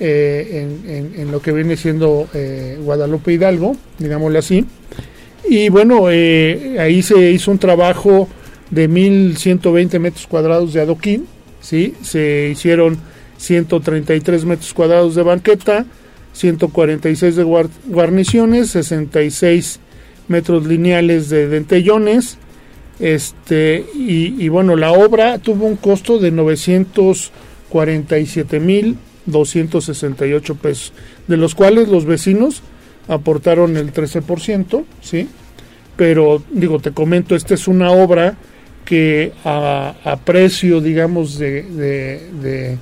eh, 0.01 0.67
en, 0.87 1.13
en, 1.17 1.33
lo 1.33 1.41
que 1.41 1.53
viene 1.53 1.77
siendo 1.77 2.29
eh, 2.35 2.79
Guadalupe 2.83 3.33
Hidalgo, 3.33 3.77
digámoslo 3.99 4.39
así. 4.39 4.67
Y 5.49 5.69
bueno, 5.69 6.11
eh, 6.11 6.77
ahí 6.79 7.03
se 7.03 7.31
hizo 7.31 7.51
un 7.51 7.59
trabajo 7.59 8.29
de 8.71 8.89
1.120 8.91 9.99
metros 10.01 10.27
cuadrados 10.27 10.73
de 10.73 10.81
adoquín, 10.81 11.27
¿sí? 11.61 11.93
Se 12.03 12.49
hicieron 12.53 12.97
133 13.39 14.45
metros 14.45 14.73
cuadrados 14.75 15.15
de 15.15 15.23
banqueta, 15.23 15.87
146 16.33 17.37
de 17.37 17.45
guarniciones, 17.87 18.71
66 18.71 19.79
metros 20.29 20.67
lineales 20.67 21.29
de 21.29 21.47
dentellones, 21.47 22.39
este, 22.99 23.85
y, 23.95 24.43
y 24.43 24.49
bueno, 24.49 24.75
la 24.75 24.91
obra 24.93 25.39
tuvo 25.39 25.67
un 25.67 25.77
costo 25.77 26.19
de 26.19 26.33
947 26.33 28.59
mil 28.59 28.97
268 29.27 30.55
pesos, 30.57 30.93
de 31.27 31.37
los 31.37 31.55
cuales 31.55 31.89
los 31.89 32.05
vecinos 32.05 32.63
aportaron 33.09 33.77
el 33.77 33.93
13%, 33.93 34.85
¿sí? 35.01 35.29
Pero 35.97 36.43
digo, 36.51 36.79
te 36.79 36.93
comento, 36.93 37.35
esta 37.35 37.55
es 37.55 37.69
una 37.69 37.91
obra 37.91 38.37
que 38.85 39.33
a, 39.45 39.95
a 40.05 40.17
precio, 40.17 40.81
digamos, 40.81 41.39
de, 41.39 41.63
de, 41.63 42.31
de, 42.41 42.79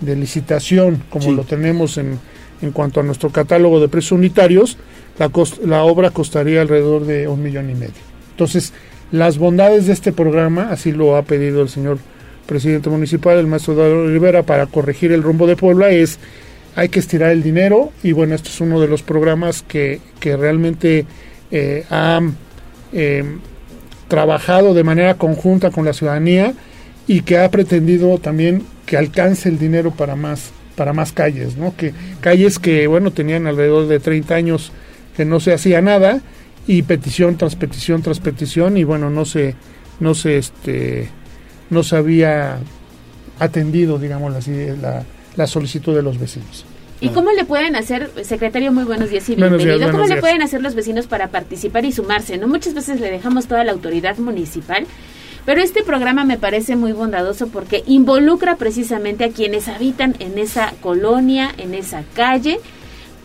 de 0.00 0.16
licitación, 0.16 1.02
como 1.10 1.26
sí. 1.26 1.34
lo 1.34 1.44
tenemos 1.44 1.98
en, 1.98 2.18
en 2.62 2.70
cuanto 2.70 3.00
a 3.00 3.02
nuestro 3.02 3.30
catálogo 3.30 3.80
de 3.80 3.88
precios 3.88 4.12
unitarios, 4.12 4.78
la, 5.18 5.28
cost, 5.28 5.62
la 5.64 5.82
obra 5.82 6.10
costaría 6.10 6.62
alrededor 6.62 7.04
de 7.04 7.28
un 7.28 7.42
millón 7.42 7.68
y 7.70 7.74
medio. 7.74 7.92
Entonces, 8.30 8.72
las 9.10 9.36
bondades 9.36 9.86
de 9.86 9.92
este 9.92 10.12
programa, 10.12 10.68
así 10.70 10.92
lo 10.92 11.16
ha 11.16 11.22
pedido 11.22 11.60
el 11.60 11.68
señor 11.68 11.98
presidente 12.46 12.88
municipal, 12.88 13.38
el 13.38 13.46
maestro 13.46 13.74
Eduardo 13.74 14.06
Rivera, 14.08 14.42
para 14.42 14.66
corregir 14.66 15.12
el 15.12 15.22
rumbo 15.22 15.46
de 15.46 15.56
Puebla, 15.56 15.90
es 15.90 16.18
hay 16.74 16.88
que 16.88 16.98
estirar 16.98 17.30
el 17.30 17.42
dinero 17.42 17.92
y 18.02 18.12
bueno, 18.12 18.34
esto 18.34 18.48
es 18.48 18.60
uno 18.60 18.80
de 18.80 18.88
los 18.88 19.02
programas 19.02 19.62
que, 19.62 20.00
que 20.20 20.36
realmente 20.36 21.06
eh, 21.50 21.84
ha 21.90 22.20
eh, 22.92 23.24
trabajado 24.08 24.74
de 24.74 24.84
manera 24.84 25.14
conjunta 25.14 25.70
con 25.70 25.84
la 25.84 25.92
ciudadanía 25.92 26.54
y 27.06 27.22
que 27.22 27.38
ha 27.38 27.50
pretendido 27.50 28.18
también 28.18 28.62
que 28.86 28.96
alcance 28.96 29.48
el 29.48 29.58
dinero 29.58 29.90
para 29.90 30.16
más 30.16 30.52
para 30.76 30.94
más 30.94 31.12
calles, 31.12 31.56
¿no? 31.58 31.76
Que 31.76 31.92
calles 32.20 32.58
que 32.58 32.86
bueno, 32.86 33.10
tenían 33.10 33.46
alrededor 33.46 33.88
de 33.88 34.00
30 34.00 34.34
años 34.34 34.72
que 35.16 35.26
no 35.26 35.38
se 35.38 35.52
hacía 35.52 35.82
nada 35.82 36.22
y 36.66 36.82
petición 36.82 37.36
tras 37.36 37.56
petición 37.56 38.02
tras 38.02 38.20
petición 38.20 38.78
y 38.78 38.84
bueno, 38.84 39.10
no 39.10 39.26
se 39.26 39.54
no 40.00 40.14
se 40.14 40.38
este 40.38 41.08
no 41.68 41.82
se 41.82 41.96
había 41.96 42.58
atendido, 43.38 43.98
digamos 43.98 44.34
así, 44.34 44.52
la, 44.80 45.04
la 45.36 45.46
solicitud 45.46 45.94
de 45.94 46.02
los 46.02 46.18
vecinos. 46.18 46.64
¿Y 47.02 47.08
cómo 47.08 47.32
le 47.32 47.44
pueden 47.44 47.74
hacer, 47.74 48.10
secretario, 48.22 48.70
muy 48.70 48.84
buenos 48.84 49.10
días 49.10 49.28
y 49.28 49.34
bienvenido, 49.34 49.76
días, 49.76 49.90
cómo 49.90 50.04
días. 50.04 50.14
le 50.14 50.20
pueden 50.20 50.40
hacer 50.40 50.62
los 50.62 50.76
vecinos 50.76 51.08
para 51.08 51.28
participar 51.28 51.84
y 51.84 51.90
sumarse? 51.90 52.38
no 52.38 52.46
Muchas 52.46 52.74
veces 52.74 53.00
le 53.00 53.10
dejamos 53.10 53.46
toda 53.46 53.64
la 53.64 53.72
autoridad 53.72 54.18
municipal, 54.18 54.86
pero 55.44 55.60
este 55.60 55.82
programa 55.82 56.24
me 56.24 56.38
parece 56.38 56.76
muy 56.76 56.92
bondadoso 56.92 57.48
porque 57.48 57.82
involucra 57.88 58.54
precisamente 58.54 59.24
a 59.24 59.30
quienes 59.30 59.66
habitan 59.66 60.14
en 60.20 60.38
esa 60.38 60.74
colonia, 60.80 61.50
en 61.58 61.74
esa 61.74 62.04
calle, 62.14 62.60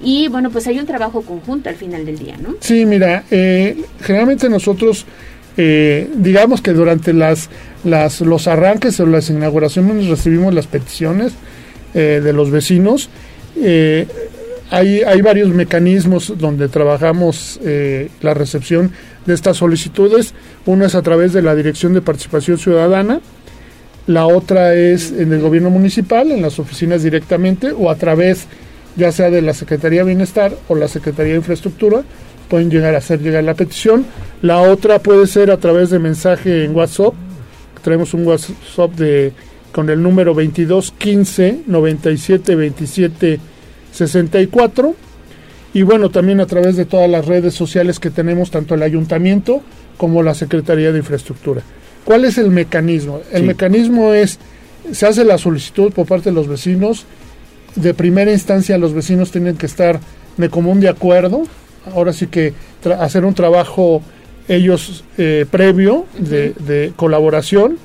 y 0.01 0.27
bueno, 0.27 0.49
pues 0.49 0.65
hay 0.65 0.79
un 0.79 0.87
trabajo 0.87 1.21
conjunto 1.21 1.69
al 1.69 1.75
final 1.75 2.03
del 2.03 2.17
día, 2.17 2.35
¿no? 2.41 2.55
Sí, 2.59 2.83
mira, 2.85 3.25
eh, 3.29 3.83
generalmente 4.01 4.49
nosotros, 4.49 5.05
eh, 5.55 6.09
digamos 6.15 6.61
que 6.61 6.73
durante 6.73 7.13
las, 7.13 7.51
las, 7.83 8.21
los 8.21 8.47
arranques 8.47 8.99
o 8.99 9.05
las 9.05 9.29
inauguraciones 9.29 10.07
recibimos 10.07 10.51
las 10.53 10.65
peticiones 10.65 11.33
eh, 11.93 12.21
de 12.23 12.33
los 12.33 12.51
vecinos, 12.51 13.09
eh, 13.55 14.07
hay, 14.69 15.01
hay, 15.01 15.21
varios 15.21 15.49
mecanismos 15.49 16.33
donde 16.37 16.67
trabajamos 16.67 17.59
eh, 17.63 18.09
la 18.21 18.33
recepción 18.33 18.91
de 19.25 19.33
estas 19.33 19.57
solicitudes. 19.57 20.33
Uno 20.65 20.85
es 20.85 20.95
a 20.95 21.01
través 21.01 21.31
de 21.31 21.41
la 21.41 21.55
Dirección 21.55 21.93
de 21.93 22.01
Participación 22.01 22.57
Ciudadana, 22.57 23.21
la 24.07 24.25
otra 24.25 24.73
es 24.73 25.11
en 25.11 25.33
el 25.33 25.41
gobierno 25.41 25.69
municipal, 25.69 26.31
en 26.31 26.41
las 26.41 26.59
oficinas 26.59 27.03
directamente, 27.03 27.71
o 27.71 27.89
a 27.89 27.95
través 27.95 28.47
ya 28.95 29.11
sea 29.11 29.29
de 29.29 29.41
la 29.41 29.53
Secretaría 29.53 29.99
de 29.99 30.07
Bienestar 30.07 30.53
o 30.69 30.75
la 30.75 30.87
Secretaría 30.87 31.33
de 31.33 31.39
Infraestructura, 31.39 32.03
pueden 32.49 32.71
llegar 32.71 32.95
a 32.95 32.99
hacer 32.99 33.21
llegar 33.21 33.43
la 33.43 33.53
petición. 33.53 34.05
La 34.41 34.61
otra 34.61 34.99
puede 34.99 35.27
ser 35.27 35.51
a 35.51 35.57
través 35.57 35.89
de 35.89 35.99
mensaje 35.99 36.63
en 36.63 36.73
WhatsApp. 36.73 37.13
Traemos 37.83 38.13
un 38.13 38.25
WhatsApp 38.25 38.91
de 38.95 39.33
con 39.77 39.91
el 39.91 40.01
número 40.01 40.33
22 40.33 40.91
15 40.97 41.59
97 41.67 42.55
27 42.55 43.39
64 43.91 44.95
y 45.75 45.83
bueno, 45.83 46.09
también 46.09 46.39
a 46.41 46.47
través 46.47 46.75
de 46.77 46.85
todas 46.85 47.07
las 47.07 47.27
redes 47.27 47.53
sociales 47.53 47.99
que 47.99 48.09
tenemos, 48.09 48.49
tanto 48.49 48.73
el 48.73 48.81
ayuntamiento 48.81 49.61
como 49.97 50.23
la 50.23 50.33
Secretaría 50.33 50.91
de 50.91 50.97
Infraestructura. 50.97 51.61
¿Cuál 52.05 52.25
es 52.25 52.39
el 52.39 52.49
mecanismo? 52.49 53.21
El 53.31 53.41
Sí. 53.41 53.47
mecanismo 53.49 54.13
es, 54.15 54.39
se 54.91 55.05
hace 55.05 55.23
la 55.23 55.37
solicitud 55.37 55.91
por 55.93 56.07
parte 56.07 56.31
de 56.31 56.35
los 56.35 56.47
vecinos, 56.47 57.05
de 57.75 57.93
primera 57.93 58.31
instancia 58.31 58.79
los 58.79 58.93
vecinos 58.95 59.29
tienen 59.29 59.57
que 59.57 59.67
estar 59.67 59.99
de 60.37 60.49
común 60.49 60.79
de 60.79 60.89
acuerdo, 60.89 61.43
ahora 61.93 62.13
sí 62.13 62.25
que 62.25 62.55
hacer 62.99 63.25
un 63.25 63.35
trabajo 63.35 64.01
ellos 64.47 65.03
eh, 65.19 65.45
previo 65.51 66.07
de, 66.17 66.53
de 66.65 66.93
colaboración, 66.95 67.77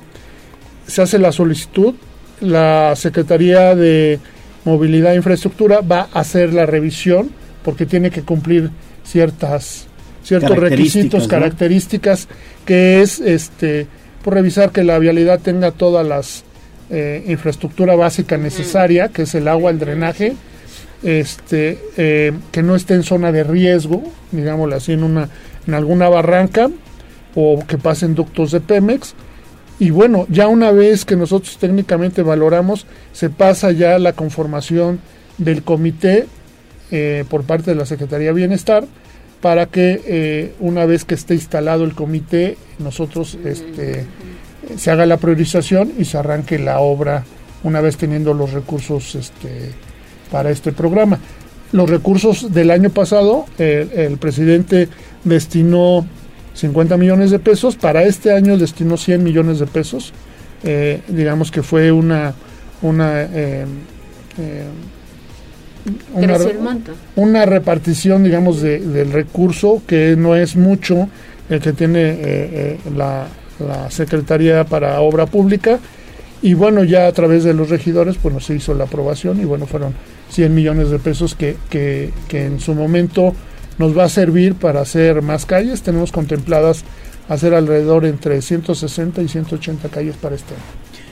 se 0.87 1.03
hace 1.03 1.19
la 1.19 1.33
solicitud, 1.33 1.95
la 2.41 2.95
Secretaría 2.97 3.75
de 3.75 4.19
Movilidad 4.65 5.13
e 5.13 5.17
Infraestructura 5.17 5.81
va 5.81 6.09
a 6.13 6.21
hacer 6.21 6.53
la 6.53 6.67
revisión 6.67 7.31
porque 7.65 7.87
tiene 7.87 8.11
que 8.11 8.23
cumplir 8.23 8.71
ciertas 9.05 9.87
ciertos 10.23 10.51
Características, 10.51 10.95
requisitos, 10.95 11.23
¿no? 11.23 11.29
características, 11.29 12.29
que 12.65 13.03
es 13.03 13.21
este 13.21 13.87
por 14.23 14.35
revisar 14.35 14.71
que 14.71 14.85
la 14.85 14.99
vialidad 14.99 15.41
tenga 15.41 15.73
todas 15.73 16.07
las 16.07 16.45
eh, 16.91 17.25
infraestructura 17.27 17.97
básica 17.97 18.37
necesaria, 18.37 19.09
que 19.09 19.23
es 19.23 19.35
el 19.35 19.49
agua, 19.49 19.71
el 19.71 19.81
drenaje, 19.81 20.35
este 21.03 21.79
eh, 21.97 22.33
que 22.53 22.63
no 22.63 22.77
esté 22.77 22.95
en 22.95 23.03
zona 23.03 23.33
de 23.33 23.43
riesgo, 23.43 24.05
digámoslo 24.31 24.77
así, 24.77 24.93
en 24.93 25.03
una 25.03 25.29
en 25.67 25.75
alguna 25.75 26.09
barranca 26.09 26.71
o 27.35 27.65
que 27.67 27.79
pasen 27.79 28.15
ductos 28.15 28.53
de 28.53 28.61
Pemex. 28.61 29.15
Y 29.78 29.90
bueno, 29.90 30.27
ya 30.28 30.49
una 30.49 30.70
vez 30.70 31.05
que 31.05 31.16
nosotros 31.16 31.59
técnicamente 31.59 32.23
valoramos, 32.23 32.86
se 33.12 33.31
pasa 33.31 33.73
ya 33.73 33.99
la 33.99 34.12
conformación 34.12 35.01
del 35.39 35.62
comité 35.62 36.27
eh, 36.90 37.24
por 37.28 37.44
parte 37.44 37.70
de 37.73 37.77
la 37.77 37.86
Secretaría 37.86 38.28
de 38.28 38.35
Bienestar 38.35 38.85
para 39.40 39.66
que 39.66 40.01
eh, 40.07 40.55
una 40.61 40.86
vez 40.86 41.05
que 41.05 41.15
esté 41.15 41.35
instalado 41.35 41.85
el 41.85 41.94
comité, 41.94 42.57
nosotros 42.78 43.36
este, 43.44 44.07
se 44.77 44.90
haga 44.90 45.05
la 45.05 45.16
priorización 45.16 45.93
y 45.99 46.05
se 46.05 46.16
arranque 46.16 46.59
la 46.61 46.78
obra 46.78 47.24
una 47.65 47.81
vez 47.81 47.97
teniendo 47.97 48.35
los 48.35 48.53
recursos 48.53 49.16
este, 49.16 49.73
para 50.31 50.51
este 50.51 50.70
programa. 50.73 51.19
Los 51.73 51.90
recursos 51.90 52.53
del 52.53 52.70
año 52.70 52.90
pasado, 52.90 53.47
eh, 53.59 54.07
el 54.11 54.19
presidente 54.19 54.89
destinó 55.24 56.07
50 56.55 56.97
millones 56.97 57.31
de 57.31 57.39
pesos, 57.39 57.77
para 57.77 58.03
este 58.05 58.33
año 58.33 58.57
destinó 58.59 58.97
100 58.97 59.23
millones 59.24 59.59
de 59.59 59.66
pesos. 59.66 60.12
Eh, 60.65 61.01
digamos 61.09 61.51
que 61.51 61.62
fue 61.62 61.91
una, 61.93 62.35
una, 62.83 63.23
eh, 63.23 63.65
eh, 64.39 64.65
una, 67.16 67.45
repartición, 67.47 68.23
digamos, 68.24 68.61
de- 68.62 68.81
del 68.81 69.12
recurso 69.12 69.83
que 69.87 70.15
no 70.16 70.37
es 70.37 70.55
mucho 70.57 71.09
el 71.49 71.61
que 71.61 71.73
tiene 71.73 72.01
eh, 72.11 72.19
eh, 72.23 72.79
la, 72.97 73.27
la 73.59 73.91
Secretaría 73.91 74.65
para 74.65 75.01
Obra 75.01 75.27
Pública. 75.27 75.79
Y 76.41 76.55
bueno, 76.55 76.83
ya 76.85 77.07
a 77.07 77.12
través 77.12 77.45
de 77.45 77.55
los 77.55 77.70
regidores, 77.70 78.20
bueno, 78.23 78.41
se 78.41 78.55
hizo 78.55 78.74
la 78.74 78.85
aprobación 78.85 79.41
y 79.41 79.45
bueno, 79.45 79.66
fueron 79.66 79.95
100 80.31 80.55
millones 80.55 80.91
de 80.91 80.99
pesos 80.99 81.35
que, 81.35 81.57
que, 81.70 82.11
que 82.29 82.47
en 82.47 82.59
su 82.61 82.74
momento 82.74 83.35
nos 83.83 83.99
va 83.99 84.05
a 84.05 84.09
servir 84.09 84.55
para 84.55 84.81
hacer 84.81 85.23
más 85.23 85.45
calles. 85.45 85.83
Tenemos 85.83 86.13
contempladas 86.13 86.85
hacer 87.29 87.53
alrededor 87.53 88.05
entre 88.07 88.41
160 88.41 89.23
y 89.23 89.29
180 89.29 89.89
calles 89.89 90.15
para 90.17 90.37
este 90.37 90.55
año. 90.55 90.63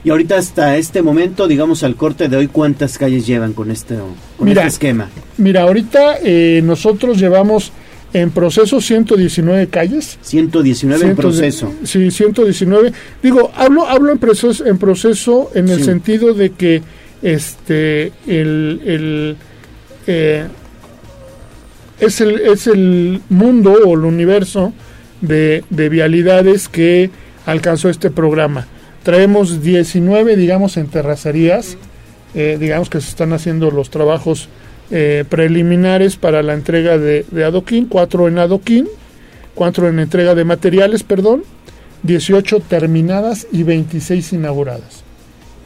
Y 0.05 0.11
ahorita 0.11 0.39
hasta 0.39 0.77
este 0.77 1.03
momento, 1.03 1.49
digamos 1.49 1.83
al 1.83 1.97
corte 1.97 2.29
de 2.29 2.37
hoy, 2.37 2.47
¿cuántas 2.47 2.97
calles 2.97 3.27
llevan 3.27 3.53
con 3.55 3.71
este, 3.73 3.97
con 3.97 4.47
Mira, 4.49 4.63
este 4.63 4.69
esquema? 4.75 5.09
Mira, 5.37 5.63
ahorita 5.63 6.19
eh, 6.23 6.63
nosotros 6.65 7.19
llevamos 7.19 7.73
en 8.13 8.31
proceso 8.31 8.81
119 8.81 9.67
calles. 9.67 10.17
119 10.23 11.05
en 11.07 11.17
proceso. 11.17 11.73
Sí, 11.85 12.11
119. 12.11 12.93
Digo, 13.23 13.51
hablo, 13.57 13.87
hablo 13.89 14.13
en 14.13 14.19
proceso, 14.19 14.65
en 14.65 14.79
proceso 14.79 15.51
en 15.55 15.69
el 15.69 15.79
Sí. 15.79 15.85
sentido 15.85 16.35
de 16.35 16.51
que 16.51 16.83
este 17.23 18.13
el, 18.27 18.81
el, 18.87 19.37
eh, 20.07 20.45
es 22.01 22.21
el 22.21 22.41
es 22.41 22.67
el 22.67 23.21
mundo 23.29 23.73
o 23.87 23.95
el 23.95 24.05
universo 24.05 24.73
de, 25.21 25.65
de 25.71 25.89
vialidades 25.89 26.69
que 26.69 27.11
alcanzó 27.47 27.89
este 27.89 28.11
programa. 28.11 28.67
Traemos 29.03 29.63
19, 29.63 30.37
digamos, 30.37 30.77
en 30.77 30.89
terracerías, 30.89 31.77
eh, 32.35 32.59
digamos 32.61 32.91
que 32.91 33.01
se 33.01 33.09
están 33.09 33.33
haciendo 33.33 33.71
los 33.71 33.91
trabajos 33.91 34.49
eh, 34.91 35.25
preliminares 35.29 36.17
para 36.17 36.43
la 36.43 36.55
entrega 36.55 36.99
de, 36.99 37.25
adoquín, 37.45 37.87
cuatro 37.87 38.29
en 38.29 38.39
adoquín, 38.39 38.89
cuatro 39.55 39.89
en 39.89 39.99
entrega 39.99 40.35
de 40.35 40.45
materiales, 40.45 41.03
perdón, 41.03 41.45
18 42.03 42.61
terminadas 42.61 43.47
y 43.53 43.63
26 43.63 44.35
inauguradas. 44.35 45.03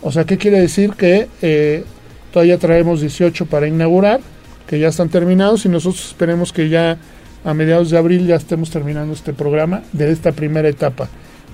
O 0.02 0.12
sea, 0.12 0.24
¿qué 0.24 0.36
quiere 0.39 0.61
decir? 0.61 0.93
Que 0.93 1.28
eh, 1.43 1.85
todavía 2.32 2.59
traemos 2.59 3.01
18 3.01 3.47
para 3.47 3.66
inaugurar, 3.66 4.20
que 4.66 4.78
ya 4.78 4.89
están 4.89 5.09
terminados 5.09 5.65
y 5.65 5.69
nosotros 5.69 6.07
esperemos 6.07 6.53
que 6.53 6.69
ya 6.69 6.99
a 7.45 7.55
mediados 7.55 7.91
de 7.91 7.99
abril 7.99 8.27
ya 8.27 8.36
estemos 8.36 8.70
terminando 8.70 9.12
este 9.12 9.32
programa 9.32 9.82
de 9.93 10.11
esta 10.11 10.32
primera 10.32 10.69
etapa. 10.69 11.09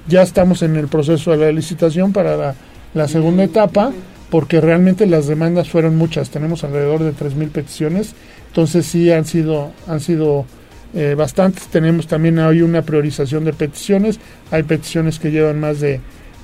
Ya 0.06 0.22
estamos 0.22 0.62
en 0.62 0.76
el 0.76 0.88
proceso 0.88 1.32
de 1.32 1.38
la 1.38 1.52
licitación 1.52 2.12
para 2.12 2.54
la, 2.94 3.08
segunda 3.08 3.44
etapa, 3.44 3.92
porque 4.30 4.60
realmente 4.60 5.06
las 5.06 5.26
demandas 5.26 5.68
fueron 5.68 5.96
muchas. 5.96 6.30
Tenemos 6.30 6.64
alrededor 6.64 7.02
de 7.02 7.12
3.000 7.12 7.50
peticiones, 7.50 8.14
entonces 8.48 8.86
sí 8.86 9.10
han 9.10 9.24
sido, 9.24 9.72
han 9.86 10.00
sido 10.00 10.46
eh, 10.94 11.14
bastantes. 11.16 11.66
Tenemos 11.66 12.06
también 12.06 12.38
hay 12.38 12.62
una 12.62 12.82
priorización 12.82 13.44
de 13.44 13.52
peticiones. 13.52 14.18
Hay 14.50 14.62
peticiones 14.62 15.18
que 15.18 15.30
llevan 15.30 15.60
más 15.60 15.80
de, 15.80 16.00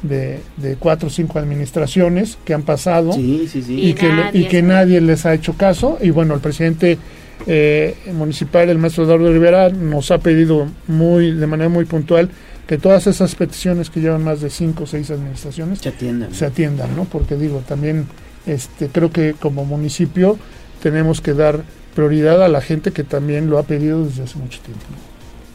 de, 0.09 0.41
de 0.57 0.77
cuatro 0.77 1.09
o 1.09 1.11
cinco 1.11 1.39
administraciones 1.39 2.39
que 2.45 2.55
han 2.55 2.63
pasado 2.63 3.13
Sí, 3.13 3.49
sí, 3.51 3.63
sí. 3.63 3.75
y, 3.81 3.89
Y 3.91 3.95
que, 3.95 4.07
le- 4.09 4.13
y 4.13 4.17
nadie 4.25 4.49
que 4.49 4.63
nadie 4.63 5.01
les 5.01 5.27
ha 5.27 5.35
hecho 5.35 5.55
caso. 5.55 5.99
Y 6.01 6.11
bueno, 6.11 6.35
el 6.35 6.41
presidente 6.41 6.99
eh, 7.47 7.95
municipal, 8.13 8.69
el 8.71 8.79
maestro 8.79 9.05
Eduardo 9.05 9.33
Rivera, 9.33 9.69
nos 9.71 10.11
ha 10.11 10.19
pedido 10.19 10.67
muy 10.89 11.33
de 11.33 11.47
manera 11.47 11.69
muy 11.69 11.85
puntual 11.85 12.31
que 12.67 12.79
todas 12.79 13.07
esas 13.07 13.35
peticiones 13.37 13.91
que 13.91 14.01
llevan 14.01 14.25
más 14.25 14.41
de 14.41 14.51
cinco 14.51 14.85
o 14.85 14.87
seis 14.87 15.11
administraciones 15.11 15.79
Se 15.81 15.91
atiendan. 15.91 16.35
se 16.35 16.47
atiendan, 16.47 16.97
¿no? 16.97 17.05
Porque 17.05 17.37
digo, 17.37 17.63
también 17.69 18.07
este 18.47 18.89
creo 18.89 19.11
que 19.13 19.35
como 19.39 19.65
municipio 19.65 20.39
tenemos 20.83 21.21
que 21.21 21.33
dar 21.35 21.63
prioridad 21.95 22.43
a 22.45 22.49
la 22.49 22.61
gente 22.61 22.91
que 22.93 23.05
también 23.05 23.49
lo 23.49 23.59
ha 23.59 23.63
pedido 23.63 24.05
desde 24.05 24.25
hace 24.25 24.39
mucho 24.39 24.61
tiempo. 24.61 24.85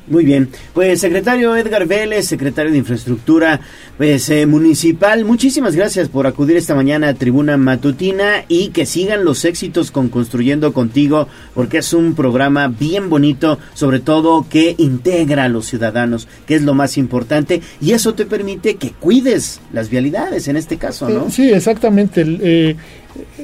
Muy 0.07 0.26
bien. 0.26 0.49
Pues 0.73 0.99
secretario 0.99 1.56
Edgar 1.56 1.86
Vélez, 1.86 2.28
secretario 2.28 2.72
de 2.72 2.80
Infraestructura 2.80 3.61
pues, 3.98 4.30
eh, 4.30 4.48
Municipal, 4.48 5.23
muchísimas 5.26 5.76
gracias 5.76 6.10
por 6.10 6.26
acudir 6.26 6.57
esta 6.57 6.73
mañana 6.73 7.10
a 7.10 7.14
Tribuna 7.14 7.56
Matutina 7.56 8.44
y 8.48 8.69
que 8.69 8.88
sigan 8.88 9.23
los 9.23 9.45
éxitos 9.45 9.91
con 9.91 10.10
Construyendo 10.10 10.73
Contigo, 10.73 11.28
porque 11.53 11.78
es 11.78 11.94
un 11.94 12.15
programa 12.15 12.68
bien 12.68 13.10
bonito, 13.10 13.60
sobre 13.76 13.99
todo 13.99 14.48
que 14.49 14.73
integra 14.80 15.44
a 15.44 15.49
los 15.49 15.68
ciudadanos, 15.68 16.28
que 16.48 16.56
es 16.56 16.64
lo 16.64 16.73
más 16.73 16.98
importante, 16.98 17.61
y 17.80 17.91
eso 17.91 18.15
te 18.15 18.26
permite 18.26 18.76
que 18.76 18.91
cuides 18.91 19.61
las 19.72 19.90
vialidades 19.90 20.48
en 20.48 20.57
este 20.57 20.78
caso, 20.78 21.10
¿no? 21.10 21.30
Sí, 21.30 21.52
exactamente. 21.52 22.26
Eh, 22.26 22.76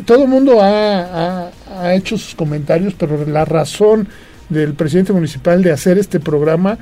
todo 0.05 0.23
el 0.23 0.29
mundo 0.29 0.59
ha 0.59 1.51
hecho 1.93 2.17
sus 2.17 2.33
comentarios, 2.33 2.95
pero 2.97 3.25
la 3.27 3.45
razón 3.45 4.07
del 4.49 4.73
presidente 4.73 5.13
municipal 5.13 5.61
de 5.61 5.71
hacer 5.71 5.97
este 5.97 6.19
programa 6.19 6.77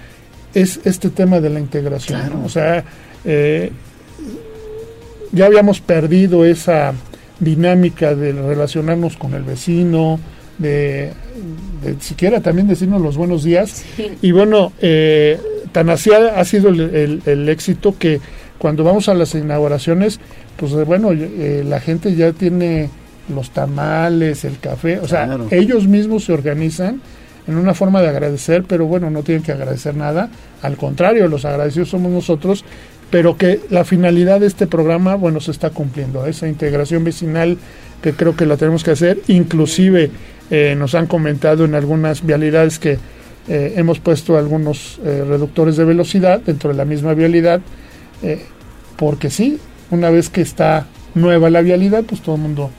es 0.54 0.80
este 0.86 1.10
tema 1.10 1.40
de 1.40 1.50
la 1.50 1.60
integración. 1.60 2.20
Claro. 2.20 2.38
¿no? 2.40 2.46
O 2.46 2.50
sea, 2.50 2.84
eh, 3.26 3.72
ya 5.32 5.46
habíamos 5.48 5.82
perdido 5.82 6.46
esa 6.46 6.94
dinámica 7.40 8.16
de 8.16 8.32
relacionarnos 8.32 9.18
con 9.18 9.34
el 9.34 9.44
vecino, 9.44 10.20
de, 10.58 11.12
de 11.84 11.96
siquiera 12.00 12.40
también 12.42 12.68
decirnos 12.68 13.02
los 13.02 13.18
buenos 13.18 13.44
días. 13.44 13.84
Y 14.22 14.32
bueno, 14.32 14.72
eh, 14.82 15.38
tan 15.72 15.90
así 15.90 16.12
ha, 16.14 16.40
ha 16.40 16.46
sido 16.46 16.70
el, 16.70 16.80
el- 16.80 17.22
el 17.26 17.50
éxito 17.50 17.96
que 18.00 18.22
cuando 18.58 18.84
vamos 18.86 19.10
a 19.10 19.14
las 19.14 19.36
inauguraciones, 19.36 20.20
pues 20.56 20.72
eh, 20.72 20.84
bueno, 20.86 21.10
eh, 21.12 21.66
la 21.68 21.82
gente 21.82 22.16
ya 22.16 22.32
tiene 22.32 22.90
los 23.34 23.50
tamales, 23.50 24.46
el 24.46 24.60
café, 24.60 25.00
o 25.00 25.08
sea, 25.08 25.26
Claro. 25.26 25.48
ellos 25.52 25.88
mismos 25.88 26.24
se 26.26 26.32
organizan 26.32 27.02
en 27.48 27.58
una 27.58 27.74
forma 27.74 28.02
de 28.02 28.10
agradecer, 28.10 28.64
pero 28.64 28.86
bueno, 28.86 29.10
no 29.10 29.24
tienen 29.24 29.44
que 29.44 29.52
agradecer 29.52 29.96
nada, 29.96 30.30
al 30.62 30.78
contrario, 30.78 31.28
los 31.28 31.46
agradecidos 31.46 31.90
somos 31.90 32.12
nosotros, 32.12 32.66
pero 33.12 33.38
que 33.38 33.60
la 33.70 33.86
finalidad 33.86 34.40
de 34.40 34.48
este 34.48 34.68
programa, 34.68 35.16
bueno, 35.16 35.40
se 35.40 35.52
está 35.52 35.70
cumpliendo, 35.70 36.26
esa 36.26 36.48
integración 36.48 37.04
vecinal 37.04 37.58
que 38.02 38.14
creo 38.14 38.36
que 38.36 38.46
la 38.46 38.58
tenemos 38.58 38.84
que 38.84 38.92
hacer, 38.92 39.20
inclusive 39.28 40.12
eh, 40.50 40.76
nos 40.78 40.96
han 40.96 41.08
comentado 41.08 41.66
en 41.66 41.76
algunas 41.76 42.26
vialidades 42.26 42.80
que 42.80 42.98
eh, 43.48 43.74
hemos 43.78 44.00
puesto 44.00 44.38
algunos 44.38 45.00
eh, 45.04 45.24
reductores 45.28 45.78
de 45.78 45.86
velocidad 45.86 46.40
dentro 46.40 46.72
de 46.72 46.78
la 46.78 46.86
misma 46.86 47.14
vialidad, 47.14 47.62
porque 48.96 49.30
sí, 49.30 49.60
una 49.92 50.10
vez 50.10 50.30
que 50.30 50.42
está 50.42 50.88
nueva 51.14 51.52
la 51.52 51.62
vialidad, 51.62 52.04
pues 52.06 52.22
todo 52.22 52.36
el 52.36 52.42
mundo 52.42 52.72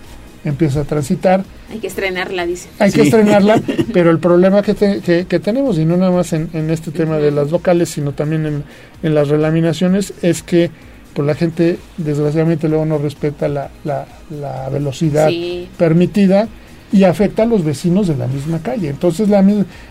empieza 0.44 0.80
a 0.80 0.84
transitar. 0.84 1.44
Hay 1.70 1.78
que 1.78 1.86
estrenarla, 1.88 2.46
dice. 2.46 2.68
Hay 2.78 2.92
que 2.92 3.02
estrenarla, 3.02 3.60
pero 3.92 4.10
el 4.10 4.18
problema 4.18 4.62
que, 4.62 4.74
que, 4.74 5.26
que, 5.26 5.40
tenemos, 5.40 5.78
y 5.78 5.84
no 5.84 5.96
nada 5.96 6.12
más 6.12 6.32
en, 6.32 6.48
en 6.52 6.70
este 6.70 6.90
tema 6.90 7.18
de 7.18 7.30
las 7.30 7.50
vocales, 7.50 7.88
sino 7.88 8.12
también 8.12 8.46
en, 8.46 8.64
en 9.02 9.14
las 9.14 9.28
relaminaciones, 9.28 10.14
es 10.22 10.42
que 10.42 10.70
pues 11.16 11.26
la 11.26 11.34
gente 11.34 11.78
desgraciadamente 11.96 12.68
luego 12.68 12.84
no 12.84 12.98
respeta 12.98 13.48
la, 13.48 13.70
la, 13.84 14.06
la 14.30 14.68
velocidad 14.68 15.30
permitida 15.78 16.46
y 16.92 17.04
afecta 17.04 17.44
a 17.44 17.46
los 17.46 17.64
vecinos 17.64 18.06
de 18.06 18.16
la 18.16 18.26
misma 18.26 18.60
calle. 18.62 18.90
Entonces 18.90 19.30
la, 19.30 19.42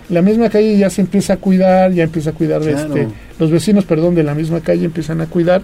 la 0.09 0.21
misma 0.21 0.49
calle 0.49 0.77
ya 0.77 0.91
se 0.91 1.01
empieza 1.01 1.33
a 1.33 1.37
cuidar, 1.37 1.91
ya 1.93 2.03
empieza 2.03 2.29
a 2.29 2.33
cuidar 2.33 2.61
de 2.61 2.73
este, 2.73 3.07
los 3.39 3.49
vecinos, 3.49 3.85
perdón, 3.85 4.13
de 4.13 4.21
la 4.21 4.35
misma 4.35 4.61
calle 4.61 4.85
empiezan 4.85 5.19
a 5.19 5.25
cuidar 5.25 5.63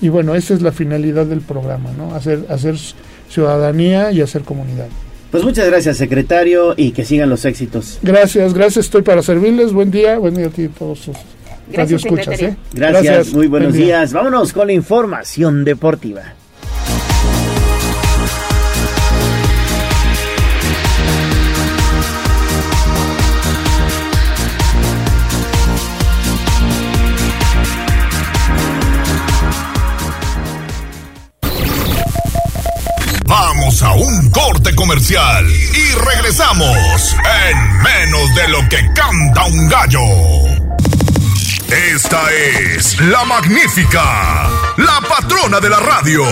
y 0.00 0.08
bueno, 0.08 0.36
esa 0.36 0.54
es 0.54 0.62
la 0.62 0.70
finalidad 0.70 1.26
del 1.26 1.40
programa, 1.40 1.90
¿no? 1.98 2.14
Hacer 2.14 2.46
hacer 2.48 2.76
ciudadanía 3.28 4.12
y 4.12 4.20
hacer 4.20 4.42
comunidad. 4.42 4.86
Pues 5.30 5.44
muchas 5.44 5.66
gracias, 5.66 5.96
secretario, 5.96 6.74
y 6.76 6.90
que 6.90 7.04
sigan 7.04 7.30
los 7.30 7.44
éxitos. 7.44 7.98
Gracias, 8.02 8.52
gracias, 8.52 8.86
estoy 8.86 9.02
para 9.02 9.22
servirles. 9.22 9.72
Buen 9.72 9.90
día, 9.90 10.18
buen 10.18 10.34
día 10.34 10.46
a 10.46 10.50
ti 10.50 10.62
y 10.62 10.68
todos 10.68 10.98
sus 10.98 11.16
radio 11.72 11.96
escuchas. 11.96 12.40
¿eh? 12.42 12.56
Gracias, 12.72 13.32
muy 13.32 13.46
buenos 13.46 13.74
días. 13.74 14.12
Vámonos 14.12 14.52
con 14.52 14.66
la 14.66 14.72
información 14.72 15.64
deportiva. 15.64 16.34
Comercial 34.68 35.46
y 35.50 35.92
regresamos 35.92 37.16
en 37.48 37.82
menos 37.82 38.34
de 38.34 38.48
lo 38.48 38.68
que 38.68 38.92
canta 38.94 39.44
un 39.46 39.68
gallo. 39.68 40.00
Esta 41.94 42.20
es 42.32 43.00
la 43.00 43.24
magnífica, 43.24 44.48
la 44.76 45.00
patrona 45.08 45.60
de 45.60 45.70
la 45.70 45.80
radio. 45.80 46.24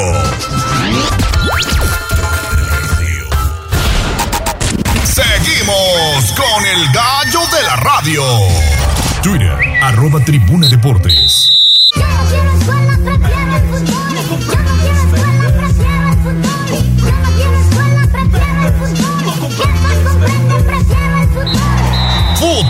Seguimos 5.04 6.32
con 6.36 6.66
el 6.66 6.92
gallo 6.92 7.40
de 7.56 7.62
la 7.64 7.76
radio. 7.76 8.22
Twitter, 9.22 9.58
arroba 9.82 10.20
tribuna 10.24 10.68
deportes. 10.68 11.50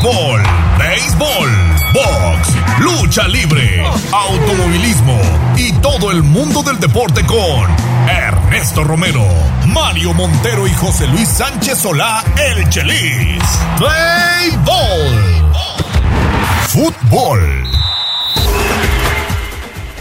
Fútbol, 0.00 0.42
béisbol, 0.78 1.50
box, 1.92 2.48
lucha 2.78 3.26
libre, 3.26 3.84
automovilismo 4.12 5.18
y 5.56 5.72
todo 5.80 6.12
el 6.12 6.22
mundo 6.22 6.62
del 6.62 6.78
deporte 6.78 7.24
con 7.26 7.66
Ernesto 8.08 8.84
Romero, 8.84 9.26
Mario 9.66 10.14
Montero 10.14 10.68
y 10.68 10.72
José 10.74 11.08
Luis 11.08 11.28
Sánchez 11.28 11.78
Solá, 11.78 12.22
el 12.36 12.68
Chelis. 12.68 13.42
Béisbol. 13.80 15.52
Fútbol. 16.68 17.77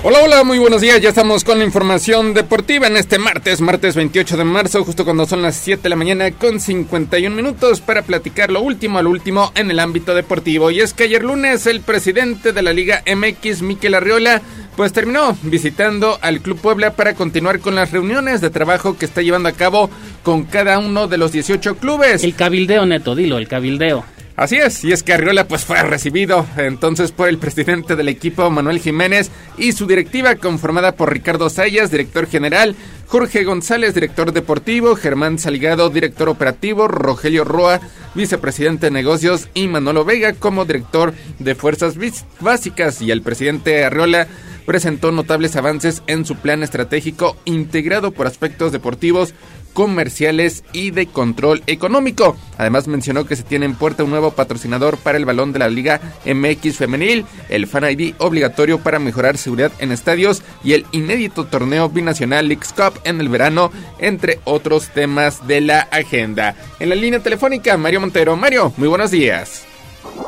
Hola, 0.10 0.20
hola, 0.24 0.44
muy 0.46 0.58
buenos 0.58 0.80
días. 0.80 1.02
Ya 1.02 1.10
estamos 1.10 1.44
con 1.44 1.60
la 1.60 1.66
información 1.66 2.34
deportiva 2.34 2.88
en 2.88 2.96
este 2.96 3.20
martes, 3.20 3.60
martes 3.60 3.94
28 3.98 4.38
de 4.38 4.46
marzo, 4.46 4.86
justo 4.86 5.04
cuando 5.04 5.26
son 5.26 5.42
las 5.42 5.58
7 5.58 5.84
de 5.84 5.90
la 5.90 5.98
mañana 5.98 6.32
con 6.32 6.62
51 6.62 7.36
minutos 7.36 7.82
para 7.82 8.04
platicar 8.04 8.50
lo 8.50 8.62
último 8.62 9.00
al 9.00 9.08
último 9.08 9.52
en 9.54 9.70
el 9.70 9.80
ámbito 9.80 10.16
deportivo. 10.16 10.72
Y 10.72 10.80
es 10.80 10.94
que 10.94 11.04
ayer 11.04 11.26
lunes 11.26 11.68
el 11.68 11.82
presidente 11.82 12.54
de 12.54 12.62
la 12.62 12.72
Liga 12.72 13.04
MX, 13.06 13.64
Miquel 13.64 13.96
Arriola, 13.96 14.42
pues 14.78 14.94
terminó 14.94 15.38
visitando 15.42 16.18
al 16.22 16.40
Club 16.40 16.62
Puebla 16.62 16.92
para 16.92 17.14
continuar 17.14 17.60
con 17.60 17.76
las 17.76 17.92
reuniones 17.92 18.40
de 18.40 18.50
trabajo 18.50 18.98
que 18.98 19.04
está 19.04 19.22
llevando 19.22 19.50
a 19.50 19.52
cabo 19.52 19.90
con 20.24 20.46
cada 20.46 20.80
uno 20.80 21.10
de 21.10 21.18
los 21.18 21.34
18 21.34 21.76
clubes. 21.80 22.24
El 22.24 22.34
cabildeo 22.34 22.86
neto, 22.86 23.14
dilo, 23.14 23.40
el 23.40 23.50
cabildeo. 23.50 24.06
Así 24.38 24.58
es, 24.58 24.84
y 24.84 24.92
es 24.92 25.02
que 25.02 25.14
Arriola 25.14 25.48
pues 25.48 25.66
fue 25.66 25.82
recibido. 25.82 26.46
Entonces 26.58 27.12
por 27.12 27.28
el 27.28 27.40
presidente 27.40 27.96
del 27.96 28.08
equipo 28.08 28.52
Manuel 28.52 28.80
Jiménez 28.80 29.32
y 29.58 29.72
su 29.72 29.88
directiva 29.88 30.36
conformada 30.36 30.92
por 30.92 31.12
Ricardo 31.12 31.50
Sayas, 31.50 31.90
director 31.90 32.28
general, 32.28 32.76
Jorge 33.08 33.44
González, 33.44 33.96
director 33.96 34.32
deportivo, 34.32 34.96
Germán 34.96 35.40
Salgado, 35.40 35.90
director 35.90 36.30
operativo, 36.30 36.88
Rogelio 36.88 37.46
Roa, 37.46 37.82
vicepresidente 38.14 38.86
de 38.86 38.92
negocios 38.92 39.50
y 39.56 39.68
Manolo 39.68 40.06
Vega 40.06 40.34
como 40.34 40.66
director 40.66 41.16
de 41.40 41.56
fuerzas 41.56 41.96
básicas. 42.40 43.02
Y 43.02 43.10
el 43.10 43.24
presidente 43.24 43.86
Arriola 43.86 44.28
presentó 44.68 45.12
notables 45.12 45.56
avances 45.56 46.04
en 46.06 46.26
su 46.26 46.36
plan 46.36 46.62
estratégico 46.62 47.38
integrado 47.46 48.12
por 48.12 48.28
aspectos 48.28 48.72
deportivos, 48.72 49.34
comerciales 49.78 50.64
y 50.74 50.90
de 50.90 51.06
control 51.06 51.62
económico. 51.68 52.36
Además 52.58 52.88
mencionó 52.88 53.28
que 53.28 53.36
se 53.36 53.44
tiene 53.44 53.68
en 53.68 53.76
puerta 53.76 54.04
un 54.04 54.10
nuevo 54.10 54.32
patrocinador 54.32 54.98
para 54.98 55.20
el 55.20 55.26
balón 55.26 55.54
de 55.54 55.60
la 55.60 55.70
Liga 55.70 56.02
MX 56.26 56.78
femenil, 56.78 57.26
el 57.48 57.68
Fan 57.68 57.84
ID 57.92 58.16
obligatorio 58.18 58.80
para 58.80 58.98
mejorar 58.98 59.38
seguridad 59.38 59.72
en 59.78 59.92
estadios 59.92 60.42
y 60.64 60.74
el 60.74 60.88
inédito 60.94 61.46
torneo 61.46 61.90
binacional 61.90 62.48
Leagues 62.48 62.74
Cup 62.74 63.00
en 63.04 63.22
el 63.22 63.30
verano, 63.30 63.70
entre 64.00 64.40
otros 64.46 64.90
temas 64.90 65.46
de 65.46 65.62
la 65.62 65.82
agenda. 65.82 66.56
En 66.80 66.90
la 66.90 66.96
línea 66.96 67.20
telefónica, 67.20 67.78
Mario 67.78 68.02
Montero. 68.02 68.36
Mario, 68.36 68.74
muy 68.78 68.88
buenos 68.88 69.12
días. 69.12 69.64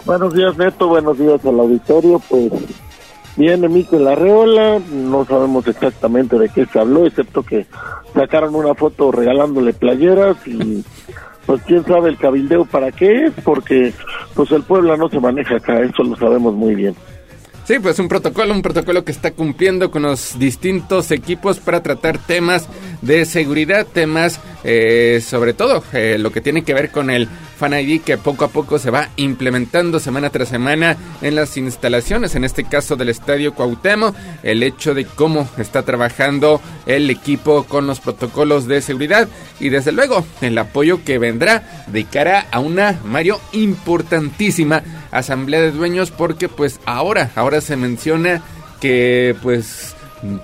Buenos 0.06 0.32
días, 0.36 0.56
Neto. 0.60 0.90
Buenos 0.90 1.18
días 1.18 1.44
al 1.44 1.60
auditorio. 1.60 2.22
Pues 2.30 2.52
Viene 3.40 3.70
Miquel 3.70 4.06
Arreola, 4.06 4.82
no 4.92 5.24
sabemos 5.24 5.66
exactamente 5.66 6.38
de 6.38 6.50
qué 6.50 6.66
se 6.66 6.78
habló, 6.78 7.06
excepto 7.06 7.42
que 7.42 7.66
sacaron 8.14 8.54
una 8.54 8.76
foto 8.76 9.14
regalándole 9.14 9.72
playeras 9.72 10.36
y 10.46 10.84
pues 11.46 11.62
quién 11.66 11.86
sabe 11.86 12.10
el 12.10 12.18
cabildeo 12.18 12.66
para 12.66 12.92
qué 12.92 13.28
es, 13.28 13.34
porque 13.46 13.94
pues 14.34 14.52
el 14.52 14.64
Puebla 14.64 14.98
no 14.98 15.08
se 15.08 15.22
maneja 15.22 15.56
acá, 15.56 15.80
eso 15.80 16.04
lo 16.04 16.18
sabemos 16.18 16.54
muy 16.54 16.76
bien. 16.76 16.96
Sí, 17.64 17.80
pues 17.80 17.98
un 18.00 18.10
protocolo, 18.10 18.54
un 18.54 18.62
protocolo 18.62 19.06
que 19.06 19.14
está 19.14 19.32
cumpliendo 19.32 19.90
con 19.90 20.02
los 20.02 20.38
distintos 20.38 21.10
equipos 21.12 21.60
para 21.60 21.82
tratar 21.82 22.18
temas 22.18 22.68
de 23.02 23.24
seguridad, 23.24 23.88
temas 23.88 24.42
eh, 24.66 25.22
sobre 25.24 25.54
todo 25.54 25.82
eh, 25.94 26.18
lo 26.20 26.34
que 26.34 26.42
tiene 26.42 26.64
que 26.64 26.74
ver 26.74 26.92
con 26.92 27.10
el 27.10 27.30
Fan 27.60 27.74
ID 27.74 28.02
que 28.02 28.18
poco 28.18 28.46
a 28.46 28.48
poco 28.48 28.80
se 28.80 28.90
va 28.90 29.10
implementando 29.18 30.00
semana 30.00 30.30
tras 30.30 30.48
semana 30.48 30.96
en 31.22 31.36
las 31.36 31.58
instalaciones, 31.58 32.36
en 32.36 32.46
este 32.46 32.64
caso 32.64 32.96
del 32.96 33.10
Estadio 33.10 33.54
Cuauhtémoc, 33.54 34.16
el 34.44 34.64
hecho 34.64 34.94
de 34.94 35.04
cómo 35.04 35.46
está 35.58 35.84
trabajando 35.84 36.62
el 36.86 37.10
equipo 37.10 37.66
con 37.66 37.86
los 37.86 38.00
protocolos 38.00 38.66
de 38.66 38.82
seguridad 38.82 39.28
y 39.60 39.68
desde 39.68 39.92
luego 39.92 40.26
el 40.40 40.58
apoyo 40.58 41.04
que 41.04 41.20
vendrá 41.20 41.86
de 41.88 42.06
cara 42.06 42.48
a 42.50 42.60
una 42.60 42.98
Mario 43.04 43.42
importantísima 43.52 44.82
asamblea 45.12 45.60
de 45.60 45.72
dueños 45.72 46.12
porque 46.12 46.48
pues 46.48 46.80
ahora, 46.86 47.30
ahora 47.36 47.60
se 47.60 47.76
menciona 47.76 48.42
que 48.80 49.36
pues 49.44 49.96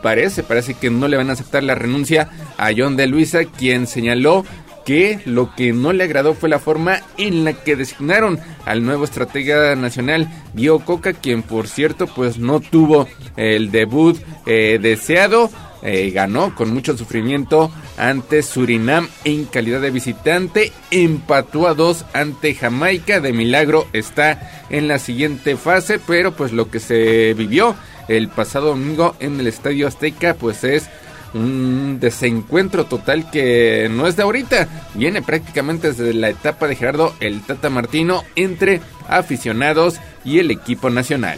parece, 0.01 0.43
parece 0.43 0.73
que 0.73 0.89
no 0.89 1.07
le 1.07 1.17
van 1.17 1.29
a 1.29 1.33
aceptar 1.33 1.63
la 1.63 1.75
renuncia 1.75 2.29
a 2.57 2.71
John 2.75 2.95
de 2.95 3.07
Luisa, 3.07 3.45
quien 3.45 3.87
señaló 3.87 4.45
que 4.85 5.19
lo 5.25 5.53
que 5.55 5.73
no 5.73 5.91
le 5.91 6.03
agradó 6.03 6.35
fue 6.35 6.47
la 6.47 6.59
forma 6.59 7.01
en 7.17 7.43
la 7.43 7.53
que 7.53 7.75
designaron 7.75 8.39
al 8.65 8.85
nuevo 8.85 9.03
estratega 9.03 9.75
nacional 9.75 10.29
Dio 10.53 10.79
Coca, 10.79 11.13
quien 11.13 11.41
por 11.41 11.67
cierto 11.67 12.07
pues 12.07 12.37
no 12.37 12.59
tuvo 12.59 13.07
el 13.35 13.71
debut 13.71 14.17
eh, 14.45 14.79
deseado, 14.81 15.49
eh, 15.81 16.11
ganó 16.11 16.55
con 16.55 16.73
mucho 16.73 16.95
sufrimiento 16.95 17.71
ante 17.97 18.43
Surinam 18.43 19.07
en 19.23 19.45
calidad 19.45 19.81
de 19.81 19.91
visitante, 19.91 20.71
empató 20.91 21.67
a 21.67 21.73
dos 21.73 22.05
ante 22.13 22.53
Jamaica, 22.53 23.19
de 23.19 23.33
milagro 23.33 23.87
está 23.91 24.65
en 24.69 24.87
la 24.87 24.99
siguiente 24.99 25.57
fase, 25.57 25.99
pero 25.99 26.33
pues 26.33 26.53
lo 26.53 26.69
que 26.69 26.79
se 26.79 27.33
vivió 27.33 27.75
el 28.07 28.29
pasado 28.29 28.67
domingo 28.67 29.15
en 29.19 29.39
el 29.39 29.47
Estadio 29.47 29.87
Azteca 29.87 30.35
pues 30.35 30.63
es 30.63 30.89
un 31.35 31.99
desencuentro 31.99 32.85
total 32.85 33.29
que 33.29 33.89
no 33.91 34.07
es 34.07 34.15
de 34.15 34.23
ahorita, 34.23 34.67
viene 34.93 35.21
prácticamente 35.21 35.89
desde 35.89 36.13
la 36.13 36.29
etapa 36.29 36.67
de 36.67 36.75
Gerardo 36.75 37.13
el 37.19 37.41
Tata 37.41 37.69
Martino 37.69 38.23
entre 38.35 38.81
aficionados 39.09 39.99
y 40.23 40.39
el 40.39 40.49
equipo 40.49 40.89
nacional. 40.89 41.37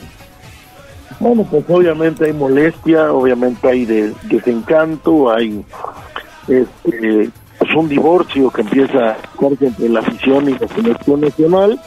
Bueno, 1.19 1.48
pues 1.49 1.65
obviamente 1.68 2.26
hay 2.26 2.34
molestia, 2.34 3.11
obviamente 3.11 3.68
hay 3.68 3.86
desencanto, 4.30 5.32
hay 5.32 5.65
este, 6.48 7.32
pues 7.57 7.76
un 7.76 7.90
divorcio 7.90 8.52
que 8.52 8.61
empieza 8.61 9.11
a 9.11 9.18
entre 9.61 9.90
la 9.90 10.02
afición 10.02 10.49
y 10.49 10.57
la 10.60 10.68
selección 10.68 11.22
nacional 11.22 11.80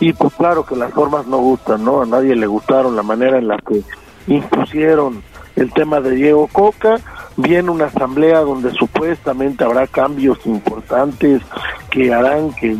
y 0.00 0.12
pues 0.12 0.34
claro 0.34 0.66
que 0.66 0.74
las 0.74 0.92
formas 0.92 1.26
no 1.28 1.38
gustan, 1.38 1.84
¿no? 1.84 2.02
A 2.02 2.06
nadie 2.06 2.34
le 2.34 2.46
gustaron 2.46 2.96
la 2.96 3.04
manera 3.04 3.38
en 3.38 3.46
la 3.46 3.58
que 3.58 3.82
impusieron 4.26 5.22
el 5.54 5.72
tema 5.72 6.00
de 6.00 6.12
Diego 6.12 6.48
Coca, 6.48 6.96
viene 7.36 7.70
una 7.70 7.86
asamblea 7.86 8.40
donde 8.40 8.70
supuestamente 8.72 9.64
habrá 9.64 9.86
cambios 9.86 10.38
importantes 10.44 11.42
que 11.90 12.12
harán 12.12 12.52
que 12.52 12.76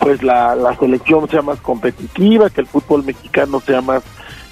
pues 0.00 0.22
la, 0.22 0.54
la 0.54 0.76
selección 0.76 1.28
sea 1.30 1.40
más 1.42 1.58
competitiva, 1.60 2.50
que 2.50 2.60
el 2.60 2.66
fútbol 2.66 3.04
mexicano 3.04 3.60
sea 3.60 3.80
más 3.80 4.02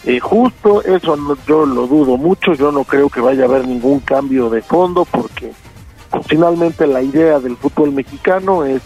eh, 0.05 0.19
justo, 0.19 0.83
eso 0.83 1.16
no- 1.16 1.37
yo 1.47 1.65
lo 1.66 1.87
dudo 1.87 2.16
mucho, 2.16 2.55
yo 2.55 2.73
no 2.73 2.85
creo 2.85 3.09
que 3.09 3.20
vaya 3.20 3.43
a 3.45 3.47
haber 3.47 3.69
ningún 3.69 4.01
cambio 4.01 4.49
de 4.51 4.62
fondo 4.62 5.05
porque 5.05 5.53
pues, 6.11 6.27
finalmente 6.27 6.87
la 6.87 7.03
idea 7.03 7.39
del 7.39 7.57
fútbol 7.57 7.93
mexicano 7.93 8.65
es 8.65 8.83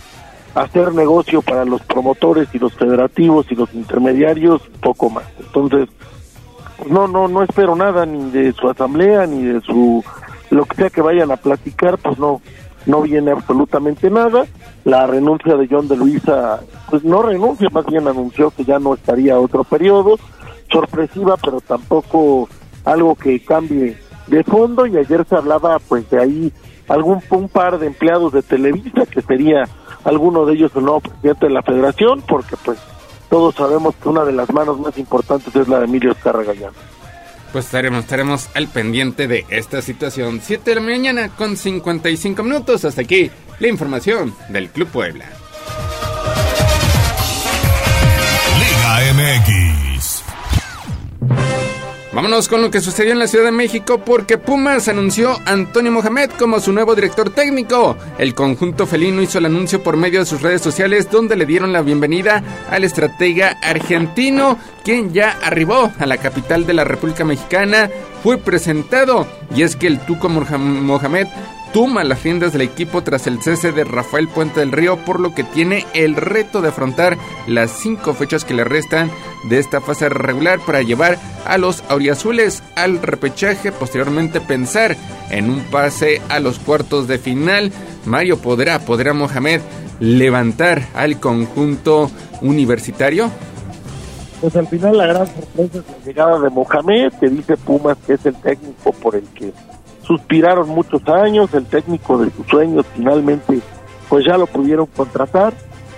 hacer 0.55 0.93
negocio 0.95 1.41
para 1.43 1.65
los 1.65 1.81
promotores 1.83 2.49
y 2.53 2.59
los 2.59 2.75
federativos 2.75 3.47
y 3.51 3.55
los 3.55 3.73
intermediarios, 3.75 4.63
poco 4.81 5.09
más. 5.11 5.25
Entonces, 5.39 5.89
no, 6.91 7.07
no, 7.09 7.29
no 7.29 7.43
espero 7.43 7.77
nada 7.77 8.05
ni 8.07 8.31
de 8.31 8.53
su 8.53 8.69
asamblea 8.69 9.27
ni 9.27 9.43
de 9.45 9.61
su 9.63 10.05
lo 10.51 10.65
que 10.65 10.77
sea 10.77 10.91
que 10.91 11.03
vayan 11.03 11.31
a 11.31 11.37
platicar, 11.37 11.99
pues 11.99 12.19
no, 12.19 12.41
no 12.87 13.03
viene 13.03 13.33
absolutamente 13.33 14.11
nada. 14.11 14.47
La 14.85 15.07
renuncia 15.07 15.57
de 15.57 15.69
John 15.69 15.89
de 15.89 15.97
Luisa, 15.97 16.61
pues 16.89 17.05
no 17.05 17.23
renuncia, 17.23 17.69
más 17.71 17.87
bien 17.87 18.07
anunció 18.07 18.51
que 18.51 18.65
ya 18.65 18.79
no 18.79 18.95
estaría 18.95 19.39
otro 19.39 19.65
periodo, 19.65 20.19
sorpresiva, 20.71 21.37
pero 21.37 21.61
tampoco 21.61 22.49
algo 22.85 23.15
que 23.15 23.45
cambie 23.45 23.99
de 24.29 24.45
fondo. 24.45 24.87
Y 24.87 24.97
ayer 24.97 25.27
se 25.29 25.37
hablaba, 25.37 25.79
pues 25.81 26.09
de 26.11 26.21
ahí 26.21 26.53
algún 26.89 27.21
un 27.31 27.49
par 27.49 27.79
de 27.79 27.87
empleados 27.89 28.33
de 28.33 28.43
Televisa 28.43 29.07
que 29.07 29.23
sería 29.23 29.65
alguno 30.05 30.47
de 30.47 30.55
ellos 30.55 30.71
el 30.77 30.85
nuevo 30.85 31.01
presidente 31.01 31.47
de 31.47 31.53
la 31.53 31.63
Federación, 31.63 32.23
porque 32.29 32.57
pues 32.65 32.79
todos 33.29 33.57
sabemos 33.57 33.95
que 33.97 34.09
una 34.09 34.25
de 34.25 34.33
las 34.33 34.53
manos 34.53 34.79
más 34.79 34.97
importantes 34.99 35.55
es 35.55 35.67
la 35.67 35.81
de 35.81 35.87
Emilio 35.87 36.13
Escarra 36.13 36.45
Gallán. 36.45 36.73
Pues 37.57 37.65
estaremos, 37.65 38.05
estaremos 38.05 38.51
al 38.53 38.69
pendiente 38.69 39.27
de 39.27 39.47
esta 39.49 39.81
situación. 39.81 40.43
7 40.45 40.63
de 40.69 40.75
la 40.75 40.83
mañana 40.83 41.31
con 41.31 41.57
55 41.57 42.43
minutos. 42.43 42.85
Hasta 42.85 43.01
aquí 43.01 43.31
la 43.61 43.69
información 43.69 44.35
del 44.51 44.69
Club 44.69 44.89
Puebla. 44.89 45.25
Liga 48.59 49.15
MX. 49.15 50.23
Vámonos 52.17 52.49
con 52.49 52.63
lo 52.63 52.71
que 52.71 52.81
sucedió 52.81 53.13
en 53.13 53.19
la 53.19 53.27
Ciudad 53.27 53.45
de 53.45 53.51
México 53.53 53.99
porque 53.99 54.39
Pumas 54.39 54.89
anunció 54.89 55.33
a 55.45 55.53
Antonio 55.53 55.93
Mohamed 55.93 56.31
como 56.39 56.61
su 56.61 56.73
nuevo 56.73 56.95
director 56.95 57.29
técnico. 57.29 57.95
El 58.17 58.35
conjunto 58.35 58.87
felino 58.87 59.21
hizo 59.21 59.37
el 59.37 59.45
anuncio 59.45 59.83
por 59.83 59.99
medio 59.99 60.21
de 60.21 60.25
sus 60.25 60.41
redes 60.41 60.63
sociales 60.63 61.11
donde 61.11 61.37
le 61.37 61.45
dieron 61.45 61.75
la 61.75 61.83
bienvenida 61.83 62.43
al 62.71 62.85
estratega 62.85 63.59
argentino 63.63 64.59
quien 64.83 65.13
ya 65.13 65.37
arribó 65.43 65.93
a 65.99 66.07
la 66.07 66.17
capital 66.17 66.65
de 66.65 66.73
la 66.73 66.85
República 66.85 67.23
Mexicana. 67.23 67.91
Fue 68.23 68.39
presentado 68.39 69.27
y 69.55 69.61
es 69.61 69.77
que 69.77 69.87
el 69.87 70.01
Tuco 70.01 70.31
Mohamed 70.31 71.27
toma 71.77 72.05
las 72.05 72.23
riendas 72.23 72.55
del 72.55 72.63
equipo 72.63 73.03
tras 73.03 73.27
el 73.27 73.43
cese 73.43 73.71
de 73.71 73.85
Rafael 73.85 74.29
Puente 74.29 74.61
del 74.61 74.73
Río, 74.73 74.97
por 74.97 75.21
lo 75.21 75.35
que 75.35 75.45
tiene 75.45 75.85
el 75.93 76.17
reto 76.17 76.63
de 76.63 76.69
afrontar 76.69 77.19
las 77.47 77.71
cinco 77.71 78.15
fechas 78.15 78.47
que 78.47 78.55
le 78.55 78.65
restan 78.65 79.11
de 79.51 79.59
esta 79.59 79.83
fase 79.83 80.09
regular 80.09 80.59
para 80.59 80.81
llevar 80.81 81.19
a 81.45 81.59
los 81.59 81.85
auriazules 81.91 82.63
al 82.77 83.03
repechaje, 83.03 83.73
posteriormente 83.73 84.41
pensar 84.41 84.97
en 85.29 85.51
un 85.51 85.61
pase 85.65 86.23
a 86.31 86.41
los 86.41 86.59
cuartos 86.59 87.09
de 87.09 87.19
final. 87.19 87.71
Mario 88.07 88.39
podrá, 88.39 88.79
podrá 88.79 89.13
Mohamed 89.13 89.61
levantar 90.01 90.81
al 90.95 91.21
conjunto 91.21 92.11
universitario. 92.41 93.31
Pues 94.41 94.57
al 94.57 94.67
final 94.67 94.97
la 94.97 95.09
gran 95.09 95.27
sorpresa 95.27 95.79
es 95.81 95.85
la 95.91 96.07
llegada 96.07 96.41
de 96.41 96.49
Mohamed, 96.49 97.13
que 97.21 97.29
dice 97.29 97.55
Pumas 97.59 97.99
que 98.07 98.15
es 98.15 98.25
el 98.25 98.37
técnico 98.37 98.93
por 98.93 99.15
el 99.15 99.25
que 99.35 99.53
suspiraron 100.07 100.69
muchos 100.69 101.07
años, 101.09 101.53
el 101.55 101.67
técnico 101.67 102.19
de 102.19 102.31
sus 102.31 102.47
sueños 102.47 102.87
finalmente 102.95 103.61
pues 104.09 104.25
ya 104.25 104.37
lo 104.37 104.47
pudieron 104.47 104.87
contratar. 104.87 105.53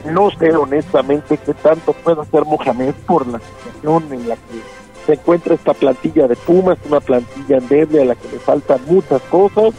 No 0.04 0.30
sé 0.30 0.54
honestamente 0.54 1.38
qué 1.38 1.54
tanto 1.54 1.92
puede 1.92 2.22
hacer 2.22 2.44
Mohamed 2.44 2.94
por 3.06 3.26
la 3.26 3.40
situación 3.40 4.04
en 4.12 4.28
la 4.28 4.36
que 4.36 4.62
se 5.06 5.14
encuentra 5.14 5.54
esta 5.54 5.74
plantilla 5.74 6.26
de 6.28 6.36
Pumas, 6.36 6.78
una 6.88 7.00
plantilla 7.00 7.58
endeble 7.58 8.02
a 8.02 8.04
la 8.06 8.14
que 8.14 8.28
le 8.28 8.38
faltan 8.38 8.80
muchas 8.86 9.20
cosas. 9.22 9.74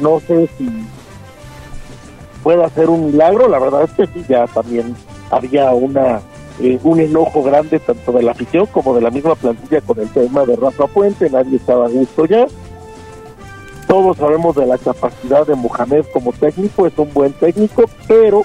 No 0.00 0.20
sé 0.20 0.48
si 0.58 0.68
puede 2.42 2.64
hacer 2.64 2.88
un 2.88 3.06
milagro, 3.06 3.48
la 3.48 3.58
verdad 3.58 3.82
es 3.84 3.90
que 3.92 4.06
sí, 4.06 4.24
ya 4.28 4.46
también 4.46 4.96
había 5.30 5.70
una 5.70 6.20
eh, 6.60 6.78
un 6.82 7.00
enojo 7.00 7.42
grande 7.42 7.78
tanto 7.78 8.12
de 8.12 8.22
la 8.22 8.32
afición 8.32 8.66
como 8.66 8.94
de 8.94 9.00
la 9.00 9.10
misma 9.10 9.34
plantilla 9.34 9.80
con 9.80 9.98
el 10.00 10.08
tema 10.08 10.44
de 10.44 10.56
Rafa 10.56 10.86
Puente, 10.86 11.30
nadie 11.30 11.56
estaba 11.56 11.86
a 11.86 11.88
gusto 11.88 12.26
ya. 12.26 12.46
Todos 13.92 14.16
sabemos 14.16 14.56
de 14.56 14.64
la 14.64 14.78
capacidad 14.78 15.46
de 15.46 15.54
Mohamed 15.54 16.06
como 16.14 16.32
técnico, 16.32 16.86
es 16.86 16.96
un 16.96 17.12
buen 17.12 17.34
técnico, 17.34 17.84
pero 18.08 18.40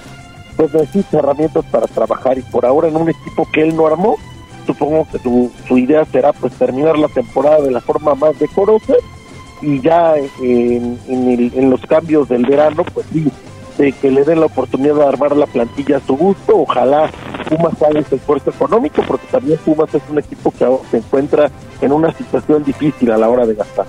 pues 0.58 0.74
necesita 0.74 1.20
herramientas 1.20 1.64
para 1.72 1.88
trabajar 1.88 2.38
y 2.38 2.42
por 2.42 2.66
ahora 2.66 2.90
en 2.90 2.98
un 2.98 3.08
equipo 3.10 3.48
que 3.54 3.62
él 3.62 3.74
no 3.74 3.88
armó, 3.88 4.18
supongo 4.66 5.08
que 5.10 5.20
su, 5.20 5.50
su 5.66 5.78
idea 5.78 6.04
será 6.04 6.34
pues 6.34 6.52
terminar 6.56 6.98
la 7.00 7.08
temporada 7.08 7.62
de 7.62 7.72
la 7.72 7.80
forma 7.80 8.14
más 8.14 8.38
decorosa 8.38 8.96
y 9.62 9.80
ya 9.80 10.18
en, 10.18 11.00
en, 11.08 11.30
el- 11.30 11.52
en 11.56 11.70
los 11.70 11.80
cambios 11.86 12.28
del 12.28 12.46
verano, 12.46 12.84
pues 12.94 13.06
sí, 13.14 13.32
de 13.78 13.94
que 13.94 14.12
le 14.12 14.26
den 14.26 14.42
la 14.42 14.48
oportunidad 14.48 14.96
de 14.96 15.06
armar 15.06 15.34
la 15.38 15.46
plantilla 15.46 15.96
a 15.96 16.02
su 16.02 16.18
gusto. 16.18 16.58
Ojalá 16.58 17.10
Pumas 17.48 17.82
haga 17.82 18.02
ese 18.02 18.18
esfuerzo 18.18 18.50
económico, 18.50 19.02
porque 19.08 19.28
también 19.32 19.58
Pumas 19.64 19.96
es 19.96 20.02
un 20.10 20.20
equipo 20.20 20.52
que 20.52 20.68
se 20.92 20.98
encuentra 20.98 21.50
en 21.80 21.94
una 21.94 22.12
situación 22.12 22.66
difícil 22.66 23.10
a 23.14 23.18
la 23.18 23.30
hora 23.30 23.46
de 23.46 23.54
gastar. 23.56 23.86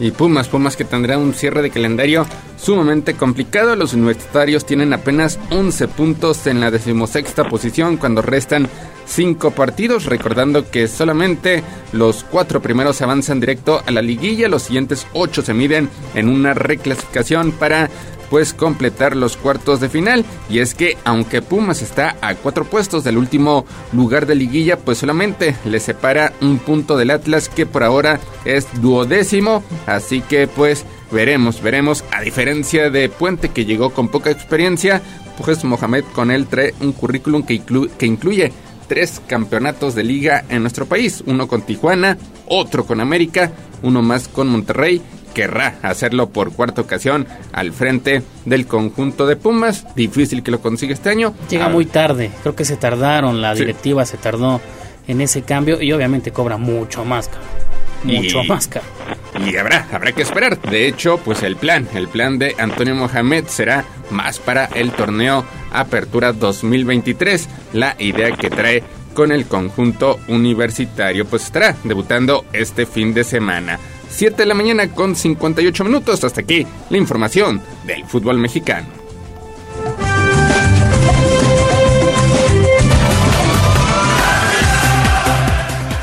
Y 0.00 0.10
Pumas, 0.10 0.48
Pumas 0.48 0.76
que 0.76 0.84
tendrá 0.84 1.18
un 1.18 1.34
cierre 1.34 1.62
de 1.62 1.70
calendario 1.70 2.26
sumamente 2.56 3.14
complicado. 3.14 3.76
Los 3.76 3.94
universitarios 3.94 4.64
tienen 4.64 4.92
apenas 4.92 5.38
11 5.50 5.88
puntos 5.88 6.46
en 6.46 6.60
la 6.60 6.70
decimosexta 6.70 7.48
posición 7.48 7.96
cuando 7.96 8.22
restan 8.22 8.68
5 9.06 9.52
partidos. 9.52 10.06
Recordando 10.06 10.70
que 10.70 10.88
solamente 10.88 11.62
los 11.92 12.24
4 12.24 12.60
primeros 12.62 13.02
avanzan 13.02 13.40
directo 13.40 13.82
a 13.86 13.90
la 13.90 14.02
liguilla. 14.02 14.48
Los 14.48 14.64
siguientes 14.64 15.06
8 15.12 15.42
se 15.42 15.54
miden 15.54 15.88
en 16.14 16.28
una 16.28 16.54
reclasificación 16.54 17.52
para 17.52 17.90
pues 18.32 18.54
completar 18.54 19.14
los 19.14 19.36
cuartos 19.36 19.78
de 19.78 19.90
final. 19.90 20.24
Y 20.48 20.60
es 20.60 20.74
que 20.74 20.96
aunque 21.04 21.42
Pumas 21.42 21.82
está 21.82 22.16
a 22.22 22.34
cuatro 22.34 22.64
puestos 22.64 23.04
del 23.04 23.18
último 23.18 23.66
lugar 23.92 24.24
de 24.24 24.34
liguilla, 24.34 24.78
pues 24.78 24.96
solamente 24.96 25.54
le 25.66 25.78
separa 25.80 26.32
un 26.40 26.58
punto 26.58 26.96
del 26.96 27.10
Atlas 27.10 27.50
que 27.50 27.66
por 27.66 27.82
ahora 27.82 28.20
es 28.46 28.66
duodécimo. 28.80 29.62
Así 29.86 30.22
que 30.22 30.48
pues 30.48 30.86
veremos, 31.10 31.60
veremos. 31.60 32.04
A 32.10 32.22
diferencia 32.22 32.88
de 32.88 33.10
Puente 33.10 33.50
que 33.50 33.66
llegó 33.66 33.90
con 33.90 34.08
poca 34.08 34.30
experiencia, 34.30 35.02
pues 35.36 35.62
Mohamed 35.62 36.04
con 36.14 36.30
él 36.30 36.46
trae 36.46 36.72
un 36.80 36.92
currículum 36.92 37.42
que 37.42 38.06
incluye 38.06 38.50
tres 38.88 39.20
campeonatos 39.26 39.94
de 39.94 40.04
liga 40.04 40.46
en 40.48 40.62
nuestro 40.62 40.86
país. 40.86 41.22
Uno 41.26 41.48
con 41.48 41.66
Tijuana, 41.66 42.16
otro 42.46 42.86
con 42.86 43.02
América, 43.02 43.52
uno 43.82 44.00
más 44.00 44.26
con 44.26 44.48
Monterrey 44.48 45.02
querrá 45.32 45.76
hacerlo 45.82 46.30
por 46.30 46.52
cuarta 46.52 46.80
ocasión 46.82 47.26
al 47.52 47.72
frente 47.72 48.22
del 48.44 48.66
conjunto 48.66 49.26
de 49.26 49.36
Pumas. 49.36 49.86
Difícil 49.96 50.42
que 50.42 50.50
lo 50.50 50.60
consiga 50.60 50.92
este 50.94 51.10
año. 51.10 51.34
Llega 51.50 51.66
Ah, 51.66 51.70
muy 51.70 51.86
tarde, 51.86 52.30
creo 52.42 52.54
que 52.54 52.64
se 52.64 52.76
tardaron, 52.76 53.40
la 53.40 53.54
Sí. 53.54 53.60
directiva 53.60 54.04
se 54.06 54.16
tardó 54.16 54.60
en 55.08 55.20
ese 55.20 55.42
cambio 55.42 55.80
y 55.82 55.92
obviamente 55.92 56.30
cobra 56.32 56.56
mucho 56.56 57.04
más. 57.04 57.28
Mucho 58.04 58.42
Y- 58.42 58.48
más, 58.48 58.66
caro. 58.68 58.84
Y 59.46 59.56
habrá, 59.56 59.86
habrá 59.92 60.12
que 60.12 60.22
esperar. 60.22 60.60
De 60.60 60.86
hecho, 60.88 61.18
pues 61.24 61.42
el 61.42 61.56
plan, 61.56 61.88
el 61.94 62.08
plan 62.08 62.38
de 62.38 62.54
Antonio 62.58 62.94
Mohamed 62.94 63.46
será 63.46 63.84
más 64.10 64.38
para 64.40 64.66
el 64.66 64.90
torneo 64.90 65.44
Apertura 65.72 66.32
2023. 66.32 67.48
La 67.72 67.94
idea 67.98 68.32
que 68.32 68.50
trae 68.50 68.82
con 69.14 69.30
el 69.32 69.46
conjunto 69.46 70.18
universitario, 70.28 71.24
pues 71.26 71.44
estará 71.44 71.76
debutando 71.84 72.44
este 72.52 72.86
fin 72.86 73.14
de 73.14 73.24
semana. 73.24 73.78
7 74.12 74.36
de 74.36 74.46
la 74.46 74.54
mañana 74.54 74.88
con 74.88 75.16
58 75.16 75.84
minutos. 75.84 76.22
Hasta 76.24 76.42
aquí 76.42 76.66
la 76.90 76.98
información 76.98 77.60
del 77.86 78.04
fútbol 78.04 78.38
mexicano. 78.38 79.02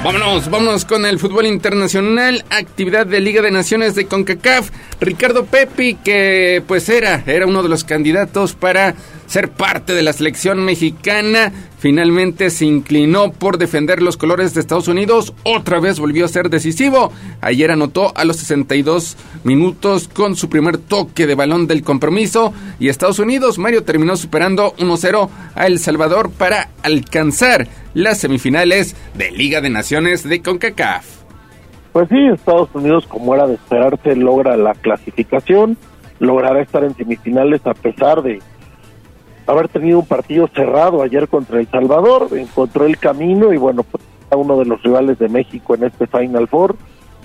Vámonos, 0.04 0.50
vámonos 0.50 0.86
con 0.86 1.06
el 1.06 1.20
fútbol 1.20 1.46
internacional, 1.46 2.46
actividad 2.50 3.06
de 3.06 3.20
Liga 3.20 3.42
de 3.42 3.52
Naciones 3.52 3.96
de 3.96 4.08
CONCACAF. 4.08 4.72
Ricardo 5.02 5.46
Pepi, 5.46 5.96
que 5.96 6.64
pues 6.66 6.88
era, 6.90 7.22
era 7.28 7.46
uno 7.46 7.62
de 7.62 7.70
los 7.70 7.84
candidatos 7.84 8.54
para 8.54 8.96
ser 9.30 9.52
parte 9.52 9.94
de 9.94 10.02
la 10.02 10.12
selección 10.12 10.66
mexicana, 10.66 11.54
finalmente 11.78 12.50
se 12.50 12.66
inclinó 12.66 13.32
por 13.32 13.60
defender 13.60 14.02
los 14.02 14.18
colores 14.18 14.56
de 14.56 14.60
Estados 14.60 14.88
Unidos, 14.88 15.36
otra 15.44 15.80
vez 15.80 16.00
volvió 16.00 16.26
a 16.26 16.30
ser 16.30 16.50
decisivo. 16.50 17.14
Ayer 17.40 17.70
anotó 17.70 18.12
a 18.18 18.26
los 18.26 18.38
62 18.38 19.18
minutos 19.44 20.08
con 20.08 20.36
su 20.36 20.50
primer 20.50 20.80
toque 20.80 21.28
de 21.28 21.36
balón 21.36 21.68
del 21.68 21.84
compromiso 21.84 22.54
y 22.80 22.90
Estados 22.90 23.20
Unidos, 23.20 23.60
Mario 23.60 23.84
terminó 23.84 24.18
superando 24.18 24.74
1-0 24.78 25.30
a 25.54 25.68
El 25.68 25.78
Salvador 25.78 26.32
para 26.32 26.70
alcanzar 26.82 27.68
las 27.94 28.20
semifinales 28.20 28.96
de 29.14 29.30
Liga 29.30 29.62
de 29.62 29.70
Naciones 29.70 30.28
de 30.28 30.42
CONCACAF. 30.42 31.06
Pues 31.94 32.10
sí, 32.10 32.18
Estados 32.34 32.70
Unidos, 32.74 33.06
como 33.08 33.36
era 33.36 33.46
de 33.46 33.56
esperarse, 33.56 34.16
logra 34.16 34.58
la 34.58 34.74
clasificación, 34.74 35.78
logrará 36.18 36.64
estar 36.64 36.84
en 36.84 36.96
semifinales 36.96 37.62
a 37.68 37.76
pesar 37.76 38.24
de 38.24 38.40
haber 39.50 39.68
tenido 39.68 40.00
un 40.00 40.06
partido 40.06 40.48
cerrado 40.48 41.02
ayer 41.02 41.28
contra 41.28 41.60
El 41.60 41.68
Salvador, 41.68 42.28
encontró 42.34 42.86
el 42.86 42.98
camino 42.98 43.52
y 43.54 43.58
bueno, 43.58 43.84
pues 43.84 44.04
uno 44.36 44.58
de 44.58 44.66
los 44.66 44.82
rivales 44.84 45.18
de 45.20 45.30
México 45.30 45.76
en 45.76 45.86
este 45.86 46.08
Final 46.08 46.48
Four. 46.48 46.76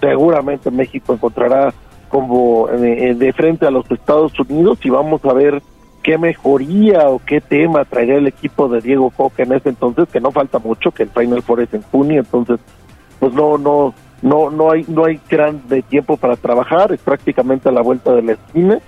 Seguramente 0.01 0.71
México 0.71 1.13
encontrará 1.13 1.73
como 2.09 2.69
eh, 2.69 3.15
de 3.15 3.33
frente 3.33 3.67
a 3.67 3.71
los 3.71 3.91
Estados 3.91 4.39
Unidos 4.39 4.79
y 4.85 4.91
vamos 4.91 5.25
a 5.25 5.33
ver 5.33 5.63
qué 6.03 6.19
mejoría 6.19 7.09
o 7.09 7.19
qué 7.19 7.41
tema 7.41 7.85
traerá 7.85 8.17
el 8.17 8.27
equipo 8.27 8.69
de 8.69 8.81
Diego 8.81 9.11
Coca 9.11 9.43
en 9.43 9.53
ese 9.53 9.71
entonces, 9.71 10.09
que 10.09 10.21
no 10.21 10.31
falta 10.31 10.59
mucho, 10.59 10.91
que 10.91 11.05
el 11.05 11.11
Final 11.11 11.43
Four 11.43 11.63
es 11.63 11.75
en 11.75 11.83
junio, 11.83 12.21
entonces 12.21 12.61
pues 13.19 13.33
no, 13.33 13.57
no, 13.57 13.95
no, 14.21 14.51
no 14.51 14.71
hay, 14.71 14.85
no 14.87 15.07
hay 15.07 15.19
gran 15.31 15.67
de 15.69 15.83
tiempo 15.83 16.17
para 16.17 16.37
trabajar, 16.37 16.93
es 16.93 17.01
prácticamente 17.01 17.69
a 17.69 17.73
la 17.73 17.81
vuelta 17.81 18.13
de 18.13 18.23
la 18.23 18.33
esquina 18.33 18.81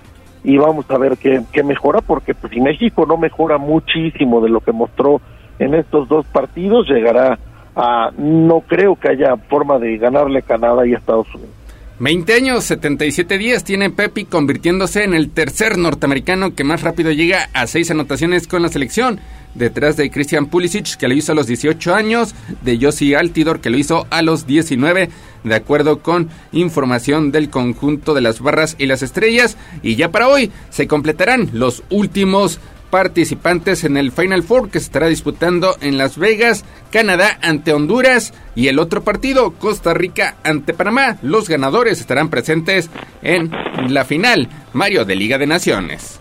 y 0.43 0.57
vamos 0.57 0.89
a 0.89 0.97
ver 0.97 1.17
qué, 1.17 1.41
qué 1.51 1.63
mejora, 1.63 2.01
porque 2.01 2.33
pues 2.33 2.53
si 2.53 2.61
México 2.61 3.05
no 3.05 3.17
mejora 3.17 3.57
muchísimo 3.57 4.41
de 4.41 4.49
lo 4.49 4.61
que 4.61 4.71
mostró 4.71 5.21
en 5.59 5.73
estos 5.73 6.07
dos 6.07 6.25
partidos, 6.27 6.87
llegará 6.87 7.37
a, 7.75 8.11
no 8.17 8.61
creo 8.61 8.95
que 8.95 9.09
haya 9.09 9.35
forma 9.37 9.77
de 9.79 9.97
ganarle 9.97 10.39
a 10.39 10.43
Canadá 10.43 10.85
y 10.85 10.93
a 10.93 10.97
Estados 10.97 11.33
Unidos. 11.35 11.53
20 11.99 12.31
años, 12.33 12.63
77 12.65 13.39
días 13.39 13.63
tiene 13.63 13.89
Pepi 13.89 14.25
convirtiéndose 14.25 15.03
en 15.03 15.15
el 15.15 15.31
tercer 15.31 15.79
norteamericano 15.79 16.53
que 16.53 16.63
más 16.63 16.83
rápido 16.83 17.11
llega 17.11 17.49
a 17.53 17.65
seis 17.65 17.89
anotaciones 17.89 18.47
con 18.47 18.61
la 18.61 18.69
selección, 18.69 19.19
detrás 19.55 19.97
de 19.97 20.11
Christian 20.11 20.45
Pulisic 20.45 20.95
que 20.97 21.07
lo 21.07 21.15
hizo 21.15 21.31
a 21.31 21.35
los 21.35 21.47
18 21.47 21.95
años, 21.95 22.35
de 22.61 22.77
Josie 22.79 23.15
Altidor 23.15 23.61
que 23.61 23.71
lo 23.71 23.77
hizo 23.77 24.05
a 24.11 24.21
los 24.21 24.45
19, 24.45 25.09
de 25.43 25.55
acuerdo 25.55 26.03
con 26.03 26.29
información 26.51 27.31
del 27.31 27.49
conjunto 27.49 28.13
de 28.13 28.21
las 28.21 28.41
barras 28.41 28.75
y 28.77 28.85
las 28.85 29.01
estrellas, 29.01 29.57
y 29.81 29.95
ya 29.95 30.11
para 30.11 30.27
hoy 30.27 30.51
se 30.69 30.87
completarán 30.87 31.49
los 31.51 31.81
últimos 31.89 32.59
participantes 32.89 33.83
en 33.83 33.97
el 33.97 34.11
Final 34.11 34.43
Four 34.43 34.69
que 34.69 34.79
se 34.79 34.85
estará 34.85 35.07
disputando 35.07 35.75
en 35.81 35.97
Las 35.97 36.17
Vegas, 36.17 36.65
Canadá 36.91 37.37
ante 37.41 37.73
Honduras 37.73 38.33
y 38.55 38.67
el 38.67 38.79
otro 38.79 39.03
partido, 39.03 39.51
Costa 39.51 39.93
Rica 39.93 40.35
ante 40.43 40.73
Panamá. 40.73 41.17
Los 41.21 41.49
ganadores 41.49 41.99
estarán 41.99 42.29
presentes 42.29 42.89
en 43.21 43.51
la 43.89 44.05
final, 44.05 44.49
Mario 44.73 45.05
de 45.05 45.15
Liga 45.15 45.37
de 45.37 45.47
Naciones. 45.47 46.19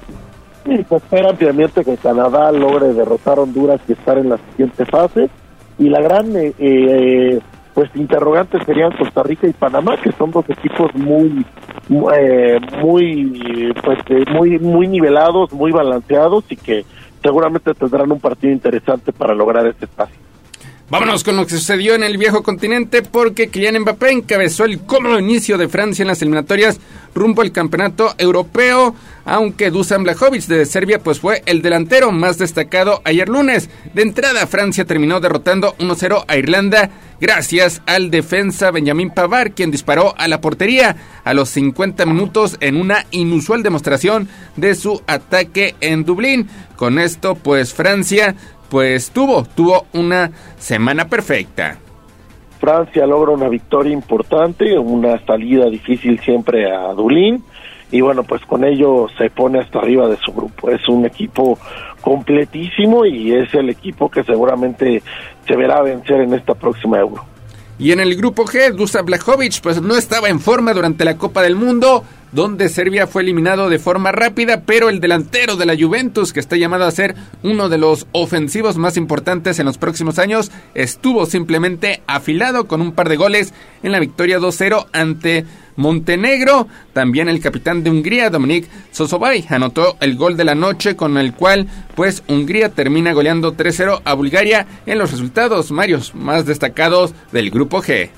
Sí, 0.64 0.84
se 0.88 0.96
espera 0.96 1.30
ampliamente 1.30 1.84
que 1.84 1.96
Canadá 1.96 2.50
logre 2.50 2.92
derrotar 2.92 3.38
a 3.38 3.42
Honduras 3.42 3.80
y 3.86 3.92
estar 3.92 4.18
en 4.18 4.30
la 4.30 4.38
siguiente 4.50 4.84
fase. 4.86 5.30
Y 5.78 5.88
la 5.88 6.00
gran 6.00 6.34
eh, 6.34 6.54
eh, 6.58 7.38
pues 7.76 7.90
interrogantes 7.94 8.62
serían 8.64 8.90
Costa 8.96 9.22
Rica 9.22 9.46
y 9.46 9.52
Panamá, 9.52 9.98
que 9.98 10.10
son 10.12 10.30
dos 10.30 10.48
equipos 10.48 10.94
muy 10.94 11.44
eh, 12.16 12.58
muy 12.80 13.74
pues 13.84 13.98
eh, 14.08 14.24
muy 14.32 14.58
muy 14.58 14.88
nivelados, 14.88 15.52
muy 15.52 15.72
balanceados 15.72 16.44
y 16.48 16.56
que 16.56 16.86
seguramente 17.22 17.74
tendrán 17.74 18.10
un 18.10 18.18
partido 18.18 18.50
interesante 18.50 19.12
para 19.12 19.34
lograr 19.34 19.66
este 19.66 19.84
espacio. 19.84 20.25
Vámonos 20.88 21.24
con 21.24 21.36
lo 21.36 21.44
que 21.44 21.56
sucedió 21.56 21.96
en 21.96 22.04
el 22.04 22.16
viejo 22.16 22.44
continente 22.44 23.02
porque 23.02 23.48
Kylian 23.48 23.80
Mbappé 23.80 24.12
encabezó 24.12 24.64
el 24.64 24.78
cómodo 24.78 25.18
inicio 25.18 25.58
de 25.58 25.68
Francia 25.68 26.04
en 26.04 26.06
las 26.06 26.22
eliminatorias 26.22 26.78
rumbo 27.12 27.42
al 27.42 27.50
campeonato 27.50 28.14
europeo, 28.18 28.94
aunque 29.24 29.70
Dusan 29.70 30.04
Blajovic 30.04 30.44
de 30.44 30.64
Serbia 30.64 31.00
pues 31.00 31.18
fue 31.18 31.42
el 31.46 31.60
delantero 31.60 32.12
más 32.12 32.38
destacado 32.38 33.00
ayer 33.04 33.28
lunes. 33.28 33.68
De 33.94 34.02
entrada 34.02 34.46
Francia 34.46 34.84
terminó 34.84 35.18
derrotando 35.18 35.74
1-0 35.78 36.24
a 36.28 36.36
Irlanda 36.36 36.90
gracias 37.20 37.82
al 37.86 38.10
defensa 38.10 38.70
Benjamin 38.70 39.10
Pavard 39.10 39.52
quien 39.52 39.72
disparó 39.72 40.14
a 40.18 40.28
la 40.28 40.40
portería 40.40 40.96
a 41.24 41.34
los 41.34 41.48
50 41.48 42.06
minutos 42.06 42.58
en 42.60 42.76
una 42.76 43.06
inusual 43.10 43.64
demostración 43.64 44.28
de 44.54 44.76
su 44.76 45.02
ataque 45.08 45.74
en 45.80 46.04
Dublín. 46.04 46.48
Con 46.76 46.98
esto 46.98 47.34
pues 47.34 47.72
Francia 47.72 48.36
pues 48.68 49.10
tuvo, 49.10 49.44
tuvo 49.44 49.86
una 49.92 50.30
semana 50.58 51.08
perfecta. 51.08 51.78
Francia 52.58 53.06
logra 53.06 53.32
una 53.32 53.48
victoria 53.48 53.92
importante, 53.92 54.78
una 54.78 55.24
salida 55.24 55.66
difícil 55.66 56.18
siempre 56.20 56.70
a 56.70 56.92
Dublín 56.94 57.44
y 57.90 58.00
bueno, 58.00 58.24
pues 58.24 58.42
con 58.42 58.64
ello 58.64 59.06
se 59.16 59.30
pone 59.30 59.60
hasta 59.60 59.78
arriba 59.78 60.08
de 60.08 60.16
su 60.16 60.32
grupo. 60.32 60.70
Es 60.70 60.88
un 60.88 61.06
equipo 61.06 61.58
completísimo 62.00 63.04
y 63.06 63.32
es 63.32 63.52
el 63.54 63.70
equipo 63.70 64.10
que 64.10 64.24
seguramente 64.24 65.02
se 65.46 65.56
verá 65.56 65.82
vencer 65.82 66.20
en 66.20 66.34
esta 66.34 66.54
próxima 66.54 66.98
Euro. 66.98 67.24
Y 67.78 67.92
en 67.92 68.00
el 68.00 68.16
grupo 68.16 68.44
G, 68.44 68.72
Dusan 68.72 69.04
Blajovic 69.04 69.60
pues 69.60 69.80
no 69.82 69.96
estaba 69.96 70.28
en 70.28 70.40
forma 70.40 70.72
durante 70.72 71.04
la 71.04 71.18
Copa 71.18 71.42
del 71.42 71.56
Mundo, 71.56 72.04
donde 72.36 72.68
Serbia 72.68 73.06
fue 73.06 73.22
eliminado 73.22 73.70
de 73.70 73.78
forma 73.78 74.12
rápida, 74.12 74.60
pero 74.66 74.90
el 74.90 75.00
delantero 75.00 75.56
de 75.56 75.64
la 75.64 75.74
Juventus, 75.74 76.34
que 76.34 76.40
está 76.40 76.54
llamado 76.56 76.84
a 76.84 76.90
ser 76.90 77.16
uno 77.42 77.70
de 77.70 77.78
los 77.78 78.06
ofensivos 78.12 78.76
más 78.76 78.98
importantes 78.98 79.58
en 79.58 79.64
los 79.64 79.78
próximos 79.78 80.18
años, 80.18 80.52
estuvo 80.74 81.24
simplemente 81.24 82.02
afilado 82.06 82.68
con 82.68 82.82
un 82.82 82.92
par 82.92 83.08
de 83.08 83.16
goles 83.16 83.54
en 83.82 83.90
la 83.90 84.00
victoria 84.00 84.38
2-0 84.38 84.86
ante 84.92 85.46
Montenegro. 85.76 86.68
También 86.92 87.30
el 87.30 87.40
capitán 87.40 87.82
de 87.82 87.88
Hungría, 87.88 88.28
Dominik 88.28 88.68
Sosobay, 88.92 89.46
anotó 89.48 89.96
el 90.00 90.16
gol 90.16 90.36
de 90.36 90.44
la 90.44 90.54
noche 90.54 90.94
con 90.94 91.16
el 91.16 91.32
cual 91.32 91.66
pues 91.94 92.22
Hungría 92.28 92.68
termina 92.68 93.14
goleando 93.14 93.56
3-0 93.56 94.02
a 94.04 94.12
Bulgaria 94.12 94.66
en 94.84 94.98
los 94.98 95.10
resultados 95.10 95.70
marios 95.70 96.14
más 96.14 96.44
destacados 96.44 97.14
del 97.32 97.50
grupo 97.50 97.82
G. 97.82 98.10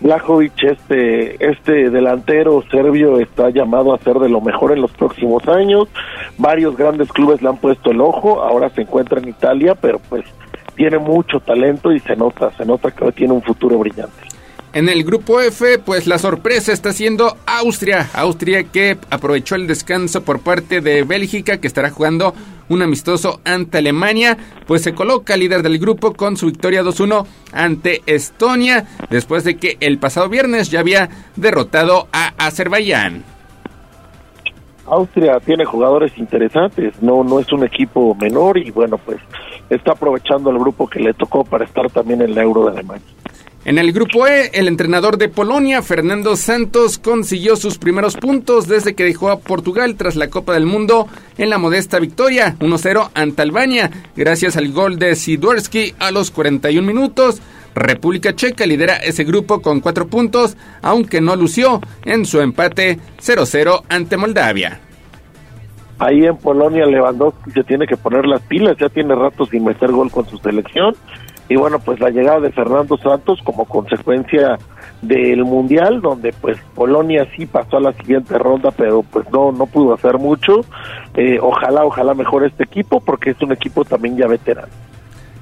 Blajovic, 0.00 0.62
este, 0.62 1.44
este 1.44 1.90
delantero 1.90 2.62
serbio, 2.70 3.18
está 3.18 3.50
llamado 3.50 3.92
a 3.92 3.98
ser 3.98 4.18
de 4.18 4.28
lo 4.28 4.40
mejor 4.40 4.72
en 4.72 4.80
los 4.80 4.92
próximos 4.92 5.46
años. 5.48 5.88
Varios 6.36 6.76
grandes 6.76 7.10
clubes 7.10 7.42
le 7.42 7.48
han 7.48 7.56
puesto 7.56 7.90
el 7.90 8.00
ojo. 8.00 8.42
Ahora 8.42 8.70
se 8.70 8.82
encuentra 8.82 9.20
en 9.20 9.28
Italia, 9.28 9.74
pero 9.74 9.98
pues 10.08 10.24
tiene 10.76 10.98
mucho 10.98 11.40
talento 11.40 11.92
y 11.92 11.98
se 12.00 12.14
nota, 12.14 12.52
se 12.56 12.64
nota 12.64 12.92
que 12.92 13.10
tiene 13.12 13.32
un 13.32 13.42
futuro 13.42 13.78
brillante. 13.78 14.28
En 14.72 14.88
el 14.88 15.02
grupo 15.02 15.40
F, 15.40 15.78
pues 15.78 16.06
la 16.06 16.18
sorpresa 16.18 16.72
está 16.72 16.92
siendo 16.92 17.36
Austria. 17.46 18.08
Austria 18.12 18.64
que 18.64 18.98
aprovechó 19.10 19.56
el 19.56 19.66
descanso 19.66 20.22
por 20.22 20.40
parte 20.40 20.80
de 20.80 21.02
Bélgica, 21.02 21.58
que 21.58 21.66
estará 21.66 21.90
jugando 21.90 22.34
un 22.68 22.82
amistoso 22.82 23.40
ante 23.44 23.78
Alemania, 23.78 24.36
pues 24.66 24.82
se 24.82 24.94
coloca 24.94 25.36
líder 25.36 25.62
del 25.62 25.78
grupo 25.78 26.14
con 26.14 26.36
su 26.36 26.46
victoria 26.46 26.82
2-1 26.82 27.26
ante 27.52 28.02
Estonia, 28.06 28.86
después 29.10 29.44
de 29.44 29.56
que 29.56 29.76
el 29.80 29.98
pasado 29.98 30.28
viernes 30.28 30.70
ya 30.70 30.80
había 30.80 31.08
derrotado 31.36 32.08
a 32.12 32.32
Azerbaiyán. 32.38 33.24
Austria 34.86 35.38
tiene 35.40 35.64
jugadores 35.64 36.16
interesantes, 36.16 36.94
no 37.02 37.22
no 37.22 37.40
es 37.40 37.52
un 37.52 37.64
equipo 37.64 38.14
menor 38.14 38.56
y 38.56 38.70
bueno, 38.70 38.96
pues 38.98 39.18
está 39.68 39.92
aprovechando 39.92 40.50
el 40.50 40.58
grupo 40.58 40.88
que 40.88 41.00
le 41.00 41.12
tocó 41.12 41.44
para 41.44 41.64
estar 41.64 41.90
también 41.90 42.22
en 42.22 42.34
la 42.34 42.42
Euro 42.42 42.64
de 42.64 42.70
Alemania. 42.70 43.06
En 43.68 43.76
el 43.76 43.92
grupo 43.92 44.26
E, 44.26 44.50
el 44.54 44.66
entrenador 44.66 45.18
de 45.18 45.28
Polonia, 45.28 45.82
Fernando 45.82 46.36
Santos, 46.36 46.96
consiguió 46.96 47.54
sus 47.54 47.76
primeros 47.76 48.16
puntos 48.16 48.66
desde 48.66 48.94
que 48.94 49.04
dejó 49.04 49.28
a 49.28 49.40
Portugal 49.40 49.94
tras 49.96 50.16
la 50.16 50.30
Copa 50.30 50.54
del 50.54 50.64
Mundo 50.64 51.06
en 51.36 51.50
la 51.50 51.58
modesta 51.58 51.98
victoria 51.98 52.56
1-0 52.60 53.10
ante 53.12 53.42
Albania, 53.42 53.90
gracias 54.16 54.56
al 54.56 54.72
gol 54.72 54.98
de 54.98 55.14
Sidorski 55.14 55.92
a 55.98 56.10
los 56.12 56.30
41 56.30 56.80
minutos. 56.80 57.42
República 57.74 58.34
Checa 58.34 58.64
lidera 58.64 58.96
ese 58.96 59.24
grupo 59.24 59.60
con 59.60 59.80
cuatro 59.80 60.06
puntos, 60.06 60.56
aunque 60.80 61.20
no 61.20 61.36
lució 61.36 61.82
en 62.06 62.24
su 62.24 62.40
empate 62.40 62.98
0-0 63.20 63.82
ante 63.90 64.16
Moldavia. 64.16 64.80
Ahí 65.98 66.24
en 66.24 66.38
Polonia 66.38 66.86
Lewandowski 66.86 67.50
se 67.50 67.64
tiene 67.64 67.86
que 67.86 67.98
poner 67.98 68.24
las 68.24 68.40
pilas, 68.40 68.78
ya 68.80 68.88
tiene 68.88 69.14
rato 69.14 69.44
sin 69.44 69.64
meter 69.64 69.92
gol 69.92 70.10
con 70.10 70.26
su 70.26 70.38
selección 70.38 70.94
y 71.48 71.56
bueno 71.56 71.78
pues 71.78 71.98
la 72.00 72.10
llegada 72.10 72.40
de 72.40 72.52
Fernando 72.52 72.96
Santos 72.98 73.40
como 73.42 73.64
consecuencia 73.64 74.58
del 75.02 75.44
mundial 75.44 76.00
donde 76.00 76.32
pues 76.32 76.58
Polonia 76.74 77.26
sí 77.36 77.46
pasó 77.46 77.78
a 77.78 77.80
la 77.80 77.92
siguiente 77.92 78.36
ronda 78.38 78.70
pero 78.70 79.02
pues 79.02 79.26
no 79.30 79.52
no 79.52 79.66
pudo 79.66 79.94
hacer 79.94 80.18
mucho. 80.18 80.60
Eh, 81.14 81.38
ojalá 81.40 81.84
ojalá 81.84 82.14
mejore 82.14 82.48
este 82.48 82.64
equipo 82.64 83.00
porque 83.00 83.30
es 83.30 83.40
un 83.40 83.52
equipo 83.52 83.84
también 83.84 84.16
ya 84.16 84.26
veterano. 84.26 84.72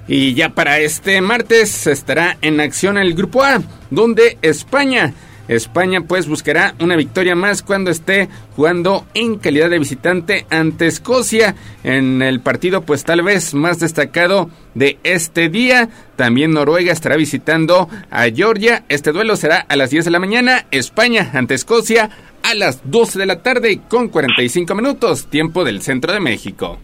Y 0.09 0.35
ya 0.35 0.51
para 0.51 0.79
este 0.79 1.21
martes 1.21 1.87
estará 1.89 2.37
en 2.41 2.61
acción 2.61 2.97
el 2.97 3.15
grupo 3.15 3.43
A 3.43 3.61
donde 3.91 4.39
España 4.43 5.13
España 5.49 6.01
pues 6.03 6.29
buscará 6.29 6.75
una 6.81 6.97
victoria 6.97 7.35
más 7.35 7.63
cuando 7.63 7.91
esté 7.91 8.29
jugando 8.57 9.07
en 9.15 9.39
calidad 9.39 9.71
de 9.71 9.79
visitante 9.79 10.47
ante 10.51 10.87
Escocia 10.87 11.55
en 11.85 12.23
el 12.23 12.41
partido 12.41 12.83
pues 12.83 13.05
tal 13.05 13.23
vez 13.23 13.55
más 13.55 13.79
destacado 13.79 14.51
de 14.75 14.99
este 15.05 15.49
día. 15.49 15.89
También 16.17 16.53
Noruega 16.53 16.93
estará 16.93 17.17
visitando 17.17 17.89
a 18.11 18.25
Georgia. 18.25 18.85
Este 18.89 19.13
duelo 19.13 19.37
será 19.37 19.65
a 19.69 19.77
las 19.77 19.91
10 19.91 20.07
de 20.07 20.11
la 20.11 20.19
mañana. 20.19 20.67
España 20.71 21.31
ante 21.33 21.55
Escocia 21.55 22.11
a 22.43 22.55
las 22.55 22.91
12 22.91 23.19
de 23.19 23.27
la 23.27 23.43
tarde 23.43 23.81
con 23.89 24.09
45 24.09 24.75
minutos, 24.75 25.27
tiempo 25.27 25.65
del 25.65 25.83
centro 25.83 26.13
de 26.13 26.21
México. 26.21 26.79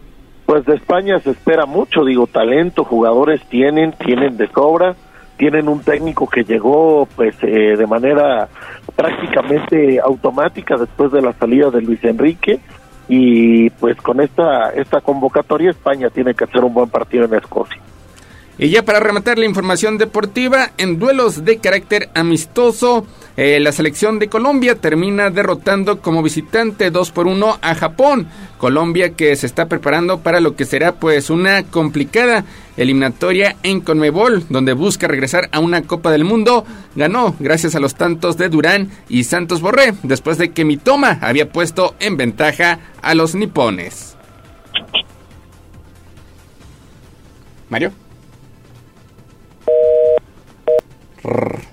Pues 0.47 0.65
de 0.67 0.75
España 0.75 1.19
se 1.21 1.31
espera 1.31 1.67
mucho, 1.67 2.05
digo, 2.05 2.27
talento, 2.27 2.85
jugadores 2.85 3.41
tienen, 3.49 3.93
tienen 3.93 4.37
de 4.37 4.49
sobra 4.49 4.97
tienen 5.37 5.69
un 5.69 5.81
técnico 5.81 6.29
que 6.29 6.45
llegó 6.45 7.07
pues 7.17 7.35
eh, 7.43 7.77
de 7.77 7.87
manera 7.87 8.49
prácticamente 8.95 10.01
automática 10.01 10.77
después 10.77 11.13
de 11.13 11.23
la 11.23 11.33
salida 11.33 11.71
de 11.71 11.83
Luis 11.83 12.03
Enrique 12.05 12.61
y 13.09 13.71
pues 13.71 13.97
con 14.01 14.21
esta 14.21 14.71
esta 14.71 15.01
convocatoria 15.01 15.71
España 15.71 16.11
tiene 16.11 16.35
que 16.35 16.45
hacer 16.45 16.63
un 16.63 16.75
buen 16.75 16.89
partido 16.89 17.25
en 17.25 17.35
Escocia. 17.35 17.81
Y 18.59 18.69
ya 18.71 18.83
para 18.85 19.01
rematar 19.01 19.39
la 19.39 19.47
información 19.47 19.99
deportiva, 19.99 20.71
en 20.77 20.99
duelos 20.99 21.45
de 21.45 21.59
carácter 21.59 22.11
amistoso, 22.15 23.07
eh, 23.37 23.61
la 23.61 23.73
selección 23.73 24.19
de 24.19 24.29
Colombia 24.29 24.75
termina 24.75 25.31
derrotando 25.31 26.01
como 26.01 26.23
visitante 26.23 26.91
2 26.91 27.11
por 27.13 27.27
1 27.27 27.59
a 27.63 27.75
Japón. 27.75 28.29
Colombia 28.59 29.15
que 29.15 29.35
se 29.37 29.47
está 29.47 29.67
preparando 29.67 30.21
para 30.21 30.41
lo 30.41 30.55
que 30.55 30.67
será 30.67 30.93
pues 30.93 31.31
una 31.31 31.63
complicada 31.65 32.45
eliminatoria 32.77 33.57
en 33.63 33.81
Conmebol, 33.81 34.45
donde 34.49 34.75
busca 34.75 35.09
regresar 35.09 35.49
a 35.53 35.61
una 35.61 35.83
Copa 35.83 36.11
del 36.11 36.25
Mundo. 36.25 36.65
Ganó 36.95 37.35
gracias 37.41 37.75
a 37.75 37.81
los 37.81 37.95
tantos 37.95 38.37
de 38.37 38.51
Durán 38.51 38.91
y 39.09 39.25
Santos 39.25 39.63
Borré, 39.63 39.95
después 40.03 40.37
de 40.37 40.53
que 40.53 40.65
Mitoma 40.65 41.19
había 41.23 41.51
puesto 41.51 41.95
en 42.01 42.17
ventaja 42.17 42.79
a 43.01 43.15
los 43.15 43.35
nipones. 43.35 44.17
Mario. 47.71 47.93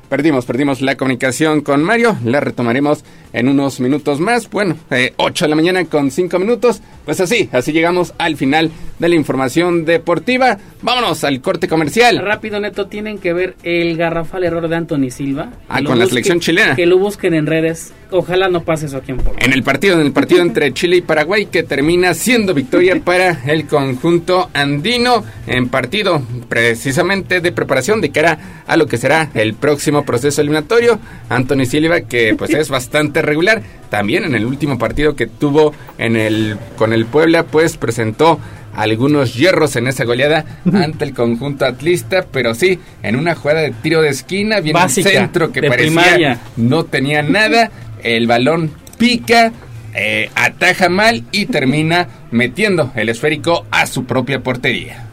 Perdimos, 0.09 0.45
perdimos 0.45 0.81
la 0.81 0.95
comunicación 0.95 1.61
con 1.61 1.83
Mario. 1.83 2.17
La 2.25 2.39
retomaremos 2.39 3.03
en 3.31 3.47
unos 3.47 3.79
minutos 3.79 4.19
más. 4.19 4.49
Bueno, 4.49 4.75
eh, 4.89 5.13
8 5.17 5.45
de 5.45 5.49
la 5.49 5.55
mañana 5.55 5.85
con 5.85 6.09
5 6.09 6.39
minutos. 6.39 6.81
Pues 7.05 7.21
así, 7.21 7.47
así 7.51 7.71
llegamos 7.71 8.13
al 8.17 8.35
final 8.35 8.71
de 8.97 9.09
la 9.09 9.15
información 9.15 9.85
deportiva. 9.85 10.57
Vámonos 10.81 11.23
al 11.23 11.41
corte 11.41 11.67
comercial. 11.67 12.19
Rápido, 12.23 12.59
Neto, 12.59 12.87
tienen 12.87 13.19
que 13.19 13.33
ver 13.33 13.55
el 13.63 13.97
garrafal 13.97 14.43
error 14.43 14.67
de 14.67 14.75
Anthony 14.75 15.11
Silva. 15.11 15.51
Ah, 15.69 15.81
con 15.83 15.99
la 15.99 16.07
selección 16.07 16.39
chilena. 16.39 16.75
Que 16.75 16.85
lo 16.85 16.97
busquen 16.97 17.35
en 17.35 17.45
redes. 17.45 17.93
Ojalá 18.11 18.49
no 18.49 18.63
pase 18.63 18.87
eso 18.87 18.97
aquí 18.97 19.11
en 19.11 19.17
Puebla. 19.17 19.39
En 19.45 19.53
el 19.53 19.61
partido, 19.61 19.99
en 19.99 20.01
el 20.07 20.11
partido 20.11 20.41
entre 20.41 20.73
Chile 20.73 20.97
y 20.97 21.01
Paraguay, 21.01 21.45
que 21.45 21.61
termina 21.61 22.15
siendo 22.15 22.55
victoria 22.55 22.99
para 23.03 23.43
el 23.45 23.67
conjunto 23.67 24.49
andino, 24.53 25.23
en 25.45 25.69
partido 25.69 26.21
precisamente 26.47 27.41
de 27.41 27.51
preparación 27.51 28.01
de 28.01 28.09
cara 28.09 28.63
a 28.65 28.77
lo 28.77 28.87
que 28.87 28.97
será 28.97 29.29
el 29.35 29.53
próximo 29.53 29.98
proceso 30.03 30.41
eliminatorio. 30.41 30.99
Anthony 31.29 31.65
Silva, 31.65 32.01
que 32.01 32.35
pues 32.37 32.51
es 32.51 32.69
bastante 32.69 33.21
regular, 33.21 33.61
también 33.89 34.23
en 34.23 34.35
el 34.35 34.45
último 34.45 34.77
partido 34.77 35.15
que 35.15 35.27
tuvo 35.27 35.73
en 35.97 36.15
el 36.15 36.57
con 36.77 36.93
el 36.93 37.05
Puebla, 37.05 37.43
pues 37.43 37.77
presentó 37.77 38.39
algunos 38.73 39.35
hierros 39.35 39.75
en 39.75 39.87
esa 39.87 40.05
goleada 40.05 40.45
ante 40.73 41.05
el 41.05 41.13
conjunto 41.13 41.65
atlista, 41.65 42.25
pero 42.31 42.55
sí, 42.55 42.79
en 43.03 43.15
una 43.15 43.35
jugada 43.35 43.61
de 43.61 43.71
tiro 43.71 44.01
de 44.01 44.09
esquina, 44.09 44.59
viene 44.59 44.79
Básica, 44.79 45.09
el 45.09 45.15
centro 45.15 45.51
que 45.51 45.61
parecía 45.63 45.87
primaria. 45.87 46.39
no 46.57 46.85
tenía 46.85 47.21
nada, 47.21 47.71
el 48.03 48.27
balón 48.27 48.71
pica, 48.97 49.51
eh, 49.93 50.29
ataja 50.35 50.87
mal 50.89 51.23
y 51.31 51.47
termina 51.47 52.07
metiendo 52.31 52.91
el 52.95 53.09
esférico 53.09 53.65
a 53.71 53.87
su 53.87 54.05
propia 54.05 54.41
portería. 54.41 55.08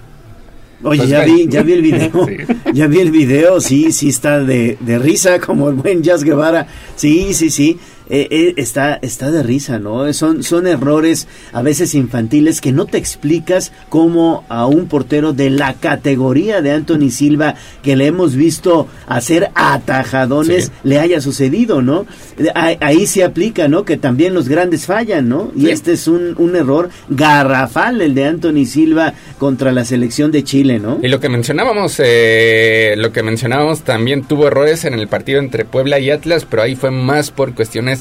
Oye, 0.82 0.98
Pues 0.98 1.08
ya 1.08 1.24
vi, 1.24 1.48
ya 1.48 1.62
vi 1.62 1.72
el 1.72 1.82
video. 1.88 2.26
Sí. 2.26 2.36
Ya 2.74 2.86
vi 2.86 2.98
el 3.00 3.10
video, 3.10 3.60
sí, 3.60 3.92
sí 3.92 4.08
está 4.10 4.40
de, 4.40 4.76
de 4.80 4.98
risa, 4.98 5.40
como 5.40 5.68
el 5.68 5.74
buen 5.74 6.02
Jazz 6.02 6.22
Guevara. 6.22 6.66
Sí, 6.96 7.32
sí, 7.34 7.50
sí. 7.50 7.78
Eh, 8.08 8.28
eh, 8.30 8.54
está, 8.56 8.94
está 9.02 9.30
de 9.30 9.42
risa, 9.42 9.78
¿no? 9.78 10.12
Son, 10.12 10.42
son 10.42 10.66
errores 10.66 11.26
a 11.52 11.62
veces 11.62 11.94
infantiles 11.94 12.60
que 12.60 12.72
no 12.72 12.86
te 12.86 12.98
explicas 12.98 13.72
cómo 13.88 14.44
a 14.48 14.66
un 14.66 14.86
portero 14.86 15.32
de 15.32 15.50
la 15.50 15.74
categoría 15.74 16.62
de 16.62 16.70
Anthony 16.72 17.10
Silva, 17.10 17.54
que 17.82 17.96
le 17.96 18.06
hemos 18.06 18.34
visto 18.36 18.88
hacer 19.06 19.50
atajadones, 19.54 20.66
Sí. 20.66 20.70
le 20.84 20.98
haya 21.00 21.20
sucedido, 21.20 21.82
¿no? 21.82 22.06
Ahí, 22.54 22.76
ahí 22.80 23.06
se 23.06 23.24
aplica, 23.24 23.68
¿no? 23.68 23.84
Que 23.84 23.96
también 23.96 24.34
los 24.34 24.48
grandes 24.48 24.86
fallan, 24.86 25.28
¿no? 25.28 25.50
Y 25.56 25.62
Sí. 25.62 25.70
este 25.70 25.92
es 25.92 26.06
un, 26.08 26.34
un 26.38 26.56
error 26.56 26.90
garrafal, 27.08 28.00
el 28.00 28.14
de 28.14 28.24
Anthony 28.26 28.64
Silva 28.66 29.14
contra 29.38 29.72
la 29.72 29.84
selección 29.84 30.30
de 30.32 30.44
Chile, 30.44 30.78
¿no? 30.78 30.98
Y 31.02 31.08
lo 31.08 31.20
que 31.20 31.28
mencionábamos, 31.28 32.00
eh, 32.04 32.94
lo 32.96 33.12
que 33.12 33.22
mencionábamos 33.22 33.82
también 33.82 34.22
tuvo 34.24 34.46
errores 34.48 34.84
en 34.84 34.94
el 34.94 35.08
partido 35.08 35.40
entre 35.40 35.64
Puebla 35.64 35.98
y 35.98 36.10
Atlas, 36.10 36.46
pero 36.48 36.62
ahí 36.62 36.76
fue 36.76 36.90
más 36.90 37.30
por 37.30 37.54
cuestiones 37.54 37.95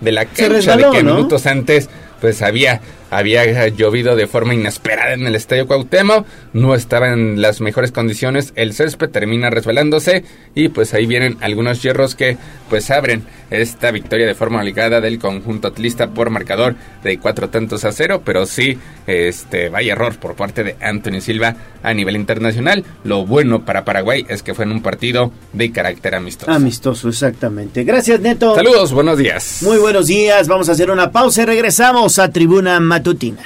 de 0.00 0.12
la 0.12 0.24
cancha, 0.24 0.48
resbaló, 0.48 0.90
de 0.90 0.98
que 0.98 1.02
¿no? 1.02 1.14
minutos 1.14 1.46
antes 1.46 1.88
pues 2.20 2.42
había 2.42 2.80
había 3.10 3.68
llovido 3.68 4.16
de 4.16 4.26
forma 4.26 4.54
inesperada 4.54 5.14
en 5.14 5.26
el 5.26 5.34
Estadio 5.34 5.66
Cuauhtémoc, 5.66 6.26
no 6.52 6.74
estaba 6.74 7.12
en 7.12 7.40
las 7.40 7.60
mejores 7.60 7.92
condiciones, 7.92 8.52
el 8.56 8.72
césped 8.72 9.10
termina 9.10 9.48
resbalándose 9.50 10.24
y 10.54 10.68
pues 10.68 10.92
ahí 10.94 11.06
vienen 11.06 11.36
algunos 11.40 11.82
hierros 11.82 12.14
que 12.14 12.36
pues 12.68 12.90
abren 12.90 13.24
esta 13.50 13.92
victoria 13.92 14.26
de 14.26 14.34
forma 14.34 14.60
obligada 14.60 15.00
del 15.00 15.18
conjunto 15.20 15.68
atlista 15.68 16.08
por 16.08 16.30
marcador 16.30 16.74
de 17.04 17.18
cuatro 17.18 17.48
tantos 17.48 17.84
a 17.84 17.92
cero, 17.92 18.22
pero 18.24 18.44
sí, 18.44 18.76
este, 19.06 19.68
vaya 19.68 19.92
error 19.92 20.18
por 20.18 20.34
parte 20.34 20.64
de 20.64 20.76
Anthony 20.80 21.20
Silva 21.20 21.54
a 21.82 21.94
nivel 21.94 22.16
internacional. 22.16 22.84
Lo 23.04 23.24
bueno 23.24 23.64
para 23.64 23.84
Paraguay 23.84 24.26
es 24.28 24.42
que 24.42 24.54
fue 24.54 24.64
en 24.64 24.72
un 24.72 24.82
partido 24.82 25.30
de 25.52 25.70
carácter 25.70 26.16
amistoso. 26.16 26.50
Amistoso, 26.50 27.08
exactamente. 27.08 27.84
Gracias, 27.84 28.18
Neto. 28.18 28.56
Saludos, 28.56 28.92
buenos 28.92 29.18
días. 29.18 29.60
Muy 29.62 29.78
buenos 29.78 30.08
días. 30.08 30.48
Vamos 30.48 30.68
a 30.68 30.72
hacer 30.72 30.90
una 30.90 31.12
pausa 31.12 31.42
y 31.42 31.46
regresamos 31.46 32.15
a 32.18 32.30
Tribuna 32.30 32.80
Matutina. 32.80 33.42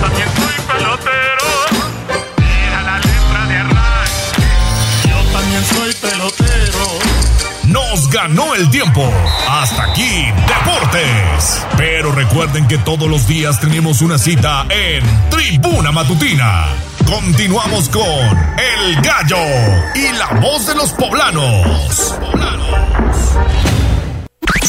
También 0.00 0.28
soy 0.36 0.54
pelotero. 0.66 1.48
Mira 2.38 2.82
la 2.82 2.98
letra 2.98 3.46
de 3.48 3.56
arranque. 3.56 5.08
Yo 5.08 5.32
también 5.32 5.64
soy 5.64 5.92
pelotero. 5.94 6.86
Nos 7.64 8.10
ganó 8.10 8.54
el 8.54 8.70
tiempo. 8.70 9.02
Hasta 9.48 9.84
aquí, 9.84 10.26
Deportes. 10.46 11.66
Pero 11.76 12.12
recuerden 12.12 12.68
que 12.68 12.78
todos 12.78 13.08
los 13.08 13.26
días 13.26 13.60
tenemos 13.60 14.02
una 14.02 14.18
cita 14.18 14.66
en 14.68 15.02
Tribuna 15.30 15.90
Matutina. 15.90 16.66
Continuamos 17.06 17.88
con 17.88 18.02
El 18.04 19.00
Gallo 19.02 19.36
y 19.94 20.12
la 20.16 20.40
voz 20.40 20.66
de 20.66 20.74
los 20.74 20.92
poblanos. 20.92 22.14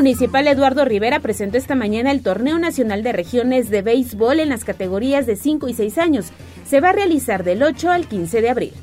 Municipal 0.02 0.48
Eduardo 0.48 0.84
Rivera 0.84 1.20
presentó 1.20 1.60
esta 1.60 1.76
mañana 1.76 2.10
el 2.10 2.24
Torneo 2.24 2.58
Nacional 2.58 3.04
de 3.04 3.12
Regiones 3.12 3.70
de 3.70 3.84
Béisbol 3.84 4.40
en 4.40 4.50
las 4.50 4.64
categorías 4.64 5.28
de 5.28 5.36
5 5.36 5.70
y 5.70 5.76
6 5.76 6.00
años. 6.00 6.32
Se 6.66 6.82
va 6.82 6.90
a 6.90 6.94
realizar 6.94 7.44
del 7.44 7.62
8 7.62 7.92
al 7.92 8.08
15 8.08 8.42
de 8.42 8.50
abril. 8.50 8.74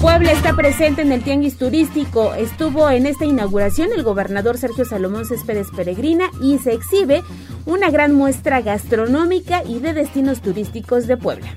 Puebla 0.00 0.32
está 0.32 0.56
presente 0.56 1.02
en 1.02 1.12
el 1.12 1.22
Tianguis 1.22 1.58
Turístico. 1.58 2.32
Estuvo 2.32 2.88
en 2.88 3.04
esta 3.04 3.26
inauguración 3.26 3.90
el 3.94 4.02
gobernador 4.02 4.56
Sergio 4.56 4.86
Salomón 4.86 5.26
Céspedes 5.26 5.66
Peregrina 5.76 6.30
y 6.40 6.56
se 6.56 6.72
exhibe 6.72 7.22
una 7.66 7.90
gran 7.90 8.14
muestra 8.14 8.62
gastronómica 8.62 9.62
y 9.62 9.80
de 9.80 9.92
destinos 9.92 10.40
turísticos 10.40 11.06
de 11.06 11.18
Puebla. 11.18 11.48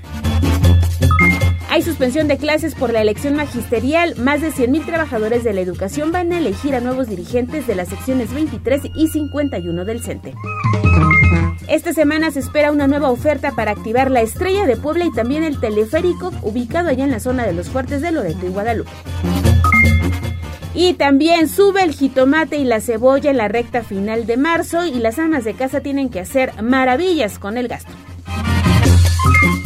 Hay 1.71 1.83
suspensión 1.83 2.27
de 2.27 2.37
clases 2.37 2.73
por 2.73 2.91
la 2.91 3.01
elección 3.01 3.35
magisterial. 3.35 4.15
Más 4.17 4.41
de 4.41 4.51
100.000 4.51 4.85
trabajadores 4.87 5.43
de 5.43 5.53
la 5.53 5.61
educación 5.61 6.11
van 6.11 6.33
a 6.33 6.39
elegir 6.39 6.73
a 6.73 6.79
nuevos 6.79 7.07
dirigentes 7.07 7.67
de 7.67 7.75
las 7.75 7.89
secciones 7.89 8.33
23 8.33 8.81
y 8.95 9.07
51 9.07 9.85
del 9.85 10.01
CENTE. 10.01 10.33
Esta 11.67 11.93
semana 11.93 12.31
se 12.31 12.39
espera 12.39 12.71
una 12.71 12.87
nueva 12.87 13.11
oferta 13.11 13.51
para 13.51 13.69
activar 13.69 14.09
la 14.09 14.21
Estrella 14.21 14.65
de 14.65 14.77
Puebla 14.77 15.05
y 15.05 15.11
también 15.11 15.43
el 15.43 15.59
teleférico 15.59 16.31
ubicado 16.41 16.89
allá 16.89 17.03
en 17.03 17.11
la 17.11 17.19
zona 17.19 17.45
de 17.45 17.53
los 17.53 17.69
fuertes 17.69 18.01
de 18.01 18.11
Loreto 18.11 18.47
y 18.47 18.49
Guadalupe. 18.49 18.89
Y 20.73 20.95
también 20.95 21.47
sube 21.47 21.83
el 21.83 21.93
jitomate 21.93 22.57
y 22.57 22.63
la 22.63 22.81
cebolla 22.81 23.29
en 23.29 23.37
la 23.37 23.47
recta 23.47 23.83
final 23.83 24.25
de 24.25 24.37
marzo 24.37 24.85
y 24.85 24.93
las 24.93 25.19
amas 25.19 25.43
de 25.43 25.53
casa 25.53 25.81
tienen 25.81 26.09
que 26.09 26.19
hacer 26.19 26.51
maravillas 26.63 27.37
con 27.37 27.57
el 27.57 27.67
gasto. 27.67 27.91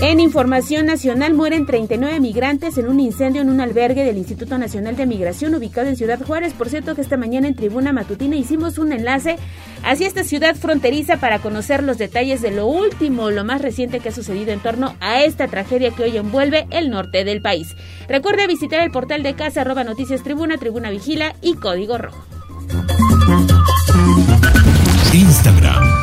En 0.05 0.19
información 0.19 0.88
nacional 0.88 1.34
mueren 1.34 1.65
39 1.65 2.19
migrantes 2.19 2.77
en 2.77 2.89
un 2.89 2.99
incendio 2.99 3.41
en 3.41 3.49
un 3.49 3.61
albergue 3.61 4.03
del 4.03 4.17
Instituto 4.17 4.57
Nacional 4.57 4.97
de 4.97 5.05
Migración 5.05 5.55
ubicado 5.55 5.88
en 5.88 5.95
Ciudad 5.95 6.19
Juárez. 6.21 6.51
Por 6.51 6.67
cierto 6.67 6.93
que 6.93 6.99
esta 6.99 7.15
mañana 7.15 7.47
en 7.47 7.55
Tribuna 7.55 7.93
Matutina 7.93 8.35
hicimos 8.35 8.77
un 8.77 8.91
enlace 8.91 9.38
hacia 9.81 10.05
esta 10.05 10.25
ciudad 10.25 10.57
fronteriza 10.57 11.21
para 11.21 11.39
conocer 11.39 11.84
los 11.84 11.97
detalles 11.97 12.41
de 12.41 12.51
lo 12.51 12.67
último, 12.67 13.30
lo 13.30 13.45
más 13.45 13.61
reciente 13.61 14.01
que 14.01 14.09
ha 14.09 14.11
sucedido 14.11 14.51
en 14.51 14.59
torno 14.59 14.93
a 14.99 15.23
esta 15.23 15.47
tragedia 15.47 15.91
que 15.91 16.03
hoy 16.03 16.17
envuelve 16.17 16.67
el 16.71 16.89
norte 16.89 17.23
del 17.23 17.41
país. 17.41 17.73
Recuerde 18.09 18.45
visitar 18.45 18.81
el 18.81 18.91
portal 18.91 19.23
de 19.23 19.35
casa 19.35 19.61
arroba 19.61 19.85
noticias 19.85 20.21
tribuna, 20.21 20.57
tribuna 20.57 20.89
vigila 20.89 21.34
y 21.41 21.53
código 21.53 21.97
rojo. 21.97 22.25
Instagram, 25.13 26.02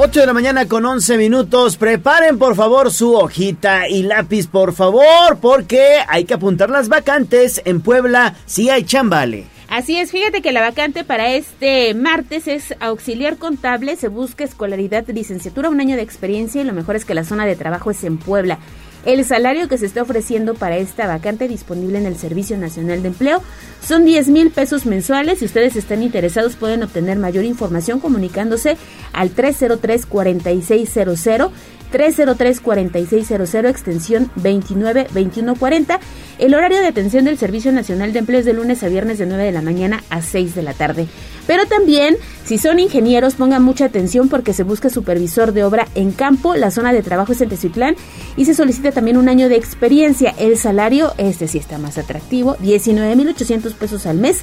8 0.00 0.20
de 0.20 0.26
la 0.26 0.32
mañana 0.32 0.68
con 0.68 0.86
11 0.86 1.18
minutos. 1.18 1.76
Preparen 1.76 2.38
por 2.38 2.54
favor 2.54 2.92
su 2.92 3.14
hojita 3.14 3.88
y 3.88 4.04
lápiz, 4.04 4.46
por 4.46 4.72
favor, 4.72 5.38
porque 5.40 5.96
hay 6.06 6.24
que 6.24 6.34
apuntar 6.34 6.70
las 6.70 6.88
vacantes. 6.88 7.60
En 7.64 7.80
Puebla 7.80 8.36
sí 8.46 8.70
hay 8.70 8.84
chambale. 8.84 9.46
Así 9.68 9.98
es, 9.98 10.12
fíjate 10.12 10.40
que 10.40 10.52
la 10.52 10.60
vacante 10.60 11.02
para 11.02 11.32
este 11.32 11.94
martes 11.94 12.46
es 12.46 12.76
auxiliar 12.78 13.38
contable, 13.38 13.96
se 13.96 14.06
busca 14.06 14.44
escolaridad, 14.44 15.04
licenciatura, 15.08 15.68
un 15.68 15.80
año 15.80 15.96
de 15.96 16.02
experiencia 16.02 16.62
y 16.62 16.64
lo 16.64 16.74
mejor 16.74 16.94
es 16.94 17.04
que 17.04 17.14
la 17.14 17.24
zona 17.24 17.44
de 17.44 17.56
trabajo 17.56 17.90
es 17.90 18.04
en 18.04 18.18
Puebla. 18.18 18.60
El 19.08 19.24
salario 19.24 19.66
que 19.68 19.78
se 19.78 19.86
está 19.86 20.02
ofreciendo 20.02 20.52
para 20.52 20.76
esta 20.76 21.06
vacante 21.06 21.48
disponible 21.48 21.96
en 21.96 22.04
el 22.04 22.18
Servicio 22.18 22.58
Nacional 22.58 23.00
de 23.00 23.08
Empleo 23.08 23.42
son 23.82 24.04
10 24.04 24.28
mil 24.28 24.50
pesos 24.50 24.84
mensuales. 24.84 25.38
Si 25.38 25.46
ustedes 25.46 25.76
están 25.76 26.02
interesados 26.02 26.56
pueden 26.56 26.82
obtener 26.82 27.18
mayor 27.18 27.46
información 27.46 28.00
comunicándose 28.00 28.76
al 29.14 29.34
303-4600. 29.34 31.50
303-4600, 31.92 33.68
extensión 33.68 34.30
292140. 34.36 36.00
El 36.38 36.54
horario 36.54 36.80
de 36.80 36.86
atención 36.86 37.24
del 37.24 37.38
Servicio 37.38 37.72
Nacional 37.72 38.12
de 38.12 38.20
Empleo 38.20 38.40
es 38.40 38.46
de 38.46 38.52
lunes 38.52 38.82
a 38.82 38.88
viernes 38.88 39.18
de 39.18 39.26
9 39.26 39.44
de 39.44 39.52
la 39.52 39.62
mañana 39.62 40.02
a 40.10 40.22
6 40.22 40.54
de 40.54 40.62
la 40.62 40.74
tarde. 40.74 41.08
Pero 41.46 41.66
también, 41.66 42.16
si 42.44 42.58
son 42.58 42.78
ingenieros, 42.78 43.34
pongan 43.34 43.62
mucha 43.62 43.86
atención 43.86 44.28
porque 44.28 44.52
se 44.52 44.64
busca 44.64 44.90
supervisor 44.90 45.52
de 45.52 45.64
obra 45.64 45.88
en 45.94 46.12
campo. 46.12 46.54
La 46.54 46.70
zona 46.70 46.92
de 46.92 47.02
trabajo 47.02 47.32
es 47.32 47.40
en 47.40 47.48
Teciutlán 47.48 47.96
y 48.36 48.44
se 48.44 48.54
solicita 48.54 48.92
también 48.92 49.16
un 49.16 49.28
año 49.28 49.48
de 49.48 49.56
experiencia. 49.56 50.34
El 50.38 50.58
salario, 50.58 51.14
este 51.16 51.48
sí 51.48 51.58
está 51.58 51.78
más 51.78 51.96
atractivo, 51.96 52.56
19,800 52.60 53.72
pesos 53.74 54.06
al 54.06 54.18
mes. 54.18 54.42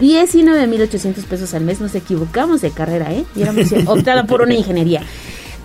19,800 0.00 1.24
pesos 1.24 1.54
al 1.54 1.62
mes, 1.62 1.80
nos 1.80 1.94
equivocamos 1.94 2.60
de 2.60 2.70
carrera, 2.72 3.12
¿eh? 3.12 3.24
Y 3.36 3.42
éramos 3.42 3.72
optada 3.86 4.24
por 4.24 4.42
una 4.42 4.54
ingeniería. 4.54 5.02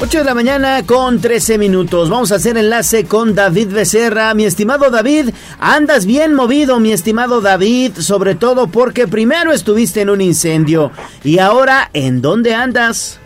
8 0.00 0.18
de 0.18 0.24
la 0.24 0.34
mañana 0.34 0.82
con 0.84 1.18
13 1.18 1.56
minutos. 1.56 2.10
Vamos 2.10 2.30
a 2.30 2.34
hacer 2.34 2.58
enlace 2.58 3.06
con 3.06 3.34
David 3.34 3.68
Becerra. 3.68 4.34
Mi 4.34 4.44
estimado 4.44 4.90
David, 4.90 5.30
andas 5.58 6.04
bien 6.04 6.34
movido, 6.34 6.78
mi 6.78 6.92
estimado 6.92 7.40
David, 7.40 7.92
sobre 8.00 8.34
todo 8.34 8.66
porque 8.66 9.08
primero 9.08 9.50
estuviste 9.50 10.02
en 10.02 10.10
un 10.10 10.20
incendio 10.20 10.92
y 11.22 11.38
ahora, 11.38 11.88
¿en 11.94 12.20
dónde 12.20 12.54
andas? 12.54 13.18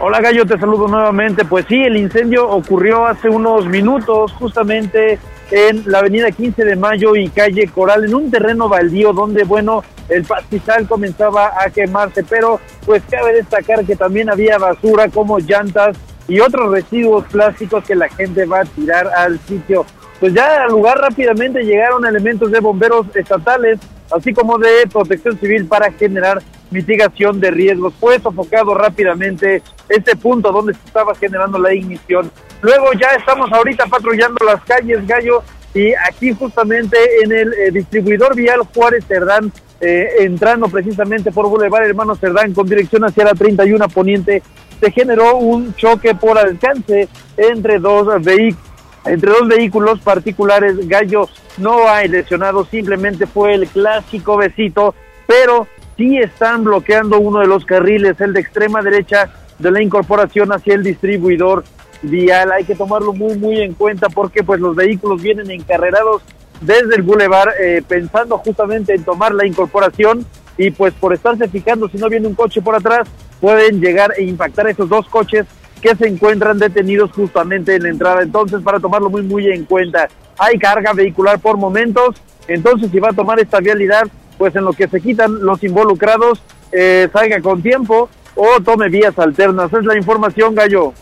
Hola 0.00 0.20
Gallo, 0.20 0.44
te 0.44 0.58
saludo 0.58 0.88
nuevamente. 0.88 1.44
Pues 1.44 1.66
sí, 1.68 1.80
el 1.80 1.96
incendio 1.96 2.48
ocurrió 2.48 3.06
hace 3.06 3.28
unos 3.28 3.66
minutos 3.66 4.32
justamente 4.32 5.20
en 5.52 5.84
la 5.86 6.00
avenida 6.00 6.32
15 6.32 6.64
de 6.64 6.74
Mayo 6.74 7.14
y 7.14 7.28
calle 7.28 7.68
Coral, 7.68 8.04
en 8.04 8.14
un 8.14 8.28
terreno 8.28 8.68
baldío 8.68 9.12
donde, 9.12 9.44
bueno, 9.44 9.84
el 10.08 10.24
pastizal 10.24 10.88
comenzaba 10.88 11.52
a 11.60 11.70
quemarse, 11.70 12.24
pero 12.24 12.60
pues 12.84 13.02
cabe 13.08 13.34
destacar 13.34 13.84
que 13.84 13.94
también 13.94 14.28
había 14.30 14.58
basura 14.58 15.08
como 15.08 15.38
llantas 15.38 15.96
y 16.26 16.40
otros 16.40 16.72
residuos 16.72 17.24
plásticos 17.26 17.84
que 17.84 17.94
la 17.94 18.08
gente 18.08 18.46
va 18.46 18.62
a 18.62 18.64
tirar 18.64 19.06
al 19.16 19.38
sitio. 19.40 19.86
Pues 20.18 20.34
ya 20.34 20.64
al 20.64 20.72
lugar 20.72 20.98
rápidamente 20.98 21.62
llegaron 21.62 22.04
elementos 22.04 22.50
de 22.50 22.58
bomberos 22.58 23.06
estatales, 23.14 23.78
así 24.10 24.34
como 24.34 24.58
de 24.58 24.88
protección 24.92 25.38
civil 25.38 25.66
para 25.66 25.92
generar 25.92 26.42
mitigación 26.74 27.40
de 27.40 27.50
riesgos. 27.50 27.94
Fue 27.98 28.18
sofocado 28.18 28.74
rápidamente 28.74 29.62
este 29.88 30.16
punto 30.16 30.52
donde 30.52 30.74
se 30.74 30.80
estaba 30.84 31.14
generando 31.14 31.58
la 31.58 31.72
ignición. 31.72 32.30
Luego 32.60 32.92
ya 32.92 33.08
estamos 33.16 33.50
ahorita 33.52 33.86
patrullando 33.86 34.44
las 34.44 34.62
calles, 34.64 35.06
Gallo, 35.06 35.42
y 35.72 35.92
aquí 35.94 36.32
justamente 36.32 36.96
en 37.22 37.32
el 37.32 37.52
eh, 37.54 37.70
distribuidor 37.72 38.34
vial 38.34 38.60
Juárez 38.74 39.04
Cerdán, 39.06 39.52
eh, 39.80 40.08
entrando 40.20 40.68
precisamente 40.68 41.30
por 41.30 41.48
Boulevard 41.48 41.84
Hermano 41.84 42.14
Cerdán 42.16 42.52
con 42.52 42.66
dirección 42.66 43.04
hacia 43.04 43.24
la 43.24 43.34
31 43.34 43.88
Poniente, 43.88 44.42
se 44.80 44.90
generó 44.90 45.36
un 45.36 45.74
choque 45.74 46.14
por 46.14 46.38
alcance 46.38 47.08
entre 47.36 47.78
dos 47.78 48.22
vehículos. 48.22 48.70
Entre 49.06 49.30
dos 49.30 49.46
vehículos 49.46 50.00
particulares, 50.00 50.88
Gallo 50.88 51.28
no 51.58 51.86
hay 51.88 52.08
lesionados, 52.08 52.68
simplemente 52.70 53.26
fue 53.26 53.54
el 53.54 53.68
clásico 53.68 54.38
besito, 54.38 54.94
pero 55.26 55.66
sí 55.96 56.18
están 56.18 56.64
bloqueando 56.64 57.20
uno 57.20 57.40
de 57.40 57.46
los 57.46 57.64
carriles, 57.64 58.20
el 58.20 58.32
de 58.32 58.40
extrema 58.40 58.82
derecha 58.82 59.30
de 59.58 59.70
la 59.70 59.82
incorporación 59.82 60.52
hacia 60.52 60.74
el 60.74 60.82
distribuidor 60.82 61.64
vial. 62.02 62.52
Hay 62.52 62.64
que 62.64 62.74
tomarlo 62.74 63.12
muy, 63.12 63.36
muy 63.36 63.60
en 63.60 63.74
cuenta 63.74 64.08
porque 64.08 64.42
pues 64.42 64.60
los 64.60 64.74
vehículos 64.76 65.22
vienen 65.22 65.50
encarrerados 65.50 66.22
desde 66.60 66.96
el 66.96 67.02
bulevar 67.02 67.50
eh, 67.60 67.82
pensando 67.86 68.38
justamente 68.38 68.94
en 68.94 69.04
tomar 69.04 69.34
la 69.34 69.46
incorporación 69.46 70.24
y 70.56 70.70
pues 70.70 70.94
por 70.94 71.12
estarse 71.12 71.48
fijando 71.48 71.88
si 71.88 71.98
no 71.98 72.08
viene 72.08 72.28
un 72.28 72.34
coche 72.34 72.62
por 72.62 72.76
atrás 72.76 73.08
pueden 73.40 73.80
llegar 73.80 74.12
e 74.16 74.22
impactar 74.22 74.68
esos 74.68 74.88
dos 74.88 75.08
coches 75.08 75.46
que 75.80 75.94
se 75.96 76.08
encuentran 76.08 76.58
detenidos 76.58 77.12
justamente 77.12 77.74
en 77.74 77.82
la 77.82 77.90
entrada. 77.90 78.22
Entonces, 78.22 78.62
para 78.62 78.80
tomarlo 78.80 79.10
muy, 79.10 79.20
muy 79.20 79.48
en 79.48 79.66
cuenta, 79.66 80.08
hay 80.38 80.58
carga 80.58 80.94
vehicular 80.94 81.38
por 81.40 81.58
momentos. 81.58 82.16
Entonces, 82.48 82.90
si 82.90 83.00
va 83.00 83.10
a 83.10 83.12
tomar 83.12 83.38
esta 83.38 83.60
vialidad, 83.60 84.04
pues 84.44 84.56
en 84.56 84.64
lo 84.66 84.74
que 84.74 84.86
se 84.88 85.00
quitan 85.00 85.40
los 85.40 85.64
involucrados, 85.64 86.38
eh, 86.70 87.08
salga 87.14 87.40
con 87.40 87.62
tiempo 87.62 88.10
o 88.34 88.60
tome 88.62 88.90
vías 88.90 89.18
alternas. 89.18 89.72
Es 89.72 89.86
la 89.86 89.96
información, 89.96 90.54
Gallo. 90.54 90.92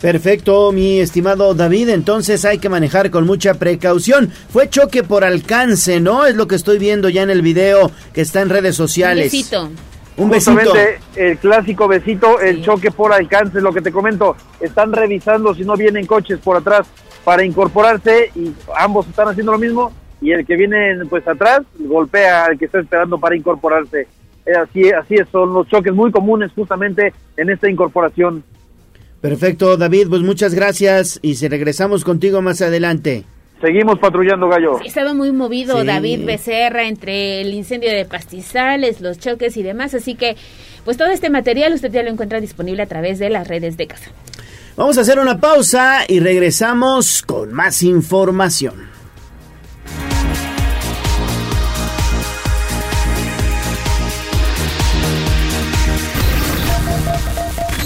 Perfecto, 0.00 0.70
mi 0.70 1.00
estimado 1.00 1.54
David. 1.54 1.88
Entonces 1.88 2.44
hay 2.44 2.58
que 2.58 2.68
manejar 2.68 3.10
con 3.10 3.26
mucha 3.26 3.54
precaución. 3.54 4.30
Fue 4.48 4.70
choque 4.70 5.02
por 5.02 5.24
alcance, 5.24 5.98
¿no? 5.98 6.24
Es 6.24 6.36
lo 6.36 6.46
que 6.46 6.54
estoy 6.54 6.78
viendo 6.78 7.08
ya 7.08 7.22
en 7.22 7.30
el 7.30 7.42
video 7.42 7.90
que 8.12 8.20
está 8.20 8.42
en 8.42 8.50
redes 8.50 8.76
sociales. 8.76 9.24
Un 9.24 9.40
besito. 9.40 9.70
Un 10.16 10.30
besito. 10.30 10.72
El 11.16 11.38
clásico 11.38 11.88
besito, 11.88 12.38
el 12.38 12.62
choque 12.62 12.92
por 12.92 13.12
alcance, 13.12 13.60
lo 13.60 13.72
que 13.72 13.80
te 13.80 13.90
comento, 13.90 14.36
están 14.60 14.92
revisando 14.92 15.52
si 15.52 15.64
no 15.64 15.74
vienen 15.74 16.06
coches 16.06 16.38
por 16.38 16.58
atrás 16.58 16.86
para 17.24 17.44
incorporarse 17.44 18.30
y 18.36 18.52
ambos 18.76 19.08
están 19.08 19.26
haciendo 19.26 19.50
lo 19.50 19.58
mismo 19.58 19.90
y 20.20 20.32
el 20.32 20.46
que 20.46 20.56
viene 20.56 20.96
pues 21.08 21.26
atrás 21.26 21.60
golpea 21.78 22.46
al 22.46 22.58
que 22.58 22.66
está 22.66 22.80
esperando 22.80 23.18
para 23.18 23.36
incorporarse. 23.36 24.06
Eh, 24.46 24.52
así, 24.56 24.90
así 24.90 25.14
es, 25.14 25.28
son 25.30 25.52
los 25.54 25.68
choques 25.68 25.92
muy 25.92 26.10
comunes 26.10 26.50
justamente 26.54 27.12
en 27.36 27.50
esta 27.50 27.68
incorporación. 27.68 28.44
Perfecto, 29.20 29.76
David, 29.76 30.08
pues 30.10 30.22
muchas 30.22 30.54
gracias 30.54 31.18
y 31.22 31.36
si 31.36 31.48
regresamos 31.48 32.04
contigo 32.04 32.42
más 32.42 32.60
adelante. 32.60 33.24
Seguimos 33.60 33.98
patrullando, 33.98 34.48
Gallo. 34.48 34.78
Sí, 34.82 34.88
estaba 34.88 35.14
muy 35.14 35.32
movido 35.32 35.80
Sí. 35.80 35.86
David 35.86 36.26
Becerra 36.26 36.86
entre 36.86 37.40
el 37.40 37.54
incendio 37.54 37.90
de 37.90 38.04
pastizales, 38.04 39.00
los 39.00 39.18
choques 39.18 39.56
y 39.56 39.62
demás, 39.62 39.94
así 39.94 40.14
que 40.14 40.36
pues 40.84 40.98
todo 40.98 41.08
este 41.08 41.30
material 41.30 41.72
usted 41.72 41.90
ya 41.90 42.02
lo 42.02 42.10
encuentra 42.10 42.40
disponible 42.40 42.82
a 42.82 42.86
través 42.86 43.18
de 43.18 43.30
las 43.30 43.48
redes 43.48 43.78
de 43.78 43.86
casa. 43.86 44.10
Vamos 44.76 44.98
a 44.98 45.02
hacer 45.02 45.18
una 45.18 45.40
pausa 45.40 46.00
y 46.06 46.20
regresamos 46.20 47.22
con 47.22 47.54
más 47.54 47.82
información. 47.82 48.93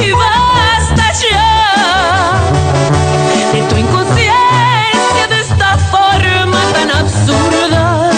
Y 0.00 0.12
basta 0.12 1.12
ya 1.12 2.34
de 3.52 3.62
tu 3.62 3.76
inconsciencia 3.76 5.26
de 5.28 5.40
esta 5.40 5.78
forma 5.78 6.60
tan 6.72 6.90
absurda. 6.90 8.10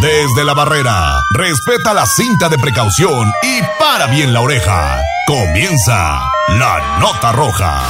Desde 0.00 0.44
la 0.44 0.54
barrera, 0.54 1.20
respeta 1.34 1.92
la 1.92 2.06
cinta 2.06 2.48
de 2.48 2.58
precaución 2.58 3.32
y 3.42 3.60
para 3.78 4.06
bien 4.06 4.32
la 4.32 4.40
oreja. 4.40 5.02
Comienza 5.26 6.30
la 6.48 6.98
nota 7.00 7.32
roja 7.32 7.82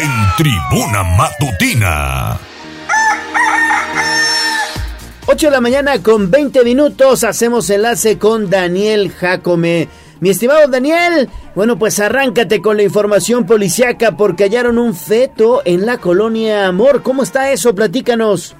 en 0.00 0.10
tribuna 0.36 1.02
matutina. 1.04 2.38
8 5.26 5.46
de 5.46 5.52
la 5.52 5.60
mañana 5.60 6.02
con 6.02 6.30
20 6.30 6.64
minutos 6.64 7.24
hacemos 7.24 7.70
enlace 7.70 8.18
con 8.18 8.50
Daniel 8.50 9.12
Jacome. 9.12 9.88
Mi 10.22 10.30
estimado 10.30 10.68
Daniel, 10.68 11.28
bueno 11.56 11.76
pues 11.80 11.98
arráncate 11.98 12.62
con 12.62 12.76
la 12.76 12.84
información 12.84 13.44
policiaca 13.44 14.16
porque 14.16 14.44
hallaron 14.44 14.78
un 14.78 14.94
feto 14.94 15.62
en 15.64 15.84
la 15.84 15.98
colonia 15.98 16.68
Amor. 16.68 17.02
¿Cómo 17.02 17.24
está 17.24 17.50
eso? 17.50 17.74
Platícanos. 17.74 18.54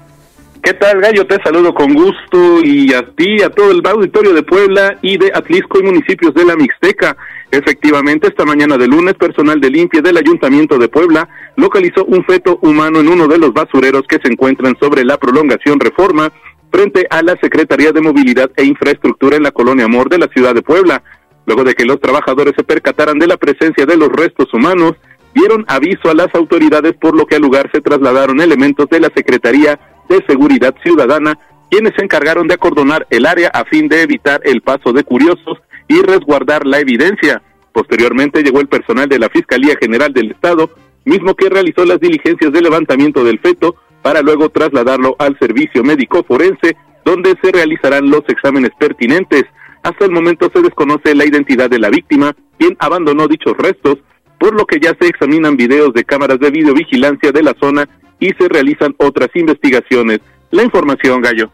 ¿Qué 0.61 0.73
tal, 0.73 0.99
Gallo? 0.99 1.25
Te 1.25 1.41
saludo 1.41 1.73
con 1.73 1.93
gusto 1.93 2.59
y 2.61 2.93
a 2.93 3.03
ti, 3.15 3.41
a 3.41 3.49
todo 3.49 3.71
el 3.71 3.81
auditorio 3.87 4.33
de 4.33 4.43
Puebla 4.43 4.97
y 5.01 5.17
de 5.17 5.31
Atlisco 5.33 5.79
y 5.79 5.83
municipios 5.83 6.33
de 6.33 6.43
la 6.43 6.57
Mixteca. 6.57 7.15
Efectivamente, 7.49 8.27
esta 8.27 8.43
mañana 8.43 8.77
de 8.77 8.87
lunes, 8.87 9.13
personal 9.13 9.61
de 9.61 9.69
limpia 9.69 10.01
del 10.01 10.17
Ayuntamiento 10.17 10.77
de 10.77 10.89
Puebla 10.89 11.29
localizó 11.55 12.03
un 12.03 12.25
feto 12.25 12.59
humano 12.61 12.99
en 12.99 13.07
uno 13.07 13.25
de 13.25 13.37
los 13.37 13.53
basureros 13.53 14.01
que 14.09 14.19
se 14.21 14.29
encuentran 14.29 14.75
sobre 14.81 15.05
la 15.05 15.17
prolongación 15.17 15.79
Reforma 15.79 16.29
frente 16.73 17.07
a 17.09 17.21
la 17.21 17.37
Secretaría 17.39 17.93
de 17.93 18.01
Movilidad 18.01 18.51
e 18.57 18.65
Infraestructura 18.65 19.37
en 19.37 19.43
la 19.43 19.51
colonia 19.51 19.85
Amor 19.85 20.09
de 20.09 20.17
la 20.17 20.27
ciudad 20.27 20.53
de 20.53 20.61
Puebla. 20.61 21.01
Luego 21.45 21.63
de 21.63 21.73
que 21.73 21.85
los 21.85 21.99
trabajadores 21.99 22.53
se 22.55 22.63
percataran 22.63 23.19
de 23.19 23.27
la 23.27 23.37
presencia 23.37 23.85
de 23.85 23.97
los 23.97 24.09
restos 24.09 24.53
humanos, 24.53 24.93
dieron 25.33 25.65
aviso 25.67 26.09
a 26.09 26.13
las 26.13 26.33
autoridades 26.35 26.93
por 26.93 27.15
lo 27.15 27.25
que 27.25 27.35
al 27.35 27.41
lugar 27.41 27.69
se 27.73 27.81
trasladaron 27.81 28.39
elementos 28.41 28.87
de 28.89 28.99
la 28.99 29.09
Secretaría 29.15 29.79
de 30.09 30.23
Seguridad 30.27 30.75
Ciudadana, 30.83 31.37
quienes 31.69 31.93
se 31.95 32.03
encargaron 32.03 32.47
de 32.47 32.53
acordonar 32.53 33.07
el 33.09 33.25
área 33.25 33.49
a 33.49 33.65
fin 33.65 33.87
de 33.87 34.01
evitar 34.01 34.41
el 34.43 34.61
paso 34.61 34.93
de 34.93 35.03
curiosos 35.03 35.57
y 35.87 36.01
resguardar 36.01 36.65
la 36.65 36.79
evidencia. 36.79 37.41
Posteriormente 37.71 38.43
llegó 38.43 38.59
el 38.59 38.67
personal 38.67 39.09
de 39.09 39.19
la 39.19 39.29
Fiscalía 39.29 39.75
General 39.81 40.13
del 40.13 40.31
Estado, 40.31 40.69
mismo 41.05 41.33
que 41.33 41.49
realizó 41.49 41.83
las 41.85 41.99
diligencias 41.99 42.51
de 42.51 42.61
levantamiento 42.61 43.23
del 43.23 43.39
feto 43.39 43.75
para 44.01 44.21
luego 44.21 44.49
trasladarlo 44.49 45.15
al 45.17 45.37
servicio 45.39 45.83
médico 45.83 46.23
forense, 46.23 46.77
donde 47.03 47.35
se 47.41 47.51
realizarán 47.51 48.09
los 48.09 48.21
exámenes 48.27 48.71
pertinentes. 48.77 49.43
Hasta 49.83 50.05
el 50.05 50.11
momento 50.11 50.49
se 50.53 50.61
desconoce 50.61 51.13
la 51.13 51.25
identidad 51.25 51.69
de 51.69 51.77
la 51.77 51.89
víctima, 51.89 52.33
quien 52.57 52.75
abandonó 52.79 53.27
dichos 53.27 53.53
restos, 53.57 53.97
por 54.39 54.55
lo 54.55 54.65
que 54.65 54.79
ya 54.79 54.95
se 54.99 55.07
examinan 55.07 55.57
videos 55.57 55.93
de 55.93 56.05
cámaras 56.05 56.39
de 56.39 56.51
videovigilancia 56.51 57.31
de 57.31 57.43
la 57.43 57.53
zona 57.59 57.87
y 58.19 58.29
se 58.29 58.47
realizan 58.47 58.95
otras 58.97 59.29
investigaciones. 59.35 60.19
La 60.51 60.63
información, 60.63 61.21
Gallo. 61.21 61.51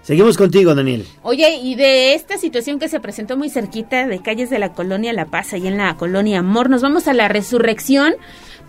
Seguimos 0.00 0.38
contigo, 0.38 0.74
Daniel. 0.74 1.04
Oye, 1.22 1.56
y 1.62 1.74
de 1.74 2.14
esta 2.14 2.38
situación 2.38 2.78
que 2.78 2.88
se 2.88 3.00
presentó 3.00 3.36
muy 3.36 3.50
cerquita 3.50 4.06
de 4.06 4.22
calles 4.22 4.48
de 4.48 4.58
la 4.58 4.72
colonia 4.72 5.12
La 5.12 5.26
Paz, 5.26 5.52
y 5.52 5.66
en 5.66 5.76
la 5.76 5.94
colonia 5.96 6.38
Amor, 6.38 6.70
nos 6.70 6.80
vamos 6.80 7.08
a 7.08 7.12
la 7.12 7.28
resurrección, 7.28 8.14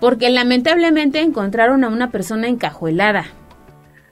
porque 0.02 0.30
lamentablemente 0.30 1.22
encontraron 1.22 1.86
a 1.86 1.88
una 1.88 2.12
persona 2.12 2.50
encajuelada. 2.50 3.28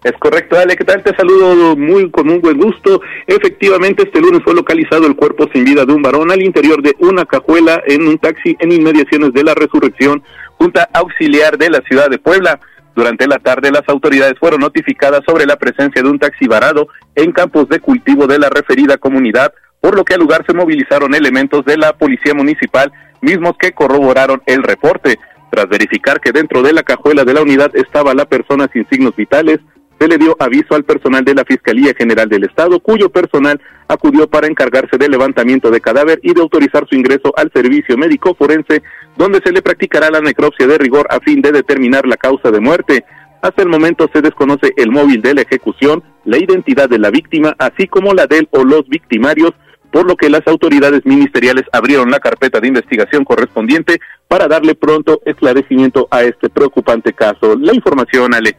Es 0.03 0.14
correcto, 0.19 0.57
Ale, 0.57 0.76
¿qué 0.76 0.84
tal? 0.84 1.02
Te 1.03 1.15
saludo 1.15 1.76
muy 1.76 2.11
con 2.11 2.30
un 2.30 2.40
buen 2.40 2.57
gusto. 2.57 3.02
Efectivamente, 3.26 4.03
este 4.03 4.22
lunes 4.22 4.41
fue 4.44 4.53
localizado 4.53 5.07
el 5.07 5.15
cuerpo 5.15 5.49
sin 5.52 5.65
vida 5.65 5.86
de 5.86 5.94
un 5.94 6.02
varón 6.02 6.32
al 6.32 6.44
interior 6.44 6.82
de 6.82 6.95
una 6.99 7.26
cajuela 7.26 7.82
en 7.86 8.07
un 8.07 8.18
taxi 8.19 8.56
en 8.60 8.72
inmediaciones 8.72 9.34
de 9.34 9.44
la 9.44 9.56
Resurrección, 9.56 10.24
Junta 10.57 10.88
Auxiliar 10.94 11.57
de 11.57 11.72
la 11.72 11.82
ciudad 11.82 12.10
de 12.10 12.19
Puebla. 12.19 12.60
Durante 12.95 13.28
la 13.28 13.40
tarde, 13.40 13.72
las 13.72 13.88
autoridades 13.88 14.40
fueron 14.40 14.61
notificadas 14.61 15.22
sobre 15.26 15.45
la 15.45 15.57
presencia 15.57 16.02
de 16.02 16.10
un 16.10 16.19
taxi 16.19 16.48
varado 16.48 16.88
en 17.15 17.32
campos 17.32 17.68
de 17.69 17.80
cultivo 17.80 18.28
de 18.28 18.40
la 18.40 18.49
referida 18.49 18.98
comunidad, 18.98 19.53
por 19.82 19.95
lo 19.95 20.06
que 20.06 20.14
al 20.14 20.19
lugar 20.19 20.45
se 20.48 20.53
movilizaron 20.53 21.15
elementos 21.15 21.65
de 21.65 21.78
la 21.78 21.94
Policía 21.94 22.34
Municipal, 22.34 22.91
mismos 23.22 23.57
que 23.57 23.72
corroboraron 23.72 24.41
el 24.45 24.64
reporte. 24.64 25.19
Tras 25.49 25.69
verificar 25.69 26.19
que 26.19 26.32
dentro 26.32 26.61
de 26.61 26.74
la 26.74 26.84
cajuela 26.84 27.24
de 27.24 27.34
la 27.34 27.41
unidad 27.41 27.76
estaba 27.76 28.14
la 28.14 28.26
persona 28.26 28.69
sin 28.74 28.88
signos 28.90 29.15
vitales, 29.15 29.60
se 29.99 30.07
le 30.07 30.18
dio 30.18 30.36
aviso 30.40 30.76
al 30.76 30.84
personal 30.84 31.24
de 31.26 31.34
la 31.34 31.44
Fiscalía 31.45 31.94
General 31.98 32.30
del 32.30 32.44
Estado, 32.44 32.80
cuyo 32.80 33.10
personal 33.10 33.60
acudió 33.88 34.28
para 34.30 34.48
encargarse 34.48 34.98
del 34.98 35.11
levantamiento 35.11 35.72
de 35.72 35.82
cadáver 35.82 36.19
y 36.22 36.34
de 36.34 36.41
autorizar 36.41 36.88
su 36.88 36.95
ingreso 36.95 37.34
al 37.36 37.52
servicio 37.52 37.98
médico 37.98 38.36
forense, 38.36 38.84
donde 39.18 39.41
se 39.44 39.52
le 39.52 39.61
practicará 39.61 40.10
la 40.10 40.22
necropsia 40.22 40.68
de 40.68 40.78
rigor 40.78 41.07
a 41.10 41.19
fin 41.19 41.41
de 41.41 41.52
determinar 41.52 42.06
la 42.06 42.18
causa 42.18 42.52
de 42.52 42.60
muerte. 42.60 43.06
Hasta 43.41 43.61
el 43.61 43.69
momento 43.69 44.10
se 44.14 44.22
desconoce 44.22 44.74
el 44.78 44.91
móvil 44.91 45.22
de 45.22 45.34
la 45.34 45.41
ejecución, 45.41 46.03
la 46.26 46.38
identidad 46.38 46.90
de 46.90 46.99
la 46.99 47.10
víctima, 47.10 47.56
así 47.57 47.88
como 47.88 48.14
la 48.14 48.28
del 48.28 48.48
o 48.52 48.64
los 48.64 48.88
victimarios, 48.90 49.52
por 49.91 50.06
lo 50.06 50.15
que 50.15 50.30
las 50.30 50.45
autoridades 50.48 51.06
ministeriales 51.06 51.64
abrieron 51.72 52.11
la 52.11 52.19
carpeta 52.19 52.60
de 52.60 52.68
investigación 52.68 53.24
correspondiente 53.24 53.99
para 54.28 54.48
darle 54.48 54.76
pronto 54.76 55.22
esclarecimiento 55.26 56.07
a 56.11 56.24
este 56.24 56.49
preocupante 56.49 57.14
caso. 57.14 57.56
La 57.57 57.74
información, 57.74 58.34
Ale. 58.34 58.57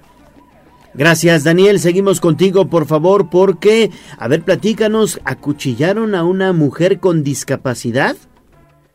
Gracias, 0.98 1.44
Daniel. 1.44 1.78
Seguimos 1.78 2.20
contigo, 2.20 2.68
por 2.68 2.84
favor, 2.84 3.30
porque, 3.30 3.92
a 4.18 4.26
ver, 4.26 4.42
platícanos, 4.42 5.20
¿acuchillaron 5.24 6.16
a 6.16 6.24
una 6.24 6.52
mujer 6.52 6.98
con 6.98 7.22
discapacidad? 7.22 8.16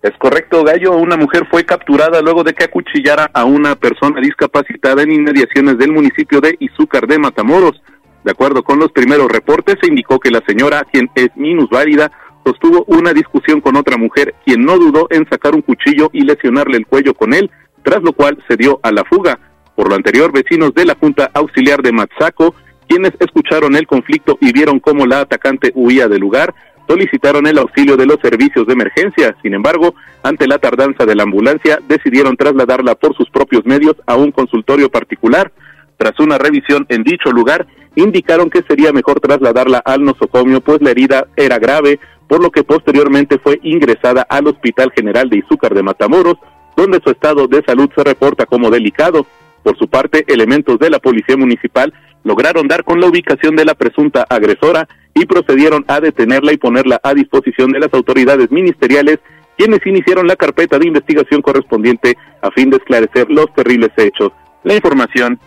Es 0.01 0.11
correcto, 0.19 0.65
Gallo. 0.65 0.97
Una 0.97 1.15
mujer 1.15 1.47
fue 1.49 1.63
capturada 1.63 2.21
luego 2.21 2.43
de 2.43 2.51
que 2.51 2.65
acuchillara 2.65 3.31
a 3.33 3.45
una 3.45 3.75
persona 3.77 4.19
discapacitada 4.19 5.01
en 5.01 5.13
inmediaciones 5.13 5.77
del 5.77 5.93
municipio 5.93 6.41
de 6.41 6.57
Izúcar 6.59 7.07
de 7.07 7.19
Matamoros. 7.19 7.81
De 8.25 8.31
acuerdo 8.31 8.63
con 8.63 8.79
los 8.79 8.91
primeros 8.91 9.31
reportes, 9.31 9.77
se 9.81 9.87
indicó 9.87 10.19
que 10.19 10.29
la 10.29 10.43
señora, 10.45 10.85
quien 10.91 11.09
es 11.15 11.29
minusválida, 11.37 12.11
sostuvo 12.45 12.83
una 12.87 13.13
discusión 13.13 13.61
con 13.61 13.77
otra 13.77 13.95
mujer, 13.95 14.35
quien 14.45 14.65
no 14.65 14.77
dudó 14.77 15.07
en 15.09 15.25
sacar 15.29 15.55
un 15.55 15.61
cuchillo 15.61 16.09
y 16.11 16.23
lesionarle 16.25 16.75
el 16.75 16.85
cuello 16.85 17.13
con 17.13 17.33
él, 17.33 17.49
tras 17.81 18.03
lo 18.03 18.11
cual 18.11 18.43
se 18.49 18.57
dio 18.57 18.81
a 18.83 18.91
la 18.91 19.05
fuga. 19.05 19.39
Por 19.75 19.89
lo 19.89 19.95
anterior, 19.95 20.31
vecinos 20.31 20.73
de 20.73 20.85
la 20.85 20.95
Junta 20.95 21.31
Auxiliar 21.33 21.81
de 21.81 21.91
Matzaco, 21.91 22.55
quienes 22.87 23.13
escucharon 23.19 23.75
el 23.75 23.87
conflicto 23.87 24.37
y 24.39 24.51
vieron 24.51 24.79
cómo 24.79 25.05
la 25.05 25.21
atacante 25.21 25.71
huía 25.75 26.07
del 26.07 26.21
lugar, 26.21 26.53
solicitaron 26.87 27.47
el 27.47 27.57
auxilio 27.57 27.97
de 27.97 28.05
los 28.05 28.17
servicios 28.21 28.67
de 28.67 28.73
emergencia. 28.73 29.35
Sin 29.41 29.53
embargo, 29.53 29.95
ante 30.21 30.47
la 30.47 30.59
tardanza 30.59 31.05
de 31.05 31.15
la 31.15 31.23
ambulancia, 31.23 31.79
decidieron 31.87 32.35
trasladarla 32.35 32.95
por 32.95 33.15
sus 33.15 33.29
propios 33.29 33.65
medios 33.65 33.95
a 34.05 34.15
un 34.15 34.31
consultorio 34.31 34.89
particular. 34.89 35.51
Tras 35.97 36.19
una 36.19 36.37
revisión 36.37 36.85
en 36.89 37.03
dicho 37.03 37.31
lugar, 37.31 37.65
indicaron 37.95 38.49
que 38.49 38.63
sería 38.63 38.91
mejor 38.91 39.19
trasladarla 39.19 39.79
al 39.79 40.03
nosocomio, 40.03 40.61
pues 40.61 40.81
la 40.81 40.91
herida 40.91 41.27
era 41.35 41.59
grave, 41.59 41.99
por 42.27 42.41
lo 42.41 42.51
que 42.51 42.63
posteriormente 42.63 43.39
fue 43.39 43.59
ingresada 43.63 44.25
al 44.29 44.47
Hospital 44.47 44.91
General 44.95 45.29
de 45.29 45.37
Izúcar 45.37 45.73
de 45.73 45.83
Matamoros, 45.83 46.35
donde 46.75 46.99
su 47.03 47.11
estado 47.11 47.47
de 47.47 47.63
salud 47.63 47.89
se 47.95 48.03
reporta 48.03 48.45
como 48.45 48.69
delicado. 48.71 49.25
Por 49.63 49.77
su 49.77 49.87
parte, 49.87 50.25
elementos 50.27 50.77
de 50.79 50.89
la 50.89 50.99
Policía 50.99 51.37
Municipal 51.37 51.93
lograron 52.23 52.67
dar 52.67 52.83
con 52.83 52.99
la 52.99 53.07
ubicación 53.07 53.55
de 53.55 53.65
la 53.65 53.73
presunta 53.73 54.25
agresora 54.29 54.87
y 55.13 55.25
procedieron 55.25 55.85
a 55.87 55.99
detenerla 55.99 56.53
y 56.53 56.57
ponerla 56.57 56.99
a 57.03 57.13
disposición 57.13 57.71
de 57.71 57.79
las 57.79 57.93
autoridades 57.93 58.51
ministeriales, 58.51 59.19
quienes 59.57 59.85
iniciaron 59.85 60.27
la 60.27 60.35
carpeta 60.35 60.79
de 60.79 60.87
investigación 60.87 61.41
correspondiente 61.41 62.17
a 62.41 62.51
fin 62.51 62.69
de 62.69 62.77
esclarecer 62.77 63.29
los 63.29 63.53
terribles 63.55 63.91
hechos. 63.97 64.31
La 64.63 64.75
información. 64.75 65.39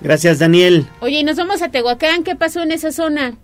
Gracias, 0.00 0.38
Daniel. 0.38 0.86
Oye, 1.00 1.20
y 1.20 1.24
nos 1.24 1.36
vamos 1.36 1.62
a 1.62 1.70
Tehuacán. 1.70 2.22
¿Qué 2.22 2.36
pasó 2.36 2.62
en 2.62 2.72
esa 2.72 2.92
zona? 2.92 3.34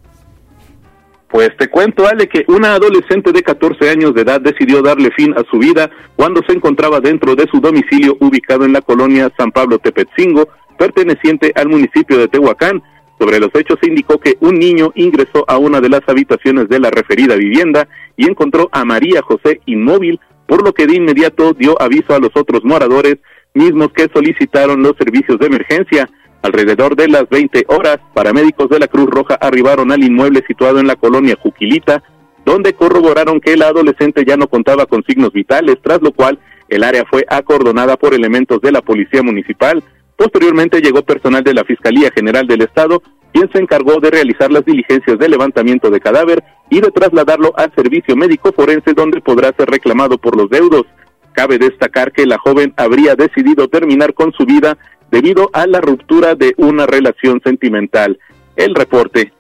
Pues 1.33 1.49
te 1.57 1.69
cuento, 1.69 2.07
Ale, 2.07 2.29
que 2.29 2.45
una 2.49 2.75
adolescente 2.75 3.33
de 3.33 3.43
14 3.43 3.89
años 3.89 4.15
de 4.15 4.21
edad 4.21 4.39
decidió 4.39 4.83
darle 4.83 5.11
fin 5.17 5.33
a 5.33 5.43
su 5.51 5.59
vida 5.59 5.91
cuando 6.15 6.43
se 6.47 6.53
encontraba 6.53 7.01
dentro 7.01 7.35
de 7.35 7.49
su 7.51 7.59
domicilio 7.59 8.19
ubicado 8.21 8.67
en 8.67 8.75
la 8.75 8.83
colonia 8.83 9.33
San 9.39 9.51
Pablo 9.51 9.79
Tepetzingo, 9.79 10.51
perteneciente 10.79 11.51
al 11.55 11.71
municipio 11.71 12.19
de 12.19 12.29
Tehuacán. 12.29 12.83
Sobre 13.19 13.41
los 13.41 13.49
hechos 13.55 13.79
se 13.81 13.89
indicó 13.89 14.21
que 14.21 14.37
un 14.41 14.59
niño 14.59 14.93
ingresó 14.95 15.47
a 15.49 15.57
una 15.57 15.81
de 15.81 15.89
las 15.89 16.03
habitaciones 16.07 16.69
de 16.69 16.79
la 16.79 16.91
referida 16.91 17.35
vivienda 17.35 17.89
y 18.19 18.29
encontró 18.29 18.69
a 18.71 18.85
María 18.85 19.23
José 19.23 19.63
inmóvil, 19.65 20.21
por 20.47 20.63
lo 20.63 20.75
que 20.75 20.87
de 20.87 20.97
inmediato 20.97 21.55
dio 21.55 21.81
aviso 21.81 22.15
a 22.15 22.19
los 22.19 22.33
otros 22.35 22.63
moradores, 22.63 23.17
mismos 23.55 23.89
que 23.95 24.11
solicitaron 24.13 24.83
los 24.83 24.99
servicios 24.99 25.39
de 25.39 25.47
emergencia. 25.47 26.11
Alrededor 26.43 26.97
de 26.97 27.07
las 27.07 27.29
20 27.29 27.67
horas, 27.69 27.99
paramédicos 28.15 28.69
de 28.69 28.81
la 28.81 28.89
Cruz 28.89 29.09
Roja 29.09 29.35
arribaron 29.41 29.93
al 29.93 30.03
inmueble 30.03 30.43
situado 30.47 30.81
en 30.81 30.89
la 30.89 30.97
colonia 30.97 31.39
Juquilita, 31.41 32.03
donde 32.45 32.73
corroboraron 32.73 33.41
que 33.41 33.57
la 33.57 33.69
adolescente 33.69 34.25
ya 34.27 34.37
no 34.37 34.49
contaba 34.49 34.87
con 34.87 35.05
signos 35.05 35.33
vitales, 35.33 35.77
tras 35.81 36.03
lo 36.03 36.11
cual 36.11 36.41
el 36.69 36.83
área 36.83 37.05
fue 37.09 37.25
acordonada 37.29 37.97
por 37.97 38.13
elementos 38.13 38.61
de 38.61 38.73
la 38.73 38.83
Policía 38.83 39.23
Municipal. 39.23 39.85
Posteriormente 40.17 40.81
llegó 40.81 41.03
personal 41.03 41.45
de 41.45 41.55
la 41.55 41.65
Fiscalía 41.65 42.11
General 42.13 42.47
del 42.47 42.63
Estado, 42.63 43.03
quien 43.33 43.49
se 43.53 43.59
encargó 43.59 44.01
de 44.01 44.11
realizar 44.11 44.51
las 44.51 44.65
diligencias 44.65 45.19
de 45.19 45.29
levantamiento 45.29 45.91
de 45.91 46.01
cadáver 46.01 46.43
y 46.71 46.81
de 46.81 46.91
trasladarlo 46.91 47.53
al 47.57 47.73
servicio 47.75 48.17
médico 48.17 48.53
forense 48.53 48.95
donde 48.95 49.21
podrá 49.21 49.53
ser 49.57 49.71
reclamado 49.71 50.19
por 50.19 50.37
los 50.37 50.51
deudos. 50.51 50.87
Cabe 51.33 51.59
destacar 51.59 52.13
que 52.13 52.27
la 52.27 52.39
joven 52.39 52.75
habría 52.77 53.15
decidido 53.15 53.69
terminar 53.69 54.13
con 54.13 54.33
su 54.33 54.45
vida 54.45 54.77
debido 55.13 55.51
a 55.53 55.69
la 55.69 55.81
ruptura 55.81 56.35
de 56.35 56.55
una 56.57 56.87
relación 56.87 57.41
sentimental. 57.45 58.19
El 58.57 58.75
reporte. 58.75 59.33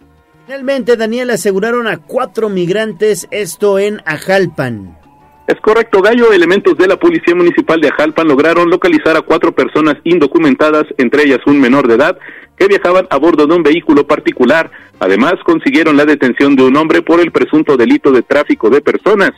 Finalmente, 0.46 0.96
Daniel, 0.96 1.30
aseguraron 1.30 1.88
a 1.88 1.96
cuatro 1.98 2.48
migrantes, 2.48 3.26
esto 3.30 3.78
en 3.78 4.00
Ajalpan. 4.04 4.98
Es 5.48 5.60
correcto, 5.60 6.02
Gallo. 6.02 6.32
Elementos 6.32 6.76
de 6.76 6.86
la 6.86 6.96
Policía 6.96 7.34
Municipal 7.34 7.80
de 7.80 7.88
Ajalpan 7.88 8.28
lograron 8.28 8.70
localizar 8.70 9.16
a 9.16 9.22
cuatro 9.22 9.52
personas 9.52 9.96
indocumentadas, 10.04 10.84
entre 10.98 11.24
ellas 11.24 11.40
un 11.46 11.60
menor 11.60 11.88
de 11.88 11.94
edad, 11.94 12.18
que 12.56 12.68
viajaban 12.68 13.06
a 13.10 13.16
bordo 13.16 13.46
de 13.46 13.54
un 13.54 13.62
vehículo 13.62 14.06
particular. 14.06 14.70
Además, 15.00 15.34
consiguieron 15.44 15.96
la 15.96 16.04
detención 16.04 16.54
de 16.54 16.64
un 16.64 16.76
hombre 16.76 17.02
por 17.02 17.20
el 17.20 17.32
presunto 17.32 17.76
delito 17.76 18.12
de 18.12 18.22
tráfico 18.22 18.70
de 18.70 18.82
personas. 18.82 19.32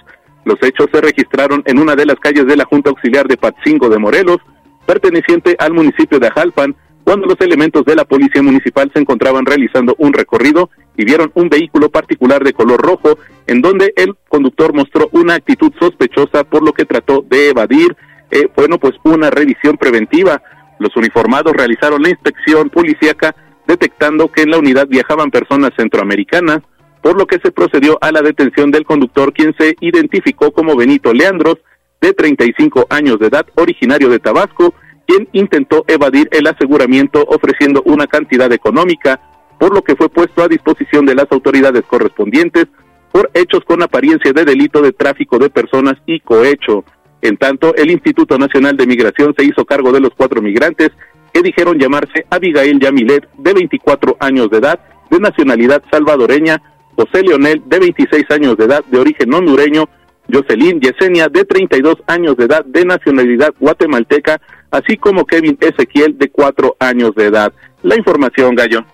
Los 0.45 0.63
hechos 0.63 0.89
se 0.93 1.01
registraron 1.01 1.63
en 1.65 1.79
una 1.79 1.97
de 1.97 2.07
las 2.07 2.19
calles 2.19 2.47
de 2.47 2.57
la 2.57 2.65
Junta 2.65 2.91
Auxiliar 2.91 3.27
de 3.27 3.37
Patzingo 3.37 3.89
de 3.89 3.99
Morelos, 3.99 4.39
perteneciente 4.87 5.57
al 5.59 5.73
municipio 5.73 6.19
de 6.19 6.29
Ajalpan, 6.29 6.75
cuando 7.05 7.27
los 7.27 7.41
elementos 7.41 7.85
de 7.85 7.95
la 7.95 8.05
Policía 8.05 8.43
Municipal 8.43 8.91
se 8.93 9.01
encontraban 9.01 9.45
realizando 9.45 9.95
un 9.99 10.13
recorrido 10.15 10.71
y 10.97 11.05
vieron 11.05 11.31
un 11.35 11.51
vehículo 11.51 11.91
particular 11.91 12.43
de 12.43 12.55
color 12.55 12.81
rojo, 12.81 13.19
en 13.47 13.61
donde 13.61 13.93
el 13.97 14.17
conductor 14.29 14.73
mostró 14.73 15.09
una 15.13 15.35
actitud 15.35 15.73
sospechosa, 15.79 16.45
por 16.45 16.63
lo 16.63 16.73
que 16.73 16.87
trató 16.87 17.23
de 17.29 17.51
evadir, 17.51 17.95
eh, 18.31 18.49
bueno, 18.57 18.79
pues 18.79 18.95
una 19.05 19.31
revisión 19.31 19.77
preventiva. 19.77 20.43
Los 20.79 20.97
uniformados 20.97 21.53
realizaron 21.53 22.03
la 22.03 22.09
inspección 22.09 22.71
policíaca, 22.71 23.35
detectando 23.67 24.33
que 24.33 24.43
en 24.43 24.51
la 24.51 24.59
unidad 24.59 24.89
viajaban 24.89 25.31
personas 25.31 25.73
centroamericanas, 25.77 26.61
por 27.03 27.19
lo 27.19 27.27
que 27.27 27.39
se 27.39 27.53
procedió 27.53 27.99
a 28.01 28.13
la 28.13 28.23
detención 28.23 28.71
del 28.71 28.87
conductor, 28.87 29.35
quien 29.35 29.55
se 29.59 29.77
identificó 29.81 30.53
como 30.53 30.75
Benito 30.75 31.13
Leandros, 31.13 31.59
de 32.01 32.13
35 32.13 32.87
años 32.91 33.19
de 33.19 33.29
edad, 33.29 33.47
originario 33.55 34.09
de 34.09 34.19
Tabasco, 34.19 34.75
quien 35.07 35.29
intentó 35.33 35.85
evadir 35.89 36.29
el 36.33 36.47
aseguramiento 36.47 37.25
ofreciendo 37.29 37.83
una 37.85 38.07
cantidad 38.07 38.51
económica, 38.53 39.21
por 39.59 39.75
lo 39.75 39.83
que 39.83 39.97
fue 39.97 40.09
puesto 40.09 40.43
a 40.43 40.49
disposición 40.49 41.07
de 41.07 41.15
las 41.15 41.31
autoridades 41.31 41.85
correspondientes 41.87 42.67
por 43.13 43.31
hechos 43.33 43.61
con 43.65 43.83
apariencia 43.83 44.33
de 44.33 44.45
delito 44.45 44.83
de 44.83 44.93
tráfico 44.93 45.39
de 45.39 45.49
personas 45.49 45.95
y 46.05 46.21
cohecho. 46.21 46.85
En 47.23 47.37
tanto, 47.37 47.75
el 47.77 47.91
Instituto 47.91 48.37
Nacional 48.37 48.77
de 48.77 48.87
Migración 48.87 49.35
se 49.39 49.45
hizo 49.45 49.65
cargo 49.65 49.93
de 49.93 50.01
los 50.01 50.11
cuatro 50.17 50.43
migrantes 50.43 50.91
que 51.33 51.43
dijeron 51.43 51.79
llamarse 51.79 52.27
Abigail 52.31 52.79
Yamilet, 52.79 53.29
de 53.39 53.53
24 53.53 54.17
años 54.21 54.51
de 54.51 54.59
edad, 54.59 54.81
de 55.11 55.19
nacionalidad 55.19 55.83
salvadoreña, 55.91 56.61
José 56.97 57.23
Leonel, 57.23 57.63
de 57.67 57.79
26 57.79 58.25
años 58.31 58.57
de 58.57 58.65
edad, 58.65 58.85
de 58.85 58.99
origen 58.99 59.33
hondureño, 59.33 59.89
Jocelyn 60.33 60.81
Yesenia, 60.81 61.29
de 61.29 61.45
32 61.45 61.97
años 62.07 62.37
de 62.37 62.45
edad, 62.45 62.65
de 62.65 62.85
nacionalidad 62.85 63.55
guatemalteca, 63.59 64.41
así 64.71 64.97
como 64.97 65.25
Kevin 65.25 65.59
Ezequiel, 65.61 66.19
de 66.19 66.31
4 66.31 66.77
años 66.79 67.15
de 67.15 67.27
edad. 67.27 67.53
La 67.83 67.97
información, 67.97 68.55
Gallo. 68.55 68.85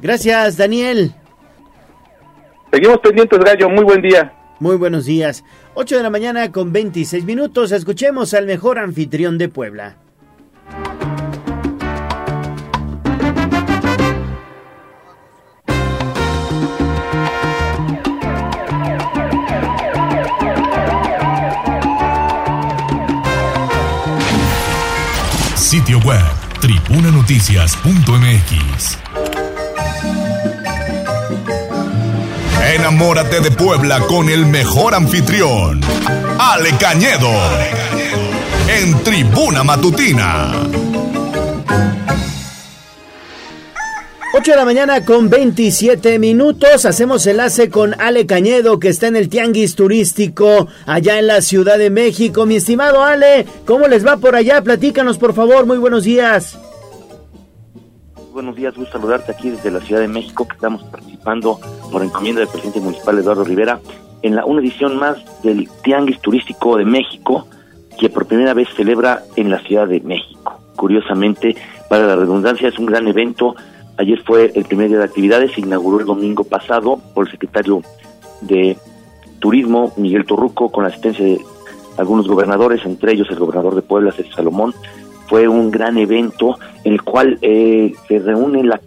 Gracias, 0.00 0.56
Daniel. 0.56 1.12
Seguimos 2.72 2.98
pendientes, 2.98 3.38
Gallo. 3.38 3.68
Muy 3.68 3.84
buen 3.84 4.02
día. 4.02 4.32
Muy 4.60 4.76
buenos 4.76 5.06
días. 5.06 5.44
8 5.74 5.98
de 5.98 6.02
la 6.02 6.10
mañana 6.10 6.50
con 6.50 6.72
26 6.72 7.24
minutos. 7.24 7.72
Escuchemos 7.72 8.34
al 8.34 8.46
mejor 8.46 8.78
anfitrión 8.78 9.38
de 9.38 9.48
Puebla. 9.48 9.96
Sitio 25.68 25.98
web 25.98 26.24
tribunanoticias.mx. 26.62 28.98
Enamórate 32.74 33.42
de 33.42 33.50
Puebla 33.50 34.00
con 34.00 34.30
el 34.30 34.46
mejor 34.46 34.94
anfitrión, 34.94 35.82
Ale 36.38 36.70
Cañedo, 36.78 37.30
en 38.80 38.98
Tribuna 39.04 39.62
Matutina. 39.62 40.54
8 44.30 44.50
de 44.50 44.56
la 44.58 44.66
mañana 44.66 45.06
con 45.06 45.30
27 45.30 46.18
minutos. 46.18 46.84
Hacemos 46.84 47.26
enlace 47.26 47.70
con 47.70 47.98
Ale 47.98 48.26
Cañedo, 48.26 48.78
que 48.78 48.88
está 48.88 49.06
en 49.06 49.16
el 49.16 49.30
Tianguis 49.30 49.74
Turístico 49.74 50.68
allá 50.84 51.18
en 51.18 51.26
la 51.26 51.40
Ciudad 51.40 51.78
de 51.78 51.88
México. 51.88 52.44
Mi 52.44 52.56
estimado 52.56 53.02
Ale, 53.02 53.46
¿cómo 53.64 53.88
les 53.88 54.06
va 54.06 54.18
por 54.18 54.36
allá? 54.36 54.60
Platícanos, 54.60 55.16
por 55.16 55.32
favor. 55.32 55.64
Muy 55.64 55.78
buenos 55.78 56.04
días. 56.04 56.58
Buenos 58.30 58.54
días, 58.54 58.76
gusto 58.76 58.92
saludarte 58.98 59.32
aquí 59.32 59.48
desde 59.48 59.70
la 59.70 59.80
Ciudad 59.80 60.02
de 60.02 60.08
México, 60.08 60.46
que 60.46 60.54
estamos 60.54 60.84
participando 60.84 61.58
por 61.90 62.04
encomienda 62.04 62.40
del 62.40 62.50
presidente 62.50 62.80
municipal 62.80 63.18
Eduardo 63.18 63.44
Rivera 63.44 63.80
en 64.20 64.36
la 64.36 64.44
una 64.44 64.60
edición 64.60 64.98
más 64.98 65.16
del 65.42 65.70
Tianguis 65.82 66.20
Turístico 66.20 66.76
de 66.76 66.84
México, 66.84 67.48
que 67.98 68.10
por 68.10 68.26
primera 68.26 68.52
vez 68.52 68.68
celebra 68.76 69.22
en 69.36 69.50
la 69.50 69.58
Ciudad 69.60 69.88
de 69.88 70.00
México. 70.00 70.60
Curiosamente, 70.76 71.56
para 71.88 72.06
la 72.06 72.14
redundancia, 72.14 72.68
es 72.68 72.78
un 72.78 72.86
gran 72.86 73.08
evento 73.08 73.56
Ayer 73.98 74.22
fue 74.22 74.52
el 74.54 74.64
primer 74.64 74.88
día 74.88 74.98
de 74.98 75.04
actividades, 75.04 75.52
se 75.52 75.60
inauguró 75.60 75.98
el 75.98 76.06
domingo 76.06 76.44
pasado 76.44 77.00
por 77.14 77.26
el 77.26 77.32
secretario 77.32 77.82
de 78.42 78.76
Turismo, 79.40 79.92
Miguel 79.96 80.24
Torruco, 80.24 80.70
con 80.70 80.84
la 80.84 80.90
asistencia 80.90 81.24
de 81.24 81.40
algunos 81.96 82.28
gobernadores, 82.28 82.84
entre 82.84 83.12
ellos 83.12 83.26
el 83.28 83.40
gobernador 83.40 83.74
de 83.74 83.82
Puebla, 83.82 84.12
Sergio 84.12 84.36
Salomón. 84.36 84.72
Fue 85.26 85.48
un 85.48 85.72
gran 85.72 85.98
evento 85.98 86.56
en 86.84 86.92
el 86.92 87.02
cual 87.02 87.38
eh, 87.42 87.92
se 88.06 88.20
reúne 88.20 88.62
la 88.62 88.80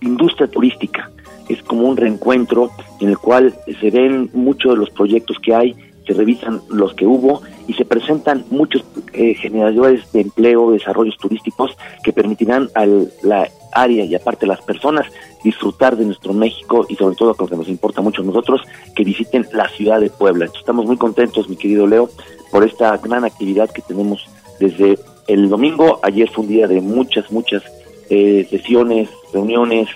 industria 0.00 0.48
turística. 0.48 1.10
Es 1.46 1.62
como 1.62 1.86
un 1.86 1.98
reencuentro 1.98 2.70
en 3.00 3.10
el 3.10 3.18
cual 3.18 3.54
se 3.80 3.90
ven 3.90 4.30
muchos 4.32 4.72
de 4.72 4.78
los 4.78 4.88
proyectos 4.88 5.36
que 5.40 5.54
hay, 5.54 5.76
se 6.06 6.14
revisan 6.14 6.62
los 6.70 6.94
que 6.94 7.06
hubo 7.06 7.42
y 7.66 7.74
se 7.74 7.84
presentan 7.84 8.44
muchos 8.50 8.82
eh, 9.12 9.34
generadores 9.34 10.10
de 10.12 10.22
empleo, 10.22 10.70
desarrollos 10.70 11.18
turísticos 11.18 11.76
que 12.02 12.14
permitirán 12.14 12.70
a 12.74 12.86
la 13.22 13.48
área 13.74 14.04
y 14.04 14.14
aparte 14.14 14.46
las 14.46 14.60
personas 14.62 15.06
disfrutar 15.42 15.96
de 15.96 16.06
nuestro 16.06 16.32
México 16.32 16.86
y 16.88 16.96
sobre 16.96 17.16
todo, 17.16 17.36
lo 17.38 17.46
que 17.46 17.56
nos 17.56 17.68
importa 17.68 18.00
mucho 18.00 18.22
a 18.22 18.24
nosotros, 18.24 18.62
que 18.94 19.04
visiten 19.04 19.46
la 19.52 19.68
ciudad 19.68 20.00
de 20.00 20.10
Puebla. 20.10 20.46
Estamos 20.46 20.86
muy 20.86 20.96
contentos, 20.96 21.48
mi 21.48 21.56
querido 21.56 21.86
Leo, 21.86 22.08
por 22.50 22.64
esta 22.64 22.96
gran 22.96 23.24
actividad 23.24 23.70
que 23.70 23.82
tenemos 23.82 24.26
desde 24.58 24.98
el 25.26 25.48
domingo. 25.48 26.00
Ayer 26.02 26.30
fue 26.30 26.44
un 26.44 26.50
día 26.50 26.66
de 26.66 26.80
muchas, 26.80 27.30
muchas 27.30 27.62
eh, 28.08 28.46
sesiones, 28.50 29.08
reuniones, 29.32 29.88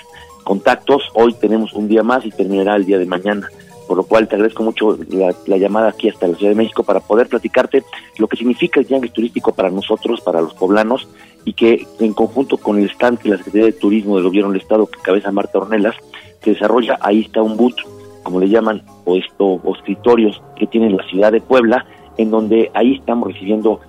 contactos. 0.44 1.02
Hoy 1.14 1.34
tenemos 1.34 1.72
un 1.72 1.88
día 1.88 2.02
más 2.02 2.24
y 2.24 2.30
terminará 2.30 2.76
el 2.76 2.84
día 2.84 2.98
de 2.98 3.06
mañana. 3.06 3.48
por 3.86 3.96
lo 3.96 4.02
cual 4.02 4.28
te 4.28 4.34
agradezco 4.34 4.62
mucho 4.62 4.98
la, 5.08 5.34
la 5.46 5.56
llamada 5.56 5.88
aquí 5.88 6.10
hasta 6.10 6.26
la 6.26 6.34
Ciudad 6.34 6.50
de 6.50 6.56
México 6.56 6.82
para 6.82 7.00
poder 7.00 7.26
platicarte 7.26 7.84
lo 8.18 8.28
que 8.28 8.36
significa 8.36 8.80
el 8.80 8.86
tianguis 8.86 9.14
turístico 9.14 9.52
para 9.52 9.70
nosotros, 9.70 10.20
para 10.20 10.42
los 10.42 10.52
poblanos, 10.52 11.08
y 11.44 11.52
que 11.52 11.86
en 12.00 12.12
conjunto 12.12 12.58
con 12.58 12.78
el 12.78 12.88
stand 12.90 13.18
que 13.18 13.28
la 13.28 13.36
Secretaría 13.36 13.66
de 13.66 13.72
Turismo 13.72 14.16
del 14.16 14.24
Gobierno 14.24 14.52
del 14.52 14.60
Estado, 14.60 14.86
que 14.86 15.00
cabeza 15.00 15.32
Marta 15.32 15.58
Ornelas, 15.58 15.96
se 16.42 16.50
desarrolla, 16.50 16.98
ahí 17.00 17.20
está 17.20 17.42
un 17.42 17.56
boot, 17.56 17.76
como 18.22 18.40
le 18.40 18.48
llaman, 18.48 18.82
o, 19.04 19.16
esto, 19.16 19.44
o 19.44 19.74
escritorios 19.74 20.42
que 20.56 20.66
tiene 20.66 20.90
la 20.90 21.02
ciudad 21.04 21.32
de 21.32 21.40
Puebla, 21.40 21.86
en 22.16 22.30
donde 22.30 22.70
ahí 22.74 22.96
estamos 22.96 23.32
recibiendo 23.32 23.80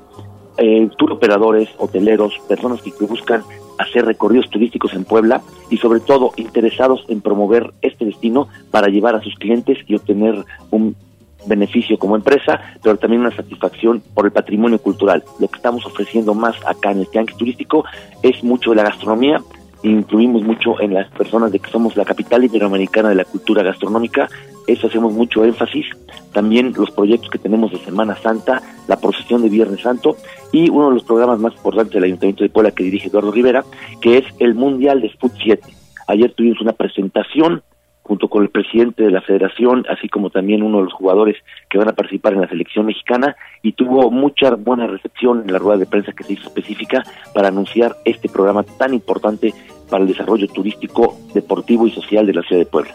eh, 0.58 0.90
tour 0.98 1.14
operadores, 1.14 1.70
hoteleros, 1.78 2.40
personas 2.48 2.82
que 2.82 2.92
buscan 3.06 3.44
hacer 3.78 4.06
recorridos 4.06 4.50
turísticos 4.50 4.94
en 4.94 5.06
Puebla 5.06 5.42
y 5.70 5.78
sobre 5.78 6.02
todo 6.02 6.32
interesados 6.36 7.06
en 7.08 7.22
promover 7.22 7.74
este 7.82 8.06
destino 8.06 8.50
para 8.72 8.90
llevar 8.90 9.16
a 9.16 9.22
sus 9.22 9.36
clientes 9.36 9.78
y 9.88 9.96
obtener 9.96 10.46
un 10.70 10.96
beneficio 11.45 11.98
como 11.98 12.16
empresa, 12.16 12.60
pero 12.82 12.98
también 12.98 13.22
una 13.22 13.36
satisfacción 13.36 14.02
por 14.14 14.26
el 14.26 14.32
patrimonio 14.32 14.80
cultural. 14.80 15.24
Lo 15.40 15.48
que 15.48 15.57
estamos 15.57 15.86
ofreciendo 15.86 16.34
más 16.34 16.56
acá 16.66 16.91
en 16.91 16.99
el 16.99 17.07
tianguis 17.10 17.38
turístico 17.38 17.86
es 18.24 18.44
mucho 18.44 18.72
de 18.72 18.78
la 18.78 18.84
gastronomía, 18.84 19.41
incluimos 19.84 20.44
mucho 20.44 20.80
en 20.82 20.94
las 20.94 21.10
personas 21.11 21.52
de 21.52 21.60
que 21.60 21.70
somos 21.70 21.95
la 21.95 22.06
capital 22.06 22.44
iberoamericana 22.44 23.10
de 23.10 23.16
la 23.16 23.26
cultura 23.26 23.64
gastronómica, 23.64 24.28
eso 24.68 24.88
hacemos 24.88 25.14
mucho 25.14 25.45
énfasis, 25.45 25.86
también 26.34 26.74
los 26.78 26.91
proyectos 26.91 27.30
que 27.30 27.40
tenemos 27.40 27.72
de 27.72 27.80
Semana 27.80 28.16
Santa, 28.18 28.61
la 28.88 28.99
procesión 28.99 29.41
de 29.41 29.49
Viernes 29.49 29.82
Santo 29.82 30.18
y 30.52 30.70
uno 30.70 30.90
de 30.90 30.95
los 30.95 31.03
programas 31.03 31.40
más 31.40 31.53
importantes 31.56 31.94
del 31.94 32.03
Ayuntamiento 32.03 32.44
de 32.44 32.49
Puebla 32.49 32.72
que 32.72 32.84
dirige 32.84 33.07
Eduardo 33.07 33.32
Rivera, 33.32 33.64
que 34.02 34.18
es 34.18 34.26
el 34.40 34.53
Mundial 34.53 35.02
de 35.02 35.10
Foot 35.10 35.34
7. 35.41 35.61
Ayer 36.07 36.34
tuvimos 36.34 36.61
una 36.61 36.74
presentación 36.74 37.64
junto 38.10 38.27
con 38.27 38.41
el 38.41 38.49
presidente 38.49 39.03
de 39.03 39.11
la 39.11 39.22
federación, 39.22 39.86
así 39.88 40.10
como 40.10 40.31
también 40.31 40.64
uno 40.64 40.80
de 40.80 40.86
los 40.86 40.94
jugadores 40.94 41.36
que 41.69 41.77
van 41.77 41.90
a 41.90 41.94
participar 41.94 42.34
en 42.34 42.41
la 42.41 42.49
selección 42.49 42.88
mexicana, 42.88 43.36
y 43.61 43.73
tuvo 43.73 44.10
mucha 44.10 44.56
buena 44.56 44.88
recepción 44.88 45.44
en 45.45 45.53
la 45.53 45.60
rueda 45.60 45.77
de 45.77 45.86
prensa 45.86 46.11
que 46.14 46.23
se 46.23 46.34
hizo 46.34 46.48
específica 46.48 47.03
para 47.36 47.49
anunciar 47.49 47.95
este 48.06 48.27
programa 48.27 48.64
tan 48.64 48.95
importante 48.95 49.53
para 49.91 50.02
el 50.02 50.10
desarrollo 50.10 50.48
turístico, 50.48 51.19
deportivo 51.36 51.86
y 51.86 51.91
social 51.91 52.26
de 52.26 52.34
la 52.34 52.41
ciudad 52.41 52.61
de 52.61 52.65
Puebla. 52.65 52.91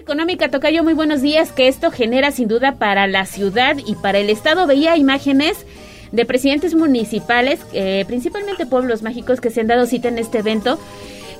Económica, 0.00 0.50
Tocayo, 0.50 0.82
muy 0.82 0.94
buenos 0.94 1.22
días, 1.22 1.52
que 1.52 1.68
esto 1.68 1.92
genera 1.92 2.32
sin 2.32 2.48
duda 2.48 2.80
para 2.80 3.06
la 3.06 3.26
ciudad 3.26 3.76
y 3.86 3.94
para 3.94 4.18
el 4.18 4.28
Estado. 4.28 4.66
Veía 4.66 4.96
imágenes 4.96 5.64
de 6.10 6.24
presidentes 6.24 6.74
municipales, 6.74 7.64
eh, 7.72 8.04
principalmente 8.08 8.66
pueblos 8.66 9.04
mágicos, 9.04 9.40
que 9.40 9.50
se 9.50 9.60
han 9.60 9.68
dado 9.68 9.86
cita 9.86 10.08
en 10.08 10.18
este 10.18 10.38
evento 10.38 10.80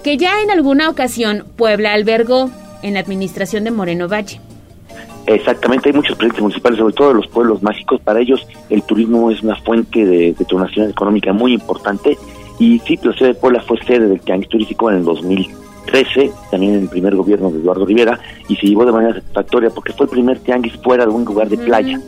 que 0.09 0.17
ya 0.17 0.41
en 0.41 0.51
alguna 0.51 0.89
ocasión 0.89 1.45
Puebla 1.55 1.93
albergó 1.93 2.49
en 2.83 2.95
la 2.95 3.01
administración 3.01 3.65
de 3.65 3.71
Moreno 3.71 4.09
Valle. 4.09 4.41
Exactamente, 5.27 5.91
hay 5.91 5.95
muchos 5.95 6.17
proyectos 6.17 6.41
municipales, 6.41 6.79
sobre 6.79 6.95
todo 6.95 7.09
de 7.09 7.15
los 7.17 7.27
pueblos 7.27 7.63
mágicos. 7.63 8.01
Para 8.01 8.19
ellos 8.19 8.47
el 8.71 8.83
turismo 8.85 9.31
es 9.31 9.43
una 9.43 9.57
fuente 9.57 10.07
de 10.07 10.33
detonación 10.33 10.89
económica 10.89 11.35
muy 11.35 11.53
importante. 11.53 12.17
Y 12.59 12.79
sí, 12.87 12.99
la 13.03 13.13
ciudad 13.13 13.35
de 13.35 13.39
Puebla 13.39 13.61
fue 13.61 13.77
sede 13.85 14.09
del 14.09 14.23
tianguis 14.23 14.49
turístico 14.49 14.91
en 14.91 14.97
el 14.97 15.05
2013, 15.05 16.33
también 16.51 16.77
en 16.77 16.81
el 16.85 16.89
primer 16.89 17.15
gobierno 17.15 17.51
de 17.51 17.59
Eduardo 17.59 17.85
Rivera, 17.85 18.19
y 18.49 18.57
se 18.57 18.67
llevó 18.67 18.87
de 18.87 18.93
manera 18.93 19.13
satisfactoria 19.13 19.69
porque 19.69 19.93
fue 19.93 20.07
el 20.07 20.11
primer 20.11 20.39
tianguis 20.39 20.73
fuera 20.83 21.05
de 21.05 21.13
un 21.13 21.27
lugar 21.27 21.51
de 21.51 21.59
playa. 21.59 22.01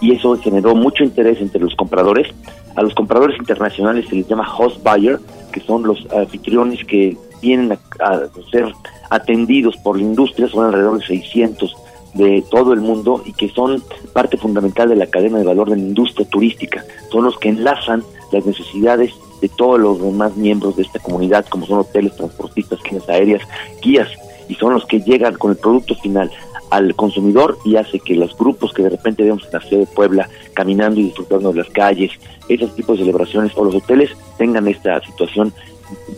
Y 0.00 0.12
eso 0.12 0.38
generó 0.38 0.76
mucho 0.76 1.02
interés 1.02 1.40
entre 1.40 1.60
los 1.60 1.74
compradores. 1.74 2.28
A 2.76 2.82
los 2.82 2.94
compradores 2.94 3.36
internacionales 3.36 4.06
se 4.08 4.14
les 4.14 4.28
llama 4.28 4.46
host 4.56 4.80
buyer, 4.84 5.18
que 5.50 5.58
son 5.58 5.82
los 5.82 6.06
anfitriones 6.12 6.84
que 6.84 7.16
vienen 7.40 7.78
a, 8.00 8.20
ser 8.50 8.72
atendidos 9.10 9.76
por 9.78 9.96
la 9.96 10.02
industria, 10.02 10.48
son 10.48 10.66
alrededor 10.66 10.98
de 10.98 11.06
600 11.06 11.76
de 12.14 12.44
todo 12.50 12.72
el 12.72 12.80
mundo 12.80 13.22
y 13.24 13.32
que 13.32 13.48
son 13.48 13.82
parte 14.12 14.36
fundamental 14.36 14.88
de 14.88 14.96
la 14.96 15.06
cadena 15.06 15.38
de 15.38 15.44
valor 15.44 15.70
de 15.70 15.76
la 15.76 15.82
industria 15.82 16.28
turística. 16.28 16.84
Son 17.10 17.24
los 17.24 17.38
que 17.38 17.50
enlazan 17.50 18.02
las 18.32 18.44
necesidades 18.44 19.12
de 19.40 19.48
todos 19.48 19.78
los 19.78 20.00
demás 20.00 20.36
miembros 20.36 20.76
de 20.76 20.82
esta 20.82 20.98
comunidad, 20.98 21.46
como 21.46 21.66
son 21.66 21.80
hoteles, 21.80 22.16
transportistas, 22.16 22.80
líneas 22.84 23.08
aéreas, 23.08 23.42
guías, 23.82 24.08
y 24.48 24.54
son 24.54 24.72
los 24.72 24.84
que 24.86 25.00
llegan 25.00 25.34
con 25.34 25.52
el 25.52 25.58
producto 25.58 25.94
final 25.96 26.30
al 26.70 26.94
consumidor 26.94 27.58
y 27.64 27.76
hace 27.76 27.98
que 27.98 28.14
los 28.14 28.36
grupos 28.36 28.72
que 28.72 28.82
de 28.82 28.90
repente 28.90 29.22
vemos 29.22 29.44
en 29.44 29.52
la 29.52 29.60
ciudad 29.60 29.86
de 29.86 29.94
Puebla 29.94 30.28
caminando 30.54 31.00
y 31.00 31.04
disfrutando 31.04 31.52
de 31.52 31.58
las 31.60 31.70
calles, 31.70 32.12
esos 32.48 32.74
tipos 32.74 32.98
de 32.98 33.04
celebraciones 33.04 33.52
o 33.56 33.64
los 33.64 33.74
hoteles 33.74 34.10
tengan 34.36 34.68
esta 34.68 35.00
situación 35.04 35.52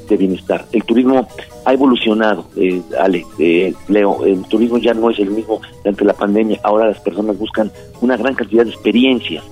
de 0.08 0.16
bienestar. 0.16 0.66
El 0.72 0.84
turismo 0.84 1.26
ha 1.64 1.72
evolucionado, 1.72 2.46
eh, 2.56 2.80
Ale, 2.98 3.24
eh, 3.38 3.72
Leo, 3.88 4.24
el 4.24 4.42
turismo 4.42 4.78
ya 4.78 4.94
no 4.94 5.10
es 5.10 5.18
el 5.18 5.30
mismo 5.30 5.60
ante 5.84 6.04
la 6.04 6.14
pandemia, 6.14 6.60
ahora 6.62 6.88
las 6.88 7.00
personas 7.00 7.38
buscan 7.38 7.70
una 8.00 8.16
gran 8.16 8.34
cantidad 8.34 8.64
de 8.64 8.70
experiencias, 8.70 9.44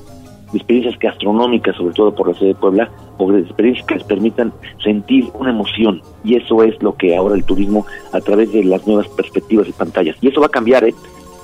de 0.53 0.59
experiencias 0.59 0.99
gastronómicas, 0.99 1.77
sobre 1.77 1.95
todo 1.95 2.15
por 2.15 2.29
la 2.29 2.35
ciudad 2.35 2.55
de 2.55 2.61
Puebla, 2.61 2.91
o 3.19 3.31
de 3.33 3.41
experiencias 3.41 3.87
que 3.87 3.95
les 3.95 4.05
permitan 4.05 4.53
sentir 4.83 5.29
una 5.35 5.51
emoción, 5.51 6.03
y 6.25 6.37
eso 6.37 6.63
es 6.63 6.81
lo 6.83 6.95
que 6.97 7.17
ahora 7.17 7.35
el 7.35 7.45
turismo, 7.45 7.87
a 8.13 8.21
través 8.21 8.53
de 8.53 8.65
las 8.65 8.87
nuevas 8.87 9.09
perspectivas 9.09 9.69
y 9.69 9.73
pantallas, 9.73 10.17
y 10.21 10.29
eso 10.29 10.41
va 10.41 10.47
a 10.47 10.51
cambiar, 10.51 10.85
¿eh? 10.85 10.95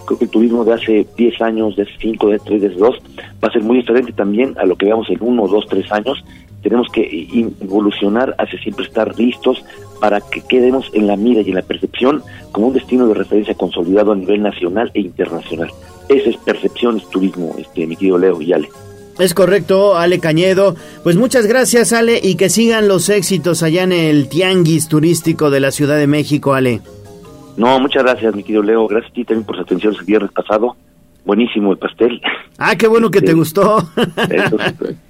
Creo 0.06 0.18
que 0.18 0.24
el 0.26 0.30
turismo 0.30 0.64
de 0.64 0.74
hace 0.74 1.06
10 1.16 1.40
años, 1.40 1.76
de 1.76 1.84
hace 1.84 1.92
5, 1.98 2.28
de 2.28 2.38
3, 2.38 2.60
de 2.60 2.68
2, 2.68 3.02
va 3.42 3.48
a 3.48 3.52
ser 3.52 3.62
muy 3.62 3.78
diferente 3.78 4.12
también 4.12 4.54
a 4.58 4.66
lo 4.66 4.76
que 4.76 4.84
veamos 4.84 5.08
en 5.08 5.16
1, 5.18 5.48
2, 5.48 5.66
3 5.66 5.92
años, 5.92 6.22
tenemos 6.64 6.88
que 6.90 7.52
evolucionar 7.60 8.34
hacia 8.38 8.58
siempre 8.58 8.86
estar 8.86 9.16
listos 9.16 9.62
para 10.00 10.20
que 10.20 10.40
quedemos 10.40 10.90
en 10.94 11.06
la 11.06 11.16
mira 11.16 11.42
y 11.42 11.50
en 11.50 11.56
la 11.56 11.62
percepción 11.62 12.22
como 12.52 12.68
un 12.68 12.72
destino 12.72 13.06
de 13.06 13.14
referencia 13.14 13.54
consolidado 13.54 14.12
a 14.12 14.16
nivel 14.16 14.42
nacional 14.42 14.90
e 14.94 15.00
internacional. 15.00 15.70
Esa 16.08 16.30
es 16.30 16.36
percepción, 16.38 16.96
es 16.96 17.08
turismo, 17.10 17.54
este, 17.58 17.86
mi 17.86 17.96
querido 17.96 18.18
Leo 18.18 18.40
y 18.40 18.52
Ale. 18.52 18.68
Es 19.18 19.34
correcto, 19.34 19.96
Ale 19.96 20.18
Cañedo. 20.18 20.74
Pues 21.02 21.16
muchas 21.16 21.46
gracias, 21.46 21.92
Ale, 21.92 22.18
y 22.22 22.34
que 22.34 22.48
sigan 22.48 22.88
los 22.88 23.08
éxitos 23.10 23.62
allá 23.62 23.84
en 23.84 23.92
el 23.92 24.28
Tianguis 24.28 24.88
Turístico 24.88 25.50
de 25.50 25.60
la 25.60 25.70
Ciudad 25.70 25.98
de 25.98 26.06
México, 26.06 26.54
Ale. 26.54 26.80
No, 27.56 27.78
muchas 27.78 28.02
gracias, 28.02 28.34
mi 28.34 28.42
querido 28.42 28.62
Leo. 28.62 28.88
Gracias 28.88 29.12
a 29.12 29.14
ti 29.14 29.24
también 29.24 29.46
por 29.46 29.56
su 29.56 29.62
atención 29.62 29.94
el 29.98 30.04
viernes 30.04 30.32
pasado. 30.32 30.76
Buenísimo 31.24 31.72
el 31.72 31.78
pastel. 31.78 32.20
Ah, 32.58 32.76
qué 32.76 32.86
bueno 32.86 33.10
que 33.10 33.22
te 33.22 33.32
gustó. 33.32 33.78
Esos, 34.30 34.60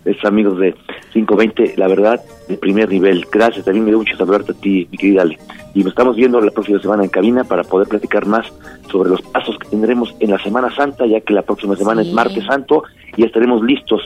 esos 0.05 0.25
amigos 0.25 0.59
de 0.59 0.75
520, 1.13 1.75
la 1.77 1.89
verdad, 1.89 2.21
de 2.49 2.57
primer 2.57 2.89
nivel. 2.89 3.27
Gracias, 3.31 3.65
también 3.65 3.85
me 3.85 3.91
dio 3.91 3.99
mucho 3.99 4.17
saludarte 4.17 4.53
a 4.53 4.55
ti, 4.55 4.89
mi 4.91 4.97
querida 4.97 5.23
Ale. 5.23 5.39
Y 5.75 5.81
nos 5.81 5.89
estamos 5.89 6.15
viendo 6.17 6.41
la 6.41 6.53
próxima 6.53 6.79
semana 6.79 7.03
en 7.03 7.11
cabina 7.11 7.43
para 7.45 7.65
poder 7.65 7.89
platicar 7.89 8.27
más 8.27 8.47
sobre 8.91 9.11
los 9.11 9.23
pasos 9.23 9.59
que 9.59 9.69
tendremos 9.69 10.15
en 10.21 10.31
la 10.31 10.39
Semana 10.39 10.75
Santa, 10.75 11.05
ya 11.05 11.21
que 11.21 11.35
la 11.35 11.43
próxima 11.43 11.75
semana 11.75 12.03
es 12.03 12.13
Martes 12.13 12.45
Santo 12.45 12.85
y 13.17 13.25
estaremos 13.25 13.63
listos, 13.63 14.03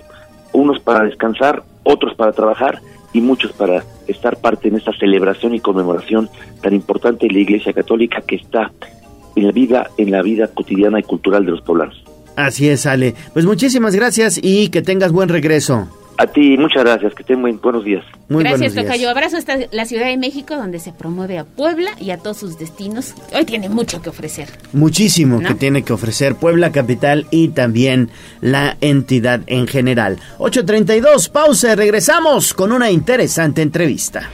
unos 0.52 0.80
para 0.80 1.04
descansar, 1.04 1.62
otros 1.82 2.14
para 2.14 2.32
trabajar 2.32 2.80
y 3.12 3.20
muchos 3.20 3.52
para 3.52 3.84
estar 4.06 4.38
parte 4.38 4.68
en 4.68 4.76
esta 4.76 4.92
celebración 4.92 5.54
y 5.54 5.60
conmemoración 5.60 6.28
tan 6.62 6.74
importante 6.74 7.26
de 7.26 7.34
la 7.34 7.40
Iglesia 7.40 7.72
Católica 7.72 8.22
que 8.22 8.36
está 8.36 8.70
en 9.38 9.46
la 9.46 9.52
vida, 9.52 9.90
en 9.96 10.10
la 10.10 10.22
vida 10.22 10.48
cotidiana 10.48 11.00
y 11.00 11.02
cultural 11.02 11.44
de 11.44 11.52
los 11.52 11.62
poblanos. 11.62 12.02
Así 12.36 12.68
es, 12.68 12.86
Ale. 12.86 13.14
Pues 13.32 13.44
muchísimas 13.46 13.94
gracias 13.94 14.38
y 14.40 14.68
que 14.68 14.82
tengas 14.82 15.12
buen 15.12 15.28
regreso. 15.28 15.88
A 16.20 16.26
ti, 16.26 16.56
muchas 16.58 16.82
gracias, 16.82 17.14
que 17.14 17.22
estén 17.22 17.40
muy 17.40 17.52
buenos 17.52 17.84
días. 17.84 18.04
Muy 18.28 18.42
Gracias, 18.42 18.58
buenos 18.58 18.74
días. 18.74 18.86
Tocayo. 18.86 19.10
Abrazo 19.10 19.36
hasta 19.36 19.56
la 19.70 19.84
Ciudad 19.84 20.06
de 20.06 20.16
México, 20.16 20.56
donde 20.56 20.80
se 20.80 20.92
promueve 20.92 21.38
a 21.38 21.44
Puebla 21.44 21.92
y 22.00 22.10
a 22.10 22.18
todos 22.18 22.38
sus 22.38 22.58
destinos. 22.58 23.14
Hoy 23.32 23.44
tiene 23.44 23.68
mucho 23.68 24.02
que 24.02 24.08
ofrecer. 24.08 24.48
Muchísimo 24.72 25.40
¿No? 25.40 25.48
que 25.48 25.54
tiene 25.54 25.82
que 25.84 25.92
ofrecer 25.92 26.34
Puebla 26.34 26.72
Capital 26.72 27.28
y 27.30 27.48
también 27.50 28.10
la 28.40 28.76
entidad 28.80 29.42
en 29.46 29.68
general. 29.68 30.18
8.32, 30.38 31.30
pausa 31.30 31.72
y 31.72 31.76
regresamos 31.76 32.52
con 32.52 32.72
una 32.72 32.90
interesante 32.90 33.62
entrevista. 33.62 34.28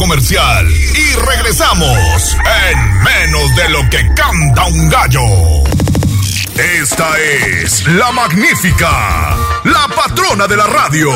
Comercial 0.00 0.66
y 0.70 1.14
regresamos 1.26 2.34
en 2.70 3.02
menos 3.02 3.54
de 3.54 3.68
lo 3.68 3.80
que 3.90 3.98
canta 4.14 4.64
un 4.64 4.88
gallo. 4.88 5.20
Esta 6.54 7.18
es 7.18 7.86
la 7.86 8.10
magnífica, 8.10 9.36
la 9.64 9.86
patrona 9.94 10.46
de 10.46 10.56
la 10.56 10.66
radio. 10.66 11.10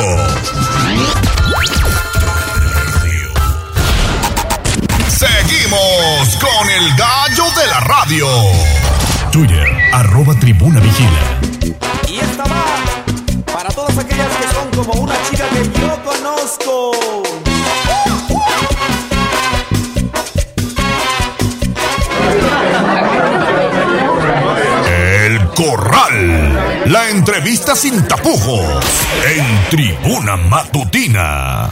Seguimos 5.07 6.35
con 6.35 6.69
el 6.69 6.95
gallo 6.95 7.45
de 7.59 7.67
la 7.67 7.79
radio. 7.79 8.27
Twitter, 9.31 9.67
arroba 9.93 10.35
tribuna 10.35 10.79
vigila. 10.79 11.39
Y 12.07 12.19
esta 12.19 12.43
va 12.43 12.65
para 13.51 13.69
todas 13.71 13.97
aquellas 13.97 14.27
que 14.27 14.53
son 14.53 14.85
como 14.85 15.01
una 15.01 15.15
chica 15.27 15.49
que 15.49 15.63
yo 15.81 16.03
conozco. 16.03 16.91
La 26.85 27.09
entrevista 27.09 27.75
sin 27.75 28.03
tapujos 28.07 28.63
en 29.35 29.69
Tribuna 29.71 30.37
Matutina. 30.37 31.71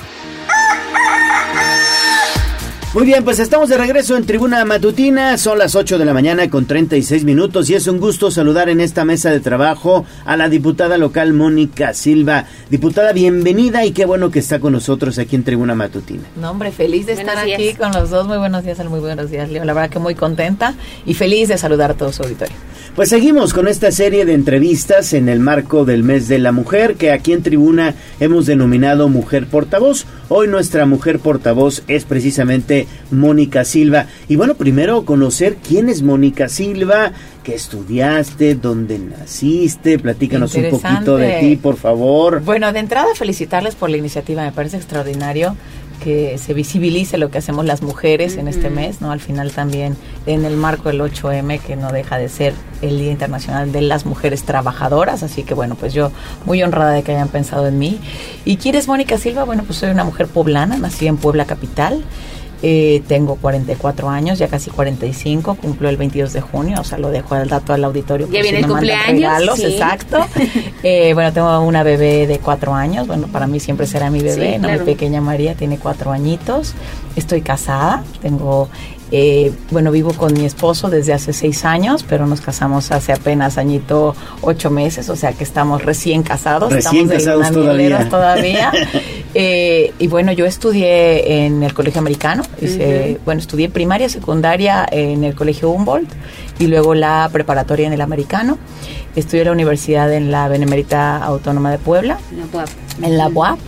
Muy 2.96 3.06
bien, 3.08 3.24
pues 3.24 3.40
estamos 3.40 3.70
de 3.70 3.78
regreso 3.78 4.16
en 4.18 4.26
Tribuna 4.26 4.64
Matutina. 4.66 5.38
Son 5.40 5.58
las 5.58 5.76
8 5.76 5.98
de 5.98 6.06
la 6.06 6.14
mañana 6.14 6.48
con 6.50 6.66
36 6.66 7.24
minutos 7.24 7.70
y 7.70 7.76
es 7.76 7.88
un 7.88 8.00
gusto 8.00 8.30
saludar 8.32 8.70
en 8.70 8.80
esta 8.82 9.04
mesa 9.04 9.32
de 9.32 9.40
trabajo 9.40 10.06
a 10.26 10.38
la 10.38 10.48
diputada 10.50 10.98
local 11.00 11.34
Mónica 11.34 11.94
Silva. 11.94 12.46
Diputada, 12.70 13.12
bienvenida 13.14 13.84
y 13.86 13.92
qué 13.92 14.06
bueno 14.06 14.30
que 14.32 14.40
está 14.40 14.60
con 14.60 14.74
nosotros 14.74 15.18
aquí 15.20 15.36
en 15.36 15.44
Tribuna 15.44 15.74
Matutina. 15.76 16.24
No, 16.36 16.52
hombre, 16.52 16.72
feliz 16.72 17.06
de 17.08 17.16
Buenos 17.16 17.34
estar 17.34 17.46
días. 17.46 17.60
aquí 17.60 17.74
con 17.76 17.92
los 17.94 18.10
dos. 18.12 18.28
Muy 18.28 18.38
buenos 18.38 18.64
días, 18.64 18.78
muy 18.86 19.00
buenos 19.00 19.30
días, 19.32 19.50
Leo. 19.50 19.64
La 19.66 19.74
verdad 19.74 19.90
que 19.90 20.00
muy 20.00 20.14
contenta 20.16 20.74
y 21.06 21.14
feliz 21.16 21.50
de 21.50 21.58
saludar 21.58 21.92
a 21.92 21.94
todo 21.96 22.12
su 22.12 22.22
auditorio. 22.24 22.56
Pues 22.96 23.10
seguimos 23.10 23.56
con 23.56 23.68
esta 23.68 23.92
serie 23.92 24.24
de 24.24 24.36
entrevistas 24.36 25.14
en 25.14 25.28
el 25.28 25.40
marco 25.40 25.84
del 25.84 26.04
mes 26.04 26.28
de 26.28 26.38
la 26.38 26.52
mujer 26.52 26.94
que 26.94 27.12
aquí 27.12 27.34
en 27.34 27.42
Tribuna 27.42 27.96
hemos 28.20 28.46
denominado 28.46 29.10
Mujer 29.10 29.48
Portavoz. 29.48 30.06
Hoy 30.30 30.48
nuestra 30.48 30.86
mujer 30.86 31.18
portavoz 31.18 31.82
es 31.88 32.06
precisamente 32.06 32.86
Mónica 33.10 33.66
Silva. 33.66 34.06
Y 34.28 34.36
bueno, 34.36 34.54
primero 34.54 35.06
conocer 35.06 35.56
quién 35.56 35.90
es 35.90 36.04
Mónica 36.04 36.50
Silva, 36.50 37.14
qué 37.44 37.56
estudiaste, 37.56 38.54
dónde 38.54 39.00
naciste, 39.00 39.98
platícanos 39.98 40.54
un 40.54 40.70
poquito 40.70 41.18
de 41.18 41.40
ti, 41.40 41.56
por 41.56 41.78
favor. 41.78 42.42
Bueno, 42.42 42.72
de 42.74 42.80
entrada 42.80 43.08
felicitarles 43.16 43.74
por 43.74 43.90
la 43.90 43.98
iniciativa, 43.98 44.44
me 44.44 44.52
parece 44.52 44.78
extraordinario 44.78 45.58
que 46.02 46.38
se 46.38 46.54
visibilice 46.54 47.18
lo 47.18 47.30
que 47.30 47.38
hacemos 47.38 47.66
las 47.66 47.82
mujeres 47.82 48.38
en 48.38 48.48
este 48.48 48.70
mes, 48.70 49.02
¿no? 49.02 49.12
Al 49.12 49.20
final 49.20 49.52
también 49.52 49.96
en 50.26 50.46
el 50.46 50.58
marco 50.58 50.90
del 50.90 51.02
8M, 51.02 51.60
que 51.60 51.76
no 51.76 51.92
deja 51.92 52.18
de 52.18 52.30
ser 52.30 52.54
el 52.82 52.98
Día 53.00 53.12
Internacional 53.12 53.72
de 53.72 53.82
las 53.82 54.06
Mujeres 54.06 54.44
Trabajadoras, 54.44 55.24
así 55.24 55.44
que 55.44 55.54
bueno, 55.54 55.76
pues 55.76 55.94
yo 55.94 56.12
muy 56.46 56.62
honrada 56.64 56.92
de 56.92 57.04
que 57.04 57.14
hayan 57.14 57.30
pensado 57.30 57.68
en 57.68 57.80
mí. 57.80 58.00
¿Y 58.46 58.58
quién 58.58 58.76
es 58.76 58.88
Mónica 58.88 59.18
Silva? 59.18 59.44
Bueno, 59.44 59.64
pues 59.64 59.80
soy 59.80 59.90
una 59.90 60.04
mujer 60.04 60.28
poblana, 60.28 60.78
nací 60.78 61.08
en 61.08 61.18
Puebla 61.18 61.46
Capital. 61.46 62.04
Eh, 62.66 63.04
tengo 63.10 63.36
44 63.36 64.10
años, 64.10 64.40
ya 64.40 64.48
casi 64.48 64.70
45, 64.72 65.56
cumplo 65.56 65.90
el 65.90 65.98
22 65.98 66.32
de 66.32 66.40
junio, 66.40 66.78
o 66.80 66.84
sea, 66.86 66.98
lo 66.98 67.10
dejo 67.12 67.36
al 67.36 67.50
dato 67.50 67.74
al 67.74 67.84
auditorio. 67.84 68.28
Ya 68.32 68.42
viene 68.42 68.60
si 68.60 68.64
el 68.64 68.68
me 68.70 68.74
mandan 68.74 68.96
cumpleaños, 68.98 69.16
regalos, 69.20 69.60
sí. 69.60 69.66
exacto. 69.66 70.26
Eh, 70.86 71.14
bueno, 71.14 71.32
tengo 71.32 71.60
una 71.62 71.82
bebé 71.84 72.28
de 72.28 72.40
cuatro 72.40 72.74
años, 72.74 73.08
bueno, 73.08 73.28
para 73.28 73.48
mí 73.48 73.60
siempre 73.60 73.86
será 73.88 74.10
mi 74.10 74.20
bebé, 74.22 74.54
Sí, 74.54 74.58
¿no? 74.60 74.68
claro. 74.68 74.80
Mi 74.80 74.86
pequeña 74.86 75.22
María 75.22 75.56
tiene 75.56 75.78
cuatro 75.78 76.12
añitos, 76.12 76.74
estoy 77.16 77.42
casada, 77.42 78.04
tengo, 78.22 78.68
eh, 79.12 79.54
bueno, 79.72 79.92
vivo 79.92 80.12
con 80.14 80.34
mi 80.34 80.44
esposo 80.46 80.90
desde 80.90 81.14
hace 81.14 81.32
seis 81.32 81.64
años, 81.64 82.04
pero 82.08 82.26
nos 82.28 82.42
casamos 82.42 82.92
hace 82.92 83.14
apenas 83.14 83.58
añito 83.58 84.14
ocho 84.42 84.70
meses, 84.72 85.10
o 85.10 85.16
sea 85.16 85.32
que 85.34 85.44
estamos 85.46 85.84
recién 85.86 86.22
casados. 86.24 86.72
Recién 86.74 87.10
estamos 87.12 87.48
casados 87.48 87.52
todavía. 87.52 88.10
todavía. 88.10 88.72
Eh, 89.36 89.94
y 89.98 90.08
bueno, 90.08 90.32
yo 90.32 90.46
estudié 90.46 91.46
en 91.46 91.64
el 91.64 91.74
colegio 91.74 92.00
americano, 92.00 92.44
hice, 92.62 93.14
Ujú. 93.14 93.20
bueno, 93.26 93.42
estudié 93.42 93.68
primaria, 93.70 94.08
secundaria 94.10 94.88
en 94.92 95.24
el 95.24 95.34
colegio 95.34 95.70
Humboldt 95.72 96.12
y 96.60 96.68
luego 96.68 96.94
la 96.94 97.28
preparatoria 97.32 97.88
en 97.88 97.94
el 97.94 98.02
americano. 98.02 98.58
Estudié 99.16 99.42
en 99.42 99.48
la 99.48 99.52
universidad 99.54 100.12
en 100.14 100.32
la 100.32 100.48
Benemérita 100.48 101.18
Autónoma 101.18 101.72
de 101.72 101.78
Puebla, 101.80 102.20
No, 102.32 102.46
guap. 102.52 102.68
en 103.02 103.18
la 103.18 103.28
UAP. 103.28 103.60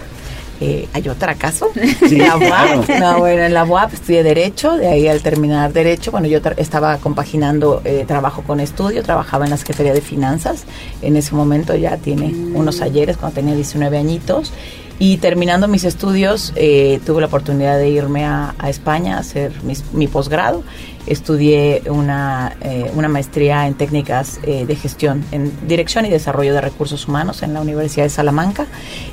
Eh, 0.61 0.87
¿Hay 0.93 1.07
otra 1.09 1.33
acaso? 1.33 1.67
Sí, 2.07 2.15
la 2.17 2.37
UAP. 2.37 2.85
claro. 2.85 2.99
No, 2.99 3.19
bueno, 3.19 3.43
en 3.43 3.53
la 3.53 3.65
UAP 3.65 3.93
estudié 3.93 4.23
Derecho, 4.23 4.77
de 4.77 4.87
ahí 4.87 5.07
al 5.07 5.21
terminar 5.21 5.73
Derecho, 5.73 6.11
bueno, 6.11 6.27
yo 6.27 6.39
estaba 6.57 6.97
compaginando 6.97 7.81
eh, 7.85 8.05
trabajo 8.07 8.41
con 8.43 8.59
estudio, 8.59 9.03
trabajaba 9.03 9.45
en 9.45 9.51
la 9.51 9.57
Secretaría 9.57 9.93
de 9.93 10.01
Finanzas, 10.01 10.63
en 11.01 11.17
ese 11.17 11.35
momento 11.35 11.75
ya 11.75 11.97
tiene 11.97 12.33
unos 12.53 12.81
ayeres, 12.81 13.17
cuando 13.17 13.35
tenía 13.35 13.53
19 13.53 13.97
añitos, 13.97 14.53
y 14.99 15.17
terminando 15.17 15.67
mis 15.67 15.83
estudios 15.83 16.53
eh, 16.55 16.99
tuve 17.05 17.21
la 17.21 17.27
oportunidad 17.27 17.77
de 17.77 17.89
irme 17.89 18.23
a, 18.25 18.55
a 18.57 18.69
España 18.69 19.17
a 19.17 19.19
hacer 19.19 19.51
mis- 19.63 19.83
mi 19.93 20.07
posgrado. 20.07 20.63
Estudié 21.07 21.83
una, 21.89 22.55
eh, 22.61 22.89
una 22.95 23.07
maestría 23.07 23.67
en 23.67 23.75
técnicas 23.75 24.39
eh, 24.41 24.65
de 24.65 24.75
gestión, 24.75 25.23
en 25.31 25.51
dirección 25.67 26.05
y 26.05 26.09
desarrollo 26.09 26.51
de 26.53 26.61
recursos 26.61 27.07
humanos 27.07 27.43
en 27.43 27.53
la 27.53 27.61
Universidad 27.61 28.05
de 28.05 28.09
Salamanca. 28.09 28.65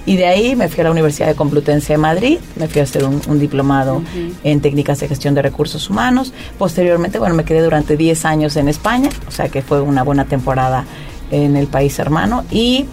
Y 0.07 0.17
de 0.17 0.27
ahí 0.27 0.57
me 0.57 0.69
fui 0.69 0.81
a 0.81 0.85
la 0.85 0.91
Universidad 0.91 1.27
de 1.29 1.35
Complutense 1.35 1.93
de 1.93 1.99
Madrid, 1.99 2.39
me 2.57 2.67
fui 2.69 2.81
a 2.81 2.85
hacer 2.85 3.05
un, 3.05 3.21
un 3.29 3.39
diplomado 3.39 4.03
en 4.43 4.61
técnicas 4.63 5.01
de 5.01 5.09
gestión 5.09 5.35
de 5.35 5.43
recursos 5.43 5.91
humanos. 5.91 6.33
Posteriormente, 6.59 7.19
bueno, 7.19 7.35
me 7.35 7.45
quedé 7.45 7.61
durante 7.61 7.97
10 7.99 8.25
años 8.25 8.57
en 8.57 8.69
España, 8.69 9.11
o 9.29 9.31
sea 9.31 9.51
que 9.51 9.61
fue 9.61 9.83
una 9.83 10.03
buena 10.03 10.25
temporada 10.25 10.87
en 11.31 11.57
el 11.57 11.67
país 11.67 11.99
hermano. 11.99 12.45
Y 12.51 12.87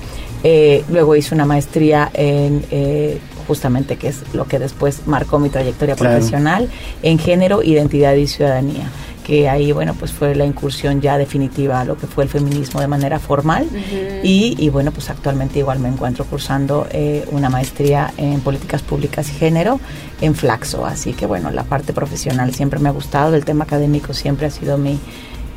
eh, 0.44 0.84
luego 0.90 1.16
hice 1.16 1.36
una 1.36 1.46
maestría 1.46 2.10
en... 2.14 2.64
eh, 2.72 3.20
justamente 3.48 3.96
que 3.98 4.10
es 4.10 4.22
lo 4.34 4.46
que 4.46 4.60
después 4.60 5.08
marcó 5.08 5.40
mi 5.40 5.50
trayectoria 5.50 5.96
Claro. 5.96 6.16
profesional 6.18 6.70
en 7.02 7.18
género, 7.18 7.64
identidad 7.64 8.14
y 8.14 8.28
ciudadanía 8.28 8.92
que 9.26 9.48
ahí 9.50 9.72
bueno 9.72 9.94
pues 9.94 10.12
fue 10.12 10.34
la 10.36 10.46
incursión 10.46 11.02
ya 11.02 11.18
definitiva 11.18 11.82
a 11.82 11.86
lo 11.86 11.98
que 11.98 12.06
fue 12.08 12.24
el 12.24 12.30
feminismo 12.32 12.80
de 12.80 12.88
manera 12.88 13.20
formal. 13.20 13.68
Y, 14.24 14.56
y, 14.58 14.70
bueno 14.70 14.92
pues 14.92 15.10
actualmente 15.12 15.60
igual 15.60 15.80
me 15.80 15.88
encuentro 15.90 16.26
cursando 16.26 16.88
eh, 16.92 17.26
una 17.32 17.50
maestría 17.50 18.12
en 18.18 18.40
políticas 18.42 18.82
públicas 18.82 19.30
y 19.30 19.34
género 19.34 19.80
en 20.22 20.34
Flaxo. 20.36 20.86
Así 20.86 21.14
que 21.14 21.26
bueno 21.28 21.52
la 21.52 21.64
parte 21.64 21.94
profesional 21.94 22.54
siempre 22.56 22.80
me 22.80 22.90
ha 22.90 22.92
gustado 22.92 23.36
el 23.36 23.46
tema 23.46 23.64
académico 23.66 24.14
siempre 24.14 24.46
ha 24.48 24.52
sido 24.52 24.78
mi 24.80 25.00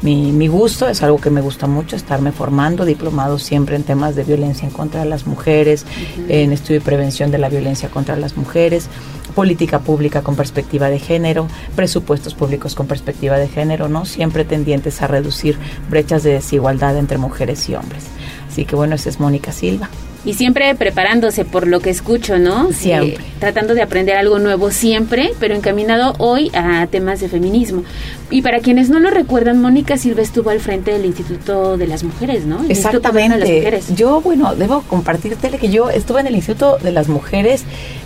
mi, 0.02 0.32
mi 0.32 0.48
gusto 0.48 0.88
es 0.88 1.02
algo 1.02 1.18
que 1.18 1.30
me 1.30 1.40
gusta 1.40 1.66
mucho, 1.66 1.96
estarme 1.96 2.32
formando, 2.32 2.84
diplomado 2.84 3.38
siempre 3.38 3.76
en 3.76 3.84
temas 3.84 4.16
de 4.16 4.24
violencia 4.24 4.66
en 4.66 4.74
contra 4.74 5.00
de 5.00 5.06
las 5.06 5.26
mujeres, 5.26 5.86
en 6.28 6.52
estudio 6.52 6.80
y 6.80 6.82
prevención 6.82 7.30
de 7.30 7.38
la 7.38 7.48
violencia 7.48 7.88
contra 7.88 8.16
las 8.16 8.36
mujeres, 8.36 8.88
política 9.34 9.78
pública 9.78 10.22
con 10.22 10.36
perspectiva 10.36 10.90
de 10.90 10.98
género, 10.98 11.46
presupuestos 11.76 12.34
públicos 12.34 12.74
con 12.74 12.86
perspectiva 12.86 13.38
de 13.38 13.48
género, 13.48 13.88
¿no? 13.88 14.04
Siempre 14.04 14.44
tendientes 14.44 15.02
a 15.02 15.06
reducir 15.06 15.56
brechas 15.88 16.22
de 16.22 16.32
desigualdad 16.32 16.96
entre 16.96 17.18
mujeres 17.18 17.68
y 17.68 17.74
hombres. 17.74 18.04
Así 18.50 18.64
que 18.64 18.76
bueno, 18.76 18.96
esa 18.96 19.08
es 19.08 19.20
Mónica 19.20 19.52
Silva. 19.52 19.88
Y 20.24 20.34
siempre 20.34 20.72
preparándose 20.76 21.44
por 21.44 21.66
lo 21.66 21.80
que 21.80 21.90
escucho, 21.90 22.38
¿no? 22.38 22.70
Siempre. 22.72 23.14
Eh, 23.14 23.18
tratando 23.40 23.74
de 23.74 23.82
aprender 23.82 24.16
algo 24.16 24.38
nuevo 24.38 24.70
siempre, 24.70 25.32
pero 25.40 25.56
encaminado 25.56 26.14
hoy 26.18 26.48
a 26.54 26.86
temas 26.86 27.18
de 27.18 27.28
feminismo. 27.28 27.82
Y 28.30 28.40
para 28.42 28.60
quienes 28.60 28.88
no 28.88 29.00
lo 29.00 29.10
recuerdan, 29.10 29.60
Mónica 29.60 29.96
Silva 29.96 30.22
estuvo 30.22 30.50
al 30.50 30.60
frente 30.60 30.92
del 30.92 31.04
Instituto 31.06 31.76
de 31.76 31.88
las 31.88 32.04
Mujeres, 32.04 32.44
¿no? 32.46 32.56
El 32.60 32.68
de 32.68 32.74
las 32.74 32.78
Exactamente. 32.84 33.56
Mujeres. 33.56 33.94
Yo, 33.96 34.20
bueno, 34.20 34.54
debo 34.54 34.82
compartirte 34.82 35.50
que 35.58 35.68
yo 35.70 35.90
estuve 35.90 36.20
en 36.20 36.28
el 36.28 36.36
Instituto 36.36 36.78
de 36.80 36.92
las 36.92 37.08
Mujeres 37.08 37.64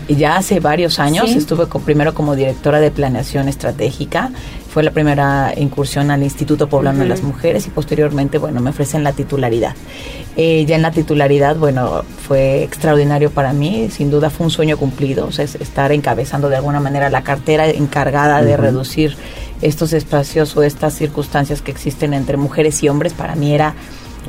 ya 0.08 0.36
hace 0.38 0.58
varios 0.58 0.98
años. 0.98 1.28
Sí. 1.30 1.36
Estuve 1.36 1.68
co- 1.68 1.80
primero 1.80 2.14
como 2.14 2.34
directora 2.34 2.80
de 2.80 2.90
planeación 2.90 3.46
estratégica. 3.48 4.30
Fue 4.76 4.82
la 4.82 4.90
primera 4.90 5.54
incursión 5.56 6.10
al 6.10 6.22
Instituto 6.22 6.68
Poblano 6.68 6.98
de 6.98 7.06
las 7.06 7.22
Mujeres 7.22 7.66
y 7.66 7.70
posteriormente, 7.70 8.36
bueno, 8.36 8.60
me 8.60 8.68
ofrecen 8.68 9.04
la 9.04 9.14
titularidad. 9.14 9.74
Eh, 10.36 10.66
ya 10.66 10.76
en 10.76 10.82
la 10.82 10.90
titularidad, 10.90 11.56
bueno, 11.56 12.04
fue 12.28 12.62
extraordinario 12.62 13.30
para 13.30 13.54
mí. 13.54 13.88
Sin 13.90 14.10
duda 14.10 14.28
fue 14.28 14.44
un 14.44 14.50
sueño 14.50 14.76
cumplido. 14.76 15.28
O 15.28 15.32
sea, 15.32 15.46
es 15.46 15.54
estar 15.54 15.92
encabezando 15.92 16.50
de 16.50 16.56
alguna 16.56 16.78
manera 16.78 17.08
la 17.08 17.22
cartera 17.22 17.66
encargada 17.70 18.42
de 18.42 18.54
reducir 18.58 19.16
estos 19.62 19.94
espacios 19.94 20.54
o 20.58 20.62
estas 20.62 20.92
circunstancias 20.92 21.62
que 21.62 21.70
existen 21.70 22.12
entre 22.12 22.36
mujeres 22.36 22.82
y 22.82 22.90
hombres. 22.90 23.14
Para 23.14 23.34
mí 23.34 23.54
era 23.54 23.74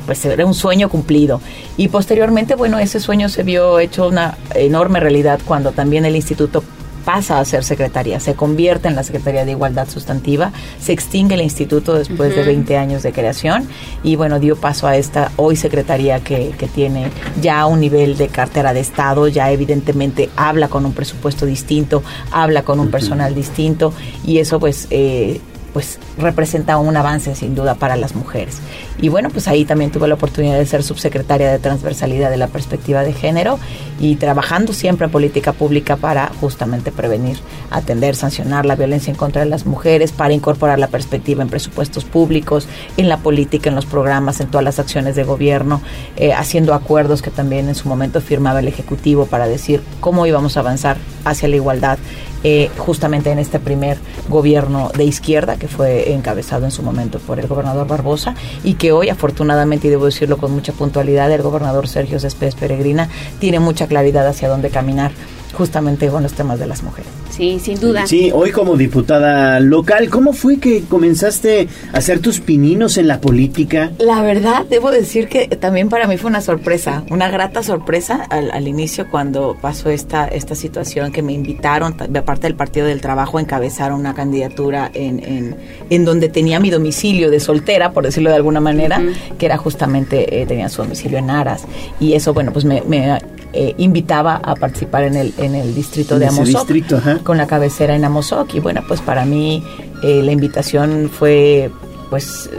pues 0.06 0.24
era 0.24 0.46
un 0.46 0.54
sueño 0.54 0.88
cumplido. 0.88 1.42
Y 1.76 1.88
posteriormente, 1.88 2.54
bueno, 2.54 2.78
ese 2.78 3.00
sueño 3.00 3.28
se 3.28 3.42
vio 3.42 3.80
hecho 3.80 4.08
una 4.08 4.38
enorme 4.54 4.98
realidad 4.98 5.40
cuando 5.44 5.72
también 5.72 6.06
el 6.06 6.16
instituto 6.16 6.64
pasa 7.08 7.40
a 7.40 7.44
ser 7.46 7.64
secretaría, 7.64 8.20
se 8.20 8.34
convierte 8.34 8.86
en 8.86 8.94
la 8.94 9.02
Secretaría 9.02 9.46
de 9.46 9.52
Igualdad 9.52 9.88
Sustantiva, 9.88 10.52
se 10.78 10.92
extingue 10.92 11.36
el 11.36 11.40
instituto 11.40 11.94
después 11.94 12.34
de 12.34 12.42
Ujú. 12.42 12.48
20 12.48 12.76
años 12.76 13.02
de 13.02 13.12
creación 13.12 13.66
y 14.02 14.16
bueno, 14.16 14.38
dio 14.38 14.56
paso 14.56 14.86
a 14.86 14.94
esta 14.94 15.32
hoy 15.36 15.56
secretaría 15.56 16.20
que, 16.20 16.50
que 16.58 16.66
tiene 16.66 17.06
ya 17.40 17.64
un 17.64 17.80
nivel 17.80 18.18
de 18.18 18.28
cartera 18.28 18.74
de 18.74 18.80
Estado, 18.80 19.26
ya 19.26 19.50
evidentemente 19.50 20.28
habla 20.36 20.68
con 20.68 20.84
un 20.84 20.92
presupuesto 20.92 21.46
distinto, 21.46 22.02
habla 22.30 22.62
con 22.62 22.78
un 22.78 22.90
personal 22.90 23.34
distinto 23.34 23.94
y 24.22 24.36
eso 24.36 24.60
pues... 24.60 24.86
eh, 24.90 25.40
pues 25.78 26.00
representa 26.18 26.76
un 26.76 26.96
avance 26.96 27.36
sin 27.36 27.54
duda 27.54 27.76
para 27.76 27.94
las 27.94 28.16
mujeres. 28.16 28.58
Y 29.00 29.10
bueno, 29.10 29.30
pues 29.30 29.46
ahí 29.46 29.64
también 29.64 29.92
tuve 29.92 30.08
la 30.08 30.14
oportunidad 30.14 30.58
de 30.58 30.66
ser 30.66 30.82
subsecretaria 30.82 31.52
de 31.52 31.60
transversalidad 31.60 32.30
de 32.30 32.36
la 32.36 32.48
perspectiva 32.48 33.04
de 33.04 33.12
género 33.12 33.60
y 34.00 34.16
trabajando 34.16 34.72
siempre 34.72 35.04
en 35.04 35.12
política 35.12 35.52
pública 35.52 35.94
para 35.94 36.32
justamente 36.40 36.90
prevenir, 36.90 37.38
atender, 37.70 38.16
sancionar 38.16 38.66
la 38.66 38.74
violencia 38.74 39.12
en 39.12 39.16
contra 39.16 39.44
de 39.44 39.48
las 39.48 39.66
mujeres, 39.66 40.10
para 40.10 40.34
incorporar 40.34 40.80
la 40.80 40.88
perspectiva 40.88 41.44
en 41.44 41.48
presupuestos 41.48 42.04
públicos, 42.04 42.66
en 42.96 43.08
la 43.08 43.18
política, 43.18 43.68
en 43.68 43.76
los 43.76 43.86
programas, 43.86 44.40
en 44.40 44.48
todas 44.48 44.64
las 44.64 44.80
acciones 44.80 45.14
de 45.14 45.22
gobierno, 45.22 45.80
eh, 46.16 46.32
haciendo 46.32 46.74
acuerdos 46.74 47.22
que 47.22 47.30
también 47.30 47.68
en 47.68 47.76
su 47.76 47.88
momento 47.88 48.20
firmaba 48.20 48.58
el 48.58 48.66
Ejecutivo 48.66 49.26
para 49.26 49.46
decir 49.46 49.80
cómo 50.00 50.26
íbamos 50.26 50.56
a 50.56 50.60
avanzar 50.60 50.96
hacia 51.24 51.46
la 51.46 51.54
igualdad 51.54 51.98
eh, 52.44 52.70
justamente 52.78 53.30
en 53.30 53.38
este 53.38 53.58
primer 53.58 53.98
gobierno 54.28 54.90
de 54.96 55.04
izquierda 55.04 55.56
que 55.56 55.68
fue 55.68 56.12
encabezado 56.12 56.64
en 56.64 56.70
su 56.70 56.82
momento 56.82 57.18
por 57.18 57.38
el 57.40 57.46
gobernador 57.46 57.86
Barbosa 57.86 58.34
y 58.64 58.74
que 58.74 58.92
hoy 58.92 59.08
afortunadamente, 59.08 59.88
y 59.88 59.90
debo 59.90 60.06
decirlo 60.06 60.38
con 60.38 60.52
mucha 60.52 60.72
puntualidad, 60.72 61.30
el 61.32 61.42
gobernador 61.42 61.88
Sergio 61.88 62.20
Céspedes 62.20 62.54
Peregrina 62.54 63.08
tiene 63.40 63.60
mucha 63.60 63.86
claridad 63.86 64.26
hacia 64.26 64.48
dónde 64.48 64.70
caminar 64.70 65.12
justamente 65.52 66.08
con 66.08 66.22
los 66.22 66.32
temas 66.32 66.58
de 66.58 66.66
las 66.66 66.82
mujeres. 66.82 67.10
Sí, 67.30 67.60
sin 67.60 67.78
duda. 67.78 68.06
Sí, 68.06 68.30
hoy 68.34 68.50
como 68.50 68.76
diputada 68.76 69.60
local, 69.60 70.08
¿cómo 70.10 70.32
fue 70.32 70.58
que 70.58 70.82
comenzaste 70.82 71.68
a 71.92 71.98
hacer 71.98 72.20
tus 72.20 72.40
pininos 72.40 72.96
en 72.96 73.06
la 73.06 73.20
política? 73.20 73.92
La 73.98 74.22
verdad, 74.22 74.64
debo 74.68 74.90
decir 74.90 75.28
que 75.28 75.46
también 75.46 75.88
para 75.88 76.06
mí 76.06 76.16
fue 76.16 76.30
una 76.30 76.40
sorpresa, 76.40 77.04
una 77.10 77.30
grata 77.30 77.62
sorpresa 77.62 78.26
al, 78.28 78.50
al 78.50 78.66
inicio 78.66 79.08
cuando 79.10 79.56
pasó 79.60 79.90
esta, 79.90 80.26
esta 80.26 80.54
situación 80.54 81.12
que 81.12 81.22
me 81.22 81.32
invitaron, 81.32 81.96
de 82.08 82.22
parte 82.22 82.48
del 82.48 82.56
Partido 82.56 82.86
del 82.86 83.00
Trabajo, 83.00 83.38
a 83.38 83.40
encabezar 83.40 83.92
una 83.92 84.14
candidatura 84.14 84.90
en, 84.92 85.20
en, 85.24 85.56
en 85.90 86.04
donde 86.04 86.28
tenía 86.28 86.58
mi 86.60 86.70
domicilio 86.70 87.30
de 87.30 87.40
soltera, 87.40 87.92
por 87.92 88.04
decirlo 88.04 88.30
de 88.30 88.36
alguna 88.36 88.60
manera, 88.60 89.00
que 89.38 89.46
era 89.46 89.56
justamente, 89.58 90.40
eh, 90.40 90.46
tenía 90.46 90.68
su 90.68 90.82
domicilio 90.82 91.18
en 91.18 91.30
Aras. 91.30 91.64
Y 92.00 92.14
eso, 92.14 92.34
bueno, 92.34 92.52
pues 92.52 92.64
me, 92.64 92.82
me 92.82 93.18
eh, 93.52 93.74
invitaba 93.78 94.36
a 94.36 94.54
participar 94.54 95.04
en 95.04 95.16
el, 95.16 95.34
en 95.38 95.54
el 95.54 95.74
distrito 95.74 96.14
En 96.14 96.20
de 96.20 96.26
Amozoc, 96.26 96.68
distrito, 96.68 97.00
con 97.24 97.38
la 97.38 97.46
cabecera 97.46 97.94
en 97.94 98.04
Amozoc. 98.04 98.54
Y 98.54 98.60
bueno, 98.60 98.82
pues 98.86 99.00
para 99.00 99.24
mí 99.24 99.62
eh, 100.02 100.22
la 100.22 100.32
invitación 100.32 101.10
fue, 101.12 101.70
pues, 102.10 102.50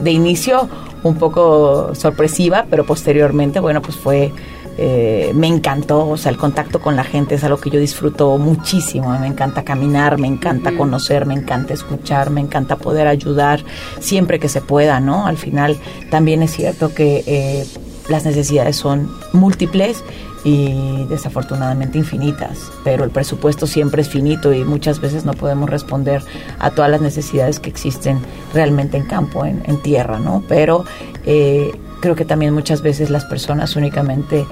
de 0.00 0.10
inicio 0.10 0.68
un 1.02 1.16
poco 1.16 1.94
sorpresiva, 1.94 2.66
pero 2.70 2.84
posteriormente, 2.86 3.60
bueno, 3.60 3.82
pues 3.82 3.96
fue... 3.96 4.32
eh, 4.80 5.32
me 5.34 5.48
encantó, 5.48 6.08
o 6.08 6.16
sea, 6.16 6.30
el 6.30 6.38
contacto 6.38 6.78
con 6.80 6.94
la 6.94 7.02
gente 7.02 7.34
es 7.34 7.42
algo 7.42 7.58
que 7.58 7.68
yo 7.68 7.80
disfruto 7.80 8.38
muchísimo. 8.38 9.10
Me 9.18 9.26
encanta 9.26 9.64
caminar, 9.64 10.18
me 10.18 10.28
encanta 10.28 10.76
conocer, 10.76 11.26
me 11.26 11.34
encanta 11.34 11.74
escuchar, 11.74 12.30
me 12.30 12.40
encanta 12.40 12.76
poder 12.76 13.08
ayudar 13.08 13.64
siempre 13.98 14.38
que 14.38 14.48
se 14.48 14.60
pueda, 14.60 15.00
¿no? 15.00 15.26
Al 15.26 15.36
final 15.36 15.76
también 16.10 16.44
es 16.44 16.52
cierto 16.52 16.94
que 16.94 17.24
eh, 17.26 17.66
las 18.08 18.24
necesidades 18.24 18.76
son 18.76 19.10
múltiples 19.32 20.04
y 20.44 21.04
desafortunadamente 21.06 21.98
infinitas, 21.98 22.70
pero 22.84 23.04
el 23.04 23.10
presupuesto 23.10 23.66
siempre 23.66 24.02
es 24.02 24.08
finito 24.08 24.52
y 24.52 24.64
muchas 24.64 25.00
veces 25.00 25.24
no 25.24 25.32
podemos 25.32 25.68
responder 25.68 26.22
a 26.58 26.70
todas 26.70 26.90
las 26.90 27.00
necesidades 27.00 27.60
que 27.60 27.70
existen 27.70 28.18
realmente 28.54 28.96
en 28.96 29.06
campo, 29.06 29.44
en, 29.44 29.62
en 29.66 29.82
tierra, 29.82 30.18
¿no? 30.18 30.42
Pero 30.48 30.84
eh, 31.26 31.72
creo 32.00 32.14
que 32.14 32.24
también 32.24 32.54
muchas 32.54 32.82
veces 32.82 33.10
las 33.10 33.24
personas 33.24 33.76
únicamente 33.76 34.46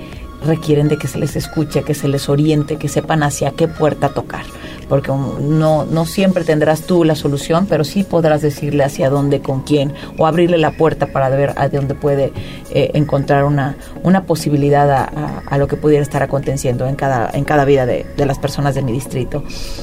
requieren 0.44 0.88
de 0.88 0.96
que 0.98 1.08
se 1.08 1.18
les 1.18 1.36
escuche, 1.36 1.82
que 1.82 1.94
se 1.94 2.08
les 2.08 2.28
oriente, 2.28 2.76
que 2.76 2.88
sepan 2.88 3.22
hacia 3.22 3.50
qué 3.52 3.68
puerta 3.68 4.10
tocar, 4.10 4.44
porque 4.88 5.08
no, 5.10 5.84
no 5.84 6.04
siempre 6.06 6.44
tendrás 6.44 6.82
tú 6.82 7.04
la 7.04 7.14
solución, 7.14 7.66
pero 7.68 7.84
sí 7.84 8.04
podrás 8.04 8.42
decirle 8.42 8.84
hacia 8.84 9.10
dónde, 9.10 9.40
con 9.40 9.62
quién, 9.62 9.92
o 10.18 10.26
abrirle 10.26 10.58
la 10.58 10.72
puerta 10.72 11.06
para 11.06 11.28
ver 11.30 11.52
a 11.56 11.68
dónde 11.68 11.94
puede 11.94 12.32
eh, 12.70 12.90
encontrar 12.94 13.44
una, 13.44 13.76
una 14.02 14.24
posibilidad 14.24 14.90
a, 14.90 15.04
a- 15.04 15.42
a 15.46 15.58
lo 15.58 15.66
que 15.68 15.76
pudiera 15.76 16.02
estar 16.02 16.22
aconteciendo 16.22 16.86
en 16.86 16.96
cada, 16.96 17.30
en 17.32 17.44
cada 17.44 17.64
vida 17.64 17.86
de, 17.86 18.06
de 18.16 18.26
las 18.26 18.38
personas 18.38 18.74
de 18.74 18.82
mi 18.82 18.92
distrito. 18.92 19.42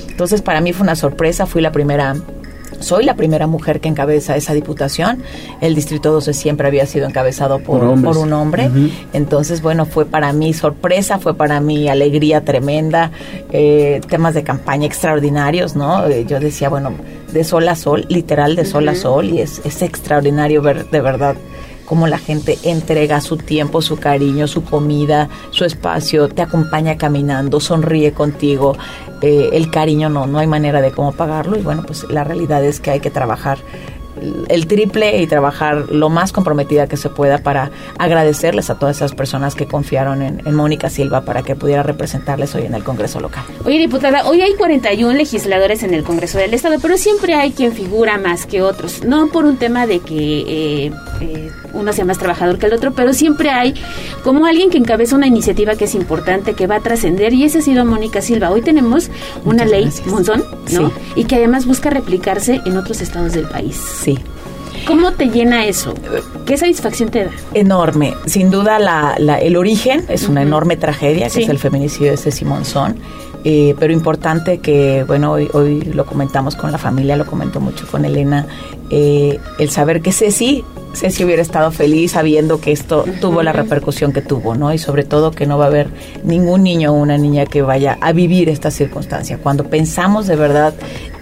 Entonces 0.09 0.41
para 0.41 0.61
mí 0.61 0.71
fue 0.73 0.83
una 0.83 0.95
sorpresa, 0.95 1.45
fui 1.45 1.61
la 1.61 1.71
primera 1.71 2.15
soy 2.83 3.05
la 3.05 3.15
primera 3.15 3.47
mujer 3.47 3.79
que 3.79 3.89
encabeza 3.89 4.35
esa 4.35 4.53
diputación. 4.53 5.23
El 5.61 5.73
Distrito 5.73 6.11
12 6.11 6.33
siempre 6.33 6.67
había 6.67 6.85
sido 6.85 7.07
encabezado 7.07 7.59
por, 7.59 7.79
Por 7.79 7.89
hombres. 7.89 8.15
por 8.15 8.25
un 8.25 8.33
hombre. 8.33 8.69
Entonces, 9.13 9.61
bueno, 9.61 9.85
fue 9.85 10.05
para 10.05 10.33
mí 10.33 10.53
sorpresa, 10.53 11.17
fue 11.17 11.33
para 11.33 11.59
mí 11.59 11.87
alegría 11.87 12.43
tremenda, 12.43 13.11
eh, 13.51 14.01
temas 14.07 14.33
de 14.33 14.43
campaña 14.43 14.85
extraordinarios, 14.85 15.75
¿no? 15.75 16.05
Eh, 16.07 16.25
yo 16.27 16.39
decía, 16.39 16.69
bueno, 16.69 16.91
de 17.31 17.43
sol 17.43 17.67
a 17.67 17.75
sol, 17.75 18.05
literal 18.09 18.55
de 18.55 18.65
sol 18.65 18.87
a 18.89 18.95
sol, 18.95 19.29
y 19.29 19.41
es, 19.41 19.61
es 19.65 19.81
extraordinario 19.81 20.61
ver 20.61 20.89
de 20.89 21.01
verdad 21.01 21.35
cómo 21.93 22.07
la 22.07 22.17
gente 22.17 22.57
entrega 22.63 23.21
su 23.21 23.37
tiempo, 23.37 23.79
su 23.79 23.99
cariño, 23.99 24.47
su 24.47 24.63
comida, 24.63 25.29
su 25.51 25.63
espacio, 25.63 26.27
te 26.27 26.41
acompaña 26.41 26.97
caminando, 26.97 27.59
sonríe 27.59 28.13
contigo. 28.13 28.75
Eh, 29.21 29.51
el 29.53 29.69
cariño 29.69 30.09
no, 30.09 30.25
no 30.25 30.39
hay 30.39 30.47
manera 30.47 30.81
de 30.81 30.89
cómo 30.89 31.11
pagarlo 31.11 31.55
y 31.55 31.61
bueno, 31.61 31.83
pues 31.85 32.03
la 32.09 32.23
realidad 32.23 32.65
es 32.65 32.79
que 32.79 32.89
hay 32.89 32.99
que 32.99 33.11
trabajar 33.11 33.59
el 34.47 34.67
triple 34.67 35.21
y 35.21 35.27
trabajar 35.27 35.89
lo 35.89 36.09
más 36.09 36.31
comprometida 36.31 36.87
que 36.87 36.97
se 36.97 37.09
pueda 37.09 37.39
para 37.39 37.71
agradecerles 37.97 38.69
a 38.69 38.79
todas 38.79 38.97
esas 38.97 39.13
personas 39.13 39.55
que 39.55 39.65
confiaron 39.65 40.21
en, 40.21 40.53
Mónica 40.53 40.89
Silva 40.89 41.21
para 41.21 41.41
que 41.41 41.55
pudiera 41.55 41.83
representarles 41.83 42.53
hoy 42.55 42.65
en 42.65 42.75
el 42.75 42.83
Congreso 42.83 43.19
local. 43.19 43.43
Oye, 43.65 43.79
diputada, 43.79 44.25
hoy 44.27 44.41
hay 44.41 44.53
41 44.53 45.13
legisladores 45.13 45.83
en 45.83 45.93
el 45.93 46.03
Congreso 46.03 46.37
del 46.37 46.53
Estado, 46.53 46.77
pero 46.81 46.97
siempre 46.97 47.33
hay 47.33 47.51
quien 47.51 47.73
figura 47.73 48.17
más 48.17 48.45
que 48.45 48.61
otros. 48.61 49.03
No 49.03 49.27
por 49.27 49.45
un 49.45 49.57
tema 49.57 49.87
de 49.87 49.99
que 49.99 50.85
eh, 50.85 50.91
eh, 51.21 51.51
uno 51.73 51.91
sea 51.93 52.05
más 52.05 52.17
trabajador 52.17 52.57
que 52.59 52.67
el 52.67 52.73
otro, 52.73 52.93
pero 52.93 53.13
siempre 53.13 53.49
hay 53.49 53.73
como 54.23 54.45
alguien 54.45 54.69
que 54.69 54.77
encabeza 54.77 55.15
una 55.15 55.27
iniciativa 55.27 55.75
que 55.75 55.85
es 55.85 55.95
importante, 55.95 56.53
que 56.53 56.67
va 56.67 56.75
a 56.77 56.79
trascender, 56.79 57.33
y 57.33 57.43
esa 57.43 57.59
ha 57.59 57.61
sido 57.61 57.83
Mónica 57.85 58.21
Silva. 58.21 58.49
Hoy 58.51 58.61
tenemos 58.61 59.09
una 59.45 59.65
ley, 59.65 59.89
Monzón, 60.05 60.43
¿no? 60.71 60.89
Sí. 60.89 60.93
Y 61.15 61.25
que 61.25 61.35
además 61.35 61.65
busca 61.65 61.89
replicarse 61.89 62.61
en 62.65 62.77
otros 62.77 63.01
estados 63.01 63.33
del 63.33 63.47
país. 63.47 63.75
Sí. 64.01 64.17
¿Cómo 64.85 65.13
te 65.13 65.27
llena 65.27 65.65
eso? 65.65 65.93
¿Qué 66.45 66.57
satisfacción 66.57 67.09
te 67.09 67.25
da? 67.25 67.31
Enorme. 67.53 68.15
Sin 68.25 68.51
duda, 68.51 68.79
la, 68.79 69.15
la- 69.17 69.37
el 69.39 69.55
origen 69.55 70.03
es 70.09 70.27
una 70.27 70.41
enorme 70.41 70.75
tragedia, 70.75 71.25
que 71.27 71.29
Sí. 71.35 71.43
es 71.43 71.49
el 71.49 71.57
feminicidio 71.59 72.11
de 72.11 72.17
Ceci 72.17 72.43
Monzón. 72.43 72.97
Eh, 73.43 73.75
pero 73.77 73.91
importante 73.91 74.59
que, 74.59 75.03
bueno, 75.05 75.33
hoy, 75.33 75.49
hoy 75.53 75.81
lo 75.81 76.05
comentamos 76.05 76.55
con 76.55 76.71
la 76.71 76.77
familia, 76.77 77.17
lo 77.17 77.25
comento 77.25 77.59
mucho 77.59 77.85
con 77.87 78.05
Elena, 78.05 78.47
eh, 78.89 79.39
el 79.59 79.69
saber 79.69 80.01
que 80.01 80.13
Ceci, 80.13 80.63
Ceci 80.93 81.25
hubiera 81.25 81.41
estado 81.41 81.71
feliz 81.71 82.11
sabiendo 82.11 82.61
que 82.61 82.71
esto 82.71 83.03
tuvo 83.19 83.43
la 83.43 83.51
repercusión 83.51 84.13
que 84.13 84.21
tuvo, 84.21 84.55
¿no? 84.55 84.73
Y 84.73 84.77
sobre 84.77 85.03
todo 85.03 85.31
que 85.31 85.45
no 85.45 85.57
va 85.57 85.65
a 85.65 85.67
haber 85.67 85.89
ningún 86.23 86.63
niño 86.63 86.91
o 86.91 86.95
una 86.95 87.17
niña 87.17 87.45
que 87.45 87.61
vaya 87.61 87.97
a 87.99 88.13
vivir 88.13 88.47
esta 88.47 88.71
circunstancia. 88.71 89.39
Cuando 89.39 89.65
pensamos 89.65 90.27
de 90.27 90.35
verdad, 90.35 90.73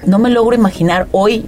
no 0.05 0.19
me 0.19 0.29
logro 0.29 0.55
imaginar 0.55 1.07
hoy 1.11 1.45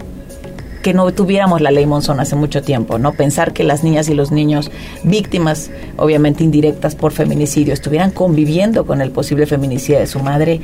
que 0.83 0.93
no 0.93 1.11
tuviéramos 1.13 1.61
la 1.61 1.71
ley 1.71 1.87
Monzón 1.87 2.19
hace 2.19 2.35
mucho 2.35 2.61
tiempo, 2.61 2.99
¿no? 2.99 3.13
Pensar 3.13 3.53
que 3.53 3.63
las 3.63 3.83
niñas 3.83 4.09
y 4.09 4.13
los 4.13 4.31
niños 4.31 4.69
víctimas, 5.03 5.71
obviamente 5.97 6.43
indirectas 6.43 6.93
por 6.93 7.13
feminicidio, 7.13 7.73
estuvieran 7.73 8.11
conviviendo 8.11 8.85
con 8.85 9.01
el 9.01 9.09
posible 9.09 9.47
feminicidio 9.47 9.99
de 9.99 10.07
su 10.07 10.19
madre, 10.19 10.61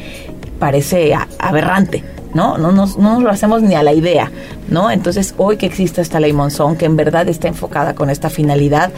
parece 0.60 1.16
aberrante, 1.40 2.04
¿no? 2.34 2.58
No 2.58 2.72
nos, 2.72 2.98
no 2.98 3.14
nos 3.14 3.24
lo 3.24 3.30
hacemos 3.32 3.64
ni 3.64 3.76
a 3.76 3.82
la 3.82 3.94
idea, 3.94 4.30
¿no? 4.68 4.92
Entonces, 4.92 5.34
hoy 5.38 5.58
que 5.58 5.66
existe 5.66 6.02
esta 6.02 6.20
ley 6.20 6.34
Monzón, 6.34 6.76
que 6.76 6.86
en 6.86 6.98
verdad 6.98 7.28
está 7.30 7.48
enfocada 7.48 7.96
con 7.96 8.10
esta 8.10 8.30
finalidad, 8.30 8.92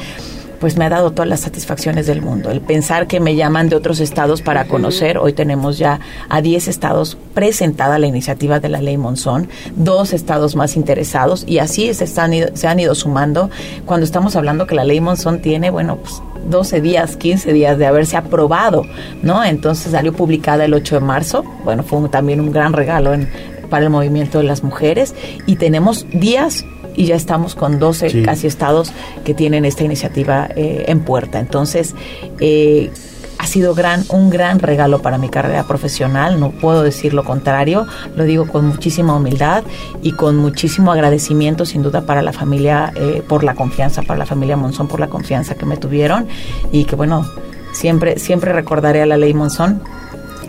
pues 0.61 0.77
me 0.77 0.85
ha 0.85 0.89
dado 0.89 1.11
todas 1.11 1.27
las 1.27 1.41
satisfacciones 1.41 2.07
del 2.07 2.21
mundo. 2.21 2.49
El 2.51 2.61
pensar 2.61 3.07
que 3.07 3.19
me 3.19 3.35
llaman 3.35 3.67
de 3.67 3.75
otros 3.75 3.99
estados 3.99 4.41
para 4.41 4.65
conocer, 4.65 5.17
hoy 5.17 5.33
tenemos 5.33 5.77
ya 5.79 5.99
a 6.29 6.41
10 6.41 6.67
estados 6.69 7.17
presentada 7.33 7.97
la 7.99 8.05
iniciativa 8.07 8.59
de 8.61 8.69
la 8.69 8.79
ley 8.81 8.95
Monzón, 8.97 9.49
dos 9.75 10.13
estados 10.13 10.55
más 10.55 10.77
interesados 10.77 11.43
y 11.47 11.57
así 11.57 11.93
se, 11.93 12.03
están, 12.05 12.31
se 12.53 12.67
han 12.67 12.79
ido 12.79 12.93
sumando 12.95 13.49
cuando 13.85 14.05
estamos 14.05 14.35
hablando 14.35 14.67
que 14.67 14.75
la 14.75 14.83
ley 14.85 15.01
Monzón 15.01 15.41
tiene, 15.41 15.71
bueno, 15.71 15.97
pues 15.97 16.21
12 16.47 16.79
días, 16.81 17.17
15 17.17 17.51
días 17.53 17.77
de 17.77 17.85
haberse 17.87 18.15
aprobado, 18.17 18.83
¿no? 19.23 19.43
Entonces 19.43 19.91
salió 19.91 20.13
publicada 20.13 20.65
el 20.65 20.73
8 20.73 20.95
de 20.95 21.01
marzo, 21.01 21.43
bueno, 21.63 21.83
fue 21.83 22.07
también 22.09 22.39
un 22.39 22.51
gran 22.51 22.73
regalo 22.73 23.13
en- 23.13 23.27
para 23.69 23.85
el 23.85 23.89
movimiento 23.89 24.37
de 24.39 24.43
las 24.43 24.63
mujeres 24.63 25.15
y 25.47 25.55
tenemos 25.55 26.05
días 26.11 26.65
y 26.95 27.05
ya 27.05 27.15
estamos 27.15 27.55
con 27.55 27.79
12 27.79 28.09
Sí. 28.09 28.23
casi 28.23 28.47
estados 28.47 28.91
que 29.23 29.33
tienen 29.33 29.65
esta 29.65 29.83
iniciativa 29.83 30.47
eh, 30.55 30.85
en 30.87 31.01
puerta. 31.01 31.39
Entonces, 31.39 31.95
eh, 32.39 32.91
ha 33.37 33.47
sido 33.47 33.73
gran, 33.73 34.03
un 34.09 34.29
gran 34.29 34.59
regalo 34.59 35.01
para 35.01 35.17
mi 35.17 35.27
carrera 35.27 35.63
profesional, 35.63 36.39
no 36.39 36.51
puedo 36.51 36.83
decir 36.83 37.15
lo 37.15 37.23
contrario, 37.23 37.87
lo 38.15 38.23
digo 38.23 38.45
con 38.47 38.67
muchísima 38.67 39.15
humildad 39.15 39.63
y 40.03 40.11
con 40.11 40.37
muchísimo 40.37 40.91
agradecimiento 40.91 41.65
sin 41.65 41.81
duda 41.81 42.01
para 42.01 42.21
la 42.21 42.33
familia 42.33 42.93
eh, 42.95 43.23
por 43.27 43.43
la 43.43 43.55
confianza, 43.55 44.03
para 44.03 44.19
la 44.19 44.27
familia 44.27 44.57
Monzón 44.57 44.87
por 44.87 44.99
la 44.99 45.07
confianza 45.07 45.55
que 45.55 45.65
me 45.65 45.75
tuvieron 45.77 46.27
y 46.71 46.83
que 46.85 46.95
bueno, 46.95 47.25
siempre, 47.73 48.19
siempre 48.19 48.53
recordaré 48.53 49.01
a 49.01 49.07
la 49.07 49.17
ley 49.17 49.33
Monzón 49.33 49.81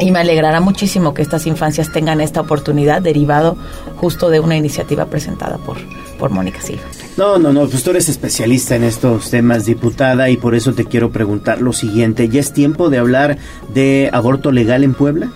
y 0.03 0.11
me 0.11 0.19
alegrará 0.19 0.61
muchísimo 0.61 1.15
que 1.15 1.23
estas 1.23 1.47
infancias 1.47 1.93
tengan 1.93 2.21
esta 2.21 2.41
oportunidad 2.41 3.01
derivado 3.01 3.57
justo 3.97 4.31
de 4.31 4.41
una 4.41 4.57
iniciativa 4.57 5.07
presentada 5.07 5.59
por, 5.59 5.77
por 6.19 6.31
Mónica 6.31 6.61
Silva. 6.61 6.83
No, 7.17 7.39
no, 7.39 7.53
no, 7.53 7.69
pues 7.69 7.85
tú 7.85 7.91
eres 7.91 8.09
especialista 8.09 8.75
en 8.75 8.85
estos 8.85 9.31
temas, 9.31 9.65
diputada, 9.65 10.29
y 10.31 10.37
por 10.37 10.55
eso 10.55 10.73
te 10.73 10.87
quiero 10.87 11.11
preguntar 11.13 11.61
lo 11.61 11.73
siguiente. 11.73 12.29
¿Ya 12.29 12.41
es 12.41 12.53
tiempo 12.53 12.91
de 12.91 12.99
hablar 12.99 13.39
de 13.73 14.11
aborto 14.13 14.51
legal 14.51 14.83
en 14.83 14.95
Puebla? 14.95 15.31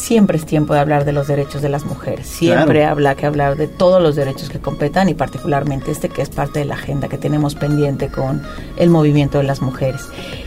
Siempre 0.00 0.36
es 0.38 0.46
tiempo 0.46 0.74
de 0.74 0.80
hablar 0.80 1.04
de 1.04 1.12
los 1.12 1.26
derechos 1.28 1.62
de 1.62 1.68
las 1.68 1.84
mujeres. 1.84 2.26
Siempre 2.26 2.80
Claro. 2.80 2.92
habla 2.92 3.14
que 3.14 3.26
hablar 3.26 3.56
de 3.56 3.66
todos 3.68 4.02
los 4.02 4.16
derechos 4.16 4.48
que 4.48 4.58
competan 4.58 5.08
y 5.08 5.14
particularmente 5.14 5.90
este 5.90 6.08
que 6.08 6.22
es 6.22 6.28
parte 6.30 6.58
de 6.60 6.64
la 6.64 6.74
agenda 6.74 7.08
que 7.08 7.18
tenemos 7.18 7.54
pendiente 7.54 8.08
con 8.08 8.42
el 8.76 8.90
movimiento 8.90 9.38
de 9.38 9.44
las 9.44 9.60
mujeres. 9.62 10.02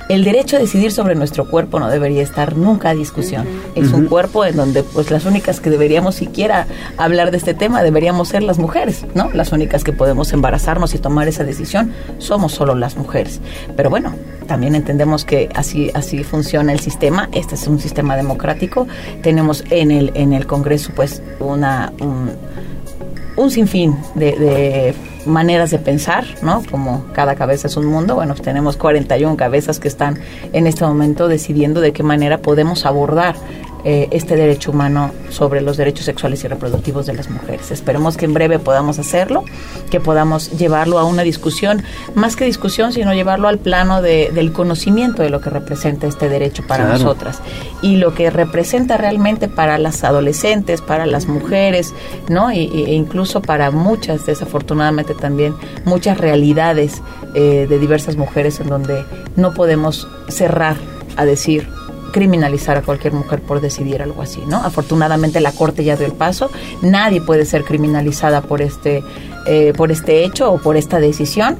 El 0.09 0.23
derecho 0.23 0.57
a 0.57 0.59
decidir 0.59 0.91
sobre 0.91 1.15
nuestro 1.15 1.47
cuerpo 1.49 1.79
no 1.79 1.89
debería 1.89 2.23
estar 2.23 2.57
nunca 2.57 2.89
a 2.89 2.93
discusión. 2.95 3.45
Es 3.75 3.89
un 3.93 4.01
Ujú. 4.01 4.09
cuerpo 4.09 4.43
en 4.45 4.55
donde 4.57 4.83
pues 4.83 5.11
las 5.11 5.25
únicas 5.25 5.59
que 5.59 5.69
deberíamos 5.69 6.15
siquiera 6.15 6.67
hablar 6.97 7.31
de 7.31 7.37
este 7.37 7.53
tema 7.53 7.83
deberíamos 7.83 8.27
ser 8.29 8.43
las 8.43 8.57
mujeres, 8.59 9.05
¿no? 9.15 9.29
Las 9.33 9.51
únicas 9.51 9.83
que 9.83 9.93
podemos 9.93 10.33
embarazarnos 10.33 10.93
y 10.93 10.97
tomar 10.97 11.27
esa 11.27 11.43
decisión 11.43 11.93
somos 12.17 12.51
solo 12.53 12.75
las 12.75 12.97
mujeres. 12.97 13.39
Pero 13.77 13.89
bueno, 13.89 14.13
también 14.47 14.75
entendemos 14.75 15.23
que 15.23 15.49
así 15.55 15.89
así 15.93 16.23
funciona 16.23 16.73
el 16.73 16.79
sistema. 16.81 17.29
Este 17.31 17.55
es 17.55 17.65
un 17.67 17.79
sistema 17.79 18.17
democrático. 18.17 18.87
Tenemos 19.21 19.42
en 19.69 19.91
el 19.91 20.11
en 20.15 20.33
el 20.33 20.47
Congreso 20.47 20.91
pues 20.95 21.21
una 21.39 21.93
un, 21.99 22.31
un 23.35 23.51
sinfín 23.51 23.97
de, 24.15 24.31
de 24.33 24.95
maneras 25.25 25.71
de 25.71 25.79
pensar, 25.79 26.25
¿no? 26.41 26.63
Como 26.69 27.05
cada 27.13 27.35
cabeza 27.35 27.67
es 27.67 27.77
un 27.77 27.85
mundo, 27.85 28.15
bueno, 28.15 28.35
tenemos 28.35 28.77
41 28.77 29.37
cabezas 29.37 29.79
que 29.79 29.87
están 29.87 30.19
en 30.51 30.67
este 30.67 30.85
momento 30.85 31.27
decidiendo 31.27 31.81
de 31.81 31.93
qué 31.93 32.03
manera 32.03 32.39
podemos 32.39 32.85
abordar 32.85 33.35
eh, 33.85 34.07
este 34.11 34.35
derecho 34.35 34.71
humano 34.71 35.11
sobre 35.29 35.61
los 35.61 35.75
derechos 35.77 36.05
sexuales 36.05 36.43
y 36.43 36.47
reproductivos 36.47 37.05
de 37.05 37.13
las 37.13 37.29
mujeres. 37.29 37.69
Esperemos 37.71 38.15
que 38.17 38.25
en 38.25 38.33
breve 38.33 38.59
podamos 38.59 38.97
hacerlo, 38.99 39.43
que 39.91 39.99
podamos 39.99 40.51
llevarlo 40.57 40.99
a 40.99 41.03
una 41.05 41.23
discusión, 41.23 41.83
más 42.15 42.35
que 42.35 42.45
discusión, 42.45 42.93
sino 42.93 43.13
llevarlo 43.13 43.47
al 43.47 43.59
plano 43.59 44.01
de- 44.01 44.31
del 44.33 44.53
conocimiento 44.53 45.21
de 45.21 45.29
lo 45.29 45.41
que 45.41 45.49
representa 45.49 46.07
este 46.07 46.29
derecho 46.29 46.63
para 46.67 46.85
Claro. 46.85 46.99
nosotras 46.99 47.39
y 47.81 47.97
lo 47.97 48.13
que 48.13 48.29
representa 48.29 48.97
realmente 48.97 49.47
para 49.49 49.77
las 49.77 50.03
adolescentes, 50.03 50.81
para 50.81 51.05
las 51.05 51.27
mujeres, 51.27 51.93
¿no? 52.29 52.49
E 52.51 52.61
incluso 52.61 53.41
para 53.41 53.71
muchas, 53.71 54.25
desafortunadamente 54.25 55.13
también, 55.13 55.53
muchas 55.85 56.17
realidades 56.17 57.01
eh, 57.35 57.65
de 57.67 57.79
diversas 57.79 58.15
mujeres 58.15 58.59
en 58.59 58.69
donde 58.69 59.03
no 59.35 59.53
podemos 59.53 60.07
cerrar 60.29 60.77
a 61.17 61.25
decir 61.25 61.67
criminalizar 62.13 62.77
a 62.77 62.81
cualquier 62.83 63.11
mujer 63.11 63.41
por 63.41 63.59
decidir 63.59 64.01
algo 64.01 64.21
así, 64.21 64.41
¿no? 64.47 64.57
Afortunadamente 64.57 65.41
la 65.41 65.51
corte 65.51 65.83
ya 65.83 65.97
dio 65.97 66.05
el 66.05 66.13
paso, 66.13 66.49
nadie 66.81 67.19
puede 67.19 67.43
ser 67.43 67.65
criminalizada 67.65 68.41
por 68.41 68.61
este 68.61 69.03
eh, 69.45 69.73
por 69.75 69.91
este 69.91 70.23
hecho 70.23 70.49
o 70.53 70.57
por 70.59 70.77
esta 70.77 71.01
decisión. 71.01 71.57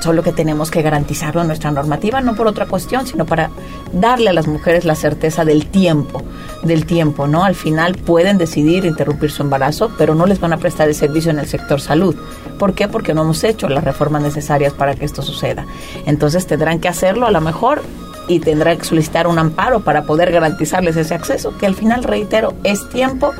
Solo 0.00 0.22
que 0.22 0.32
tenemos 0.32 0.70
que 0.70 0.82
garantizarlo 0.82 1.40
en 1.40 1.46
nuestra 1.46 1.70
normativa, 1.70 2.20
no 2.20 2.34
por 2.34 2.46
otra 2.46 2.66
cuestión, 2.66 3.06
sino 3.06 3.24
para 3.24 3.50
darle 3.92 4.30
a 4.30 4.32
las 4.34 4.46
mujeres 4.46 4.84
la 4.84 4.96
certeza 4.96 5.46
del 5.46 5.66
tiempo, 5.66 6.22
del 6.62 6.84
tiempo, 6.84 7.26
¿no? 7.26 7.42
Al 7.42 7.54
final 7.54 7.94
pueden 7.94 8.36
decidir 8.36 8.84
interrumpir 8.84 9.30
su 9.30 9.42
embarazo, 9.42 9.90
pero 9.96 10.14
no 10.14 10.26
les 10.26 10.40
van 10.40 10.52
a 10.52 10.58
prestar 10.58 10.88
el 10.88 10.94
servicio 10.94 11.30
en 11.30 11.38
el 11.38 11.46
sector 11.46 11.80
salud. 11.80 12.14
¿Por 12.58 12.74
qué? 12.74 12.86
Porque 12.86 13.14
no 13.14 13.22
hemos 13.22 13.44
hecho 13.44 13.68
las 13.68 13.82
reformas 13.82 14.20
necesarias 14.20 14.74
para 14.74 14.94
que 14.94 15.06
esto 15.06 15.22
suceda. 15.22 15.64
Entonces 16.04 16.46
tendrán 16.46 16.80
que 16.80 16.88
hacerlo 16.88 17.26
a 17.26 17.30
lo 17.30 17.40
mejor 17.40 17.80
y 18.28 18.40
tendrán 18.40 18.78
que 18.78 18.84
solicitar 18.84 19.26
un 19.26 19.38
amparo 19.38 19.80
para 19.80 20.04
poder 20.04 20.32
garantizarles 20.32 20.96
ese 20.96 21.14
acceso, 21.14 21.56
que 21.58 21.66
al 21.66 21.74
final, 21.74 22.04
reitero, 22.04 22.54
es 22.64 22.88
tiempo, 22.88 23.32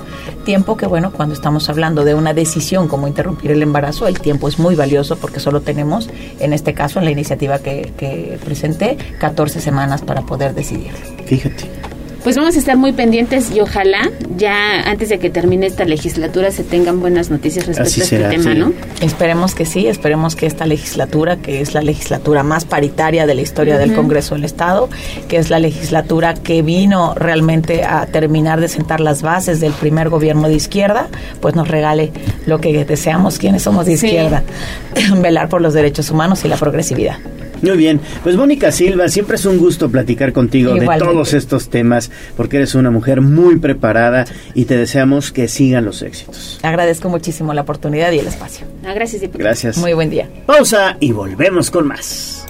tiempo 0.44 0.76
que, 0.76 0.86
bueno, 0.86 1.12
cuando 1.12 1.34
estamos 1.34 1.68
hablando 1.68 2.04
de 2.04 2.14
una 2.14 2.34
decisión 2.34 2.88
como 2.88 3.08
interrumpir 3.08 3.50
el 3.50 3.62
embarazo, 3.62 4.06
el 4.06 4.20
tiempo 4.20 4.48
es 4.48 4.58
muy 4.58 4.74
valioso 4.74 5.16
porque 5.16 5.40
solo 5.40 5.60
tenemos, 5.60 6.08
en 6.40 6.52
este 6.52 6.74
caso, 6.74 6.98
en 6.98 7.06
la 7.06 7.10
iniciativa 7.10 7.58
que, 7.58 8.38
presenté, 8.44 8.96
14 9.18 9.60
semanas 9.60 10.02
para 10.02 10.22
poder 10.22 10.54
decidir. 10.54 10.92
Fíjate. 11.26 11.93
Pues 12.24 12.36
vamos 12.36 12.56
a 12.56 12.58
estar 12.58 12.78
muy 12.78 12.92
pendientes 12.92 13.54
y 13.54 13.60
ojalá 13.60 14.10
ya 14.38 14.80
antes 14.88 15.10
de 15.10 15.18
que 15.18 15.28
termine 15.28 15.66
esta 15.66 15.84
legislatura 15.84 16.50
se 16.50 16.64
tengan 16.64 16.98
buenas 16.98 17.28
noticias 17.30 17.66
respecto 17.66 17.86
Así 17.90 18.00
a 18.00 18.04
este 18.04 18.16
será, 18.16 18.30
tema, 18.30 18.52
sí. 18.54 18.58
¿no? 18.58 18.72
Esperemos 19.02 19.54
que 19.54 19.66
sí, 19.66 19.86
esperemos 19.88 20.34
que 20.34 20.46
esta 20.46 20.64
legislatura, 20.64 21.36
que 21.36 21.60
es 21.60 21.74
la 21.74 21.82
legislatura 21.82 22.42
más 22.42 22.64
paritaria 22.64 23.26
de 23.26 23.34
la 23.34 23.42
historia 23.42 23.76
del. 23.78 23.94
Congreso 23.94 24.34
del 24.34 24.44
Estado, 24.44 24.88
que 25.28 25.36
es 25.36 25.50
la 25.50 25.58
legislatura 25.58 26.32
que 26.34 26.62
vino 26.62 27.14
realmente 27.14 27.84
a 27.84 28.06
terminar 28.06 28.60
de 28.60 28.68
sentar 28.68 29.00
las 29.00 29.20
bases 29.22 29.60
del 29.60 29.72
primer 29.72 30.08
gobierno 30.08 30.48
de 30.48 30.54
izquierda, 30.54 31.08
pues 31.40 31.54
nos 31.54 31.68
regale 31.68 32.10
lo 32.46 32.58
que 32.58 32.84
deseamos 32.86 33.38
quienes 33.38 33.62
somos 33.62 33.84
de 33.86 33.98
Sí. 33.98 34.06
izquierda, 34.06 34.42
velar 35.20 35.48
por 35.50 35.60
los 35.60 35.74
derechos 35.74 36.10
humanos 36.10 36.44
y 36.44 36.48
la 36.48 36.56
progresividad. 36.56 37.18
Muy 37.64 37.76
bien, 37.76 38.00
pues 38.22 38.36
Mónica 38.36 38.70
Silva, 38.72 39.08
siempre 39.08 39.36
es 39.36 39.46
un 39.46 39.58
gusto 39.58 39.90
platicar 39.90 40.32
contigo 40.32 40.70
Igualmente. 40.70 41.04
de 41.04 41.10
todos 41.12 41.34
estos 41.34 41.68
temas, 41.68 42.10
porque 42.36 42.56
eres 42.58 42.74
una 42.74 42.90
mujer 42.90 43.20
muy 43.20 43.56
preparada 43.56 44.24
y 44.54 44.66
te 44.66 44.76
deseamos 44.76 45.32
que 45.32 45.48
sigan 45.48 45.84
los 45.84 46.02
éxitos. 46.02 46.60
Agradezco 46.62 47.08
muchísimo 47.08 47.54
la 47.54 47.62
oportunidad 47.62 48.12
y 48.12 48.18
el 48.18 48.26
espacio. 48.26 48.66
Ah, 48.84 48.92
gracias, 48.94 49.22
diputado. 49.22 49.44
Gracias. 49.44 49.78
Muy 49.78 49.92
buen 49.94 50.10
día. 50.10 50.28
Pausa 50.46 50.96
y 51.00 51.12
volvemos 51.12 51.70
con 51.70 51.86
más. 51.86 52.46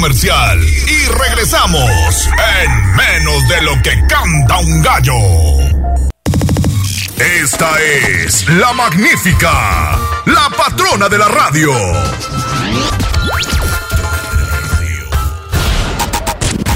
Y 0.00 1.06
regresamos 1.08 2.30
en 2.62 2.94
menos 2.94 3.48
de 3.48 3.62
lo 3.62 3.82
que 3.82 3.90
canta 4.06 4.58
un 4.58 4.80
gallo. 4.80 5.12
Esta 7.42 7.68
es 7.82 8.48
la 8.48 8.72
magnífica, 8.74 9.98
la 10.26 10.50
patrona 10.56 11.08
de 11.08 11.18
la 11.18 11.26
radio. 11.26 11.72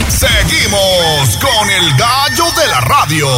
Seguimos 0.09 1.39
con 1.39 1.71
el 1.71 1.97
gallo 1.97 2.45
de 2.61 2.67
la 2.69 2.81
radio. 2.81 3.29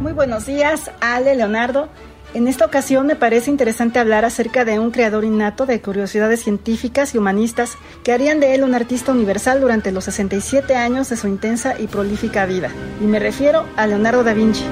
Muy 0.00 0.12
buenos 0.12 0.46
días, 0.46 0.90
Ale, 1.02 1.34
Leonardo. 1.34 1.90
En 2.34 2.48
esta 2.48 2.64
ocasión 2.64 3.06
me 3.06 3.14
parece 3.14 3.48
interesante 3.48 4.00
hablar 4.00 4.24
acerca 4.24 4.64
de 4.64 4.80
un 4.80 4.90
creador 4.90 5.24
innato 5.24 5.66
de 5.66 5.80
curiosidades 5.80 6.42
científicas 6.42 7.14
y 7.14 7.18
humanistas 7.18 7.78
que 8.02 8.12
harían 8.12 8.40
de 8.40 8.56
él 8.56 8.64
un 8.64 8.74
artista 8.74 9.12
universal 9.12 9.60
durante 9.60 9.92
los 9.92 10.02
67 10.02 10.74
años 10.74 11.08
de 11.08 11.16
su 11.16 11.28
intensa 11.28 11.78
y 11.78 11.86
prolífica 11.86 12.44
vida. 12.44 12.70
Y 13.00 13.04
me 13.04 13.20
refiero 13.20 13.66
a 13.76 13.86
Leonardo 13.86 14.24
da 14.24 14.34
Vinci, 14.34 14.64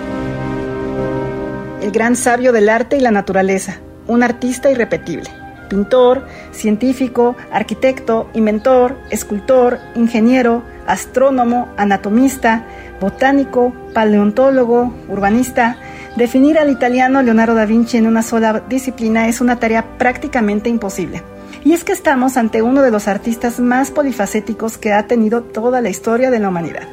el 1.80 1.92
gran 1.92 2.16
sabio 2.16 2.50
del 2.50 2.68
arte 2.68 2.96
y 2.96 3.00
la 3.00 3.12
naturaleza, 3.12 3.78
un 4.08 4.24
artista 4.24 4.68
irrepetible. 4.68 5.30
Pintor, 5.68 6.26
científico, 6.50 7.36
arquitecto, 7.52 8.28
inventor, 8.34 8.96
escultor, 9.10 9.78
ingeniero, 9.94 10.64
astrónomo, 10.88 11.72
anatomista, 11.76 12.64
botánico, 13.00 13.72
paleontólogo, 13.94 14.92
urbanista, 15.08 15.78
Definir 16.16 16.58
al 16.58 16.70
italiano 16.70 17.22
Leonardo 17.22 17.54
da 17.54 17.64
Vinci 17.64 17.96
en 17.96 18.06
una 18.06 18.22
sola 18.22 18.62
disciplina 18.68 19.28
es 19.28 19.40
una 19.40 19.58
tarea 19.58 19.96
prácticamente 19.96 20.68
imposible. 20.68 21.22
Y 21.64 21.72
es 21.72 21.84
que 21.84 21.92
estamos 21.92 22.36
ante 22.36 22.60
uno 22.60 22.82
de 22.82 22.90
los 22.90 23.08
artistas 23.08 23.60
más 23.60 23.90
polifacéticos 23.90 24.76
que 24.76 24.92
ha 24.92 25.06
tenido 25.06 25.42
toda 25.42 25.80
la 25.80 25.88
historia 25.88 26.30
de 26.30 26.38
la 26.38 26.50
humanidad. 26.50 26.86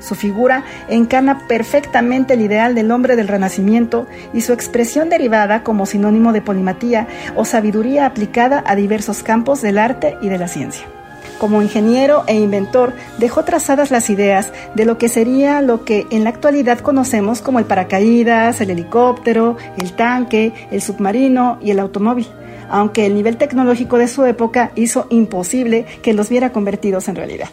Su 0.00 0.16
figura 0.16 0.64
encarna 0.88 1.46
perfectamente 1.46 2.34
el 2.34 2.40
ideal 2.40 2.74
del 2.74 2.90
hombre 2.90 3.14
del 3.14 3.28
Renacimiento 3.28 4.08
y 4.32 4.40
su 4.40 4.52
expresión 4.52 5.08
derivada 5.08 5.62
como 5.62 5.86
sinónimo 5.86 6.32
de 6.32 6.42
polimatía 6.42 7.06
o 7.36 7.44
sabiduría 7.44 8.06
aplicada 8.06 8.64
a 8.66 8.74
diversos 8.74 9.22
campos 9.22 9.62
del 9.62 9.78
arte 9.78 10.16
y 10.20 10.28
de 10.28 10.38
la 10.38 10.48
ciencia. 10.48 10.84
Como 11.38 11.62
ingeniero 11.62 12.24
e 12.26 12.34
inventor, 12.34 12.92
dejó 13.18 13.44
trazadas 13.44 13.90
las 13.90 14.08
ideas 14.08 14.52
de 14.74 14.84
lo 14.84 14.98
que 14.98 15.08
sería 15.08 15.60
lo 15.60 15.84
que 15.84 16.06
en 16.10 16.24
la 16.24 16.30
actualidad 16.30 16.78
conocemos 16.78 17.40
como 17.40 17.58
el 17.58 17.64
paracaídas, 17.64 18.60
el 18.60 18.70
helicóptero, 18.70 19.56
el 19.76 19.92
tanque, 19.94 20.52
el 20.70 20.80
submarino 20.80 21.58
y 21.60 21.70
el 21.70 21.80
automóvil, 21.80 22.28
aunque 22.70 23.06
el 23.06 23.14
nivel 23.14 23.36
tecnológico 23.36 23.98
de 23.98 24.08
su 24.08 24.24
época 24.24 24.70
hizo 24.74 25.06
imposible 25.10 25.84
que 26.02 26.14
los 26.14 26.28
viera 26.28 26.52
convertidos 26.52 27.08
en 27.08 27.16
realidad. 27.16 27.48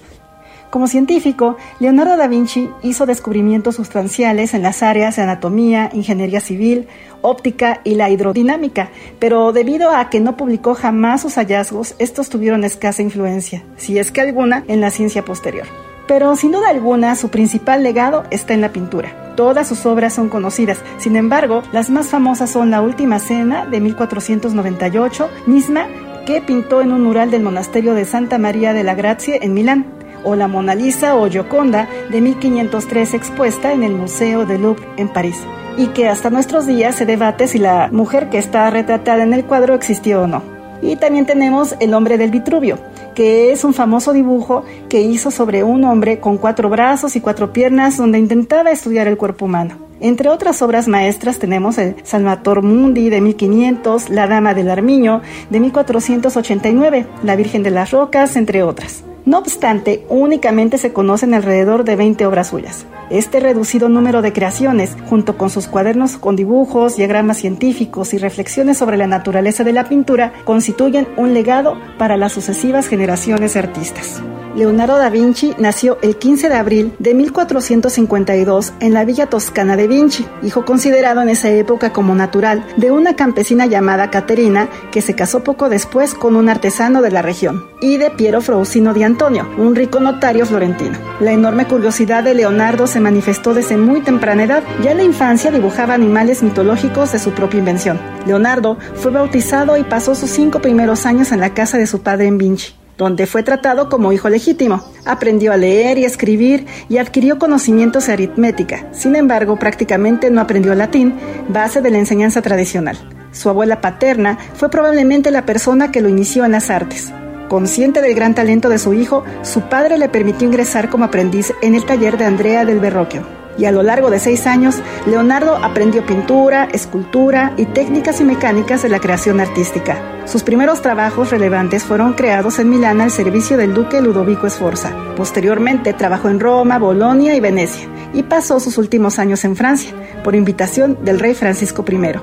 Como 0.72 0.88
científico, 0.88 1.58
Leonardo 1.82 2.16
da 2.16 2.28
Vinci 2.28 2.70
hizo 2.82 3.06
descubrimientos 3.06 3.76
sustanciales 3.76 4.54
en 4.54 4.62
las 4.62 4.82
áreas 4.82 5.18
de 5.18 5.24
anatomía, 5.24 5.90
ingeniería 5.92 6.40
civil, 6.40 6.88
óptica 7.20 7.82
y 7.84 7.96
la 7.96 8.10
hidrodinámica, 8.10 8.90
pero 9.20 9.52
debido 9.52 9.92
a 9.92 10.10
que 10.10 10.22
no 10.22 10.38
publicó 10.38 10.74
jamás 10.74 11.24
sus 11.24 11.36
hallazgos, 11.36 11.94
estos 12.00 12.30
tuvieron 12.30 12.64
escasa 12.64 13.02
influencia, 13.02 13.64
si 13.76 14.00
es 14.00 14.14
que 14.14 14.22
alguna, 14.22 14.64
en 14.70 14.80
la 14.80 14.92
ciencia 14.92 15.26
posterior. 15.26 15.68
Pero 16.08 16.38
sin 16.38 16.54
duda 16.54 16.70
alguna, 16.70 17.18
su 17.18 17.28
principal 17.28 17.84
legado 17.84 18.24
está 18.32 18.54
en 18.54 18.62
la 18.62 18.72
pintura. 18.72 19.34
Todas 19.36 19.68
sus 19.68 19.86
obras 19.86 20.14
son 20.14 20.30
conocidas, 20.30 20.78
sin 21.00 21.18
embargo, 21.18 21.64
las 21.74 21.90
más 21.90 22.08
famosas 22.08 22.50
son 22.50 22.72
La 22.72 22.82
Última 22.82 23.20
Cena 23.20 23.66
de 23.66 23.82
1498, 23.82 25.30
misma 25.48 25.88
que 26.26 26.40
pintó 26.40 26.80
en 26.80 26.94
un 26.94 27.04
mural 27.04 27.30
del 27.30 27.42
monasterio 27.42 27.94
de 27.94 28.06
Santa 28.06 28.38
María 28.38 28.72
de 28.72 28.86
la 28.86 28.96
Grazie 28.96 29.40
en 29.42 29.54
Milán 29.54 30.01
o 30.24 30.36
la 30.36 30.48
Mona 30.48 30.76
Lisa 30.76 31.16
o 31.16 31.30
Gioconda 31.30 31.88
de 32.10 32.22
1503 32.22 33.14
expuesta 33.14 33.74
en 33.74 33.84
el 33.84 33.94
Museo 33.94 34.46
del 34.46 34.62
Louvre 34.62 34.86
en 34.98 35.10
París 35.10 35.38
y 35.78 35.88
que 35.88 36.08
hasta 36.08 36.30
nuestros 36.30 36.66
días 36.66 36.96
se 36.96 37.06
debate 37.06 37.48
si 37.48 37.58
la 37.58 37.90
mujer 37.92 38.30
que 38.30 38.38
está 38.38 38.70
retratada 38.70 39.24
en 39.24 39.34
el 39.34 39.46
cuadro 39.46 39.74
existió 39.74 40.24
o 40.24 40.28
no. 40.28 40.44
Y 40.82 40.96
también 40.96 41.26
tenemos 41.26 41.76
El 41.80 41.94
hombre 41.94 42.18
del 42.18 42.32
Vitruvio, 42.32 42.80
que 43.14 43.52
es 43.52 43.64
un 43.64 43.74
famoso 43.74 44.14
dibujo 44.14 44.64
que 44.90 45.02
hizo 45.02 45.30
sobre 45.30 45.64
un 45.64 45.84
hombre 45.84 46.20
con 46.20 46.38
cuatro 46.38 46.70
brazos 46.70 47.16
y 47.16 47.22
cuatro 47.22 47.54
piernas 47.54 47.98
donde 47.98 48.18
intentaba 48.18 48.72
estudiar 48.72 49.08
el 49.08 49.18
cuerpo 49.18 49.46
humano. 49.46 49.91
Entre 50.02 50.30
otras 50.30 50.64
obras 50.64 50.88
maestras 50.88 51.38
tenemos 51.38 51.78
el 51.78 51.96
Salvator 52.04 52.64
Mundi 52.64 53.12
de 53.12 53.22
1500, 53.22 54.10
La 54.10 54.28
Dama 54.28 54.56
del 54.56 54.72
Armiño 54.72 55.22
de 55.52 55.60
1489, 55.60 57.06
La 57.24 57.36
Virgen 57.36 57.62
de 57.62 57.70
las 57.70 57.92
Rocas, 57.92 58.36
entre 58.36 58.64
otras. 58.64 59.04
No 59.26 59.38
obstante, 59.38 60.04
únicamente 60.10 60.80
se 60.80 60.92
conocen 60.92 61.36
alrededor 61.36 61.84
de 61.84 61.96
20 61.96 62.26
obras 62.26 62.48
suyas. 62.48 62.88
Este 63.12 63.40
reducido 63.40 63.90
número 63.90 64.24
de 64.24 64.34
creaciones, 64.34 64.98
junto 65.08 65.38
con 65.38 65.52
sus 65.52 65.68
cuadernos 65.68 66.18
con 66.18 66.36
dibujos, 66.36 66.96
diagramas 66.96 67.38
científicos 67.38 68.16
y 68.16 68.18
reflexiones 68.18 68.80
sobre 68.80 68.98
la 68.98 69.06
naturaleza 69.06 69.64
de 69.64 69.74
la 69.74 69.88
pintura, 69.88 70.34
constituyen 70.46 71.08
un 71.16 71.36
legado 71.36 71.78
para 72.00 72.18
las 72.18 72.32
sucesivas 72.32 72.88
generaciones 72.88 73.54
de 73.54 73.60
artistas. 73.60 74.24
Leonardo 74.54 74.98
da 74.98 75.10
Vinci 75.10 75.54
nació 75.58 75.98
el 76.02 76.18
15 76.18 76.50
de 76.50 76.56
abril 76.56 76.94
de 77.00 77.14
1452 77.14 78.74
en 78.82 78.94
la 78.94 79.06
villa 79.06 79.28
toscana 79.28 79.78
de 79.78 79.88
Vinci, 79.88 80.26
hijo 80.44 80.66
considerado 80.66 81.22
en 81.22 81.30
esa 81.30 81.50
época 81.50 81.94
como 81.94 82.16
natural 82.16 82.66
de 82.76 82.92
una 82.92 83.16
campesina 83.16 83.66
llamada 83.66 84.10
Caterina 84.10 84.68
que 84.92 85.02
se 85.02 85.16
casó 85.16 85.42
poco 85.44 85.70
después 85.70 86.14
con 86.14 86.36
un 86.36 86.50
artesano 86.50 87.02
de 87.02 87.12
la 87.12 87.22
región, 87.22 87.66
y 87.80 87.96
de 87.96 88.12
Piero 88.12 88.42
Frausino 88.42 88.94
di 88.94 89.04
Antonio, 89.04 89.48
un 89.58 89.74
rico 89.74 90.02
notario 90.02 90.46
florentino. 90.46 90.98
La 91.22 91.32
enorme 91.32 91.66
curiosidad 91.66 92.24
de 92.24 92.34
Leonardo 92.34 92.88
se 92.88 93.00
manifestó 93.00 93.54
desde 93.54 93.78
muy 93.78 94.02
temprana 94.02 94.44
edad. 94.44 94.64
Ya 94.84 94.92
en 94.92 94.98
la 94.98 95.04
infancia 95.04 95.52
dibujaba 95.52 95.94
animales 95.94 96.44
mitológicos 96.44 97.14
de 97.14 97.20
su 97.20 97.32
propia 97.32 97.60
invención. 97.60 98.00
Leonardo 98.26 98.78
fue 98.96 99.12
bautizado 99.12 99.78
y 99.78 99.84
pasó 99.84 100.14
sus 100.14 100.30
cinco 100.30 100.60
primeros 100.60 101.06
años 101.06 101.32
en 101.32 101.40
la 101.40 101.54
casa 101.54 101.78
de 101.78 101.88
su 101.88 102.02
padre 102.02 102.28
en 102.28 102.38
Vinci 102.38 102.81
donde 103.02 103.26
fue 103.26 103.42
tratado 103.42 103.90
como 103.90 104.12
hijo 104.12 104.30
legítimo. 104.30 104.84
Aprendió 105.06 105.54
a 105.54 105.58
leer 105.58 105.98
y 105.98 106.06
escribir 106.06 106.68
y 106.88 107.00
adquirió 107.00 107.40
conocimientos 107.40 108.06
de 108.06 108.14
aritmética. 108.14 108.86
Sin 108.92 109.16
embargo, 109.16 109.58
prácticamente 109.58 110.30
no 110.30 110.40
aprendió 110.40 110.76
latín, 110.76 111.16
base 111.50 111.82
de 111.82 111.90
la 111.90 111.98
enseñanza 111.98 112.44
tradicional. 112.44 113.00
Su 113.32 113.50
abuela 113.50 113.82
paterna 113.82 114.38
fue 114.54 114.70
probablemente 114.70 115.32
la 115.32 115.48
persona 115.48 115.92
que 115.92 116.02
lo 116.02 116.10
inició 116.10 116.46
en 116.46 116.52
las 116.52 116.70
artes. 116.70 117.12
Consciente 117.50 118.04
del 118.04 118.14
gran 118.14 118.36
talento 118.36 118.70
de 118.70 118.78
su 118.78 118.94
hijo, 118.94 119.24
su 119.42 119.62
padre 119.62 119.98
le 119.98 120.08
permitió 120.08 120.48
ingresar 120.48 120.92
como 120.92 121.06
aprendiz 121.06 121.56
en 121.64 121.74
el 121.74 121.86
taller 121.86 122.20
de 122.20 122.26
Andrea 122.26 122.66
del 122.66 122.80
Verrocchio 122.80 123.41
y 123.58 123.66
a 123.66 123.72
lo 123.72 123.84
largo 123.84 124.10
de 124.10 124.20
seis 124.20 124.48
años, 124.48 124.82
Leonardo 125.06 125.56
aprendió 125.56 126.06
pintura, 126.06 126.66
escultura 126.72 127.54
y 127.58 127.66
técnicas 127.66 128.22
y 128.22 128.24
mecánicas 128.24 128.82
de 128.82 128.90
la 128.90 129.00
creación 129.00 129.40
artística. 129.40 129.98
Sus 130.26 130.44
primeros 130.44 130.82
trabajos 130.82 131.32
relevantes 131.32 131.84
fueron 131.84 132.14
creados 132.14 132.60
en 132.60 132.70
Milán 132.70 133.02
al 133.02 133.12
servicio 133.12 133.58
del 133.58 133.74
duque 133.74 134.02
Ludovico 134.02 134.50
Sforza. 134.50 134.92
Posteriormente 135.16 135.94
trabajó 135.94 136.30
en 136.30 136.40
Roma, 136.40 136.80
Bolonia 136.80 137.36
y 137.36 137.40
Venecia 137.40 137.88
y 138.14 138.24
pasó 138.24 138.60
sus 138.60 138.78
últimos 138.78 139.20
años 139.20 139.44
en 139.46 139.56
Francia, 139.56 139.94
por 140.24 140.36
invitación 140.36 140.98
del 141.04 141.20
rey 141.20 141.34
Francisco 141.34 141.84
I. 141.90 142.20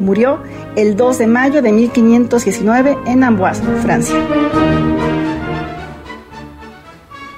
Murió 0.00 0.42
el 0.76 0.96
2 0.96 1.18
de 1.18 1.26
mayo 1.26 1.62
de 1.62 1.72
1519 1.72 2.98
en 3.06 3.24
Amboise, 3.24 3.62
Francia. 3.82 4.16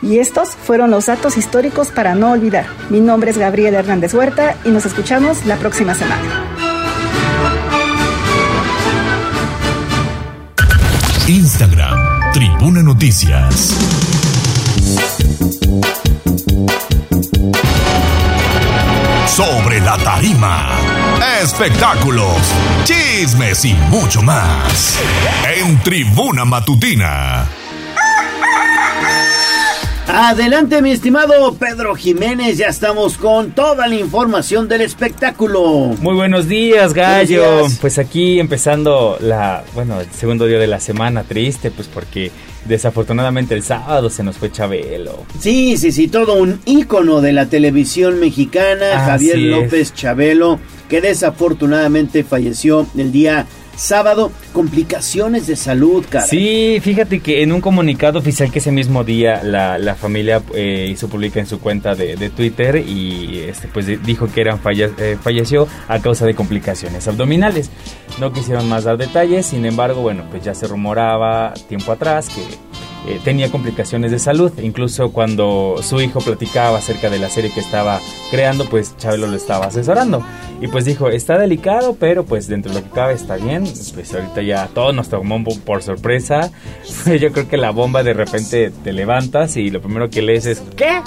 Y 0.02 0.18
estos 0.18 0.50
fueron 0.50 0.90
los 0.90 1.06
datos 1.06 1.36
históricos 1.36 1.88
para 1.88 2.14
no 2.14 2.32
olvidar. 2.32 2.66
Mi 2.88 3.00
nombre 3.00 3.30
es 3.30 3.38
Gabriel 3.38 3.74
Hernández 3.74 4.14
Huerta 4.14 4.56
y 4.64 4.70
nos 4.70 4.86
escuchamos 4.86 5.44
la 5.46 5.56
próxima 5.56 5.94
semana. 5.94 6.46
Instagram, 11.28 12.32
Tribuna 12.32 12.82
Noticias. 12.82 13.76
Sobre 19.26 19.80
la 19.80 19.96
tarima, 19.98 20.70
espectáculos, 21.40 22.36
chismes 22.84 23.64
y 23.64 23.74
mucho 23.90 24.22
más. 24.22 24.98
En 25.56 25.78
Tribuna 25.82 26.44
Matutina. 26.44 27.46
Adelante, 30.12 30.82
mi 30.82 30.90
estimado 30.90 31.54
Pedro 31.54 31.94
Jiménez, 31.94 32.58
ya 32.58 32.66
estamos 32.66 33.16
con 33.16 33.52
toda 33.52 33.86
la 33.86 33.94
información 33.94 34.66
del 34.66 34.80
espectáculo. 34.80 35.94
Muy 36.00 36.14
buenos 36.16 36.48
días, 36.48 36.94
Gallo. 36.94 37.42
Buenos 37.42 37.68
días. 37.68 37.78
Pues 37.80 37.98
aquí 37.98 38.40
empezando 38.40 39.18
la, 39.20 39.62
bueno, 39.72 40.00
el 40.00 40.10
segundo 40.10 40.46
día 40.46 40.58
de 40.58 40.66
la 40.66 40.80
semana 40.80 41.22
triste, 41.22 41.70
pues 41.70 41.86
porque 41.86 42.32
desafortunadamente 42.64 43.54
el 43.54 43.62
sábado 43.62 44.10
se 44.10 44.24
nos 44.24 44.36
fue 44.36 44.50
Chabelo. 44.50 45.24
Sí, 45.38 45.76
sí, 45.76 45.92
sí, 45.92 46.08
todo 46.08 46.34
un 46.34 46.60
ícono 46.64 47.20
de 47.20 47.32
la 47.32 47.46
televisión 47.46 48.18
mexicana, 48.18 49.14
Así 49.14 49.28
Javier 49.28 49.38
es. 49.38 49.44
López 49.44 49.94
Chabelo, 49.94 50.58
que 50.88 51.00
desafortunadamente 51.00 52.24
falleció 52.24 52.84
el 52.98 53.12
día 53.12 53.46
sábado. 53.80 54.30
Complicaciones 54.52 55.46
de 55.46 55.56
salud, 55.56 56.04
cara. 56.08 56.26
Sí, 56.26 56.78
fíjate 56.82 57.20
que 57.20 57.42
en 57.42 57.52
un 57.52 57.60
comunicado 57.60 58.18
oficial 58.18 58.50
que 58.52 58.58
ese 58.58 58.70
mismo 58.72 59.04
día 59.04 59.42
la, 59.42 59.78
la 59.78 59.94
familia 59.94 60.42
eh, 60.54 60.88
hizo 60.90 61.08
pública 61.08 61.40
en 61.40 61.46
su 61.46 61.60
cuenta 61.60 61.94
de, 61.94 62.16
de 62.16 62.30
Twitter 62.30 62.76
y 62.76 63.38
este 63.48 63.68
pues 63.68 63.86
di- 63.86 63.96
dijo 63.96 64.26
que 64.32 64.40
eran 64.42 64.60
falle- 64.62 64.92
eh, 64.98 65.16
falleció 65.20 65.66
a 65.88 65.98
causa 66.00 66.26
de 66.26 66.34
complicaciones 66.34 67.06
abdominales. 67.08 67.70
No 68.18 68.32
quisieron 68.32 68.68
más 68.68 68.84
dar 68.84 68.96
detalles, 68.96 69.46
sin 69.46 69.64
embargo, 69.64 70.02
bueno, 70.02 70.24
pues 70.30 70.44
ya 70.44 70.54
se 70.54 70.66
rumoraba 70.66 71.54
tiempo 71.68 71.92
atrás 71.92 72.28
que 72.28 72.42
eh, 73.06 73.20
tenía 73.24 73.50
complicaciones 73.50 74.10
de 74.10 74.18
salud. 74.18 74.52
Incluso 74.62 75.12
cuando 75.12 75.76
su 75.82 76.00
hijo 76.00 76.20
platicaba 76.20 76.78
acerca 76.78 77.10
de 77.10 77.18
la 77.18 77.30
serie 77.30 77.50
que 77.52 77.60
estaba 77.60 78.00
creando, 78.30 78.66
pues 78.68 78.96
Chabelo 78.96 79.26
lo 79.26 79.36
estaba 79.36 79.66
asesorando. 79.66 80.24
Y 80.60 80.68
pues 80.68 80.84
dijo, 80.84 81.08
está 81.08 81.38
delicado, 81.38 81.96
pero 81.98 82.24
pues 82.24 82.46
dentro 82.46 82.72
de 82.72 82.80
lo 82.80 82.84
que 82.84 82.92
cabe 82.92 83.14
está 83.14 83.36
bien. 83.36 83.64
Pues 83.94 84.14
ahorita 84.14 84.42
ya 84.42 84.68
todo 84.74 84.92
nos 84.92 85.08
tomó 85.08 85.42
por 85.64 85.82
sorpresa. 85.82 86.50
Yo 87.20 87.32
creo 87.32 87.48
que 87.48 87.56
la 87.56 87.70
bomba 87.70 88.02
de 88.02 88.12
repente 88.12 88.70
te 88.84 88.92
levantas 88.92 89.56
y 89.56 89.70
lo 89.70 89.80
primero 89.80 90.10
que 90.10 90.22
lees 90.22 90.46
es, 90.46 90.62
¿qué? 90.76 91.00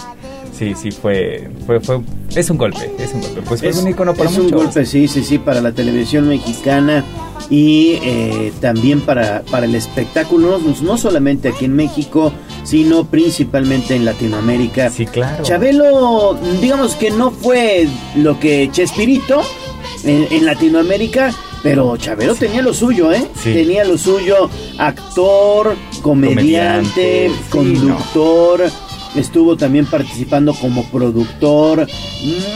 Sí, 0.57 0.73
sí, 0.75 0.91
fue, 0.91 1.49
fue, 1.65 1.80
fue, 1.80 2.01
es 2.35 2.49
un 2.49 2.57
golpe, 2.57 2.91
es 2.99 3.14
un 3.14 3.22
golpe. 3.22 3.41
Pues 3.41 3.59
fue 3.61 3.69
es 3.69 3.77
un 3.77 3.88
icono 3.90 4.14
para 4.14 4.30
es 4.30 4.38
muchos. 4.38 4.51
un 4.51 4.57
golpe, 4.65 4.85
sí, 4.85 5.07
sí, 5.07 5.23
sí, 5.23 5.38
para 5.40 5.61
la 5.61 5.72
televisión 5.72 6.27
mexicana 6.27 7.03
y 7.49 7.98
eh, 8.03 8.53
también 8.61 9.01
para, 9.01 9.41
para 9.49 9.65
el 9.65 9.75
espectáculo, 9.75 10.59
no, 10.59 10.75
no 10.82 10.98
solamente 10.98 11.49
aquí 11.49 11.65
en 11.65 11.75
México, 11.75 12.32
sino 12.64 13.06
principalmente 13.06 13.95
en 13.95 14.06
Latinoamérica. 14.06 14.90
Sí, 14.90 15.06
claro. 15.06 15.43
Chabelo, 15.43 16.38
digamos 16.61 16.95
que 16.95 17.09
no 17.11 17.32
fue 17.32 17.88
lo 18.15 18.40
que 18.40 18.69
Chespirito 18.72 19.41
en, 20.03 20.27
en 20.30 20.45
Latinoamérica, 20.45 21.33
pero 21.64 21.98
Chabelo 21.98 22.35
tenía 22.35 22.61
lo 22.61 22.73
suyo, 22.73 23.11
¿eh? 23.11 23.25
Sí. 23.41 23.53
Tenía 23.53 23.85
lo 23.85 23.98
suyo, 23.98 24.49
actor, 24.77 25.75
comediante, 26.01 27.30
Comediante, 27.30 27.30
sí, 27.30 27.49
conductor. 27.49 28.64
Estuvo 29.16 29.56
también 29.58 29.85
participando 29.85 30.53
como 30.56 30.83
productor, 30.85 31.88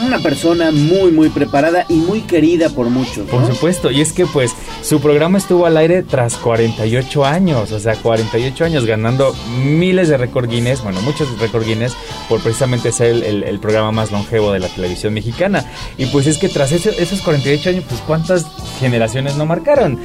una 0.06 0.18
persona 0.18 0.70
muy 0.72 1.12
muy 1.12 1.28
preparada 1.28 1.84
y 1.88 1.94
muy 1.94 2.22
querida 2.22 2.68
por 2.70 2.88
muchos. 2.90 3.28
Por 3.28 3.46
supuesto, 3.46 3.90
y 3.90 4.00
es 4.00 4.12
que 4.12 4.26
pues 4.26 4.52
su 4.82 5.00
programa 5.00 5.38
estuvo 5.38 5.66
al 5.66 5.76
aire 5.76 6.02
tras 6.02 6.36
48 6.36 7.24
años, 7.24 7.70
o 7.72 7.78
sea, 7.78 7.94
48 7.96 8.64
años 8.64 8.84
ganando 8.86 9.34
miles 9.64 10.08
de 10.08 10.16
récord 10.16 10.48
Guinness, 10.48 10.82
bueno, 10.82 11.00
muchos 11.02 11.28
récord 11.38 11.64
Guinness 11.64 11.94
por 12.28 12.40
precisamente 12.40 12.90
ser 12.92 13.08
el, 13.10 13.22
el- 13.22 13.42
el 13.44 13.58
programa 13.60 13.92
más 13.92 14.10
longevo 14.10 14.52
de 14.52 14.58
la 14.58 14.68
televisión 14.68 15.14
mexicana. 15.14 15.64
Y 15.96 16.06
pues 16.06 16.26
es 16.26 16.38
que 16.38 16.48
tras 16.48 16.72
esos 16.72 17.20
48 17.22 17.70
años, 17.70 17.84
pues 17.88 18.00
cuántas 18.02 18.46
generaciones 18.80 19.36
no 19.36 19.46
marcaron. 19.46 19.98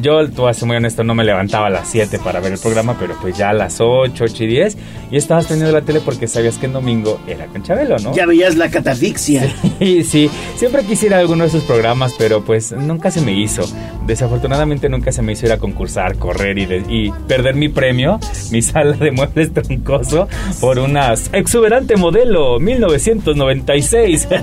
Yo, 0.00 0.28
tú 0.30 0.46
a 0.46 0.54
ser 0.54 0.66
muy 0.66 0.76
honesto, 0.76 1.04
no 1.04 1.14
me 1.14 1.24
levantaba 1.24 1.66
a 1.66 1.70
las 1.70 1.88
7 1.88 2.18
para 2.22 2.40
ver 2.40 2.52
el 2.52 2.58
programa, 2.58 2.96
pero 2.98 3.16
pues 3.20 3.36
ya 3.38 3.50
a 3.50 3.52
las 3.52 3.76
8, 3.80 4.24
8 4.24 4.44
y 4.44 4.46
10, 4.46 4.76
y 5.10 5.16
estabas 5.16 5.46
prendiendo 5.46 5.72
la 5.78 5.84
tele 5.92 6.00
porque 6.04 6.28
sabías 6.28 6.56
que 6.58 6.66
en 6.66 6.72
domingo 6.72 7.20
era 7.26 7.46
con 7.46 7.62
Chabelo, 7.62 7.98
¿no? 7.98 8.14
Ya 8.14 8.26
veías 8.26 8.56
la 8.56 8.70
catafixia. 8.70 9.52
Sí, 9.80 10.04
sí, 10.04 10.30
siempre 10.56 10.84
quisiera 10.84 11.18
alguno 11.18 11.42
de 11.44 11.48
esos 11.48 11.62
programas, 11.64 12.12
pero 12.18 12.42
pues 12.44 12.70
nunca 12.72 13.10
se 13.10 13.22
me 13.22 13.32
hizo. 13.32 13.62
Desafortunadamente 14.06 14.90
nunca 14.90 15.10
se 15.10 15.22
me 15.22 15.32
hizo 15.32 15.46
ir 15.46 15.52
a 15.52 15.58
concursar, 15.58 16.16
correr 16.16 16.58
y, 16.58 16.66
de- 16.66 16.84
y 16.86 17.10
perder 17.26 17.54
mi 17.54 17.70
premio, 17.70 18.20
mi 18.50 18.60
sala 18.70 18.92
de 18.92 19.10
muebles 19.10 19.54
troncoso, 19.54 20.28
por 20.60 20.78
una 20.78 21.14
exuberante 21.32 21.96
modelo 21.96 22.60
1996. 22.60 24.28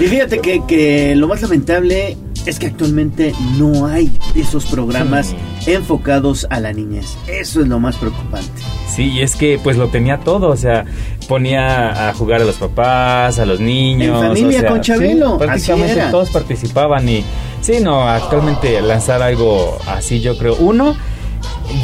Y 0.00 0.04
fíjate 0.06 0.38
que, 0.40 0.62
que 0.66 1.14
lo 1.16 1.28
más 1.28 1.42
lamentable 1.42 2.16
es 2.46 2.58
que 2.58 2.66
actualmente 2.66 3.34
no 3.58 3.86
hay 3.86 4.10
esos 4.34 4.66
programas 4.66 5.34
enfocados 5.66 6.46
a 6.50 6.60
la 6.60 6.72
niñez. 6.72 7.16
Eso 7.26 7.60
es 7.60 7.68
lo 7.68 7.80
más 7.80 7.96
preocupante. 7.96 8.62
Sí, 8.88 9.10
y 9.10 9.20
es 9.20 9.34
que 9.34 9.58
pues 9.62 9.76
lo 9.76 9.88
tenía 9.88 10.20
todo, 10.20 10.48
o 10.48 10.56
sea, 10.56 10.84
ponía 11.28 12.08
a 12.08 12.14
jugar 12.14 12.40
a 12.40 12.44
los 12.44 12.56
papás, 12.56 13.38
a 13.38 13.46
los 13.46 13.60
niños. 13.60 14.22
En 14.22 14.28
familia 14.28 14.58
o 14.58 14.60
sea, 14.60 14.70
con 14.70 14.80
Chabelo, 14.80 15.32
sí, 15.32 15.44
prácticamente 15.44 15.90
así 15.90 16.00
era. 16.00 16.10
todos 16.10 16.30
participaban 16.30 17.08
y 17.08 17.24
sí, 17.60 17.78
no, 17.82 18.08
actualmente 18.08 18.80
lanzar 18.80 19.22
algo 19.22 19.78
así 19.86 20.20
yo 20.20 20.38
creo, 20.38 20.56
uno, 20.56 20.96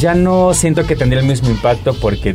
ya 0.00 0.14
no 0.14 0.54
siento 0.54 0.84
que 0.86 0.96
tendría 0.96 1.20
el 1.20 1.26
mismo 1.26 1.50
impacto 1.50 1.94
porque 1.94 2.34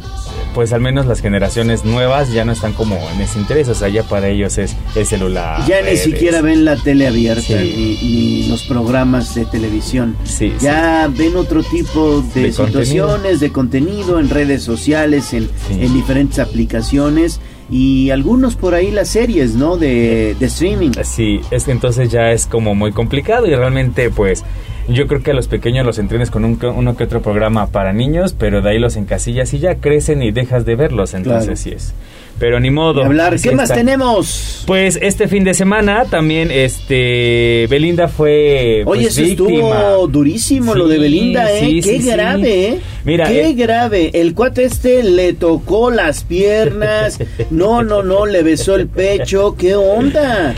pues 0.53 0.73
al 0.73 0.81
menos 0.81 1.05
las 1.05 1.21
generaciones 1.21 1.85
nuevas 1.85 2.31
ya 2.33 2.43
no 2.43 2.51
están 2.51 2.73
como 2.73 2.95
en 3.13 3.21
ese 3.21 3.37
interés, 3.37 3.69
o 3.69 3.75
sea, 3.75 3.89
ya 3.89 4.01
para 4.03 4.27
ellos 4.27 4.57
es 4.57 4.75
el 4.95 5.05
celular. 5.05 5.63
Ya 5.67 5.81
ni 5.83 5.97
siquiera 5.97 6.41
ven 6.41 6.65
la 6.65 6.75
tele 6.77 7.05
abierta 7.07 7.41
Sí. 7.41 7.97
ni, 8.01 8.09
ni 8.09 8.47
los 8.47 8.63
programas 8.63 9.35
de 9.35 9.45
televisión. 9.45 10.15
Sí, 10.23 10.53
ya 10.59 11.09
ven 11.15 11.35
otro 11.35 11.61
tipo 11.61 12.21
de, 12.33 12.41
De 12.43 12.51
situaciones, 12.53 13.39
de 13.39 13.51
contenido 13.51 14.19
en 14.19 14.29
redes 14.31 14.63
sociales, 14.63 15.31
en, 15.33 15.47
en 15.69 15.93
diferentes 15.93 16.39
aplicaciones 16.39 17.39
y 17.69 18.09
algunos 18.11 18.55
por 18.55 18.73
ahí 18.73 18.91
las 18.91 19.09
series, 19.09 19.55
¿no? 19.55 19.77
De, 19.77 20.35
de 20.39 20.45
streaming. 20.45 20.91
Sí, 21.03 21.41
es 21.51 21.65
que 21.65 21.71
entonces 21.71 22.09
ya 22.09 22.31
es 22.31 22.45
como 22.45 22.75
muy 22.75 22.91
complicado 22.91 23.45
y 23.47 23.55
realmente 23.55 24.09
pues 24.09 24.43
yo 24.87 25.05
creo 25.07 25.21
que 25.21 25.31
a 25.31 25.33
los 25.33 25.47
pequeños 25.49 25.85
los 25.85 25.99
entrenes 25.99 26.31
con 26.31 26.45
un, 26.45 26.57
uno 26.63 26.95
que 26.95 27.03
otro 27.03 27.21
programa 27.21 27.67
para 27.67 27.91
niños, 27.91 28.33
pero 28.37 28.61
de 28.61 28.69
ahí 28.69 28.79
los 28.79 28.95
encasillas 28.95 29.53
y 29.53 29.59
ya 29.59 29.75
crecen 29.75 30.23
y 30.23 30.31
dejas 30.31 30.65
de 30.65 30.75
verlos, 30.75 31.13
entonces 31.13 31.43
Claro. 31.43 31.57
sí 31.57 31.71
es. 31.71 31.93
Pero 32.39 32.59
ni 32.59 32.69
modo. 32.69 33.03
Hablar, 33.03 33.39
¿qué 33.39 33.51
más 33.51 33.65
está. 33.69 33.75
tenemos? 33.75 34.63
Pues 34.67 34.99
este 35.01 35.27
fin 35.27 35.43
de 35.43 35.53
semana 35.53 36.05
también 36.05 36.51
este 36.51 37.65
Belinda 37.69 38.07
fue 38.07 38.83
Oye, 38.85 39.03
pues, 39.03 39.17
eso 39.17 39.21
víctima. 39.45 39.49
estuvo 39.77 40.07
durísimo 40.07 40.75
lo 40.75 40.87
de 40.87 40.99
Belinda, 40.99 41.51
¿eh? 41.51 41.61
sí, 41.61 41.81
Qué 41.81 42.01
sí. 42.01 42.09
grave, 42.09 42.67
¿eh? 42.67 42.79
Mira, 43.05 43.27
Qué 43.27 43.47
eh, 43.47 43.53
grave. 43.53 44.11
El 44.13 44.35
cuate 44.35 44.65
este 44.65 45.01
le 45.03 45.33
tocó 45.33 45.89
las 45.91 46.23
piernas. 46.23 47.19
No, 47.49 47.81
no, 47.81 48.03
no, 48.03 48.25
le 48.25 48.43
besó 48.43 48.75
el 48.75 48.87
pecho. 48.87 49.55
¿Qué 49.57 49.75
onda? 49.75 50.53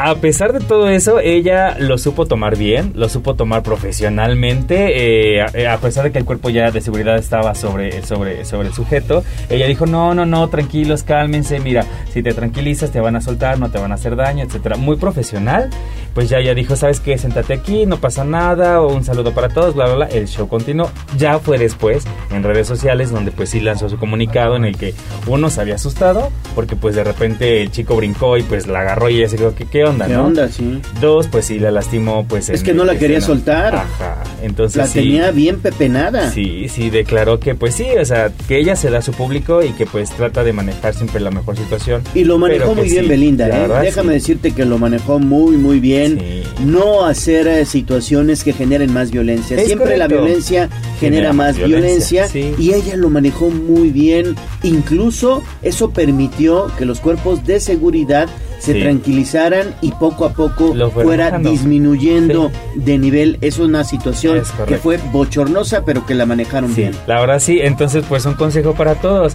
A 0.00 0.14
pesar 0.14 0.52
de 0.52 0.60
todo 0.60 0.88
eso, 0.88 1.18
ella 1.18 1.76
lo 1.76 1.98
supo 1.98 2.24
tomar 2.24 2.56
bien, 2.56 2.92
lo 2.94 3.08
supo 3.08 3.34
tomar 3.34 3.64
profesionalmente, 3.64 5.40
eh, 5.40 5.42
a, 5.42 5.72
a 5.72 5.78
pesar 5.78 6.04
de 6.04 6.12
que 6.12 6.18
el 6.18 6.24
cuerpo 6.24 6.50
ya 6.50 6.70
de 6.70 6.80
seguridad 6.80 7.16
estaba 7.16 7.56
sobre, 7.56 8.04
sobre, 8.04 8.44
sobre 8.44 8.68
el 8.68 8.74
sujeto, 8.74 9.24
ella 9.50 9.66
dijo, 9.66 9.86
no, 9.86 10.14
no, 10.14 10.24
no, 10.24 10.48
tranquilos, 10.50 11.02
cálmense, 11.02 11.58
mira, 11.58 11.84
si 12.12 12.22
te 12.22 12.32
tranquilizas 12.32 12.92
te 12.92 13.00
van 13.00 13.16
a 13.16 13.20
soltar, 13.20 13.58
no 13.58 13.72
te 13.72 13.78
van 13.78 13.90
a 13.90 13.96
hacer 13.96 14.14
daño, 14.14 14.44
etcétera. 14.44 14.76
Muy 14.76 14.94
profesional, 14.98 15.68
pues 16.14 16.28
ya 16.28 16.38
ella 16.38 16.54
dijo, 16.54 16.76
¿sabes 16.76 17.00
qué? 17.00 17.18
Séntate 17.18 17.54
aquí, 17.54 17.86
no 17.86 17.98
pasa 17.98 18.24
nada, 18.24 18.80
un 18.82 19.04
saludo 19.04 19.34
para 19.34 19.48
todos, 19.48 19.74
bla, 19.74 19.86
bla, 19.86 19.94
bla. 19.94 20.06
El 20.06 20.28
show 20.28 20.48
continuó. 20.48 20.90
Ya 21.16 21.38
fue 21.38 21.58
después 21.58 22.04
en 22.30 22.42
redes 22.42 22.66
sociales 22.66 23.10
donde 23.10 23.30
pues 23.30 23.50
sí 23.50 23.60
lanzó 23.60 23.88
su 23.88 23.98
comunicado 23.98 24.56
en 24.56 24.64
el 24.64 24.76
que 24.76 24.94
uno 25.26 25.50
se 25.50 25.60
había 25.60 25.76
asustado 25.76 26.30
porque 26.54 26.76
pues 26.76 26.96
de 26.96 27.04
repente 27.04 27.62
el 27.62 27.70
chico 27.70 27.96
brincó 27.96 28.36
y 28.36 28.42
pues 28.42 28.66
la 28.66 28.80
agarró 28.80 29.08
y 29.10 29.18
ella 29.18 29.28
se 29.28 29.36
dijo, 29.36 29.54
¿qué, 29.56 29.66
qué 29.66 29.87
onda? 29.88 30.06
¿Qué 30.06 30.12
no? 30.14 30.26
onda? 30.26 30.48
Sí. 30.48 30.80
Dos, 31.00 31.26
pues 31.28 31.46
sí, 31.46 31.58
la 31.58 31.70
lastimó 31.70 32.24
pues 32.26 32.48
Es 32.48 32.60
en 32.60 32.66
que 32.66 32.74
no 32.74 32.84
la 32.84 32.96
quería 32.98 33.20
soltar. 33.20 33.74
Ajá, 33.74 34.22
entonces 34.42 34.76
La 34.76 34.86
sí. 34.86 35.00
tenía 35.00 35.30
bien 35.30 35.60
pepenada. 35.60 36.30
Sí, 36.30 36.68
sí, 36.68 36.90
declaró 36.90 37.40
que 37.40 37.54
pues 37.54 37.74
sí, 37.74 37.86
o 38.00 38.04
sea, 38.04 38.30
que 38.46 38.58
ella 38.58 38.76
se 38.76 38.90
da 38.90 38.98
a 38.98 39.02
su 39.02 39.12
público 39.12 39.62
y 39.62 39.70
que 39.70 39.86
pues 39.86 40.10
trata 40.10 40.44
de 40.44 40.52
manejar 40.52 40.94
siempre 40.94 41.20
la 41.20 41.30
mejor 41.30 41.56
situación. 41.56 42.02
Y 42.14 42.24
lo 42.24 42.38
manejó 42.38 42.74
muy 42.74 42.88
bien 42.88 43.04
sí, 43.04 43.08
Belinda, 43.08 43.46
¿eh? 43.48 43.50
verdad, 43.50 43.82
Déjame 43.82 44.08
sí. 44.08 44.14
decirte 44.14 44.52
que 44.52 44.64
lo 44.64 44.78
manejó 44.78 45.18
muy, 45.18 45.56
muy 45.56 45.80
bien. 45.80 46.20
No 46.64 47.04
hacer 47.04 47.46
eh, 47.46 47.64
situaciones 47.64 48.44
que 48.44 48.52
generen 48.52 48.92
más 48.92 49.10
violencia. 49.10 49.56
Es 49.56 49.66
Siempre 49.66 49.96
la 49.96 50.08
violencia 50.08 50.68
genera, 51.00 51.28
Genera 51.28 51.32
más 51.32 51.56
violencia, 51.56 52.26
violencia, 52.26 52.28
sí. 52.28 52.54
y 52.58 52.74
ella 52.74 52.96
lo 52.96 53.10
manejó 53.10 53.50
muy 53.50 53.90
bien. 53.90 54.34
Incluso 54.62 55.42
eso 55.62 55.90
permitió 55.90 56.70
que 56.78 56.84
los 56.84 57.00
cuerpos 57.00 57.44
de 57.46 57.60
seguridad 57.60 58.28
se 58.58 58.72
Sí. 58.74 58.80
tranquilizaran 58.82 59.74
y 59.80 59.92
poco 59.92 60.24
a 60.24 60.30
poco 60.30 60.74
fuera 60.90 61.38
disminuyendo 61.38 62.50
de 62.74 62.98
nivel. 62.98 63.38
Es 63.40 63.58
una 63.58 63.84
situación 63.84 64.38
Es 64.38 64.50
que 64.66 64.76
fue 64.78 64.98
bochornosa, 65.12 65.84
pero 65.84 66.04
que 66.06 66.14
la 66.14 66.26
manejaron 66.26 66.74
Sí, 66.74 66.82
bien. 66.82 66.92
la 67.06 67.20
verdad 67.20 67.38
sí, 67.40 67.58
entonces 67.60 68.04
pues 68.08 68.24
un 68.26 68.34
consejo 68.34 68.74
para 68.74 68.94
todos. 68.96 69.34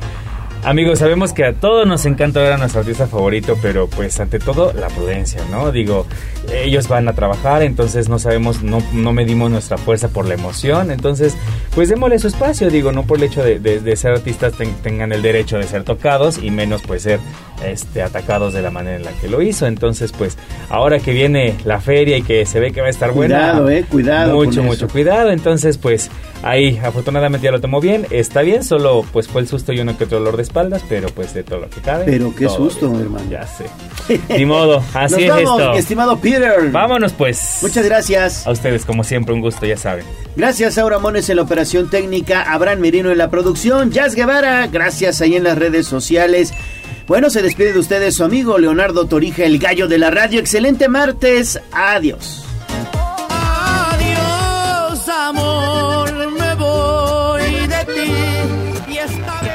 Amigos, 0.65 0.99
sabemos 0.99 1.33
que 1.33 1.43
a 1.43 1.51
todos 1.53 1.85
nos 1.85 2.05
encanta 2.05 2.39
ver 2.39 2.53
a 2.53 2.57
nuestro 2.57 2.79
artista 2.79 3.05
favorito, 3.05 3.57
pero 3.61 3.87
pues 3.87 4.17
ante 4.21 4.39
todo 4.39 4.71
la 4.71 4.87
prudencia, 4.87 5.41
¿no? 5.51 5.73
Digo, 5.73 6.05
ellos 6.53 6.87
van 6.87 7.05
a 7.09 7.13
trabajar, 7.13 7.63
entonces 7.63 8.07
no 8.07 8.17
sabemos, 8.17 8.63
no, 8.63 8.81
no 8.93 9.11
medimos 9.11 9.51
nuestra 9.51 9.77
fuerza 9.77 10.07
por 10.07 10.25
la 10.25 10.35
emoción, 10.35 10.89
entonces 10.91 11.35
pues 11.75 11.89
démosle 11.89 12.17
su 12.17 12.29
espacio, 12.29 12.69
digo, 12.69 12.93
no 12.93 13.03
por 13.03 13.17
el 13.17 13.23
hecho 13.25 13.43
de, 13.43 13.59
de- 13.59 13.81
de 13.81 13.95
ser 13.97 14.13
artistas 14.13 14.53
ten- 14.53 14.73
tengan 14.81 15.11
el 15.11 15.21
derecho 15.21 15.57
de 15.57 15.63
ser 15.67 15.83
tocados 15.83 16.37
y 16.41 16.49
menos 16.49 16.81
pues 16.81 17.01
ser 17.03 17.19
este, 17.65 18.01
atacados 18.01 18.53
de 18.53 18.61
la 18.61 18.71
manera 18.71 18.97
en 18.97 19.03
la 19.03 19.11
que 19.13 19.27
lo 19.27 19.41
hizo, 19.41 19.65
entonces 19.67 20.11
pues 20.11 20.37
ahora 20.69 20.99
que 20.99 21.11
viene 21.13 21.55
la 21.65 21.79
feria 21.81 22.17
y 22.17 22.21
que 22.21 22.45
se 22.45 22.59
ve 22.59 22.71
que 22.71 22.81
va 22.81 22.87
a 22.87 22.89
estar 22.89 23.11
buena, 23.11 23.37
Cuidado, 23.53 23.69
eh, 23.69 23.85
cuidado 23.89 24.33
mucho, 24.35 24.63
mucho 24.63 24.85
eso. 24.85 24.87
cuidado, 24.93 25.31
entonces 25.31 25.77
pues 25.77 26.09
ahí 26.43 26.79
afortunadamente 26.83 27.45
ya 27.45 27.51
lo 27.51 27.61
tomó 27.61 27.79
bien, 27.81 28.05
está 28.09 28.41
bien, 28.41 28.63
solo 28.63 29.05
pues 29.11 29.27
fue 29.27 29.41
el 29.41 29.47
susto 29.47 29.73
y 29.73 29.79
uno 29.79 29.97
que 29.97 30.03
otro 30.05 30.19
dolor 30.19 30.37
de 30.37 30.43
espaldas, 30.43 30.83
pero 30.87 31.07
pues 31.09 31.33
de 31.33 31.43
todo 31.43 31.59
lo 31.59 31.69
que 31.69 31.81
cabe. 31.81 32.05
Pero 32.05 32.33
qué 32.35 32.49
susto, 32.49 32.89
bien. 32.89 33.01
hermano. 33.03 33.25
Ya 33.29 33.45
sé. 33.47 33.65
Ni 34.29 34.45
modo, 34.45 34.83
así 34.93 35.13
Nos 35.27 35.39
es 35.39 35.45
vamos, 35.45 35.61
esto. 35.61 35.73
estimado 35.73 36.17
Peter. 36.17 36.69
Vámonos 36.71 37.13
pues. 37.13 37.59
Muchas 37.61 37.85
gracias. 37.85 38.45
A 38.45 38.51
ustedes 38.51 38.85
como 38.85 39.03
siempre 39.03 39.33
un 39.33 39.41
gusto, 39.41 39.65
ya 39.65 39.77
saben. 39.77 40.05
Gracias 40.35 40.77
a 40.77 40.99
Mones 40.99 41.29
en 41.29 41.37
la 41.37 41.41
operación 41.43 41.89
técnica, 41.89 42.41
Abraham 42.53 42.79
Merino 42.79 43.11
en 43.11 43.17
la 43.17 43.29
producción, 43.29 43.91
Jazz 43.91 44.15
Guevara, 44.15 44.67
gracias 44.67 45.21
ahí 45.21 45.35
en 45.35 45.43
las 45.43 45.57
redes 45.57 45.87
sociales. 45.87 46.53
Bueno, 47.07 47.29
se 47.29 47.41
despide 47.41 47.73
de 47.73 47.79
ustedes 47.79 48.15
su 48.15 48.23
amigo 48.23 48.57
Leonardo 48.57 49.05
Torija, 49.07 49.43
el 49.43 49.59
gallo 49.59 49.87
de 49.87 49.97
la 49.97 50.09
radio. 50.09 50.39
Excelente 50.39 50.87
martes. 50.87 51.59
Adiós. 51.71 52.45
Adiós, 53.29 55.09
amor, 55.09 56.13
me 56.31 56.55
voy 56.55 57.67
de 57.67 57.85
ti 57.93 58.93
y 58.93 58.97
esta 58.97 59.41
vez. 59.41 59.51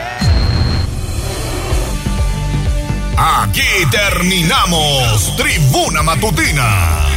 Aquí 3.16 3.62
terminamos 3.90 5.36
Tribuna 5.36 6.02
Matutina 6.02 7.07